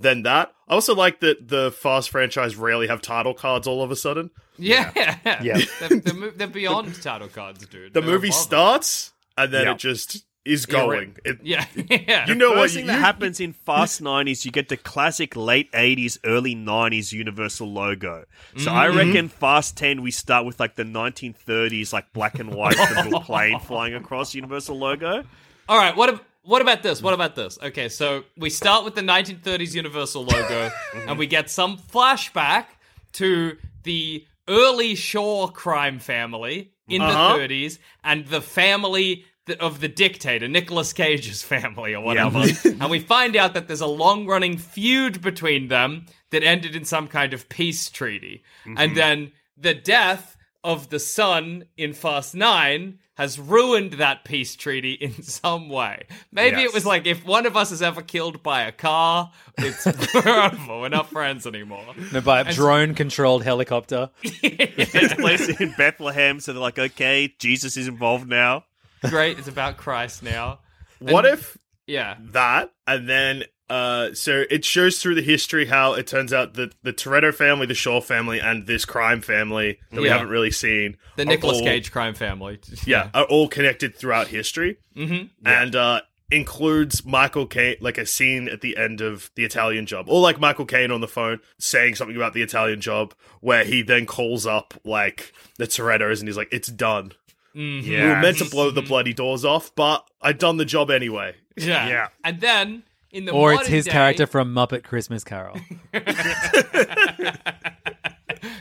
then 0.02 0.22
that. 0.22 0.52
I 0.68 0.74
also 0.74 0.94
like 0.94 1.20
that 1.20 1.48
the 1.48 1.72
Fast 1.72 2.10
franchise 2.10 2.56
rarely 2.56 2.88
have 2.88 3.02
title 3.02 3.34
cards 3.34 3.66
all 3.66 3.82
of 3.82 3.90
a 3.90 3.96
sudden. 3.96 4.30
Yeah. 4.58 4.90
Yeah. 4.96 5.58
they're, 5.80 6.00
they're, 6.00 6.30
they're 6.30 6.46
beyond 6.46 6.94
title 7.02 7.28
cards, 7.28 7.66
dude. 7.66 7.94
The 7.94 8.00
They're 8.00 8.10
movie 8.10 8.30
starts 8.30 9.12
and 9.36 9.52
then 9.52 9.64
Yeah. 9.64 9.72
it 9.72 9.78
just 9.78 10.24
is 10.44 10.66
going. 10.66 11.16
It, 11.24 11.38
Yeah. 11.42 11.66
yeah. 11.74 12.26
You 12.26 12.34
know 12.34 12.50
what? 12.50 12.62
First 12.62 12.74
thing 12.74 12.86
You, 12.86 12.92
that 12.92 13.00
happens 13.00 13.40
in 13.40 13.52
Fast 13.52 14.02
Nine 14.02 14.28
is 14.28 14.44
you 14.44 14.50
get 14.50 14.68
the 14.68 14.76
classic 14.76 15.36
late 15.36 15.70
'80s, 15.72 16.18
early 16.24 16.54
'90s 16.54 17.12
Universal 17.12 17.72
logo. 17.72 18.24
So 18.56 18.66
mm-hmm. 18.66 18.76
I 18.76 18.86
mm-hmm. 18.88 18.98
reckon 18.98 19.28
Fast 19.28 19.76
Ten 19.76 20.02
we 20.02 20.10
start 20.10 20.44
with 20.44 20.58
like 20.58 20.74
the 20.74 20.84
1930s, 20.84 21.92
like 21.92 22.12
black 22.12 22.38
and 22.38 22.54
white 22.54 22.76
little 22.78 23.20
plane 23.20 23.60
flying 23.60 23.94
across 23.94 24.34
Universal 24.34 24.78
logo. 24.78 25.24
All 25.68 25.78
right. 25.78 25.96
What 25.96 26.08
ab- 26.10 26.22
what 26.42 26.62
about 26.62 26.82
this? 26.82 27.00
What 27.02 27.14
about 27.14 27.34
this? 27.36 27.58
Okay, 27.62 27.88
so 27.88 28.24
we 28.36 28.50
start 28.50 28.84
with 28.84 28.94
the 28.94 29.00
1930s 29.02 29.74
Universal 29.74 30.24
logo, 30.24 30.70
and 30.94 31.18
we 31.18 31.26
get 31.26 31.50
some 31.50 31.76
flashback 31.78 32.66
to 33.14 33.56
the 33.84 34.26
early 34.48 34.94
Shaw 34.94 35.48
crime 35.48 35.98
family 35.98 36.72
in 36.88 37.00
Uh-huh. 37.00 37.36
the 37.38 37.42
30s, 37.48 37.78
and 38.02 38.26
the 38.26 38.40
family 38.40 39.24
th- 39.46 39.58
of 39.60 39.80
the 39.80 39.88
dictator, 39.88 40.48
Nicolas 40.48 40.92
Cage's 40.92 41.42
family, 41.54 41.94
or 41.94 42.02
whatever. 42.02 42.44
and 42.64 42.90
we 42.90 42.98
find 42.98 43.36
out 43.36 43.54
that 43.54 43.66
there's 43.68 43.80
a 43.80 43.86
long-running 43.86 44.58
feud 44.58 45.20
between 45.22 45.68
them 45.68 46.06
that 46.30 46.42
ended 46.42 46.74
in 46.74 46.84
some 46.84 47.06
kind 47.08 47.32
of 47.34 47.48
peace 47.48 47.88
treaty, 47.88 48.42
and 48.76 48.96
then 48.96 49.32
the 49.56 49.74
death 49.74 50.36
of 50.64 50.90
the 50.90 50.98
son 50.98 51.64
in 51.76 51.92
Fast 51.92 52.34
Nine 52.34 52.98
has 53.22 53.38
ruined 53.38 53.92
that 53.94 54.24
peace 54.24 54.56
treaty 54.56 54.92
in 55.00 55.22
some 55.22 55.68
way. 55.68 56.02
Maybe 56.32 56.62
it 56.62 56.74
was 56.74 56.84
like 56.84 57.06
if 57.06 57.24
one 57.24 57.46
of 57.46 57.56
us 57.56 57.70
is 57.70 57.80
ever 57.82 58.02
killed 58.02 58.42
by 58.42 58.62
a 58.62 58.72
car, 58.72 59.30
it's 59.56 59.86
we're 60.14 60.28
over. 60.28 60.80
We're 60.80 60.88
not 60.88 61.08
friends 61.08 61.46
anymore. 61.46 61.94
No, 62.12 62.20
by 62.20 62.40
a 62.40 62.52
drone 62.52 62.94
controlled 62.94 63.44
helicopter. 63.44 64.10
Takes 64.24 65.14
place 65.14 65.48
in 65.60 65.72
Bethlehem, 65.78 66.40
so 66.40 66.52
they're 66.52 66.60
like, 66.60 66.78
okay, 66.80 67.32
Jesus 67.38 67.76
is 67.76 67.86
involved 67.86 68.28
now. 68.28 68.64
Great, 69.08 69.38
it's 69.38 69.46
about 69.48 69.76
Christ 69.76 70.22
now. 70.24 70.58
what 70.98 71.24
if 71.24 71.56
Yeah. 71.86 72.16
that 72.32 72.72
and 72.88 73.08
then 73.08 73.44
uh 73.72 74.14
so 74.14 74.44
it 74.50 74.64
shows 74.64 74.98
through 75.00 75.14
the 75.14 75.22
history 75.22 75.66
how 75.66 75.94
it 75.94 76.06
turns 76.06 76.32
out 76.32 76.54
that 76.54 76.74
the 76.82 76.92
Toretto 76.92 77.32
family, 77.34 77.66
the 77.66 77.74
Shaw 77.74 78.00
family, 78.00 78.38
and 78.40 78.66
this 78.66 78.84
crime 78.84 79.20
family 79.20 79.78
that 79.90 80.00
we 80.00 80.08
haven't 80.08 80.28
really 80.28 80.50
seen 80.50 80.96
The 81.16 81.22
are 81.22 81.26
Nicolas 81.26 81.58
all- 81.58 81.64
Cage 81.64 81.90
crime 81.90 82.14
family. 82.14 82.58
yeah, 82.86 83.10
are 83.14 83.24
all 83.24 83.48
connected 83.48 83.94
throughout 83.96 84.28
history. 84.28 84.76
Mm-hmm. 84.96 85.46
and 85.46 85.74
uh, 85.74 86.00
includes 86.30 87.04
Michael 87.04 87.46
Caine, 87.46 87.76
like 87.80 87.98
a 87.98 88.06
scene 88.06 88.48
at 88.48 88.60
the 88.62 88.76
end 88.76 89.00
of 89.00 89.30
the 89.36 89.44
Italian 89.44 89.86
Job, 89.86 90.06
or 90.08 90.20
like 90.20 90.38
Michael 90.40 90.66
Caine 90.66 90.90
on 90.90 91.00
the 91.00 91.08
phone 91.08 91.40
saying 91.58 91.94
something 91.94 92.16
about 92.16 92.32
the 92.34 92.42
Italian 92.42 92.80
Job, 92.80 93.14
where 93.40 93.64
he 93.64 93.82
then 93.82 94.06
calls 94.06 94.46
up 94.46 94.74
like 94.84 95.32
the 95.58 95.66
Torettos 95.66 96.18
and 96.20 96.28
he's 96.28 96.36
like, 96.36 96.48
"It's 96.52 96.68
done. 96.68 97.12
Mm-hmm. 97.54 97.90
We 97.90 97.96
were 98.08 98.20
meant 98.20 98.38
to 98.38 98.46
blow 98.50 98.70
the 98.70 98.82
bloody 98.82 99.12
doors 99.12 99.44
off, 99.44 99.74
but 99.74 100.06
I 100.20 100.32
done 100.32 100.56
the 100.56 100.64
job 100.64 100.90
anyway." 100.90 101.36
Yeah. 101.56 101.86
Yeah. 101.88 102.08
And 102.24 102.40
then 102.40 102.82
in 103.12 103.24
the 103.26 103.32
Or 103.32 103.52
it's 103.54 103.66
his 103.68 103.84
day- 103.84 103.90
character 103.92 104.26
from 104.26 104.54
Muppet 104.54 104.82
Christmas 104.84 105.22
Carol. 105.24 105.58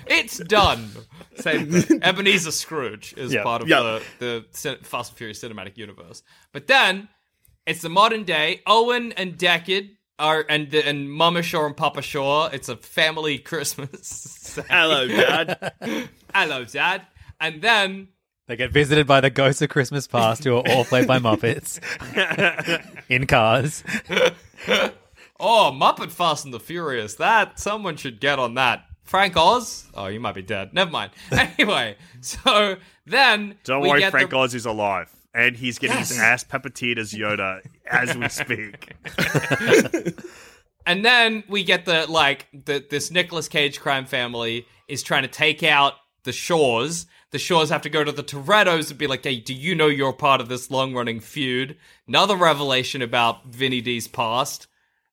It's 0.08 0.38
done. 0.38 0.90
Same 1.36 1.72
thing. 1.72 2.00
Ebenezer 2.04 2.52
Scrooge 2.52 3.14
is 3.18 3.34
Yeah. 3.34 3.44
part 3.44 3.62
of 3.62 3.70
Yeah. 3.70 4.00
the, 4.20 4.46
the 4.52 4.78
Fast 4.84 5.12
and 5.12 5.18
Furious 5.18 5.42
cinematic 5.42 5.78
universe. 5.78 6.22
But 6.52 6.68
then 6.68 7.08
it's 7.66 7.82
the 7.82 7.90
modern 7.90 8.24
day. 8.26 8.62
Owen 8.68 9.14
and 9.14 9.38
Deckard 9.38 9.90
are 10.20 10.46
and 10.48 10.70
the, 10.70 10.86
and 10.88 11.10
Mama 11.12 11.42
Shaw 11.42 11.66
and 11.66 11.76
Papa 11.76 12.02
Shaw. 12.02 12.48
It's 12.48 12.70
a 12.70 12.76
family 12.78 13.38
Christmas. 13.50 14.60
Hello, 14.70 15.08
Dad. 15.08 15.74
Hello, 16.36 16.66
Dad. 16.66 17.04
And 17.40 17.62
then 17.62 18.10
They 18.52 18.58
get 18.58 18.72
visited 18.72 19.08
by 19.08 19.22
the 19.22 19.30
ghosts 19.30 19.62
of 19.62 19.70
Christmas 19.70 20.08
past, 20.08 20.44
who 20.44 20.58
are 20.58 20.64
all 20.72 20.84
played 20.84 21.08
by 21.08 21.20
Muppets 21.20 21.80
in 23.10 23.26
cars. 23.26 23.82
oh, 25.40 25.72
Muppet 25.74 26.12
Fast 26.12 26.44
and 26.44 26.54
the 26.54 26.60
Furious. 26.60 27.16
That 27.16 27.62
someone 27.62 27.96
should 27.96 28.20
get 28.20 28.40
on 28.40 28.56
that. 28.56 28.84
Frank 29.04 29.38
Oz? 29.38 29.88
Oh, 29.94 30.08
you 30.08 30.20
might 30.20 30.36
be 30.36 30.42
dead. 30.42 30.74
Never 30.74 30.92
mind. 30.92 31.14
Anyway, 31.32 31.96
so 32.20 32.76
then 33.06 33.56
Don't 33.64 33.84
we 33.84 33.88
worry, 33.88 34.02
get 34.02 34.12
Frank 34.12 34.32
the- 34.32 34.36
Oz 34.40 34.54
is 34.54 34.66
alive. 34.66 35.10
And 35.34 35.56
he's 35.56 35.80
getting 35.80 36.00
his 36.00 36.20
ass 36.20 36.44
puppeteered 36.44 36.98
as 36.98 37.14
Yoda 37.14 37.62
as 37.90 38.18
we 38.18 38.28
speak. 38.28 38.92
And 40.86 41.06
then 41.06 41.44
we 41.48 41.64
get 41.64 41.86
the 41.86 42.06
like 42.08 42.48
the 42.52 42.84
this 42.90 43.12
Nicolas 43.12 43.48
Cage 43.48 43.80
crime 43.80 44.06
family 44.06 44.66
is 44.90 45.04
trying 45.04 45.22
to 45.22 45.28
take 45.30 45.64
out 45.64 45.94
the 46.26 46.32
Shaws. 46.34 47.06
The 47.32 47.40
Shaws 47.40 47.70
have 47.70 47.82
to 47.84 47.90
go 47.90 48.04
to 48.04 48.12
the 48.12 48.24
Torettos 48.24 48.90
and 48.90 49.00
be 49.00 49.08
like, 49.08 49.24
"Hey, 49.24 49.40
do 49.40 49.54
you 49.54 49.74
know 49.74 49.88
you're 49.88 50.14
part 50.14 50.42
of 50.42 50.50
this 50.50 50.70
long 50.70 50.94
running 50.94 51.20
feud?" 51.20 51.78
Another 52.08 52.36
revelation 52.36 53.02
about 53.02 53.46
Vinny 53.46 53.82
D's 53.82 54.08
past, 54.08 54.68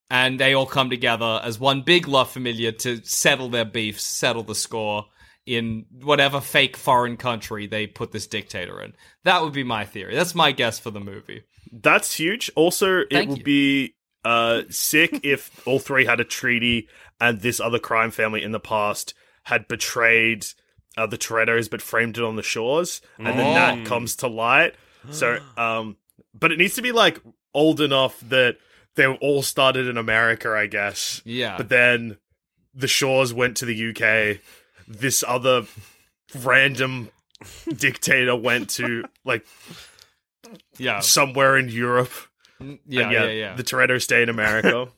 and 0.09 0.39
they 0.39 0.53
all 0.53 0.65
come 0.65 0.89
together 0.89 1.39
as 1.43 1.59
one 1.59 1.81
big 1.81 2.07
La 2.07 2.25
Familia 2.25 2.71
to 2.73 3.03
settle 3.03 3.49
their 3.49 3.65
beefs, 3.65 4.03
settle 4.03 4.43
the 4.43 4.55
score 4.55 5.05
in 5.45 5.85
whatever 6.03 6.39
fake 6.39 6.77
foreign 6.77 7.17
country 7.17 7.65
they 7.65 7.87
put 7.87 8.11
this 8.11 8.27
dictator 8.27 8.81
in. 8.81 8.93
That 9.23 9.41
would 9.41 9.53
be 9.53 9.63
my 9.63 9.85
theory. 9.85 10.13
That's 10.13 10.35
my 10.35 10.51
guess 10.51 10.77
for 10.77 10.91
the 10.91 10.99
movie. 10.99 11.43
That's 11.71 12.15
huge. 12.15 12.51
Also, 12.55 13.03
it 13.09 13.27
would 13.27 13.39
you. 13.39 13.43
be 13.43 13.95
uh, 14.23 14.63
sick 14.69 15.19
if 15.23 15.65
all 15.67 15.79
three 15.79 16.05
had 16.05 16.19
a 16.19 16.25
treaty 16.25 16.87
and 17.19 17.41
this 17.41 17.59
other 17.59 17.79
crime 17.79 18.11
family 18.11 18.43
in 18.43 18.51
the 18.51 18.59
past 18.59 19.13
had 19.43 19.67
betrayed 19.67 20.45
uh, 20.97 21.07
the 21.07 21.17
Torettos 21.17 21.69
but 21.69 21.81
framed 21.81 22.17
it 22.17 22.23
on 22.23 22.35
the 22.35 22.43
Shaws, 22.43 23.01
and 23.17 23.27
then 23.27 23.53
that 23.53 23.85
comes 23.85 24.17
to 24.17 24.27
light. 24.27 24.75
So, 25.11 25.39
um, 25.57 25.97
but 26.37 26.51
it 26.51 26.57
needs 26.57 26.75
to 26.75 26.81
be 26.81 26.91
like 26.91 27.19
old 27.53 27.81
enough 27.81 28.19
that 28.21 28.57
they 28.95 29.07
all 29.07 29.41
started 29.41 29.87
in 29.87 29.97
America, 29.97 30.51
I 30.51 30.67
guess. 30.67 31.21
Yeah. 31.25 31.57
But 31.57 31.69
then 31.69 32.17
the 32.73 32.87
Shaws 32.87 33.33
went 33.33 33.57
to 33.57 33.65
the 33.65 33.89
UK. 33.89 34.41
This 34.87 35.23
other 35.27 35.65
random 36.37 37.09
dictator 37.67 38.35
went 38.35 38.69
to 38.71 39.05
like 39.25 39.45
yeah. 40.77 40.99
somewhere 40.99 41.57
in 41.57 41.69
Europe. 41.69 42.11
Yeah, 42.59 42.75
yeah, 42.85 43.11
yeah, 43.11 43.27
yeah. 43.27 43.55
The 43.55 43.63
Toretto 43.63 44.01
stay 44.01 44.21
in 44.21 44.29
America. 44.29 44.89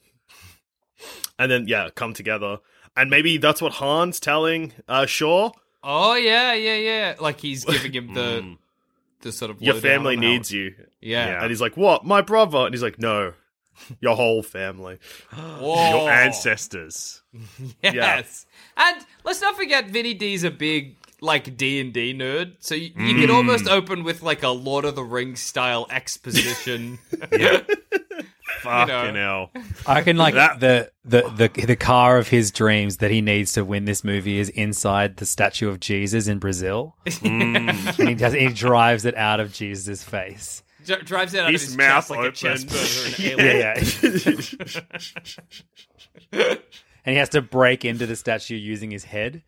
and 1.40 1.52
then, 1.52 1.68
yeah, 1.68 1.90
come 1.94 2.14
together. 2.14 2.60
And 2.98 3.10
maybe 3.10 3.38
that's 3.38 3.62
what 3.62 3.74
Han's 3.74 4.20
telling 4.20 4.74
uh, 4.88 5.06
Shaw. 5.06 5.52
Oh 5.84 6.16
yeah, 6.16 6.54
yeah, 6.54 6.76
yeah. 6.76 7.16
Like 7.20 7.40
he's 7.40 7.66
giving 7.66 7.94
him 7.94 8.14
the 8.14 8.22
Mm. 8.42 8.58
the 9.22 9.32
sort 9.32 9.52
of 9.52 9.62
Your 9.62 9.74
lowdown 9.76 9.90
family 9.92 10.18
on 10.18 10.24
how- 10.24 10.30
needs 10.30 10.52
you. 10.52 10.74
Yeah. 11.02 11.42
And 11.42 11.50
he's 11.50 11.62
like, 11.62 11.76
What? 11.78 12.06
My 12.06 12.22
brother? 12.22 12.60
And 12.60 12.74
he's 12.74 12.84
like, 12.84 13.00
No, 13.00 13.34
your 14.00 14.16
whole 14.16 14.44
family. 14.44 15.00
Whoa. 15.34 15.90
Your 16.02 16.10
ancestors. 16.12 17.22
Yes. 17.84 18.46
And 18.78 19.06
let's 19.24 19.42
not 19.42 19.56
forget 19.56 19.88
Vinny 19.88 20.14
D's 20.14 20.44
a 20.44 20.52
big 20.52 20.98
like 21.24 21.56
D 21.56 21.80
and 21.80 21.94
D 21.94 22.14
nerd, 22.16 22.54
so 22.60 22.74
you, 22.74 22.92
you 22.98 23.16
could 23.20 23.30
almost 23.30 23.68
open 23.68 24.04
with 24.04 24.24
like 24.24 24.42
a 24.44 24.50
Lord 24.50 24.86
of 24.86 24.96
the 24.96 25.04
Rings 25.04 25.40
style 25.40 25.86
exposition. 25.92 26.98
Fucking 28.62 29.16
hell. 29.16 29.52
I 29.88 30.02
can 30.02 30.18
like 30.18 30.34
That- 30.36 30.60
the, 30.60 30.92
the 31.06 31.50
the 31.56 31.66
the 31.66 31.76
car 31.76 32.18
of 32.18 32.28
his 32.30 32.52
dreams 32.52 32.98
that 32.98 33.12
he 33.12 33.22
needs 33.22 33.54
to 33.54 33.66
win 33.66 33.86
this 33.86 34.04
movie 34.04 34.40
is 34.40 34.50
inside 34.50 35.18
the 35.18 35.26
statue 35.26 35.68
of 35.70 35.80
Jesus 35.80 36.28
in 36.28 36.40
Brazil, 36.40 36.96
mm. 37.08 38.00
and 38.00 38.10
he 38.10 38.16
does 38.16 38.34
he 38.34 38.48
drives 38.50 39.06
it 39.06 39.16
out 39.16 39.40
of 39.40 39.52
Jesus' 39.54 40.04
face. 40.04 40.62
Dri- 40.86 41.02
drives 41.04 41.34
it 41.34 41.42
out 41.42 41.52
His 41.52 41.64
of 41.64 41.68
his 41.70 41.78
mouth 41.78 42.08
chest 42.08 42.10
like 42.10 42.20
a 42.20 42.22
open. 42.24 42.34
chessboard 42.34 42.90
or 42.98 43.06
an 43.08 43.38
Yeah, 43.40 43.74
alien. 44.04 44.42
yeah. 46.32 46.56
and 47.06 47.14
he 47.14 47.16
has 47.16 47.30
to 47.30 47.42
break 47.42 47.86
into 47.86 48.06
the 48.08 48.16
statue 48.16 48.56
using 48.56 48.90
his 48.92 49.04
head. 49.04 49.44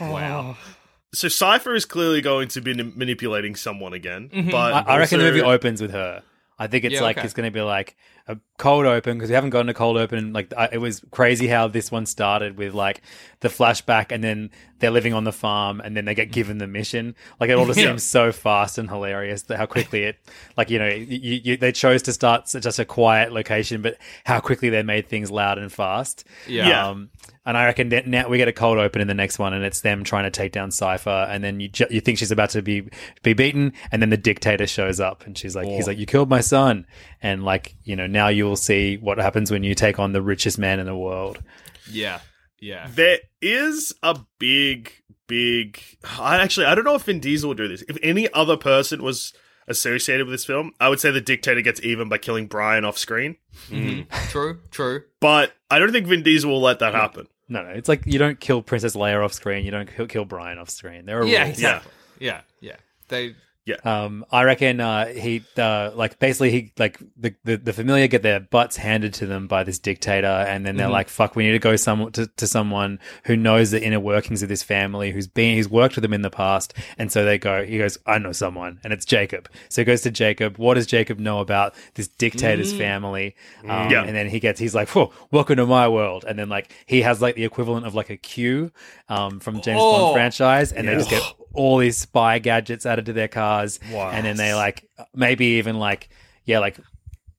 Wow. 0.00 0.56
So 1.14 1.28
Cipher 1.28 1.74
is 1.74 1.84
clearly 1.84 2.20
going 2.20 2.48
to 2.48 2.60
be 2.60 2.72
n- 2.72 2.92
manipulating 2.96 3.54
someone 3.56 3.92
again. 3.92 4.28
But 4.30 4.38
Mm-hmm. 4.42 4.54
I, 4.54 4.94
I 4.94 4.98
reckon 4.98 5.18
the 5.18 5.24
movie 5.24 5.42
opens 5.42 5.80
with 5.80 5.92
her. 5.92 6.22
I 6.58 6.66
think 6.66 6.84
it's 6.84 6.94
Yeah, 6.94 7.02
like 7.02 7.18
okay. 7.18 7.24
it's 7.24 7.34
going 7.34 7.46
to 7.46 7.50
be 7.54 7.60
like 7.62 7.96
a 8.28 8.36
cold 8.58 8.86
open 8.86 9.16
because 9.18 9.28
we 9.30 9.34
haven't 9.34 9.50
gotten 9.50 9.68
a 9.68 9.74
cold 9.74 9.96
open. 9.96 10.32
Like 10.32 10.52
I, 10.56 10.68
it 10.72 10.78
was 10.78 11.00
crazy 11.10 11.46
how 11.46 11.68
this 11.68 11.90
one 11.92 12.06
started 12.06 12.56
with 12.56 12.74
like 12.74 13.02
the 13.40 13.48
flashback, 13.48 14.10
and 14.10 14.24
then 14.24 14.50
they're 14.78 14.90
living 14.90 15.14
on 15.14 15.24
the 15.24 15.32
farm, 15.32 15.80
and 15.80 15.96
then 15.96 16.04
they 16.06 16.14
get 16.14 16.32
given 16.32 16.58
the 16.58 16.66
mission. 16.66 17.14
Like 17.38 17.50
it 17.50 17.54
all 17.54 17.66
just 17.66 17.78
Yeah. 17.78 17.86
seems 17.88 18.02
so 18.02 18.32
fast 18.32 18.78
and 18.78 18.88
hilarious 18.90 19.42
that 19.42 19.58
how 19.58 19.66
quickly 19.66 20.02
it, 20.04 20.16
like 20.56 20.70
you 20.70 20.78
know, 20.78 20.88
you, 20.88 21.40
you, 21.44 21.56
they 21.56 21.70
chose 21.72 22.02
to 22.02 22.12
start 22.12 22.42
s- 22.42 22.56
just 22.62 22.78
a 22.78 22.84
quiet 22.84 23.32
location, 23.32 23.80
but 23.82 23.96
how 24.24 24.40
quickly 24.40 24.70
they 24.70 24.82
made 24.82 25.08
things 25.08 25.30
loud 25.30 25.58
and 25.58 25.72
fast. 25.72 26.24
Yeah. 26.48 26.68
Yeah. 26.68 26.88
Um, 26.88 27.10
and 27.44 27.56
I 27.56 27.66
reckon 27.66 27.90
that 27.90 28.08
now 28.08 28.28
we 28.28 28.38
get 28.38 28.48
a 28.48 28.52
cold 28.52 28.78
open 28.78 29.00
in 29.00 29.06
the 29.06 29.14
next 29.14 29.38
one, 29.38 29.52
and 29.52 29.64
it's 29.64 29.82
them 29.82 30.02
trying 30.02 30.24
to 30.24 30.30
take 30.32 30.50
down 30.50 30.72
Cipher, 30.72 31.28
and 31.30 31.44
then 31.44 31.60
you 31.60 31.68
ju- 31.68 31.86
you 31.90 32.00
think 32.00 32.18
she's 32.18 32.32
about 32.32 32.50
to 32.50 32.62
be 32.62 32.88
be 33.22 33.34
beaten, 33.34 33.72
and 33.92 34.02
then 34.02 34.10
the 34.10 34.16
dictator 34.16 34.66
shows 34.66 34.98
up, 34.98 35.24
and 35.26 35.38
she's 35.38 35.54
like, 35.54 35.68
he's 35.68 35.86
like, 35.86 35.96
you 35.98 36.06
killed 36.06 36.28
my 36.28 36.40
son, 36.40 36.86
and 37.22 37.44
like 37.44 37.76
you 37.84 37.94
know 37.94 38.08
now 38.16 38.28
you 38.28 38.44
will 38.46 38.56
see 38.56 38.96
what 38.96 39.18
happens 39.18 39.50
when 39.50 39.62
you 39.62 39.74
take 39.74 39.98
on 39.98 40.12
the 40.12 40.22
richest 40.22 40.58
man 40.58 40.80
in 40.80 40.86
the 40.86 40.96
world. 40.96 41.42
Yeah. 41.90 42.20
Yeah. 42.60 42.88
There 42.90 43.18
is 43.42 43.94
a 44.02 44.18
big, 44.38 44.92
big. 45.26 45.80
I 46.18 46.36
actually, 46.36 46.66
I 46.66 46.74
don't 46.74 46.84
know 46.84 46.94
if 46.94 47.02
Vin 47.02 47.20
Diesel 47.20 47.48
would 47.48 47.58
do 47.58 47.68
this. 47.68 47.82
If 47.88 47.98
any 48.02 48.32
other 48.32 48.56
person 48.56 49.02
was 49.02 49.32
associated 49.68 50.26
with 50.26 50.32
this 50.34 50.44
film, 50.44 50.72
I 50.80 50.88
would 50.88 51.00
say 51.00 51.10
the 51.10 51.20
dictator 51.20 51.60
gets 51.60 51.80
even 51.82 52.08
by 52.08 52.18
killing 52.18 52.46
Brian 52.46 52.84
off 52.84 52.96
screen. 52.98 53.36
Mm-hmm. 53.68 54.12
True. 54.30 54.60
True. 54.70 55.02
But 55.20 55.52
I 55.70 55.78
don't 55.78 55.92
think 55.92 56.06
Vin 56.06 56.22
Diesel 56.22 56.50
will 56.50 56.60
let 56.62 56.78
that 56.78 56.94
happen. 56.94 57.26
No, 57.48 57.62
no, 57.62 57.68
it's 57.70 57.88
like 57.88 58.04
you 58.06 58.18
don't 58.18 58.40
kill 58.40 58.60
Princess 58.62 58.96
Leia 58.96 59.24
off 59.24 59.32
screen, 59.32 59.64
you 59.64 59.70
don't 59.70 59.88
kill, 59.94 60.06
kill 60.06 60.24
Brian 60.24 60.58
off 60.58 60.68
screen. 60.70 61.06
There 61.06 61.20
are 61.20 61.26
Yeah. 61.26 61.44
rules. 61.44 61.50
Exactly. 61.58 61.92
Yeah. 62.18 62.40
Yeah. 62.60 62.76
They. 63.08 63.36
Um, 63.82 64.24
I 64.30 64.44
reckon 64.44 64.80
uh, 64.80 65.06
he 65.06 65.42
uh, 65.58 65.90
like 65.94 66.18
basically 66.20 66.50
he 66.50 66.72
like 66.78 66.98
the, 67.16 67.34
the 67.44 67.56
the 67.56 67.72
familiar 67.72 68.06
get 68.06 68.22
their 68.22 68.38
butts 68.40 68.76
handed 68.76 69.12
to 69.14 69.26
them 69.26 69.48
by 69.48 69.64
this 69.64 69.78
dictator, 69.80 70.26
and 70.26 70.64
then 70.64 70.76
they're 70.76 70.88
like, 70.88 71.08
"Fuck, 71.08 71.34
we 71.34 71.44
need 71.44 71.52
to 71.52 71.58
go 71.58 71.74
some 71.76 72.12
to, 72.12 72.26
to 72.28 72.46
someone 72.46 73.00
who 73.24 73.36
knows 73.36 73.72
the 73.72 73.82
inner 73.82 73.98
workings 73.98 74.42
of 74.42 74.48
this 74.48 74.62
family, 74.62 75.10
who's 75.10 75.26
been 75.26 75.56
who's 75.56 75.68
worked 75.68 75.96
with 75.96 76.02
them 76.02 76.12
in 76.12 76.22
the 76.22 76.30
past." 76.30 76.74
And 76.96 77.10
so 77.10 77.24
they 77.24 77.38
go. 77.38 77.64
He 77.64 77.78
goes, 77.78 77.98
"I 78.06 78.18
know 78.18 78.32
someone," 78.32 78.78
and 78.84 78.92
it's 78.92 79.04
Jacob. 79.04 79.48
So 79.68 79.80
he 79.80 79.84
goes 79.84 80.02
to 80.02 80.10
Jacob. 80.12 80.58
What 80.58 80.74
does 80.74 80.86
Jacob 80.86 81.18
know 81.18 81.40
about 81.40 81.74
this 81.94 82.06
dictator's 82.06 82.72
family? 82.72 83.34
Um, 83.64 83.90
Yeah. 83.90 84.04
And 84.04 84.14
then 84.14 84.28
he 84.28 84.38
gets 84.38 84.60
he's 84.60 84.74
like, 84.74 84.88
"Whoa, 84.90 85.12
welcome 85.32 85.56
to 85.56 85.66
my 85.66 85.88
world." 85.88 86.24
And 86.28 86.38
then 86.38 86.48
like 86.48 86.72
he 86.86 87.02
has 87.02 87.20
like 87.20 87.34
the 87.34 87.44
equivalent 87.44 87.84
of 87.84 87.94
like 87.96 88.10
a 88.10 88.16
Q 88.16 88.70
um, 89.08 89.40
from 89.40 89.60
James 89.60 89.80
Oh. 89.82 90.02
Bond 90.04 90.14
franchise, 90.14 90.70
and 90.72 90.86
they 90.86 90.94
just 90.94 91.10
get 91.10 91.22
all 91.56 91.78
these 91.78 91.96
spy 91.96 92.38
gadgets 92.38 92.86
added 92.86 93.06
to 93.06 93.12
their 93.12 93.28
cars, 93.28 93.80
and 94.14 94.24
then 94.24 94.36
they 94.36 94.54
like 94.54 94.88
maybe 95.14 95.46
even 95.58 95.78
like 95.78 96.08
yeah, 96.44 96.60
like 96.60 96.78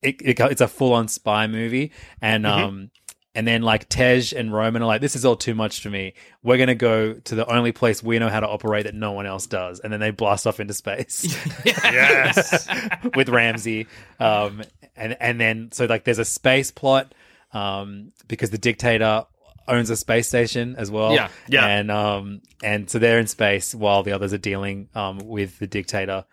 it, 0.02 0.20
it, 0.20 0.38
it's 0.40 0.60
a 0.60 0.68
full 0.68 0.92
on 0.92 1.08
spy 1.08 1.46
movie, 1.46 1.92
and 2.20 2.46
um. 2.46 2.90
And 3.34 3.46
then 3.46 3.62
like 3.62 3.88
Tej 3.88 4.32
and 4.36 4.52
Roman 4.52 4.82
are 4.82 4.86
like, 4.86 5.00
this 5.00 5.14
is 5.14 5.24
all 5.24 5.36
too 5.36 5.54
much 5.54 5.80
for 5.80 5.90
me. 5.90 6.14
We're 6.42 6.56
gonna 6.58 6.74
go 6.74 7.12
to 7.14 7.34
the 7.36 7.46
only 7.46 7.70
place 7.70 8.02
we 8.02 8.18
know 8.18 8.28
how 8.28 8.40
to 8.40 8.48
operate 8.48 8.82
that 8.84 8.96
no 8.96 9.12
one 9.12 9.26
else 9.26 9.46
does, 9.46 9.78
and 9.78 9.92
then 9.92 10.00
they 10.00 10.10
blast 10.10 10.44
off 10.44 10.58
into 10.58 10.74
space 10.74 11.24
Yes. 11.64 12.66
with 13.14 13.28
Ramsey. 13.28 13.86
Um, 14.18 14.64
and 14.96 15.16
and 15.20 15.40
then 15.40 15.68
so 15.70 15.84
like 15.84 16.02
there's 16.02 16.18
a 16.18 16.24
space 16.24 16.72
plot 16.72 17.14
um, 17.52 18.10
because 18.26 18.50
the 18.50 18.58
dictator 18.58 19.24
owns 19.68 19.90
a 19.90 19.96
space 19.96 20.26
station 20.26 20.74
as 20.76 20.90
well. 20.90 21.12
Yeah, 21.12 21.28
yeah. 21.48 21.66
And 21.66 21.90
um, 21.90 22.40
and 22.62 22.88
so 22.90 22.98
they're 22.98 23.18
in 23.18 23.26
space 23.26 23.74
while 23.74 24.02
the 24.02 24.12
others 24.12 24.32
are 24.32 24.38
dealing 24.38 24.88
um, 24.94 25.18
with 25.18 25.58
the 25.58 25.66
dictator 25.66 26.24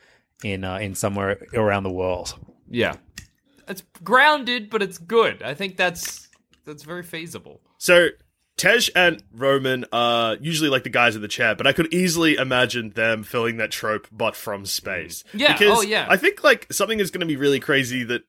in 0.43 0.63
uh, 0.63 0.77
in 0.77 0.95
somewhere 0.95 1.37
around 1.53 1.83
the 1.83 1.91
world. 1.91 2.33
Yeah. 2.69 2.95
It's 3.67 3.83
grounded, 4.03 4.69
but 4.69 4.81
it's 4.81 4.97
good. 4.97 5.41
I 5.41 5.53
think 5.53 5.77
that's 5.77 6.29
that's 6.65 6.83
very 6.83 7.03
feasible. 7.03 7.61
So 7.77 8.09
Tej 8.57 8.89
and 8.95 9.21
Roman 9.33 9.85
are 9.91 10.35
usually 10.35 10.69
like 10.69 10.83
the 10.83 10.89
guys 10.89 11.15
in 11.15 11.21
the 11.21 11.27
chair, 11.27 11.55
but 11.55 11.67
I 11.67 11.73
could 11.73 11.93
easily 11.93 12.35
imagine 12.35 12.91
them 12.91 13.23
filling 13.23 13.57
that 13.57 13.71
trope, 13.71 14.07
but 14.11 14.35
from 14.35 14.65
space. 14.65 15.23
Yeah, 15.33 15.53
Because 15.53 15.79
oh, 15.79 15.81
yeah. 15.81 16.05
I 16.09 16.17
think 16.17 16.43
like 16.43 16.71
something 16.71 16.99
is 16.99 17.11
going 17.11 17.21
to 17.21 17.25
be 17.25 17.35
really 17.35 17.59
crazy 17.59 18.03
that 18.05 18.23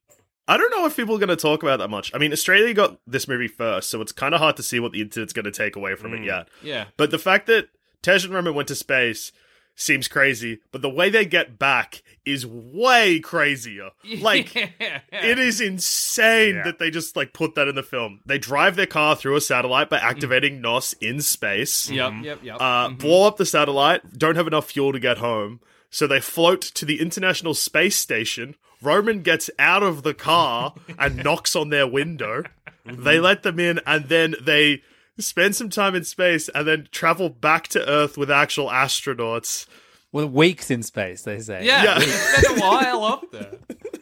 I 0.49 0.57
don't 0.57 0.71
know 0.71 0.87
if 0.87 0.97
people 0.97 1.17
are 1.17 1.19
going 1.19 1.29
to 1.29 1.37
talk 1.37 1.63
about 1.63 1.79
that 1.79 1.89
much. 1.89 2.13
I 2.15 2.19
mean, 2.19 2.33
Australia 2.33 2.73
got 2.73 2.99
this 3.07 3.27
movie 3.27 3.49
first, 3.49 3.91
so 3.91 4.01
it's 4.01 4.13
kind 4.13 4.35
of 4.35 4.41
hard 4.41 4.57
to 4.57 4.63
see 4.63 4.79
what 4.79 4.93
the 4.93 5.01
internet's 5.01 5.33
going 5.33 5.45
to 5.45 5.51
take 5.51 5.77
away 5.77 5.95
from 5.97 6.15
it 6.15 6.19
hmm. 6.19 6.25
yet. 6.25 6.49
Yeah. 6.63 6.87
But 6.97 7.11
the 7.11 7.19
fact 7.19 7.47
that 7.47 7.69
Tej 8.03 8.25
and 8.25 8.35
Roman 8.35 8.55
went 8.55 8.69
to 8.69 8.75
space 8.75 9.33
seems 9.75 10.09
crazy, 10.09 10.61
but 10.73 10.83
the 10.83 10.89
way 10.89 11.11
they 11.11 11.27
get 11.27 11.59
back 11.59 12.03
is 12.25 12.47
way 12.47 13.21
crazier. 13.21 13.91
Like 14.21 14.57
it 14.57 15.39
is 15.39 15.61
insane 15.61 16.57
Yeah. 16.57 16.65
that 16.65 16.79
they 16.79 16.91
just 16.91 17.17
like 17.17 17.33
put 17.33 17.55
that 17.57 17.69
in 17.69 17.75
the 17.75 17.83
film. 17.83 18.21
They 18.25 18.39
drive 18.39 18.77
their 18.77 18.87
car 18.87 19.15
through 19.15 19.37
a 19.37 19.41
satellite 19.41 19.91
by 19.91 19.99
activating 19.99 20.59
mm. 20.59 20.63
NOS 20.63 20.95
in 20.95 21.21
space. 21.21 21.91
Yep, 21.91 22.13
yep, 22.23 22.39
yep. 22.43 22.57
Uh, 22.57 22.89
mm-hmm. 22.89 22.97
blow 22.97 23.27
up 23.27 23.37
the 23.37 23.45
satellite, 23.45 24.19
don't 24.19 24.37
have 24.37 24.47
enough 24.47 24.71
fuel 24.71 24.93
to 24.93 24.99
get 24.99 25.19
home. 25.19 25.61
So 25.91 26.07
they 26.07 26.21
float 26.21 26.63
to 26.63 26.85
the 26.85 27.01
International 27.01 27.55
Space 27.55 27.97
Station. 27.97 28.57
Roman 28.83 29.23
gets 29.23 29.51
out 29.59 29.83
of 29.83 30.03
the 30.03 30.15
car 30.15 30.75
and 30.99 31.17
knocks 31.25 31.57
on 31.57 31.71
their 31.71 31.87
window. 31.87 32.45
They 32.85 33.19
let 33.19 33.43
them 33.43 33.59
in 33.59 33.81
and 33.87 34.09
then 34.09 34.37
they 34.41 34.83
spend 35.19 35.57
some 35.57 35.71
time 35.71 35.95
in 35.95 36.05
space 36.05 36.49
and 36.51 36.67
then 36.67 36.89
travel 36.93 37.29
back 37.29 37.69
to 37.69 37.89
Earth 37.89 38.17
with 38.17 38.31
actual 38.31 38.69
astronauts. 38.69 39.67
Well, 40.13 40.29
weeks 40.29 40.71
in 40.71 40.83
space, 40.83 41.23
they 41.23 41.41
say. 41.41 41.65
yeah, 41.65 41.83
yeah. 41.83 41.97
it's 41.99 42.49
been 42.49 42.59
a 42.59 42.61
while 42.61 43.05
up 43.05 43.31
there. 43.33 43.53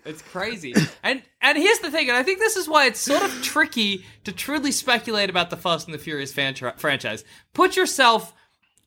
It's 0.05 0.21
crazy. 0.21 0.75
And 1.03 1.23
and 1.41 1.57
here's 1.57 1.79
the 1.79 1.91
thing, 1.91 2.09
and 2.09 2.17
I 2.17 2.23
think 2.23 2.39
this 2.39 2.57
is 2.57 2.69
why 2.69 2.87
it's 2.87 3.01
sort 3.01 3.23
of 3.23 3.43
tricky 3.43 4.05
to 4.25 4.33
truly 4.33 4.71
speculate 4.71 5.31
about 5.31 5.51
the 5.51 5.57
Fast 5.57 5.87
and 5.87 5.95
the 5.95 5.99
Furious 5.99 6.33
fan- 6.33 6.55
franchise. 6.77 7.25
Put 7.55 7.77
yourself 7.77 8.35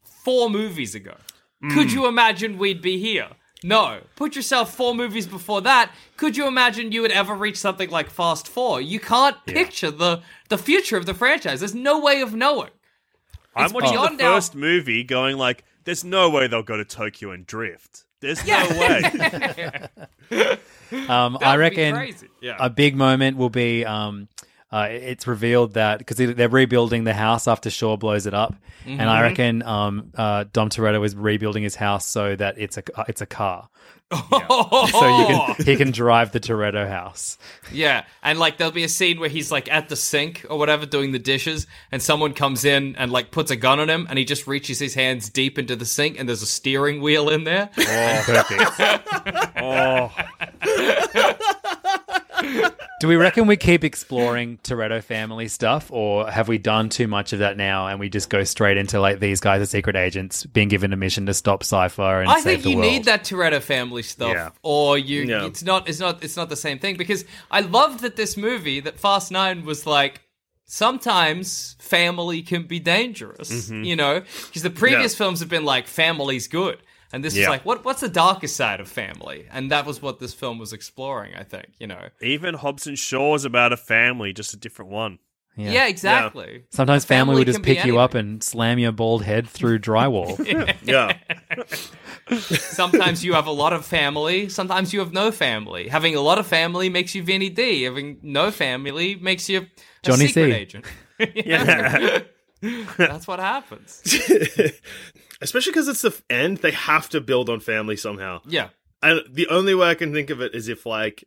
four 0.04 0.50
movies 0.50 0.94
ago. 0.94 1.16
Could 1.72 1.90
hmm. 1.90 1.98
you 1.98 2.06
imagine 2.06 2.60
we'd 2.60 2.84
be 2.84 3.00
here? 3.00 3.30
No. 3.64 4.02
Put 4.16 4.36
yourself 4.36 4.76
four 4.76 4.94
movies 4.94 5.26
before 5.28 5.62
that. 5.62 5.92
Could 6.16 6.38
you 6.38 6.48
imagine 6.48 6.92
you 6.92 7.02
would 7.02 7.12
ever 7.12 7.34
reach 7.34 7.58
something 7.58 7.90
like 7.90 8.10
Fast 8.10 8.48
Four? 8.48 8.82
You 8.82 9.00
can't 9.00 9.36
picture 9.46 9.90
the 9.92 10.22
the 10.50 10.58
future 10.58 10.98
of 10.98 11.06
the 11.06 11.14
franchise. 11.14 11.60
There's 11.60 11.74
no 11.76 12.00
way 12.00 12.22
of 12.22 12.34
knowing. 12.36 12.70
I'm 13.56 13.66
It's 13.66 13.74
watching 13.74 13.90
the 13.90 13.94
beyond 13.94 14.22
our- 14.22 14.36
first 14.36 14.54
movie 14.56 15.04
going 15.04 15.38
like, 15.38 15.64
there's 15.86 16.04
no 16.04 16.30
way 16.30 16.48
they'll 16.48 16.62
go 16.64 16.78
to 16.78 16.86
Tokyo 16.86 17.32
and 17.32 17.48
drift. 17.48 18.04
There's 18.20 18.46
Yeah. 18.46 18.64
no 18.70 18.80
way. 20.32 20.58
Um, 21.10 21.38
I 21.42 21.52
would 21.52 21.56
be 21.56 21.58
reckon 21.60 21.96
crazy. 21.96 22.28
Yeah. 22.42 22.56
a 22.60 22.70
big 22.70 22.96
moment 22.96 23.36
will 23.36 23.50
be 23.50 23.84
um, 23.84 24.30
uh, 24.72 24.88
it's 24.90 25.28
revealed 25.28 25.74
that 25.74 26.00
because 26.00 26.18
they're 26.18 26.50
rebuilding 26.50 27.04
the 27.06 27.14
house 27.14 27.48
after 27.48 27.70
Shaw 27.70 27.96
blows 27.98 28.26
it 28.26 28.34
up, 28.34 28.56
and 28.86 29.00
Mm-hmm. 29.00 29.10
I 29.10 29.22
reckon 29.22 29.64
um, 29.64 30.12
uh, 30.16 30.46
Dom 30.54 30.70
Toretto 30.70 31.06
is 31.06 31.16
rebuilding 31.16 31.64
his 31.64 31.76
house 31.76 32.08
so 32.08 32.36
that 32.38 32.58
it's 32.58 32.78
a 32.78 32.84
it's 33.10 33.22
a 33.22 33.26
car, 33.26 33.68
so 34.14 34.18
you 35.20 35.26
can 35.28 35.56
he 35.66 35.76
can 35.76 35.92
drive 35.92 36.32
the 36.32 36.40
Toretto 36.40 36.88
house. 36.88 37.38
Yeah, 37.72 38.06
and 38.24 38.40
like 38.40 38.58
there'll 38.58 38.72
be 38.72 38.86
a 38.86 38.90
scene 38.90 39.20
where 39.20 39.28
he's 39.30 39.52
like 39.52 39.70
at 39.70 39.90
the 39.90 39.98
sink 39.98 40.46
or 40.50 40.58
whatever 40.58 40.86
doing 40.86 41.12
the 41.12 41.20
dishes, 41.20 41.68
and 41.92 42.02
someone 42.02 42.32
comes 42.34 42.64
in 42.64 42.96
and 42.96 43.12
like 43.12 43.32
puts 43.32 43.52
a 43.52 43.58
gun 43.58 43.80
on 43.82 43.90
him, 43.90 44.08
and 44.10 44.18
he 44.18 44.24
just 44.24 44.48
reaches 44.48 44.80
his 44.80 44.94
hands 44.94 45.30
deep 45.30 45.60
into 45.60 45.76
the 45.76 45.86
sink, 45.86 46.18
and 46.18 46.30
there's 46.30 46.42
a 46.42 46.46
steering 46.48 47.02
wheel 47.02 47.30
in 47.30 47.44
there. 47.44 47.70
Oh, 47.78 48.24
perfect. 48.26 49.52
oh, 49.58 50.12
Do 53.00 53.08
we 53.08 53.16
reckon 53.16 53.48
we 53.48 53.58
keep 53.58 53.84
exploring 53.84 54.58
Toretto 54.64 55.04
family 55.04 55.48
stuff, 55.48 55.92
or 55.92 56.30
have 56.30 56.48
we 56.48 56.58
done 56.58 56.90
too 56.90 57.08
much 57.08 57.34
of 57.34 57.40
that 57.40 57.58
now, 57.58 57.88
and 57.88 58.00
we 58.00 58.10
just 58.10 58.30
go 58.30 58.44
straight 58.44 58.78
into 58.78 59.00
like 59.00 59.20
these 59.20 59.40
guys 59.40 59.62
are 59.62 59.66
secret 59.66 59.96
agents 59.96 60.46
being 60.46 60.68
given 60.68 60.94
a 60.94 60.98
mission 60.98 61.26
to 61.28 61.34
stop 61.34 61.64
Cipher 61.64 62.22
and 62.22 62.30
I 62.30 62.36
save 62.40 62.44
think 62.44 62.64
the 62.64 62.70
you 62.72 62.78
world? 62.78 62.92
need 62.92 63.06
that 63.06 63.24
Toretto 63.24 63.62
family 63.62 64.04
stuff, 64.04 64.34
Yeah. 64.34 64.50
or 64.64 64.98
you. 64.98 65.24
Yeah. 65.24 65.46
It's 65.46 65.64
not. 65.64 65.88
It's 65.88 66.00
not. 66.00 66.24
It's 66.24 66.36
not 66.38 66.50
the 66.50 66.56
same 66.56 66.80
thing 66.80 66.98
because 66.98 67.26
I 67.52 67.62
love 67.62 68.02
that 68.02 68.16
this 68.16 68.36
movie, 68.38 68.80
that 68.80 69.00
Fast 69.00 69.32
Nine, 69.32 69.66
was 69.66 69.86
like. 69.86 70.22
Sometimes 70.70 71.76
family 71.80 72.42
can 72.42 72.64
be 72.64 72.78
dangerous, 72.80 73.50
mm-hmm. 73.50 73.84
you 73.86 73.96
know, 73.96 74.20
because 74.48 74.64
the 74.64 74.70
previous 74.70 75.14
Yeah. 75.14 75.18
films 75.18 75.40
have 75.40 75.48
been 75.48 75.64
like 75.64 75.88
family's 75.88 76.50
good, 76.50 76.78
and 77.14 77.24
this 77.24 77.36
is 77.36 77.48
like 77.48 77.66
what 77.66 77.86
what's 77.86 78.02
the 78.02 78.10
darkest 78.10 78.56
side 78.56 78.80
of 78.80 78.88
family, 78.88 79.48
and 79.52 79.72
that 79.72 79.86
was 79.86 80.02
what 80.02 80.20
this 80.20 80.34
film 80.34 80.60
was 80.60 80.74
exploring. 80.74 81.34
I 81.36 81.44
think, 81.44 81.68
you 81.80 81.88
know, 81.88 82.10
even 82.22 82.54
Hobbs 82.56 82.88
and 82.88 82.98
Shaw 82.98 83.36
is 83.36 83.46
about 83.46 83.74
a 83.74 83.78
family, 83.78 84.34
just 84.34 84.54
a 84.54 84.58
different 84.58 84.92
one. 84.92 85.20
yeah, 85.56 85.88
exactly. 85.88 86.66
Sometimes 86.70 87.04
family, 87.04 87.32
family 87.32 87.40
will 87.40 87.46
just 87.52 87.64
pick 87.64 87.84
you 87.84 87.98
up 87.98 88.14
and 88.14 88.44
slam 88.44 88.78
your 88.78 88.92
bald 88.92 89.24
head 89.24 89.48
through 89.48 89.80
drywall. 89.80 90.38
Yeah. 90.84 91.18
Sometimes 92.40 93.24
you 93.24 93.34
have 93.34 93.48
a 93.48 93.52
lot 93.52 93.74
of 93.74 93.86
family. 93.86 94.50
Sometimes 94.50 94.94
you 94.94 95.00
have 95.00 95.14
no 95.14 95.32
family. 95.32 95.88
Having 95.88 96.16
a 96.16 96.22
lot 96.22 96.38
of 96.38 96.46
family 96.46 96.90
makes 96.90 97.16
you 97.16 97.24
Vinny 97.24 97.50
D. 97.50 97.84
Having 97.84 98.20
no 98.22 98.52
family 98.52 99.16
makes 99.16 99.48
you 99.50 99.62
a 99.62 99.68
Johnny 100.04 100.28
secret 100.28 100.52
C. 100.52 100.58
agent. 100.58 100.86
yeah. 101.34 102.20
That's 102.98 103.28
what 103.28 103.40
happens. 103.40 104.02
Especially 105.42 105.72
because 105.72 105.88
it's 105.88 106.02
the 106.02 106.20
end, 106.30 106.58
they 106.58 106.72
have 106.72 107.10
to 107.10 107.22
build 107.22 107.50
on 107.50 107.60
family 107.60 107.96
somehow. 107.96 108.42
Yeah. 108.48 108.70
And 109.02 109.22
the 109.30 109.48
only 109.50 109.76
way 109.76 109.90
I 109.90 109.96
can 109.96 110.12
think 110.14 110.30
of 110.30 110.42
it 110.42 110.56
is 110.56 110.68
if 110.68 110.86
like 110.86 111.24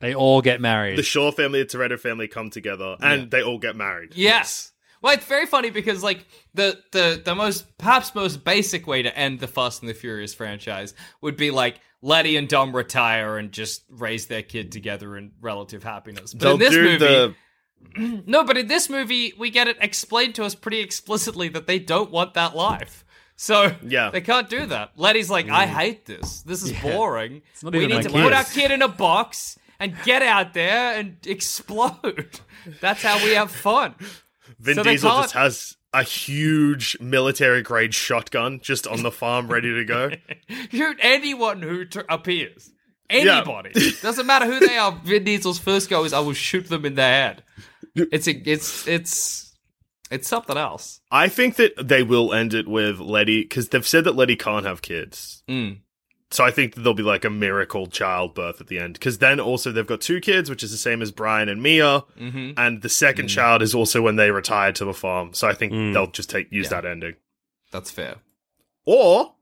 they 0.00 0.14
all 0.14 0.40
get 0.40 0.60
married. 0.60 0.96
the 0.96 1.02
Shaw 1.02 1.30
family, 1.30 1.62
the 1.62 1.68
Toretto 1.68 2.00
family 2.00 2.28
come 2.28 2.50
together 2.50 2.96
and 3.00 3.30
they 3.30 3.42
all 3.42 3.58
get 3.58 3.76
married. 3.76 4.14
Yes. 4.16 4.72
Well, 5.02 5.14
it's 5.14 5.24
very 5.24 5.46
funny 5.46 5.70
because 5.70 6.02
like 6.02 6.26
the 6.54 6.78
the 6.92 7.20
the 7.24 7.34
most 7.34 7.76
perhaps 7.78 8.14
most 8.14 8.44
basic 8.44 8.86
way 8.86 9.02
to 9.02 9.16
end 9.16 9.40
the 9.40 9.48
Fast 9.48 9.82
and 9.82 9.88
the 9.88 9.94
Furious 9.94 10.34
franchise 10.34 10.94
would 11.22 11.36
be 11.36 11.50
like 11.50 11.80
Letty 12.02 12.36
and 12.36 12.48
Dom 12.48 12.74
retire 12.74 13.38
and 13.38 13.52
just 13.52 13.84
raise 13.90 14.26
their 14.26 14.42
kid 14.42 14.72
together 14.72 15.16
in 15.16 15.32
relative 15.40 15.82
happiness. 15.82 16.32
But 16.34 16.40
They'll 16.40 16.52
in 16.54 16.58
this 16.58 16.70
do 16.70 16.82
movie, 16.82 16.98
the 16.98 17.34
No, 18.26 18.44
but 18.44 18.58
in 18.58 18.68
this 18.68 18.90
movie, 18.90 19.32
we 19.38 19.50
get 19.50 19.68
it 19.68 19.78
explained 19.80 20.34
to 20.36 20.44
us 20.44 20.54
pretty 20.54 20.80
explicitly 20.80 21.48
that 21.48 21.66
they 21.66 21.78
don't 21.78 22.10
want 22.10 22.34
that 22.34 22.54
life. 22.54 23.04
So 23.40 23.74
Yeah. 23.82 24.10
they 24.10 24.20
can't 24.20 24.50
do 24.50 24.66
that. 24.66 24.90
Letty's 24.96 25.30
like, 25.30 25.48
I 25.48 25.64
mm. 25.64 25.70
hate 25.70 26.04
this. 26.04 26.42
This 26.42 26.62
is 26.62 26.72
boring. 26.72 27.40
not 27.62 27.72
we 27.72 27.86
need 27.86 28.02
to 28.02 28.10
put 28.10 28.34
our 28.34 28.44
kid 28.44 28.70
in 28.70 28.82
a 28.82 28.88
box 28.88 29.58
and 29.78 29.96
get 30.04 30.20
out 30.20 30.52
there 30.52 30.98
and 30.98 31.16
explode. 31.26 32.40
That's 32.82 33.02
how 33.02 33.16
we 33.24 33.30
have 33.30 33.50
fun. 33.50 33.94
Vin 34.58 34.74
So 34.74 34.82
Diesel 34.82 35.10
just 35.22 35.32
has 35.32 35.76
a 35.94 36.02
huge 36.02 36.98
military 37.00 37.62
grade 37.62 37.94
shotgun 37.94 38.60
just 38.60 38.86
on 38.86 39.02
the 39.02 39.10
farm 39.10 39.48
ready 39.48 39.72
to 39.72 39.86
go. 39.86 40.10
Shoot 40.70 40.98
anyone 41.00 41.62
who 41.62 41.86
t- 41.86 42.00
appears. 42.10 42.70
Anybody. 43.08 43.72
Doesn't 44.02 44.26
matter 44.26 44.44
who 44.44 44.60
they 44.60 44.76
are. 44.76 45.00
Vin 45.02 45.24
Diesel's 45.24 45.58
first 45.58 45.88
go 45.88 46.04
is 46.04 46.12
I 46.12 46.20
will 46.20 46.34
shoot 46.34 46.68
them 46.68 46.84
in 46.84 46.94
the 46.94 47.02
head. 47.02 47.42
It's 47.94 48.28
a, 48.28 48.32
it's 48.32 48.86
it's 48.86 49.49
it's 50.10 50.28
something 50.28 50.56
else. 50.56 51.00
I 51.10 51.28
think 51.28 51.56
that 51.56 51.72
they 51.88 52.02
will 52.02 52.32
end 52.34 52.52
it 52.54 52.66
with 52.68 52.98
Letty 53.00 53.42
because 53.42 53.68
they've 53.68 53.86
said 53.86 54.04
that 54.04 54.16
Letty 54.16 54.36
can't 54.36 54.66
have 54.66 54.82
kids. 54.82 55.42
Mm. 55.48 55.78
So 56.32 56.44
I 56.44 56.50
think 56.52 56.74
that 56.74 56.82
there'll 56.82 56.94
be 56.94 57.02
like 57.02 57.24
a 57.24 57.30
miracle 57.30 57.86
childbirth 57.88 58.60
at 58.60 58.68
the 58.68 58.78
end. 58.78 58.92
Because 58.94 59.18
then 59.18 59.40
also 59.40 59.72
they've 59.72 59.86
got 59.86 60.00
two 60.00 60.20
kids, 60.20 60.48
which 60.48 60.62
is 60.62 60.70
the 60.70 60.76
same 60.76 61.02
as 61.02 61.10
Brian 61.10 61.48
and 61.48 61.60
Mia, 61.62 62.04
Mm-hmm. 62.20 62.52
and 62.56 62.82
the 62.82 62.88
second 62.88 63.26
child 63.28 63.62
is 63.62 63.74
also 63.74 64.00
when 64.02 64.14
they 64.16 64.30
retire 64.30 64.72
to 64.72 64.84
the 64.84 64.94
farm. 64.94 65.32
So 65.34 65.48
I 65.48 65.54
think 65.54 65.72
they'll 65.92 66.06
just 66.10 66.30
take 66.30 66.52
use 66.52 66.68
that 66.68 66.84
ending. 66.84 67.14
That's 67.72 67.90
fair. 67.90 68.16
Or 68.84 69.34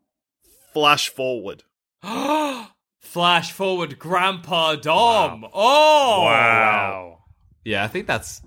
flash 0.73 1.09
forward. 1.11 1.65
Flash 3.01 3.53
forward, 3.53 3.99
Grandpa 3.99 4.77
Dom. 4.77 5.45
Oh, 5.55 6.23
Wow. 6.25 7.19
Yeah, 7.65 7.85
I 7.85 7.89
think 7.89 8.07
that's. 8.07 8.43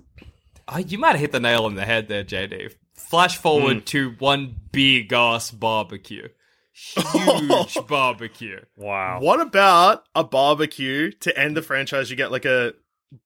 Oh, 0.68 0.78
you 0.78 0.98
might 0.98 1.12
have 1.12 1.20
hit 1.20 1.32
the 1.32 1.40
nail 1.40 1.64
on 1.64 1.74
the 1.74 1.84
head 1.84 2.08
there, 2.08 2.24
JD. 2.24 2.74
Flash 2.94 3.36
forward 3.36 3.78
hmm. 3.78 3.84
to 3.84 4.10
one 4.18 4.54
big 4.70 5.12
ass 5.12 5.50
barbecue, 5.50 6.28
huge 6.72 7.78
barbecue. 7.88 8.60
Wow. 8.76 9.18
What 9.20 9.40
about 9.40 10.04
a 10.14 10.24
barbecue 10.24 11.10
to 11.20 11.38
end 11.38 11.56
the 11.56 11.62
franchise? 11.62 12.10
You 12.10 12.16
get 12.16 12.30
like 12.32 12.44
a 12.44 12.74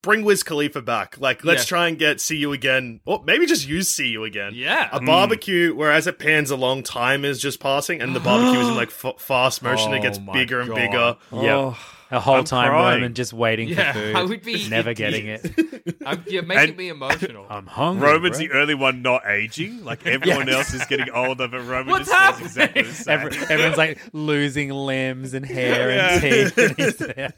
bring 0.03 0.25
Wiz 0.25 0.43
Khalifa 0.43 0.83
back. 0.83 1.17
Like 1.19 1.45
let's 1.45 1.65
Yeah. 1.65 1.69
try 1.69 1.89
and 1.89 1.99
get 1.99 2.21
see 2.21 2.37
you 2.37 2.53
again, 2.53 3.01
or 3.05 3.23
maybe 3.25 3.47
just 3.47 3.69
use 3.69 3.89
see 3.89 4.09
you 4.09 4.25
again. 4.25 4.53
Yeah. 4.55 4.89
a 4.93 4.99
hmm. 4.99 5.07
barbecue 5.07 5.75
where 5.75 5.93
as 5.93 6.07
it 6.07 6.19
pans 6.19 6.51
along, 6.51 6.83
time 6.85 7.25
is 7.25 7.41
just 7.41 7.61
passing, 7.61 8.01
and 8.01 8.15
the 8.15 8.21
barbecue 8.21 8.61
is 8.61 8.69
in 8.69 8.75
like 8.77 8.89
f- 8.89 9.21
fast 9.21 9.63
motion. 9.63 9.93
it 9.95 10.03
gets 10.03 10.19
Oh 10.19 10.23
my 10.23 10.33
bigger 10.33 10.61
and 10.61 10.69
God. 10.69 10.77
bigger. 10.77 11.17
yeah. 11.45 11.55
Oh. 11.55 11.79
A 12.11 12.21
whole 12.21 12.37
I'm 12.37 12.45
time 12.45 12.69
crying. 12.71 12.95
Roman 13.01 13.15
just 13.15 13.33
waiting 13.33 13.69
Yeah, 13.69 13.93
for 13.93 13.99
food. 13.99 14.15
I 14.17 14.23
would 14.23 14.43
be- 14.43 14.69
never 14.69 14.95
getting 14.95 15.27
it. 15.27 15.97
I'm, 16.07 16.23
you're 16.29 16.45
making 16.45 16.69
And- 16.69 16.77
me 16.77 16.89
emotional. 16.89 17.47
I'm 17.51 17.67
hungry. 17.67 18.07
Roman's 18.09 18.39
bro. 18.39 18.47
the 18.47 18.55
only 18.61 18.75
one 18.77 19.03
not 19.03 19.27
aging. 19.27 19.85
Like 19.85 20.07
everyone 20.07 20.47
Yes. 20.47 20.57
else 20.73 20.75
is 20.83 20.87
getting 20.87 21.11
older, 21.11 21.49
but 21.49 21.63
Roman 21.67 21.89
What's 21.89 22.09
just 22.09 22.17
happening? 22.21 22.49
stays 22.49 22.69
exactly 22.77 22.83
the 22.85 22.95
same. 22.95 23.19
Every, 23.19 23.55
everyone's 23.55 23.77
like 23.77 24.01
losing 24.13 24.71
limbs 24.71 25.35
and 25.35 25.45
hair 25.45 25.91
Yeah. 25.91 26.13
and 26.13 26.21
teeth. 26.23 26.59
And 26.59 26.77
he's 26.77 26.97
there. 26.97 27.33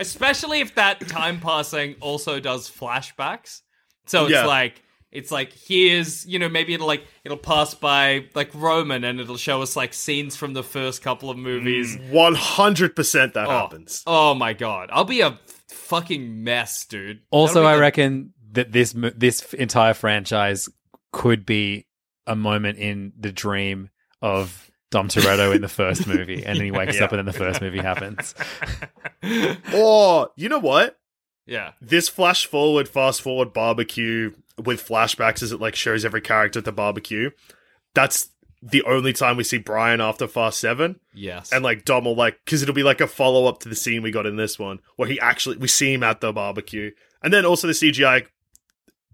Especially 0.00 0.60
if 0.60 0.74
that 0.76 1.06
time 1.08 1.40
passing 1.40 1.96
also 2.00 2.40
does 2.40 2.70
flashbacks. 2.70 3.62
So 4.06 4.24
it's 4.24 4.32
Yeah. 4.32 4.46
like 4.46 4.82
it's 5.10 5.30
like 5.30 5.52
here's 5.52 6.26
you 6.26 6.38
know 6.38 6.48
maybe 6.48 6.74
it'll 6.74 6.86
like 6.86 7.04
it'll 7.24 7.36
pass 7.38 7.74
by 7.74 8.26
like 8.34 8.50
Roman 8.54 9.04
and 9.04 9.20
it'll 9.20 9.36
show 9.36 9.62
us 9.62 9.74
like 9.76 9.94
scenes 9.94 10.36
from 10.36 10.52
the 10.52 10.62
first 10.62 11.02
couple 11.02 11.30
of 11.30 11.36
movies. 11.38 11.96
Mm, 11.96 12.10
one 12.10 12.34
hundred 12.34 12.94
percent 12.96 13.34
that 13.34 13.46
Oh. 13.46 13.50
happens. 13.50 14.02
Oh 14.06 14.34
my 14.34 14.52
god, 14.52 14.90
I'll 14.92 15.04
be 15.04 15.20
a 15.22 15.38
fucking 15.68 16.42
mess, 16.44 16.84
dude. 16.84 17.20
Also, 17.30 17.64
I 17.64 17.74
the- 17.74 17.80
reckon 17.80 18.32
that 18.52 18.72
this 18.72 18.94
this 19.16 19.52
entire 19.54 19.94
franchise 19.94 20.68
could 21.12 21.46
be 21.46 21.86
a 22.26 22.36
moment 22.36 22.78
in 22.78 23.12
the 23.18 23.32
dream 23.32 23.88
of 24.20 24.70
Dom 24.90 25.08
Toretto 25.08 25.54
in 25.54 25.60
the 25.62 25.68
first 25.68 26.06
movie, 26.06 26.44
and 26.44 26.56
then 26.58 26.64
he 26.64 26.70
wakes 26.70 27.00
up 27.00 27.12
and 27.12 27.18
then 27.18 27.26
the 27.26 27.32
first 27.32 27.60
movie 27.62 27.78
happens. 27.80 28.34
Or 29.74 30.30
you 30.36 30.48
know 30.48 30.58
what? 30.58 30.97
Yeah. 31.48 31.72
This 31.80 32.08
flash 32.08 32.46
forward, 32.46 32.88
fast 32.88 33.22
forward 33.22 33.52
barbecue 33.52 34.34
with 34.62 34.86
flashbacks 34.86 35.42
as 35.42 35.50
it 35.50 35.60
like 35.60 35.74
shows 35.74 36.04
every 36.04 36.20
character 36.20 36.58
at 36.60 36.64
the 36.64 36.72
barbecue. 36.72 37.30
That's 37.94 38.28
the 38.62 38.82
only 38.84 39.12
time 39.12 39.36
we 39.36 39.44
see 39.44 39.58
Brian 39.58 40.00
after 40.00 40.26
Fast 40.28 40.58
Seven. 40.60 41.00
Yes. 41.14 41.52
and 41.52 41.64
like 41.64 41.84
Dom 41.84 42.04
will 42.04 42.14
like 42.16 42.38
because 42.44 42.62
it'll 42.62 42.74
be 42.74 42.82
like 42.82 43.00
a 43.00 43.06
follow 43.06 43.46
up 43.46 43.60
to 43.60 43.68
the 43.68 43.74
scene 43.76 44.02
we 44.02 44.10
got 44.10 44.26
in 44.26 44.36
this 44.36 44.58
one 44.58 44.80
where 44.96 45.08
he 45.08 45.18
actually 45.20 45.56
we 45.56 45.68
see 45.68 45.94
him 45.94 46.02
at 46.02 46.20
the 46.20 46.32
barbecue, 46.32 46.90
and 47.22 47.32
then 47.32 47.44
also 47.46 47.66
the 47.66 47.72
CGI. 47.72 48.26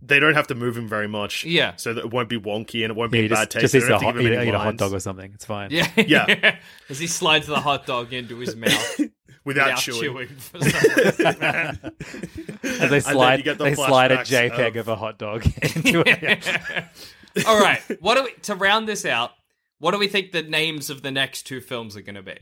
They 0.07 0.21
don't 0.21 0.35
have 0.35 0.49
to 0.49 0.55
move 0.55 0.77
him 0.77 0.87
very 0.87 1.09
much, 1.09 1.45
Yeah. 1.45 1.77
so 1.77 1.95
that 1.95 2.05
it 2.05 2.11
won't 2.11 2.29
be 2.29 2.39
wonky 2.39 2.83
and 2.85 2.91
it 2.91 2.95
won't 2.97 3.11
Yeah, 3.11 3.21
be 3.21 3.21
he 3.21 3.27
a 3.27 3.29
bad 3.31 3.37
just, 3.37 3.51
taste. 3.53 3.61
just 3.63 3.73
They 3.73 3.79
eats 3.79 3.89
don't 3.89 4.03
a 4.03 4.05
hot, 4.05 4.21
eat, 4.21 4.33
a- 4.33 4.43
eat 4.49 4.55
a 4.55 4.59
hot 4.59 4.77
dog 4.77 4.93
or 4.93 5.01
something. 5.01 5.33
It's 5.33 5.47
fine. 5.47 5.71
yeah. 5.71 5.89
Yeah. 5.97 6.57
As 6.91 6.99
he 6.99 7.07
slides 7.07 7.47
the 7.47 7.59
hot 7.59 7.87
dog 7.87 8.13
into 8.13 8.37
his 8.37 8.55
mouth. 8.55 9.01
without, 9.45 9.67
without 9.67 9.79
chewing. 9.79 10.01
chewing. 10.01 10.29
for. 10.29 10.59
As 12.83 12.91
they 12.91 13.01
slide, 13.01 13.45
you 13.45 13.55
the 13.55 13.65
they 13.65 13.75
slide 13.75 14.13
a 14.13 14.19
JPEG 14.19 14.69
of- 14.71 14.77
of 14.77 14.89
a 14.89 14.97
hot 14.97 15.19
dog 15.19 15.45
into 15.63 16.03
it. 16.07 16.85
All 17.47 17.61
right. 17.61 17.81
What 18.01 18.17
do 18.17 18.25
we 18.25 18.33
to 18.43 18.55
round 18.55 18.89
this 18.89 19.05
out? 19.05 19.33
What 19.79 19.91
do 19.93 19.99
we 19.99 20.09
think 20.09 20.33
the 20.33 20.43
names 20.43 20.91
of 20.91 21.03
the 21.03 21.11
next 21.11 21.43
two 21.45 21.61
films 21.61 21.97
are 21.97 22.03
going 22.03 22.15
to 22.15 22.23
be? 22.23 22.37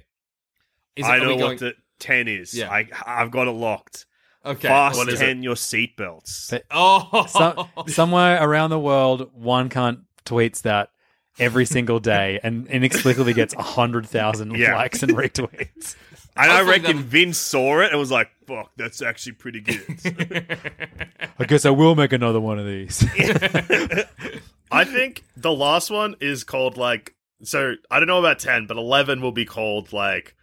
Is 0.96 1.06
I 1.06 1.16
are 1.16 1.20
know 1.20 1.26
going- 1.36 1.40
what 1.40 1.58
the 1.58 1.74
ten 1.98 2.28
is. 2.28 2.54
Yeah. 2.54 2.70
I 2.70 2.88
I've 3.06 3.30
got 3.30 3.48
it 3.48 3.52
locked. 3.52 4.06
okay. 4.44 4.68
Fast 4.68 4.96
what 4.98 5.08
is 5.08 5.18
ten 5.18 5.42
your 5.42 5.54
seatbelts. 5.54 6.58
Oh, 6.70 7.26
So, 7.28 7.68
somewhere 7.90 8.42
around 8.42 8.70
the 8.70 8.78
world, 8.78 9.30
one 9.34 9.68
cunt 9.70 10.00
tweets 10.24 10.62
that 10.62 10.90
every 11.38 11.64
single 11.64 11.98
day 11.98 12.38
and 12.42 12.66
inexplicably 12.66 13.32
gets 13.32 13.56
100,000 13.56 14.54
Yeah. 14.54 14.74
likes 14.76 15.02
and 15.02 15.12
retweets. 15.16 15.96
And 16.36 16.50
I 16.50 16.56
Hopefully 16.58 16.78
reckon 16.80 16.96
them- 16.96 17.04
Vin 17.06 17.32
saw 17.34 17.80
it 17.80 17.90
and 17.90 17.98
was 18.00 18.10
like, 18.10 18.30
"Fuck, 18.46 18.70
that's 18.76 19.02
actually 19.02 19.32
pretty 19.32 19.60
good." 19.60 19.82
I 21.38 21.44
guess 21.44 21.64
I 21.66 21.70
will 21.70 21.94
make 21.94 22.12
another 22.12 22.40
one 22.40 22.58
of 22.58 22.66
these. 22.66 23.04
I 24.70 24.84
think 24.84 25.24
the 25.36 25.52
last 25.52 25.90
one 25.90 26.16
is 26.20 26.44
called 26.44 26.76
like 26.76 27.14
so 27.42 27.74
I 27.90 27.98
don't 27.98 28.06
know 28.08 28.18
about 28.18 28.38
10, 28.38 28.66
but 28.66 28.76
11 28.76 29.20
will 29.20 29.32
be 29.32 29.44
called 29.44 29.92
like 29.92 30.34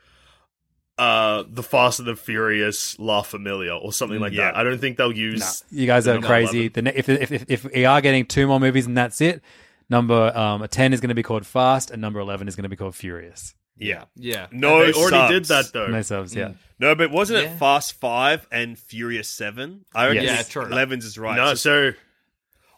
uh 0.97 1.43
the 1.49 1.63
Fast 1.63 1.99
and 1.99 2.07
the 2.07 2.15
Furious 2.15 2.99
La 2.99 3.21
Familia 3.21 3.75
or 3.75 3.91
something 3.93 4.19
like 4.19 4.33
Yeah. 4.33 4.51
that. 4.51 4.57
I 4.57 4.63
don't 4.63 4.77
think 4.79 4.97
they'll 4.97 5.11
use 5.15 5.63
you 5.71 5.87
guys 5.87 6.07
are 6.07 6.19
No, 6.19 6.27
crazy. 6.27 6.67
The 6.67 6.81
ne- 6.83 6.93
if, 6.95 7.09
if, 7.09 7.31
if, 7.31 7.45
if 7.49 7.63
we 7.73 7.85
are 7.85 8.01
getting 8.01 8.25
two 8.25 8.45
more 8.47 8.59
movies 8.59 8.85
and 8.85 8.95
that's 8.97 9.21
it, 9.21 9.41
number 9.89 10.35
um, 10.37 10.67
10 10.67 10.93
is 10.93 10.99
going 11.01 11.09
to 11.09 11.15
be 11.15 11.23
called 11.23 11.45
Fast 11.47 11.89
and 11.89 12.01
number 12.01 12.19
11 12.19 12.47
is 12.47 12.55
going 12.55 12.63
to 12.63 12.69
be 12.69 12.75
called 12.75 12.95
Furious. 12.95 13.55
Yeah. 13.79 14.05
yeah. 14.15 14.47
No, 14.51 14.85
they 14.85 14.93
already 14.93 15.33
did 15.33 15.45
that 15.45 15.71
though. 15.73 15.87
No 15.87 16.01
subs, 16.01 16.35
yeah. 16.35 16.51
No, 16.79 16.95
but 16.95 17.11
wasn't 17.11 17.43
Yeah. 17.43 17.51
it 17.53 17.57
Fast 17.59 17.93
Five 17.93 18.47
and 18.51 18.77
Furious 18.77 19.27
Seven? 19.29 19.85
I 19.93 20.07
reckon 20.07 20.23
Yeah, 20.23 20.31
it's- 20.33 20.49
true. 20.49 20.65
Eleven's 20.65 21.05
is 21.05 21.17
right. 21.17 21.35
No, 21.35 21.53
So- 21.55 21.91
so 21.91 21.97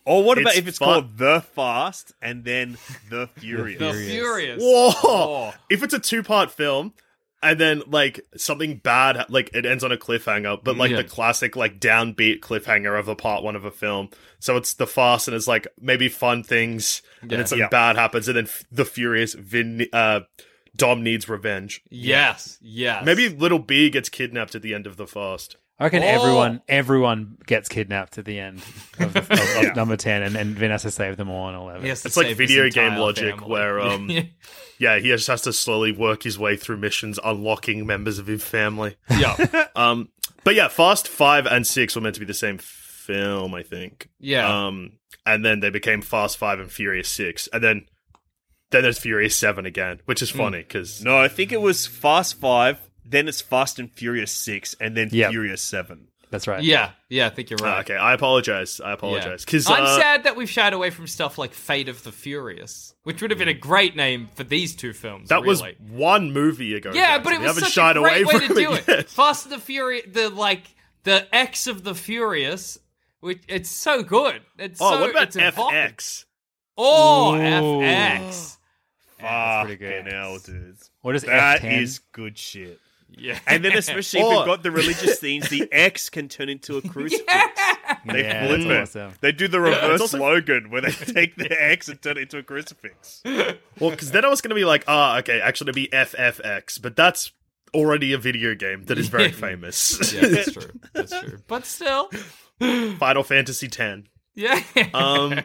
or 0.06 0.24
what 0.24 0.40
about 0.40 0.56
if 0.56 0.68
it's 0.68 0.80
fu- 0.80 0.86
called 0.86 1.18
The 1.18 1.42
Fast 1.56 2.12
and 2.22 2.44
then 2.44 2.78
The 3.10 3.28
Furious? 3.38 3.80
The 3.80 3.92
Furious. 3.94 4.12
Furious. 4.12 4.62
whoa. 4.64 4.92
Oh. 5.04 5.54
If 5.70 5.84
it's 5.84 5.94
a 5.94 6.00
two-part 6.00 6.50
film 6.52 6.94
and 7.44 7.60
then 7.60 7.84
like 7.88 8.22
something 8.36 8.78
bad 8.78 9.26
like 9.30 9.52
it 9.54 9.66
ends 9.66 9.84
on 9.84 9.92
a 9.92 9.98
cliffhanger, 9.98 10.64
but 10.64 10.76
like 10.78 10.90
Yeah. 10.92 10.98
the 10.98 11.04
classic 11.04 11.56
like 11.56 11.80
downbeat 11.80 12.40
cliffhanger 12.40 13.00
of 13.00 13.08
a 13.08 13.16
part 13.16 13.44
1 13.44 13.56
of 13.56 13.64
a 13.66 13.72
film. 13.72 14.10
So 14.40 14.58
it's 14.58 14.74
the 14.74 14.88
Fast 14.88 15.28
and 15.28 15.36
it's 15.38 15.48
like 15.48 15.68
maybe 15.80 16.10
fun 16.10 16.42
things 16.44 17.04
and 17.22 17.30
then 17.30 17.46
something 17.46 17.60
Yeah. 17.60 17.68
bad 17.70 17.96
happens 17.96 18.28
and 18.28 18.38
then 18.38 18.46
f- 18.46 18.64
the 18.72 18.86
Furious 18.86 19.36
Vin 19.36 19.86
uh 19.94 20.22
Dom 20.76 21.04
needs 21.04 21.28
revenge. 21.30 21.82
Yes. 21.90 22.58
Yes. 22.62 23.06
Maybe 23.06 23.30
Lil 23.30 23.60
B 23.60 23.90
gets 23.90 24.10
kidnapped 24.10 24.56
at 24.56 24.62
the 24.62 24.74
end 24.74 24.88
of 24.88 24.98
the 24.98 25.08
fast. 25.08 25.58
I 25.80 25.86
reckon 25.86 26.04
Oh. 26.04 26.08
everyone 26.08 26.62
everyone 26.68 27.38
gets 27.48 27.68
kidnapped 27.68 28.20
at 28.20 28.26
the 28.26 28.38
end 28.40 28.60
of, 29.00 29.16
of, 29.16 29.32
of 29.32 29.76
number 29.76 29.98
10 29.98 30.22
and, 30.22 30.36
and 30.36 30.56
Vin 30.56 30.70
has 30.70 30.84
to 30.84 30.92
save 30.92 31.18
them 31.18 31.30
all 31.32 31.50
in 31.50 31.56
11. 31.56 31.82
He 31.82 31.90
has 31.90 32.06
It's 32.06 32.16
like 32.16 32.36
video 32.38 32.70
game 32.70 32.98
logic 32.98 33.36
family. 33.40 33.50
where, 33.50 33.80
um, 33.82 34.10
Yeah, 34.78 35.00
he 35.00 35.08
just 35.08 35.26
has 35.28 35.42
to 35.44 35.54
slowly 35.54 35.92
work 35.92 36.22
his 36.24 36.38
way 36.40 36.56
through 36.56 36.78
missions, 36.78 37.20
unlocking 37.24 37.86
members 37.88 38.20
of 38.20 38.28
his 38.28 38.44
family. 38.44 38.96
yeah. 39.10 39.66
Um, 39.76 40.10
but 40.44 40.54
yeah, 40.56 40.68
Fast 40.68 41.08
Five 41.08 41.46
and 41.48 41.66
Six 41.66 41.96
were 41.96 42.02
meant 42.02 42.16
to 42.16 42.20
be 42.20 42.26
the 42.28 42.34
same 42.34 42.58
film, 42.60 43.54
I 43.56 43.64
think. 43.64 44.10
Yeah. 44.20 44.66
Um, 44.68 44.94
and 45.26 45.44
then 45.46 45.60
they 45.62 45.70
became 45.70 46.02
Fast 46.02 46.38
Five 46.38 46.60
and 46.60 46.72
Furious 46.72 47.10
Six, 47.10 47.48
and 47.54 47.64
then 47.64 47.86
then 48.72 48.84
there's 48.84 49.00
Furious 49.00 49.36
Seven 49.36 49.66
again, 49.66 50.00
which 50.06 50.22
is 50.22 50.30
funny 50.32 50.60
because 50.60 51.04
No, 51.04 51.18
I 51.18 51.28
think 51.28 51.52
it 51.52 51.62
was 51.62 51.86
Fast 51.88 52.40
Five, 52.40 52.80
then 53.06 53.28
it's 53.28 53.42
Fast 53.42 53.80
and 53.80 53.92
Furious 53.92 54.32
Six, 54.32 54.76
and 54.80 54.96
then 54.98 55.10
Yep. 55.12 55.32
Furious 55.32 55.62
Seven. 55.62 56.08
That's 56.32 56.48
right. 56.48 56.64
yeah. 56.64 56.92
Yeah. 57.10 57.28
I 57.28 57.30
think 57.30 57.50
you're 57.50 57.58
right. 57.62 57.76
Ah, 57.76 57.80
okay, 57.82 57.98
I 57.98 58.14
apologize. 58.14 58.80
I 58.80 58.94
apologize 58.94 59.44
because 59.44 59.70
I'm 59.70 59.84
uh, 59.84 59.98
sad 59.98 60.24
that 60.24 60.38
we've 60.38 60.50
shied 60.50 60.72
away 60.72 60.90
from 60.90 61.06
stuff 61.08 61.38
like 61.38 61.54
Fate 61.54 61.90
of 61.90 62.04
the 62.04 62.14
Furious, 62.14 62.96
which 63.04 63.22
would 63.22 63.32
have 63.32 63.38
been 63.38 63.50
a 63.50 63.54
great 63.54 63.98
name 63.98 64.30
for 64.36 64.46
these 64.46 64.74
two 64.74 64.94
films. 64.94 65.28
that 65.28 65.44
was 65.44 65.62
really. 65.62 65.76
one 65.90 66.32
movie 66.32 66.74
ago. 66.74 66.92
yeah, 66.94 67.18
guys. 67.18 67.24
but 67.26 67.34
it 67.34 67.40
We 67.40 67.46
was 67.48 67.56
haven't 67.56 67.64
such 67.66 67.74
shied 67.74 67.98
a 67.98 68.00
great 68.00 68.24
away 68.24 68.34
way 68.36 68.40
to 68.40 68.48
from 68.48 68.56
do 68.56 68.72
it. 68.72 68.80
it. 68.80 68.88
yet. 68.88 69.10
Fast 69.10 69.44
and 69.48 69.54
the 69.56 69.60
Furious, 69.60 70.06
the 70.10 70.30
like 70.30 70.64
the 71.04 71.28
X 71.36 71.68
of 71.68 71.84
the 71.84 71.94
Furious, 71.94 72.80
which 73.20 73.44
it's 73.50 73.70
so 73.70 74.02
good. 74.02 74.42
It's 74.58 74.80
Oh, 74.82 74.90
so, 74.92 75.02
what 75.02 75.10
about 75.10 75.24
it's 75.24 75.36
evolving. 75.36 75.76
FX? 75.78 76.24
Oh, 76.78 77.36
Ooh. 77.36 77.82
FX. 79.22 79.58
Fuck 79.58 79.66
pretty 79.68 79.80
good. 80.04 80.14
hell, 80.14 80.38
dude. 80.40 80.78
What 81.02 81.16
is 81.16 81.24
That 81.24 81.62
F10? 81.62 81.82
is 81.82 82.00
good 82.12 82.38
shit. 82.38 82.80
Yeah, 83.14 83.38
And 83.46 83.64
then 83.66 83.74
especially 83.74 84.22
if 84.22 84.26
Or- 84.26 84.38
we've 84.38 84.46
got 84.46 84.64
the 84.64 84.72
religious 84.72 85.20
themes, 85.20 85.50
the 85.50 85.68
X 85.72 86.10
can 86.10 86.30
turn 86.30 86.48
into 86.48 86.78
a 86.78 86.82
crucifix. 86.82 87.28
They 88.06 88.24
Yeah, 88.24 88.48
flip 88.48 88.62
that's 88.68 88.96
it. 88.96 89.00
awesome. 89.02 89.18
They 89.20 89.32
do 89.34 89.50
the 89.50 89.60
reverse 89.60 90.00
also- 90.00 90.18
slogan 90.18 90.70
where 90.70 90.80
they 90.82 90.92
take 90.92 91.36
the 91.36 91.50
X 91.62 91.90
and 91.90 92.02
turn 92.02 92.18
it 92.18 92.22
into 92.22 92.38
a 92.38 92.44
crucifix. 92.44 93.22
Well, 93.26 93.92
because 93.92 94.12
then 94.12 94.24
I 94.24 94.30
was 94.30 94.40
going 94.40 94.50
to 94.52 94.56
be 94.56 94.64
like, 94.64 94.86
ah, 94.88 95.18
okay, 95.20 95.42
actually, 95.42 95.72
it'd 95.72 95.76
be 95.76 95.88
FFX, 95.90 96.82
but 96.82 96.96
that's 96.96 97.34
already 97.74 98.14
a 98.14 98.18
video 98.18 98.56
game 98.56 98.86
that 98.86 98.98
is 98.98 99.10
very 99.10 99.32
famous. 99.34 100.14
yeah, 100.14 100.28
that's 100.30 100.54
true. 100.54 100.72
That's 100.94 101.20
true. 101.20 101.40
But 101.48 101.66
still, 101.66 102.10
Final 102.98 103.24
Fantasy 103.24 103.68
X. 103.68 104.04
yeah, 104.36 104.62
Um, 104.94 105.42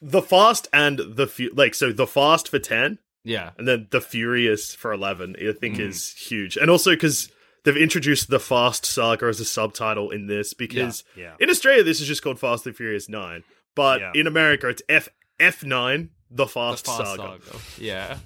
the 0.00 0.22
Fast 0.22 0.68
and 0.72 1.00
the 1.16 1.26
Fu- 1.26 1.50
like, 1.54 1.74
so 1.74 1.92
the 1.92 2.06
Fast 2.06 2.48
for 2.48 2.60
ten, 2.60 2.98
yeah, 3.24 3.50
and 3.58 3.66
then 3.68 3.88
the 3.90 4.00
Furious 4.00 4.74
for 4.74 4.92
eleven. 4.92 5.36
I 5.40 5.52
think 5.52 5.76
Mm. 5.76 5.88
is 5.88 6.12
huge, 6.12 6.56
and 6.56 6.70
also 6.70 6.90
because 6.92 7.30
they've 7.64 7.76
introduced 7.76 8.30
the 8.30 8.40
Fast 8.40 8.84
Saga 8.86 9.26
as 9.26 9.40
a 9.40 9.44
subtitle 9.44 10.10
in 10.10 10.26
this. 10.26 10.54
Because 10.54 11.04
Yeah. 11.16 11.34
in 11.38 11.50
Australia, 11.50 11.82
this 11.82 12.00
is 12.00 12.08
just 12.08 12.22
called 12.22 12.38
Fast 12.40 12.66
and 12.66 12.76
Furious 12.76 13.08
Nine, 13.08 13.42
but 13.74 14.00
Yeah. 14.00 14.12
in 14.14 14.26
America, 14.26 14.68
it's 14.68 14.82
F 14.88 15.08
F 15.38 15.64
nine, 15.64 16.10
the 16.30 16.44
the 16.44 16.46
Fast, 16.46 16.86
Fast 16.86 16.98
Saga. 17.16 17.38
Saga. 17.44 17.58
Yeah, 17.78 18.18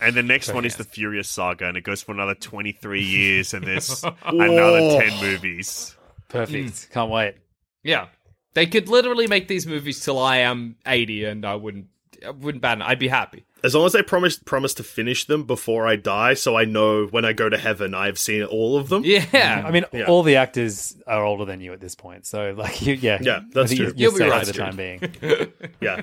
And 0.00 0.14
the 0.16 0.22
next 0.24 0.52
one 0.52 0.64
is 0.64 0.76
the 0.76 0.84
Furious 0.84 1.28
Saga, 1.28 1.66
and 1.68 1.76
it 1.76 1.82
goes 1.84 2.02
for 2.02 2.12
another 2.12 2.34
23 2.34 3.02
years, 3.04 3.54
and 3.54 3.64
there's 3.64 4.02
another 4.24 5.00
10 5.00 5.20
movies. 5.20 5.96
Perfect. 6.28 6.90
Can't 6.92 7.10
wait. 7.10 7.36
yeah. 7.82 8.08
They 8.54 8.66
could 8.66 8.88
literally 8.88 9.26
make 9.26 9.48
these 9.48 9.66
movies 9.66 9.98
till 10.04 10.16
I 10.18 10.38
am 10.38 10.76
eighty, 10.86 11.24
and 11.24 11.44
I 11.44 11.56
wouldn't, 11.56 11.86
I 12.24 12.30
wouldn't 12.30 12.62
ban 12.62 12.80
it. 12.82 12.84
I'd 12.84 13.00
be 13.00 13.08
happy. 13.08 13.44
As 13.64 13.74
long 13.74 13.86
as 13.86 13.92
they 13.92 14.02
promise 14.02 14.38
promise 14.38 14.74
to 14.74 14.84
finish 14.84 15.24
them 15.24 15.44
before 15.44 15.86
I 15.88 15.96
die, 15.96 16.34
so 16.34 16.56
I 16.56 16.64
know 16.66 17.06
when 17.06 17.24
I 17.24 17.32
go 17.32 17.48
to 17.48 17.56
heaven, 17.58 17.94
I've 17.94 18.18
seen 18.18 18.44
all 18.44 18.76
of 18.76 18.88
them. 18.90 19.02
Yeah, 19.04 19.62
I 19.66 19.70
mean, 19.70 19.84
Yeah. 19.92 20.04
all 20.04 20.22
the 20.22 20.36
actors 20.36 20.94
are 21.06 21.24
older 21.24 21.44
than 21.46 21.60
you 21.60 21.72
at 21.72 21.80
this 21.80 21.94
point. 21.94 22.26
So, 22.26 22.54
like, 22.56 22.82
you, 22.82 22.94
yeah. 22.94 23.18
Yeah, 23.22 23.40
that's 23.52 23.74
true. 23.74 23.86
You're, 23.86 23.94
You'll 23.96 24.18
be 24.18 24.24
right, 24.28 24.46
for 24.46 24.52
the 24.52 24.58
time 24.58 24.76
being. 24.76 25.00
Yeah. 25.80 26.02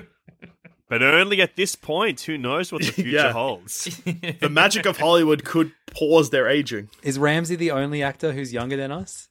But 0.88 1.02
only 1.02 1.40
at 1.40 1.56
this 1.56 1.74
point, 1.74 2.20
who 2.20 2.36
knows 2.36 2.70
what 2.70 2.82
the 2.82 2.92
future 2.92 3.08
Yeah. 3.16 3.32
holds? 3.32 3.98
The 4.40 4.50
magic 4.50 4.84
of 4.84 4.98
Hollywood 4.98 5.42
could 5.44 5.72
pause 5.90 6.28
their 6.30 6.48
aging. 6.48 6.90
Is 7.02 7.18
Ramsey 7.18 7.56
the 7.56 7.70
only 7.70 8.02
actor 8.02 8.32
who's 8.32 8.52
younger 8.52 8.76
than 8.76 8.92
us? 8.92 9.28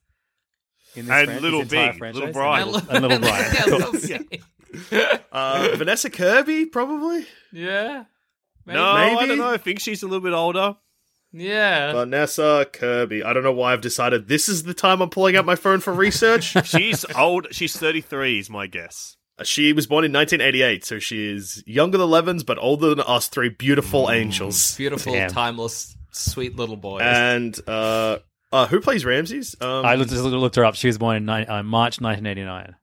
In 0.95 1.11
And 1.11 1.27
fran- 1.29 1.41
Little 1.43 1.61
entire 1.61 1.91
B, 1.93 1.97
franchise? 1.99 2.19
Little 2.19 2.33
Brian. 2.33 2.63
And 2.63 2.71
little, 2.73 2.89
and 2.89 3.01
little 3.03 3.19
Brian. 3.19 3.53
yeah, 3.53 3.63
Cool. 3.65 3.77
Little 3.77 3.93
C. 3.99 4.19
Uh, 5.31 5.75
Vanessa 5.75 6.09
Kirby, 6.09 6.65
probably. 6.67 7.25
yeah. 7.51 8.05
Maybe. 8.65 8.77
No, 8.79 8.85
I 8.85 9.25
don't 9.25 9.37
know. 9.37 9.49
I 9.53 9.57
think 9.57 9.79
she's 9.79 10.03
a 10.03 10.07
little 10.07 10.21
bit 10.21 10.33
older. 10.33 10.75
Yeah. 11.33 11.93
Vanessa 11.93 12.67
Kirby. 12.71 13.23
I 13.23 13.31
don't 13.33 13.43
know 13.43 13.53
why 13.53 13.71
I've 13.73 13.81
decided 13.81 14.27
this 14.27 14.49
is 14.49 14.63
the 14.63 14.73
time 14.73 15.01
I'm 15.01 15.09
pulling 15.09 15.35
out 15.37 15.45
my 15.45 15.55
phone 15.55 15.79
for 15.79 15.93
research. 15.93 16.55
She's 16.65 17.05
old. 17.15 17.47
She's 17.51 17.75
33, 17.77 18.39
is 18.39 18.49
my 18.49 18.67
guess. 18.67 19.15
she 19.43 19.71
was 19.71 19.87
born 19.87 20.03
in 20.03 20.11
1988, 20.11 20.83
so 20.83 20.99
she 20.99 21.31
is 21.33 21.63
younger 21.65 21.97
than 21.97 22.09
Levins, 22.09 22.43
but 22.43 22.57
older 22.59 22.89
than 22.89 22.99
us 22.99 23.29
three 23.29 23.47
beautiful 23.49 24.11
angels. 24.11 24.75
Beautiful, 24.75 25.13
Damn. 25.13 25.29
timeless, 25.29 25.95
sweet 26.11 26.57
little 26.57 26.75
boy. 26.75 26.99
And 26.99 27.57
uh, 27.65 28.17
uh, 28.51 28.67
who 28.67 28.81
plays 28.81 29.05
Ramses? 29.05 29.55
Um, 29.61 29.85
I 29.85 29.95
looked, 29.95 30.11
just 30.11 30.23
looked 30.23 30.57
her 30.57 30.65
up. 30.65 30.75
She 30.75 30.87
was 30.87 30.97
born 30.97 31.15
in 31.15 31.25
ni- 31.25 31.45
uh, 31.47 31.63
March 31.63 32.01
1989. 32.01 32.75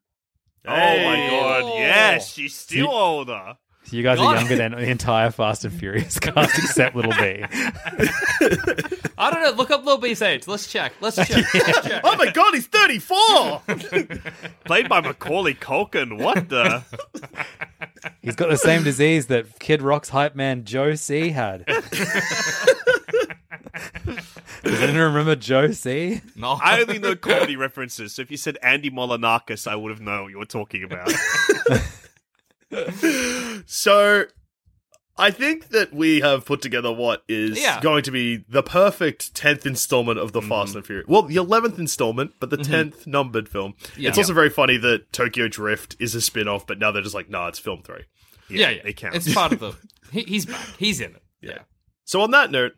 Oh 0.66 0.70
my 0.70 1.28
god, 1.30 1.64
yes, 1.78 2.32
she's 2.32 2.54
still 2.54 2.86
See- 2.86 2.92
older. 2.92 3.56
So 3.88 3.96
you 3.96 4.02
guys 4.02 4.18
God. 4.18 4.36
are 4.36 4.40
younger 4.40 4.56
than 4.56 4.72
the 4.72 4.90
entire 4.90 5.30
Fast 5.30 5.64
and 5.64 5.72
Furious 5.72 6.18
cast 6.20 6.58
except 6.58 6.94
Lil 6.94 7.08
B. 7.08 7.42
I 9.16 9.30
don't 9.30 9.42
know. 9.42 9.52
Look 9.56 9.70
up 9.70 9.82
Lil 9.86 9.96
B's 9.96 10.20
age. 10.20 10.46
Let's 10.46 10.70
check. 10.70 10.92
Let's 11.00 11.16
check. 11.16 11.30
Let's 11.54 11.80
check. 11.88 12.02
oh 12.04 12.14
my 12.16 12.30
god, 12.30 12.52
he's 12.52 12.66
34! 12.66 13.62
Played 14.66 14.90
by 14.90 15.00
Macaulay 15.00 15.54
Culkin. 15.54 16.20
What 16.22 16.50
the? 16.50 16.84
He's 18.20 18.36
got 18.36 18.50
the 18.50 18.58
same 18.58 18.84
disease 18.84 19.28
that 19.28 19.58
Kid 19.58 19.80
Rock's 19.80 20.10
hype 20.10 20.36
man 20.36 20.64
Joe 20.64 20.94
C 20.94 21.30
had. 21.30 21.64
Does 24.64 24.82
anyone 24.82 24.98
remember 24.98 25.34
Joe 25.34 25.70
C? 25.72 26.20
No. 26.36 26.58
I 26.62 26.82
only 26.82 26.98
know 26.98 27.16
comedy 27.16 27.56
references, 27.56 28.14
so 28.14 28.20
if 28.20 28.30
you 28.30 28.36
said 28.36 28.58
Andy 28.62 28.90
Molinakis, 28.90 29.66
I 29.66 29.76
would 29.76 29.90
have 29.90 30.02
known 30.02 30.24
what 30.24 30.30
you 30.30 30.38
were 30.38 30.44
talking 30.44 30.82
about. 30.82 31.10
so 33.66 34.24
I 35.16 35.30
think 35.32 35.68
that 35.70 35.92
we 35.92 36.20
have 36.20 36.44
put 36.44 36.62
together 36.62 36.92
what 36.92 37.24
is 37.28 37.60
Yeah. 37.60 37.80
going 37.80 38.04
to 38.04 38.10
be 38.10 38.44
the 38.48 38.62
perfect 38.62 39.34
10th 39.34 39.66
installment 39.66 40.18
of 40.18 40.32
the 40.32 40.40
mm-hmm. 40.40 40.48
Fast 40.48 40.76
and 40.76 40.86
Furious. 40.86 41.08
Well, 41.08 41.22
the 41.22 41.36
11th 41.36 41.78
installment, 41.78 42.34
but 42.38 42.50
the 42.50 42.58
mm-hmm. 42.58 42.72
10th 42.72 43.06
numbered 43.06 43.48
film. 43.48 43.74
Yeah. 43.96 44.10
It's 44.10 44.18
also 44.18 44.32
very 44.32 44.50
funny 44.50 44.76
that 44.78 45.12
Tokyo 45.12 45.48
Drift 45.48 45.96
is 45.98 46.14
a 46.14 46.20
spin 46.20 46.46
off, 46.46 46.66
but 46.66 46.78
now 46.78 46.92
they're 46.92 47.02
just 47.02 47.14
like, 47.14 47.28
nah, 47.28 47.48
it's 47.48 47.58
film 47.58 47.82
three. 47.82 48.04
Yeah, 48.48 48.70
yeah. 48.70 48.82
it 48.84 48.96
counts. 48.96 49.26
It's 49.26 49.34
part 49.34 49.52
of 49.52 49.60
the. 49.60 49.74
He, 50.10 50.22
he's 50.22 50.46
back. 50.46 50.66
He's 50.78 51.02
in 51.02 51.10
it. 51.16 51.22
Yeah. 51.42 51.58
So, 52.06 52.22
on 52.22 52.30
that 52.30 52.50
note, 52.50 52.72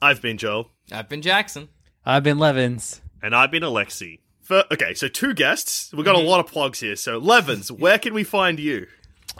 I've 0.00 0.20
been 0.20 0.36
Joel. 0.36 0.72
I've 0.90 1.08
been 1.08 1.22
Jackson. 1.22 1.68
I've 2.04 2.24
been 2.24 2.40
Levins. 2.40 3.00
And 3.22 3.36
I've 3.36 3.52
been 3.52 3.62
Alexei. 3.62 4.18
For, 4.40 4.64
okay, 4.72 4.94
so 4.94 5.06
two 5.06 5.32
guests. 5.32 5.92
We've 5.94 6.04
got 6.04 6.16
a 6.16 6.18
mm-hmm. 6.18 6.26
lot 6.26 6.40
of 6.40 6.48
plugs 6.48 6.80
here. 6.80 6.96
So, 6.96 7.18
Levins, 7.18 7.70
where 7.72 8.00
can 8.00 8.14
we 8.14 8.24
find 8.24 8.58
you? 8.58 8.88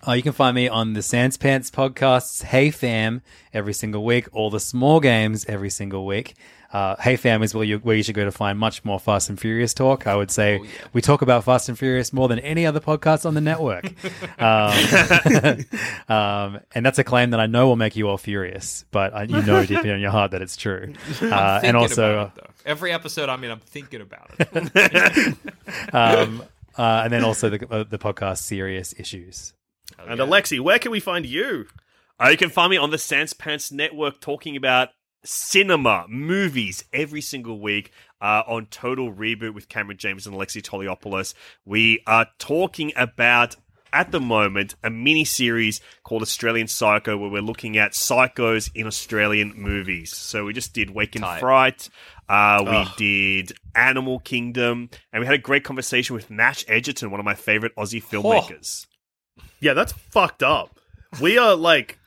Uh, 0.06 0.12
you 0.12 0.22
can 0.22 0.32
find 0.32 0.54
me 0.54 0.68
on 0.68 0.94
the 0.94 1.02
Sans 1.02 1.36
Pants 1.36 1.70
podcasts, 1.70 2.42
Hey 2.42 2.70
Fam, 2.70 3.22
every 3.54 3.72
single 3.72 4.04
week, 4.04 4.26
all 4.32 4.50
the 4.50 4.58
small 4.58 4.98
games 4.98 5.44
every 5.46 5.70
single 5.70 6.04
week. 6.04 6.34
Uh, 6.72 6.96
hey 6.98 7.16
Fam 7.16 7.42
is 7.42 7.54
where 7.54 7.64
you, 7.64 7.78
where 7.78 7.94
you 7.94 8.02
should 8.02 8.14
go 8.14 8.24
to 8.24 8.32
find 8.32 8.58
much 8.58 8.82
more 8.82 8.98
Fast 8.98 9.28
and 9.28 9.38
Furious 9.38 9.74
talk. 9.74 10.06
I 10.06 10.16
would 10.16 10.30
say 10.30 10.60
we 10.94 11.02
talk 11.02 11.20
about 11.20 11.44
Fast 11.44 11.68
and 11.68 11.78
Furious 11.78 12.14
more 12.14 12.28
than 12.28 12.38
any 12.38 12.64
other 12.64 12.80
podcast 12.80 13.26
on 13.26 13.34
the 13.34 13.42
network. 13.42 13.84
um, 14.40 15.64
um, 16.08 16.60
and 16.74 16.84
that's 16.84 16.98
a 16.98 17.04
claim 17.04 17.30
that 17.30 17.40
I 17.40 17.46
know 17.46 17.68
will 17.68 17.76
make 17.76 17.94
you 17.94 18.08
all 18.08 18.16
furious, 18.16 18.86
but 18.90 19.12
I, 19.14 19.24
you 19.24 19.42
know 19.42 19.64
deep 19.66 19.84
in 19.84 20.00
your 20.00 20.10
heart 20.10 20.30
that 20.30 20.42
it's 20.42 20.56
true. 20.56 20.94
Uh, 21.22 21.60
and 21.62 21.76
also, 21.76 22.32
it, 22.36 22.46
every 22.66 22.92
episode 22.92 23.28
I 23.28 23.36
mean, 23.36 23.50
I'm 23.50 23.60
thinking 23.60 24.00
about 24.00 24.30
it. 24.38 25.36
um, 25.94 26.42
uh, 26.76 27.02
and 27.04 27.12
then 27.12 27.24
also 27.24 27.50
the, 27.50 27.66
uh, 27.70 27.84
the 27.84 27.98
podcast 27.98 28.38
Serious 28.38 28.94
Issues. 28.98 29.54
And 29.98 30.20
Alexei, 30.20 30.58
where 30.58 30.78
can 30.78 30.90
we 30.90 31.00
find 31.00 31.26
you? 31.26 31.66
Uh, 32.22 32.28
you 32.28 32.36
can 32.36 32.50
find 32.50 32.70
me 32.70 32.76
on 32.76 32.90
the 32.90 32.98
Sans 32.98 33.32
Pants 33.32 33.72
Network 33.72 34.20
talking 34.20 34.56
about 34.56 34.90
cinema, 35.24 36.06
movies 36.08 36.84
every 36.92 37.20
single 37.20 37.60
week 37.60 37.92
uh, 38.20 38.42
on 38.46 38.66
Total 38.66 39.12
Reboot 39.12 39.54
with 39.54 39.68
Cameron 39.68 39.98
James 39.98 40.26
and 40.26 40.34
Alexei 40.34 40.60
Toliopoulos. 40.60 41.34
We 41.64 42.02
are 42.06 42.26
talking 42.38 42.92
about, 42.96 43.56
at 43.92 44.10
the 44.10 44.20
moment, 44.20 44.74
a 44.82 44.90
mini 44.90 45.24
series 45.24 45.80
called 46.04 46.22
Australian 46.22 46.68
Psycho, 46.68 47.16
where 47.16 47.30
we're 47.30 47.42
looking 47.42 47.76
at 47.76 47.92
psychos 47.92 48.70
in 48.74 48.86
Australian 48.86 49.54
movies. 49.56 50.14
So 50.14 50.44
we 50.44 50.52
just 50.52 50.74
did 50.74 50.90
Wake 50.90 51.16
in 51.16 51.22
Tight. 51.22 51.40
Fright. 51.40 51.88
Uh, 52.28 52.62
we 52.64 52.70
Ugh. 52.70 52.88
did 52.96 53.52
Animal 53.74 54.20
Kingdom, 54.20 54.90
and 55.12 55.20
we 55.20 55.26
had 55.26 55.34
a 55.34 55.38
great 55.38 55.64
conversation 55.64 56.14
with 56.14 56.30
Nash 56.30 56.64
Edgerton, 56.68 57.10
one 57.10 57.20
of 57.20 57.26
my 57.26 57.34
favorite 57.34 57.74
Aussie 57.76 58.02
filmmakers. 58.02 58.86
Yeah, 59.62 59.74
that's 59.74 59.92
fucked 59.92 60.42
up. 60.42 60.76
We 61.20 61.38
are 61.38 61.54
like 61.54 62.00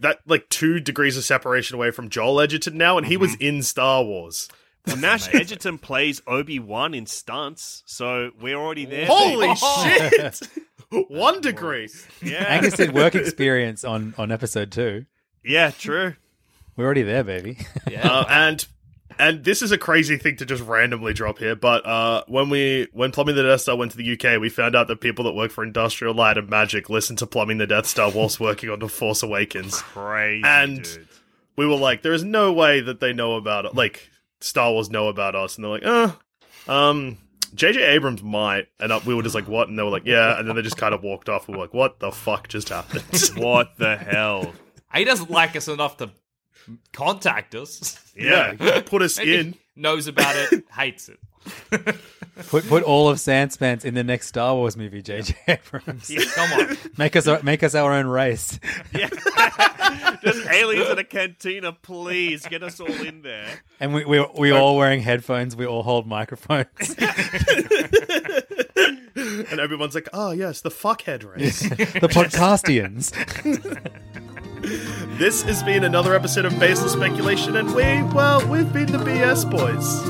that, 0.00 0.18
like 0.26 0.48
two 0.50 0.80
degrees 0.80 1.16
of 1.16 1.24
separation 1.24 1.74
away 1.74 1.92
from 1.92 2.10
Joel 2.10 2.42
Edgerton 2.42 2.76
now, 2.76 2.98
and 2.98 3.06
he 3.06 3.16
was 3.16 3.34
in 3.36 3.62
Star 3.62 4.04
Wars. 4.04 4.48
Well, 4.86 4.96
Nash 4.98 5.34
Edgerton 5.34 5.78
plays 5.78 6.20
Obi 6.26 6.58
Wan 6.58 6.92
in 6.92 7.06
stunts, 7.06 7.82
so 7.86 8.32
we're 8.38 8.54
already 8.56 8.84
there. 8.84 9.06
Holy 9.06 9.46
baby. 9.46 9.56
shit! 10.30 10.40
One 11.08 11.40
degree. 11.40 11.88
Yeah, 12.20 12.44
Angus 12.44 12.74
did 12.74 12.92
work 12.92 13.14
experience 13.14 13.82
on, 13.82 14.14
on 14.18 14.30
episode 14.30 14.70
two. 14.70 15.06
yeah, 15.42 15.70
true. 15.70 16.16
We're 16.76 16.84
already 16.84 17.02
there, 17.02 17.24
baby. 17.24 17.58
Uh, 17.86 18.24
and 18.28 18.66
and 19.20 19.44
this 19.44 19.62
is 19.62 19.70
a 19.72 19.78
crazy 19.78 20.16
thing 20.16 20.36
to 20.36 20.46
just 20.46 20.62
randomly 20.64 21.12
drop 21.12 21.38
here, 21.38 21.54
but 21.54 21.84
uh, 21.86 22.24
when 22.26 22.50
we 22.50 22.88
when 22.92 23.12
Plumbing 23.12 23.36
the 23.36 23.42
Death 23.42 23.60
Star 23.60 23.76
went 23.76 23.92
to 23.92 23.96
the 23.98 24.12
UK, 24.12 24.40
we 24.40 24.48
found 24.48 24.74
out 24.74 24.88
that 24.88 25.00
people 25.00 25.24
that 25.26 25.32
work 25.34 25.50
for 25.52 25.62
Industrial 25.62 26.12
Light 26.14 26.38
and 26.38 26.48
Magic 26.48 26.90
listen 26.90 27.14
to 27.16 27.26
Plumbing 27.26 27.58
the 27.58 27.66
Death 27.66 27.86
Star 27.86 28.10
whilst 28.10 28.40
working 28.40 28.70
on 28.70 28.78
The 28.80 28.88
Force 28.88 29.22
Awakens. 29.22 29.80
Crazy, 29.82 30.42
And- 30.44 30.82
dude. 30.82 31.08
We 31.56 31.66
were 31.66 31.76
like, 31.76 32.00
there 32.02 32.14
is 32.14 32.24
no 32.24 32.52
way 32.54 32.80
that 32.80 33.00
they 33.00 33.12
know 33.12 33.34
about 33.34 33.66
it. 33.66 33.74
Like 33.74 34.08
Star 34.40 34.72
Wars 34.72 34.88
know 34.88 35.08
about 35.08 35.34
us, 35.34 35.56
and 35.56 35.64
they're 35.64 35.70
like, 35.72 35.84
uh, 35.86 36.12
um. 36.72 37.18
JJ 37.54 37.78
Abrams 37.88 38.22
might, 38.22 38.68
and 38.78 38.92
uh, 38.92 39.00
we 39.04 39.12
were 39.12 39.24
just 39.24 39.34
like, 39.34 39.48
"What?" 39.48 39.68
And 39.68 39.76
they 39.76 39.82
were 39.82 39.90
like, 39.90 40.06
"Yeah," 40.06 40.38
and 40.38 40.48
then 40.48 40.54
they 40.54 40.62
just 40.62 40.76
kind 40.76 40.94
of 40.94 41.02
walked 41.02 41.28
off. 41.28 41.48
We 41.48 41.54
were 41.54 41.60
like, 41.62 41.74
"What 41.74 41.98
the 41.98 42.12
fuck 42.12 42.46
just 42.46 42.68
happened?" 42.68 43.02
What 43.36 43.76
the 43.76 43.96
hell? 43.96 44.52
He 44.94 45.02
doesn't 45.02 45.30
like 45.32 45.56
us 45.56 45.66
enough 45.66 45.96
to 45.96 46.10
contact 46.92 47.54
us. 47.54 47.98
yeah, 48.16 48.80
put 48.84 49.02
us 49.02 49.18
in. 49.18 49.54
Knows 49.76 50.06
about 50.08 50.34
it, 50.36 50.64
hates 50.76 51.08
it. 51.08 51.18
Put 52.48 52.68
put 52.68 52.82
all 52.82 53.08
of 53.08 53.16
Sanspants 53.16 53.84
in 53.86 53.94
the 53.94 54.04
next 54.04 54.26
Star 54.26 54.54
Wars 54.54 54.76
movie, 54.76 55.02
JJ 55.02 55.34
Abrams. 55.48 56.10
Come 56.34 56.60
on. 56.60 56.76
Make 56.98 57.16
us 57.16 57.26
our- 57.26 57.42
make 57.42 57.62
us 57.62 57.74
our 57.74 57.94
own 57.94 58.06
race. 58.06 58.60
Just 60.22 60.46
aliens 60.50 60.90
in 60.90 60.98
a 60.98 61.04
cantina, 61.04 61.72
please 61.72 62.46
get 62.46 62.62
us 62.62 62.78
all 62.78 62.92
in 62.92 63.22
there. 63.22 63.46
And 63.80 63.94
we 63.94 64.04
we 64.04 64.22
we 64.38 64.50
all 64.50 64.76
wearing 64.76 65.00
headphones. 65.00 65.56
We 65.56 65.64
all 65.64 65.82
hold 65.82 66.06
microphones. 66.06 66.66
And 69.16 69.58
everyone's 69.60 69.94
like, 69.94 70.08
"Oh 70.12 70.30
yes, 70.32 70.60
the 70.60 70.70
fuckhead 70.70 71.24
race." 71.24 71.60
the 71.60 72.08
podcastians. 72.08 73.12
This 74.62 75.42
has 75.42 75.62
been 75.62 75.84
another 75.84 76.14
episode 76.14 76.44
of 76.44 76.58
Baseless 76.58 76.92
Speculation, 76.92 77.56
and 77.56 77.74
we, 77.74 78.02
well, 78.14 78.46
we've 78.46 78.70
been 78.72 78.92
the 78.92 78.98
BS 78.98 79.50
boys. 79.50 80.02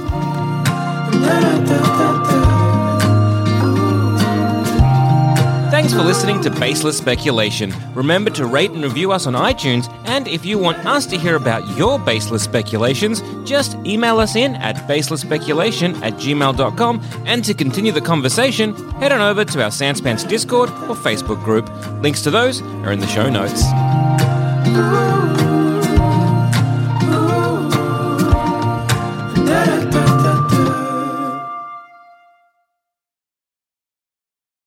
Thanks 5.70 5.94
for 5.94 6.02
listening 6.02 6.40
to 6.42 6.50
Baseless 6.50 6.98
Speculation. 6.98 7.72
Remember 7.94 8.28
to 8.30 8.44
rate 8.44 8.72
and 8.72 8.82
review 8.82 9.12
us 9.12 9.26
on 9.26 9.34
iTunes, 9.34 9.88
and 10.06 10.26
if 10.26 10.44
you 10.44 10.58
want 10.58 10.84
us 10.84 11.06
to 11.06 11.16
hear 11.16 11.36
about 11.36 11.66
your 11.76 11.98
baseless 12.00 12.42
speculations, 12.42 13.22
just 13.48 13.76
email 13.86 14.18
us 14.18 14.34
in 14.34 14.56
at 14.56 14.76
baselessspeculation 14.88 16.02
at 16.02 16.14
gmail.com, 16.14 17.00
and 17.24 17.44
to 17.44 17.54
continue 17.54 17.92
the 17.92 18.00
conversation, 18.00 18.74
head 18.94 19.12
on 19.12 19.20
over 19.20 19.44
to 19.44 19.62
our 19.62 19.70
Sanspants 19.70 20.28
Discord 20.28 20.70
or 20.70 20.96
Facebook 20.96 21.42
group. 21.44 21.70
Links 22.02 22.22
to 22.22 22.30
those 22.32 22.62
are 22.62 22.90
in 22.90 22.98
the 22.98 23.06
show 23.06 23.30
notes. 23.30 23.62
Ooh. 24.66 25.29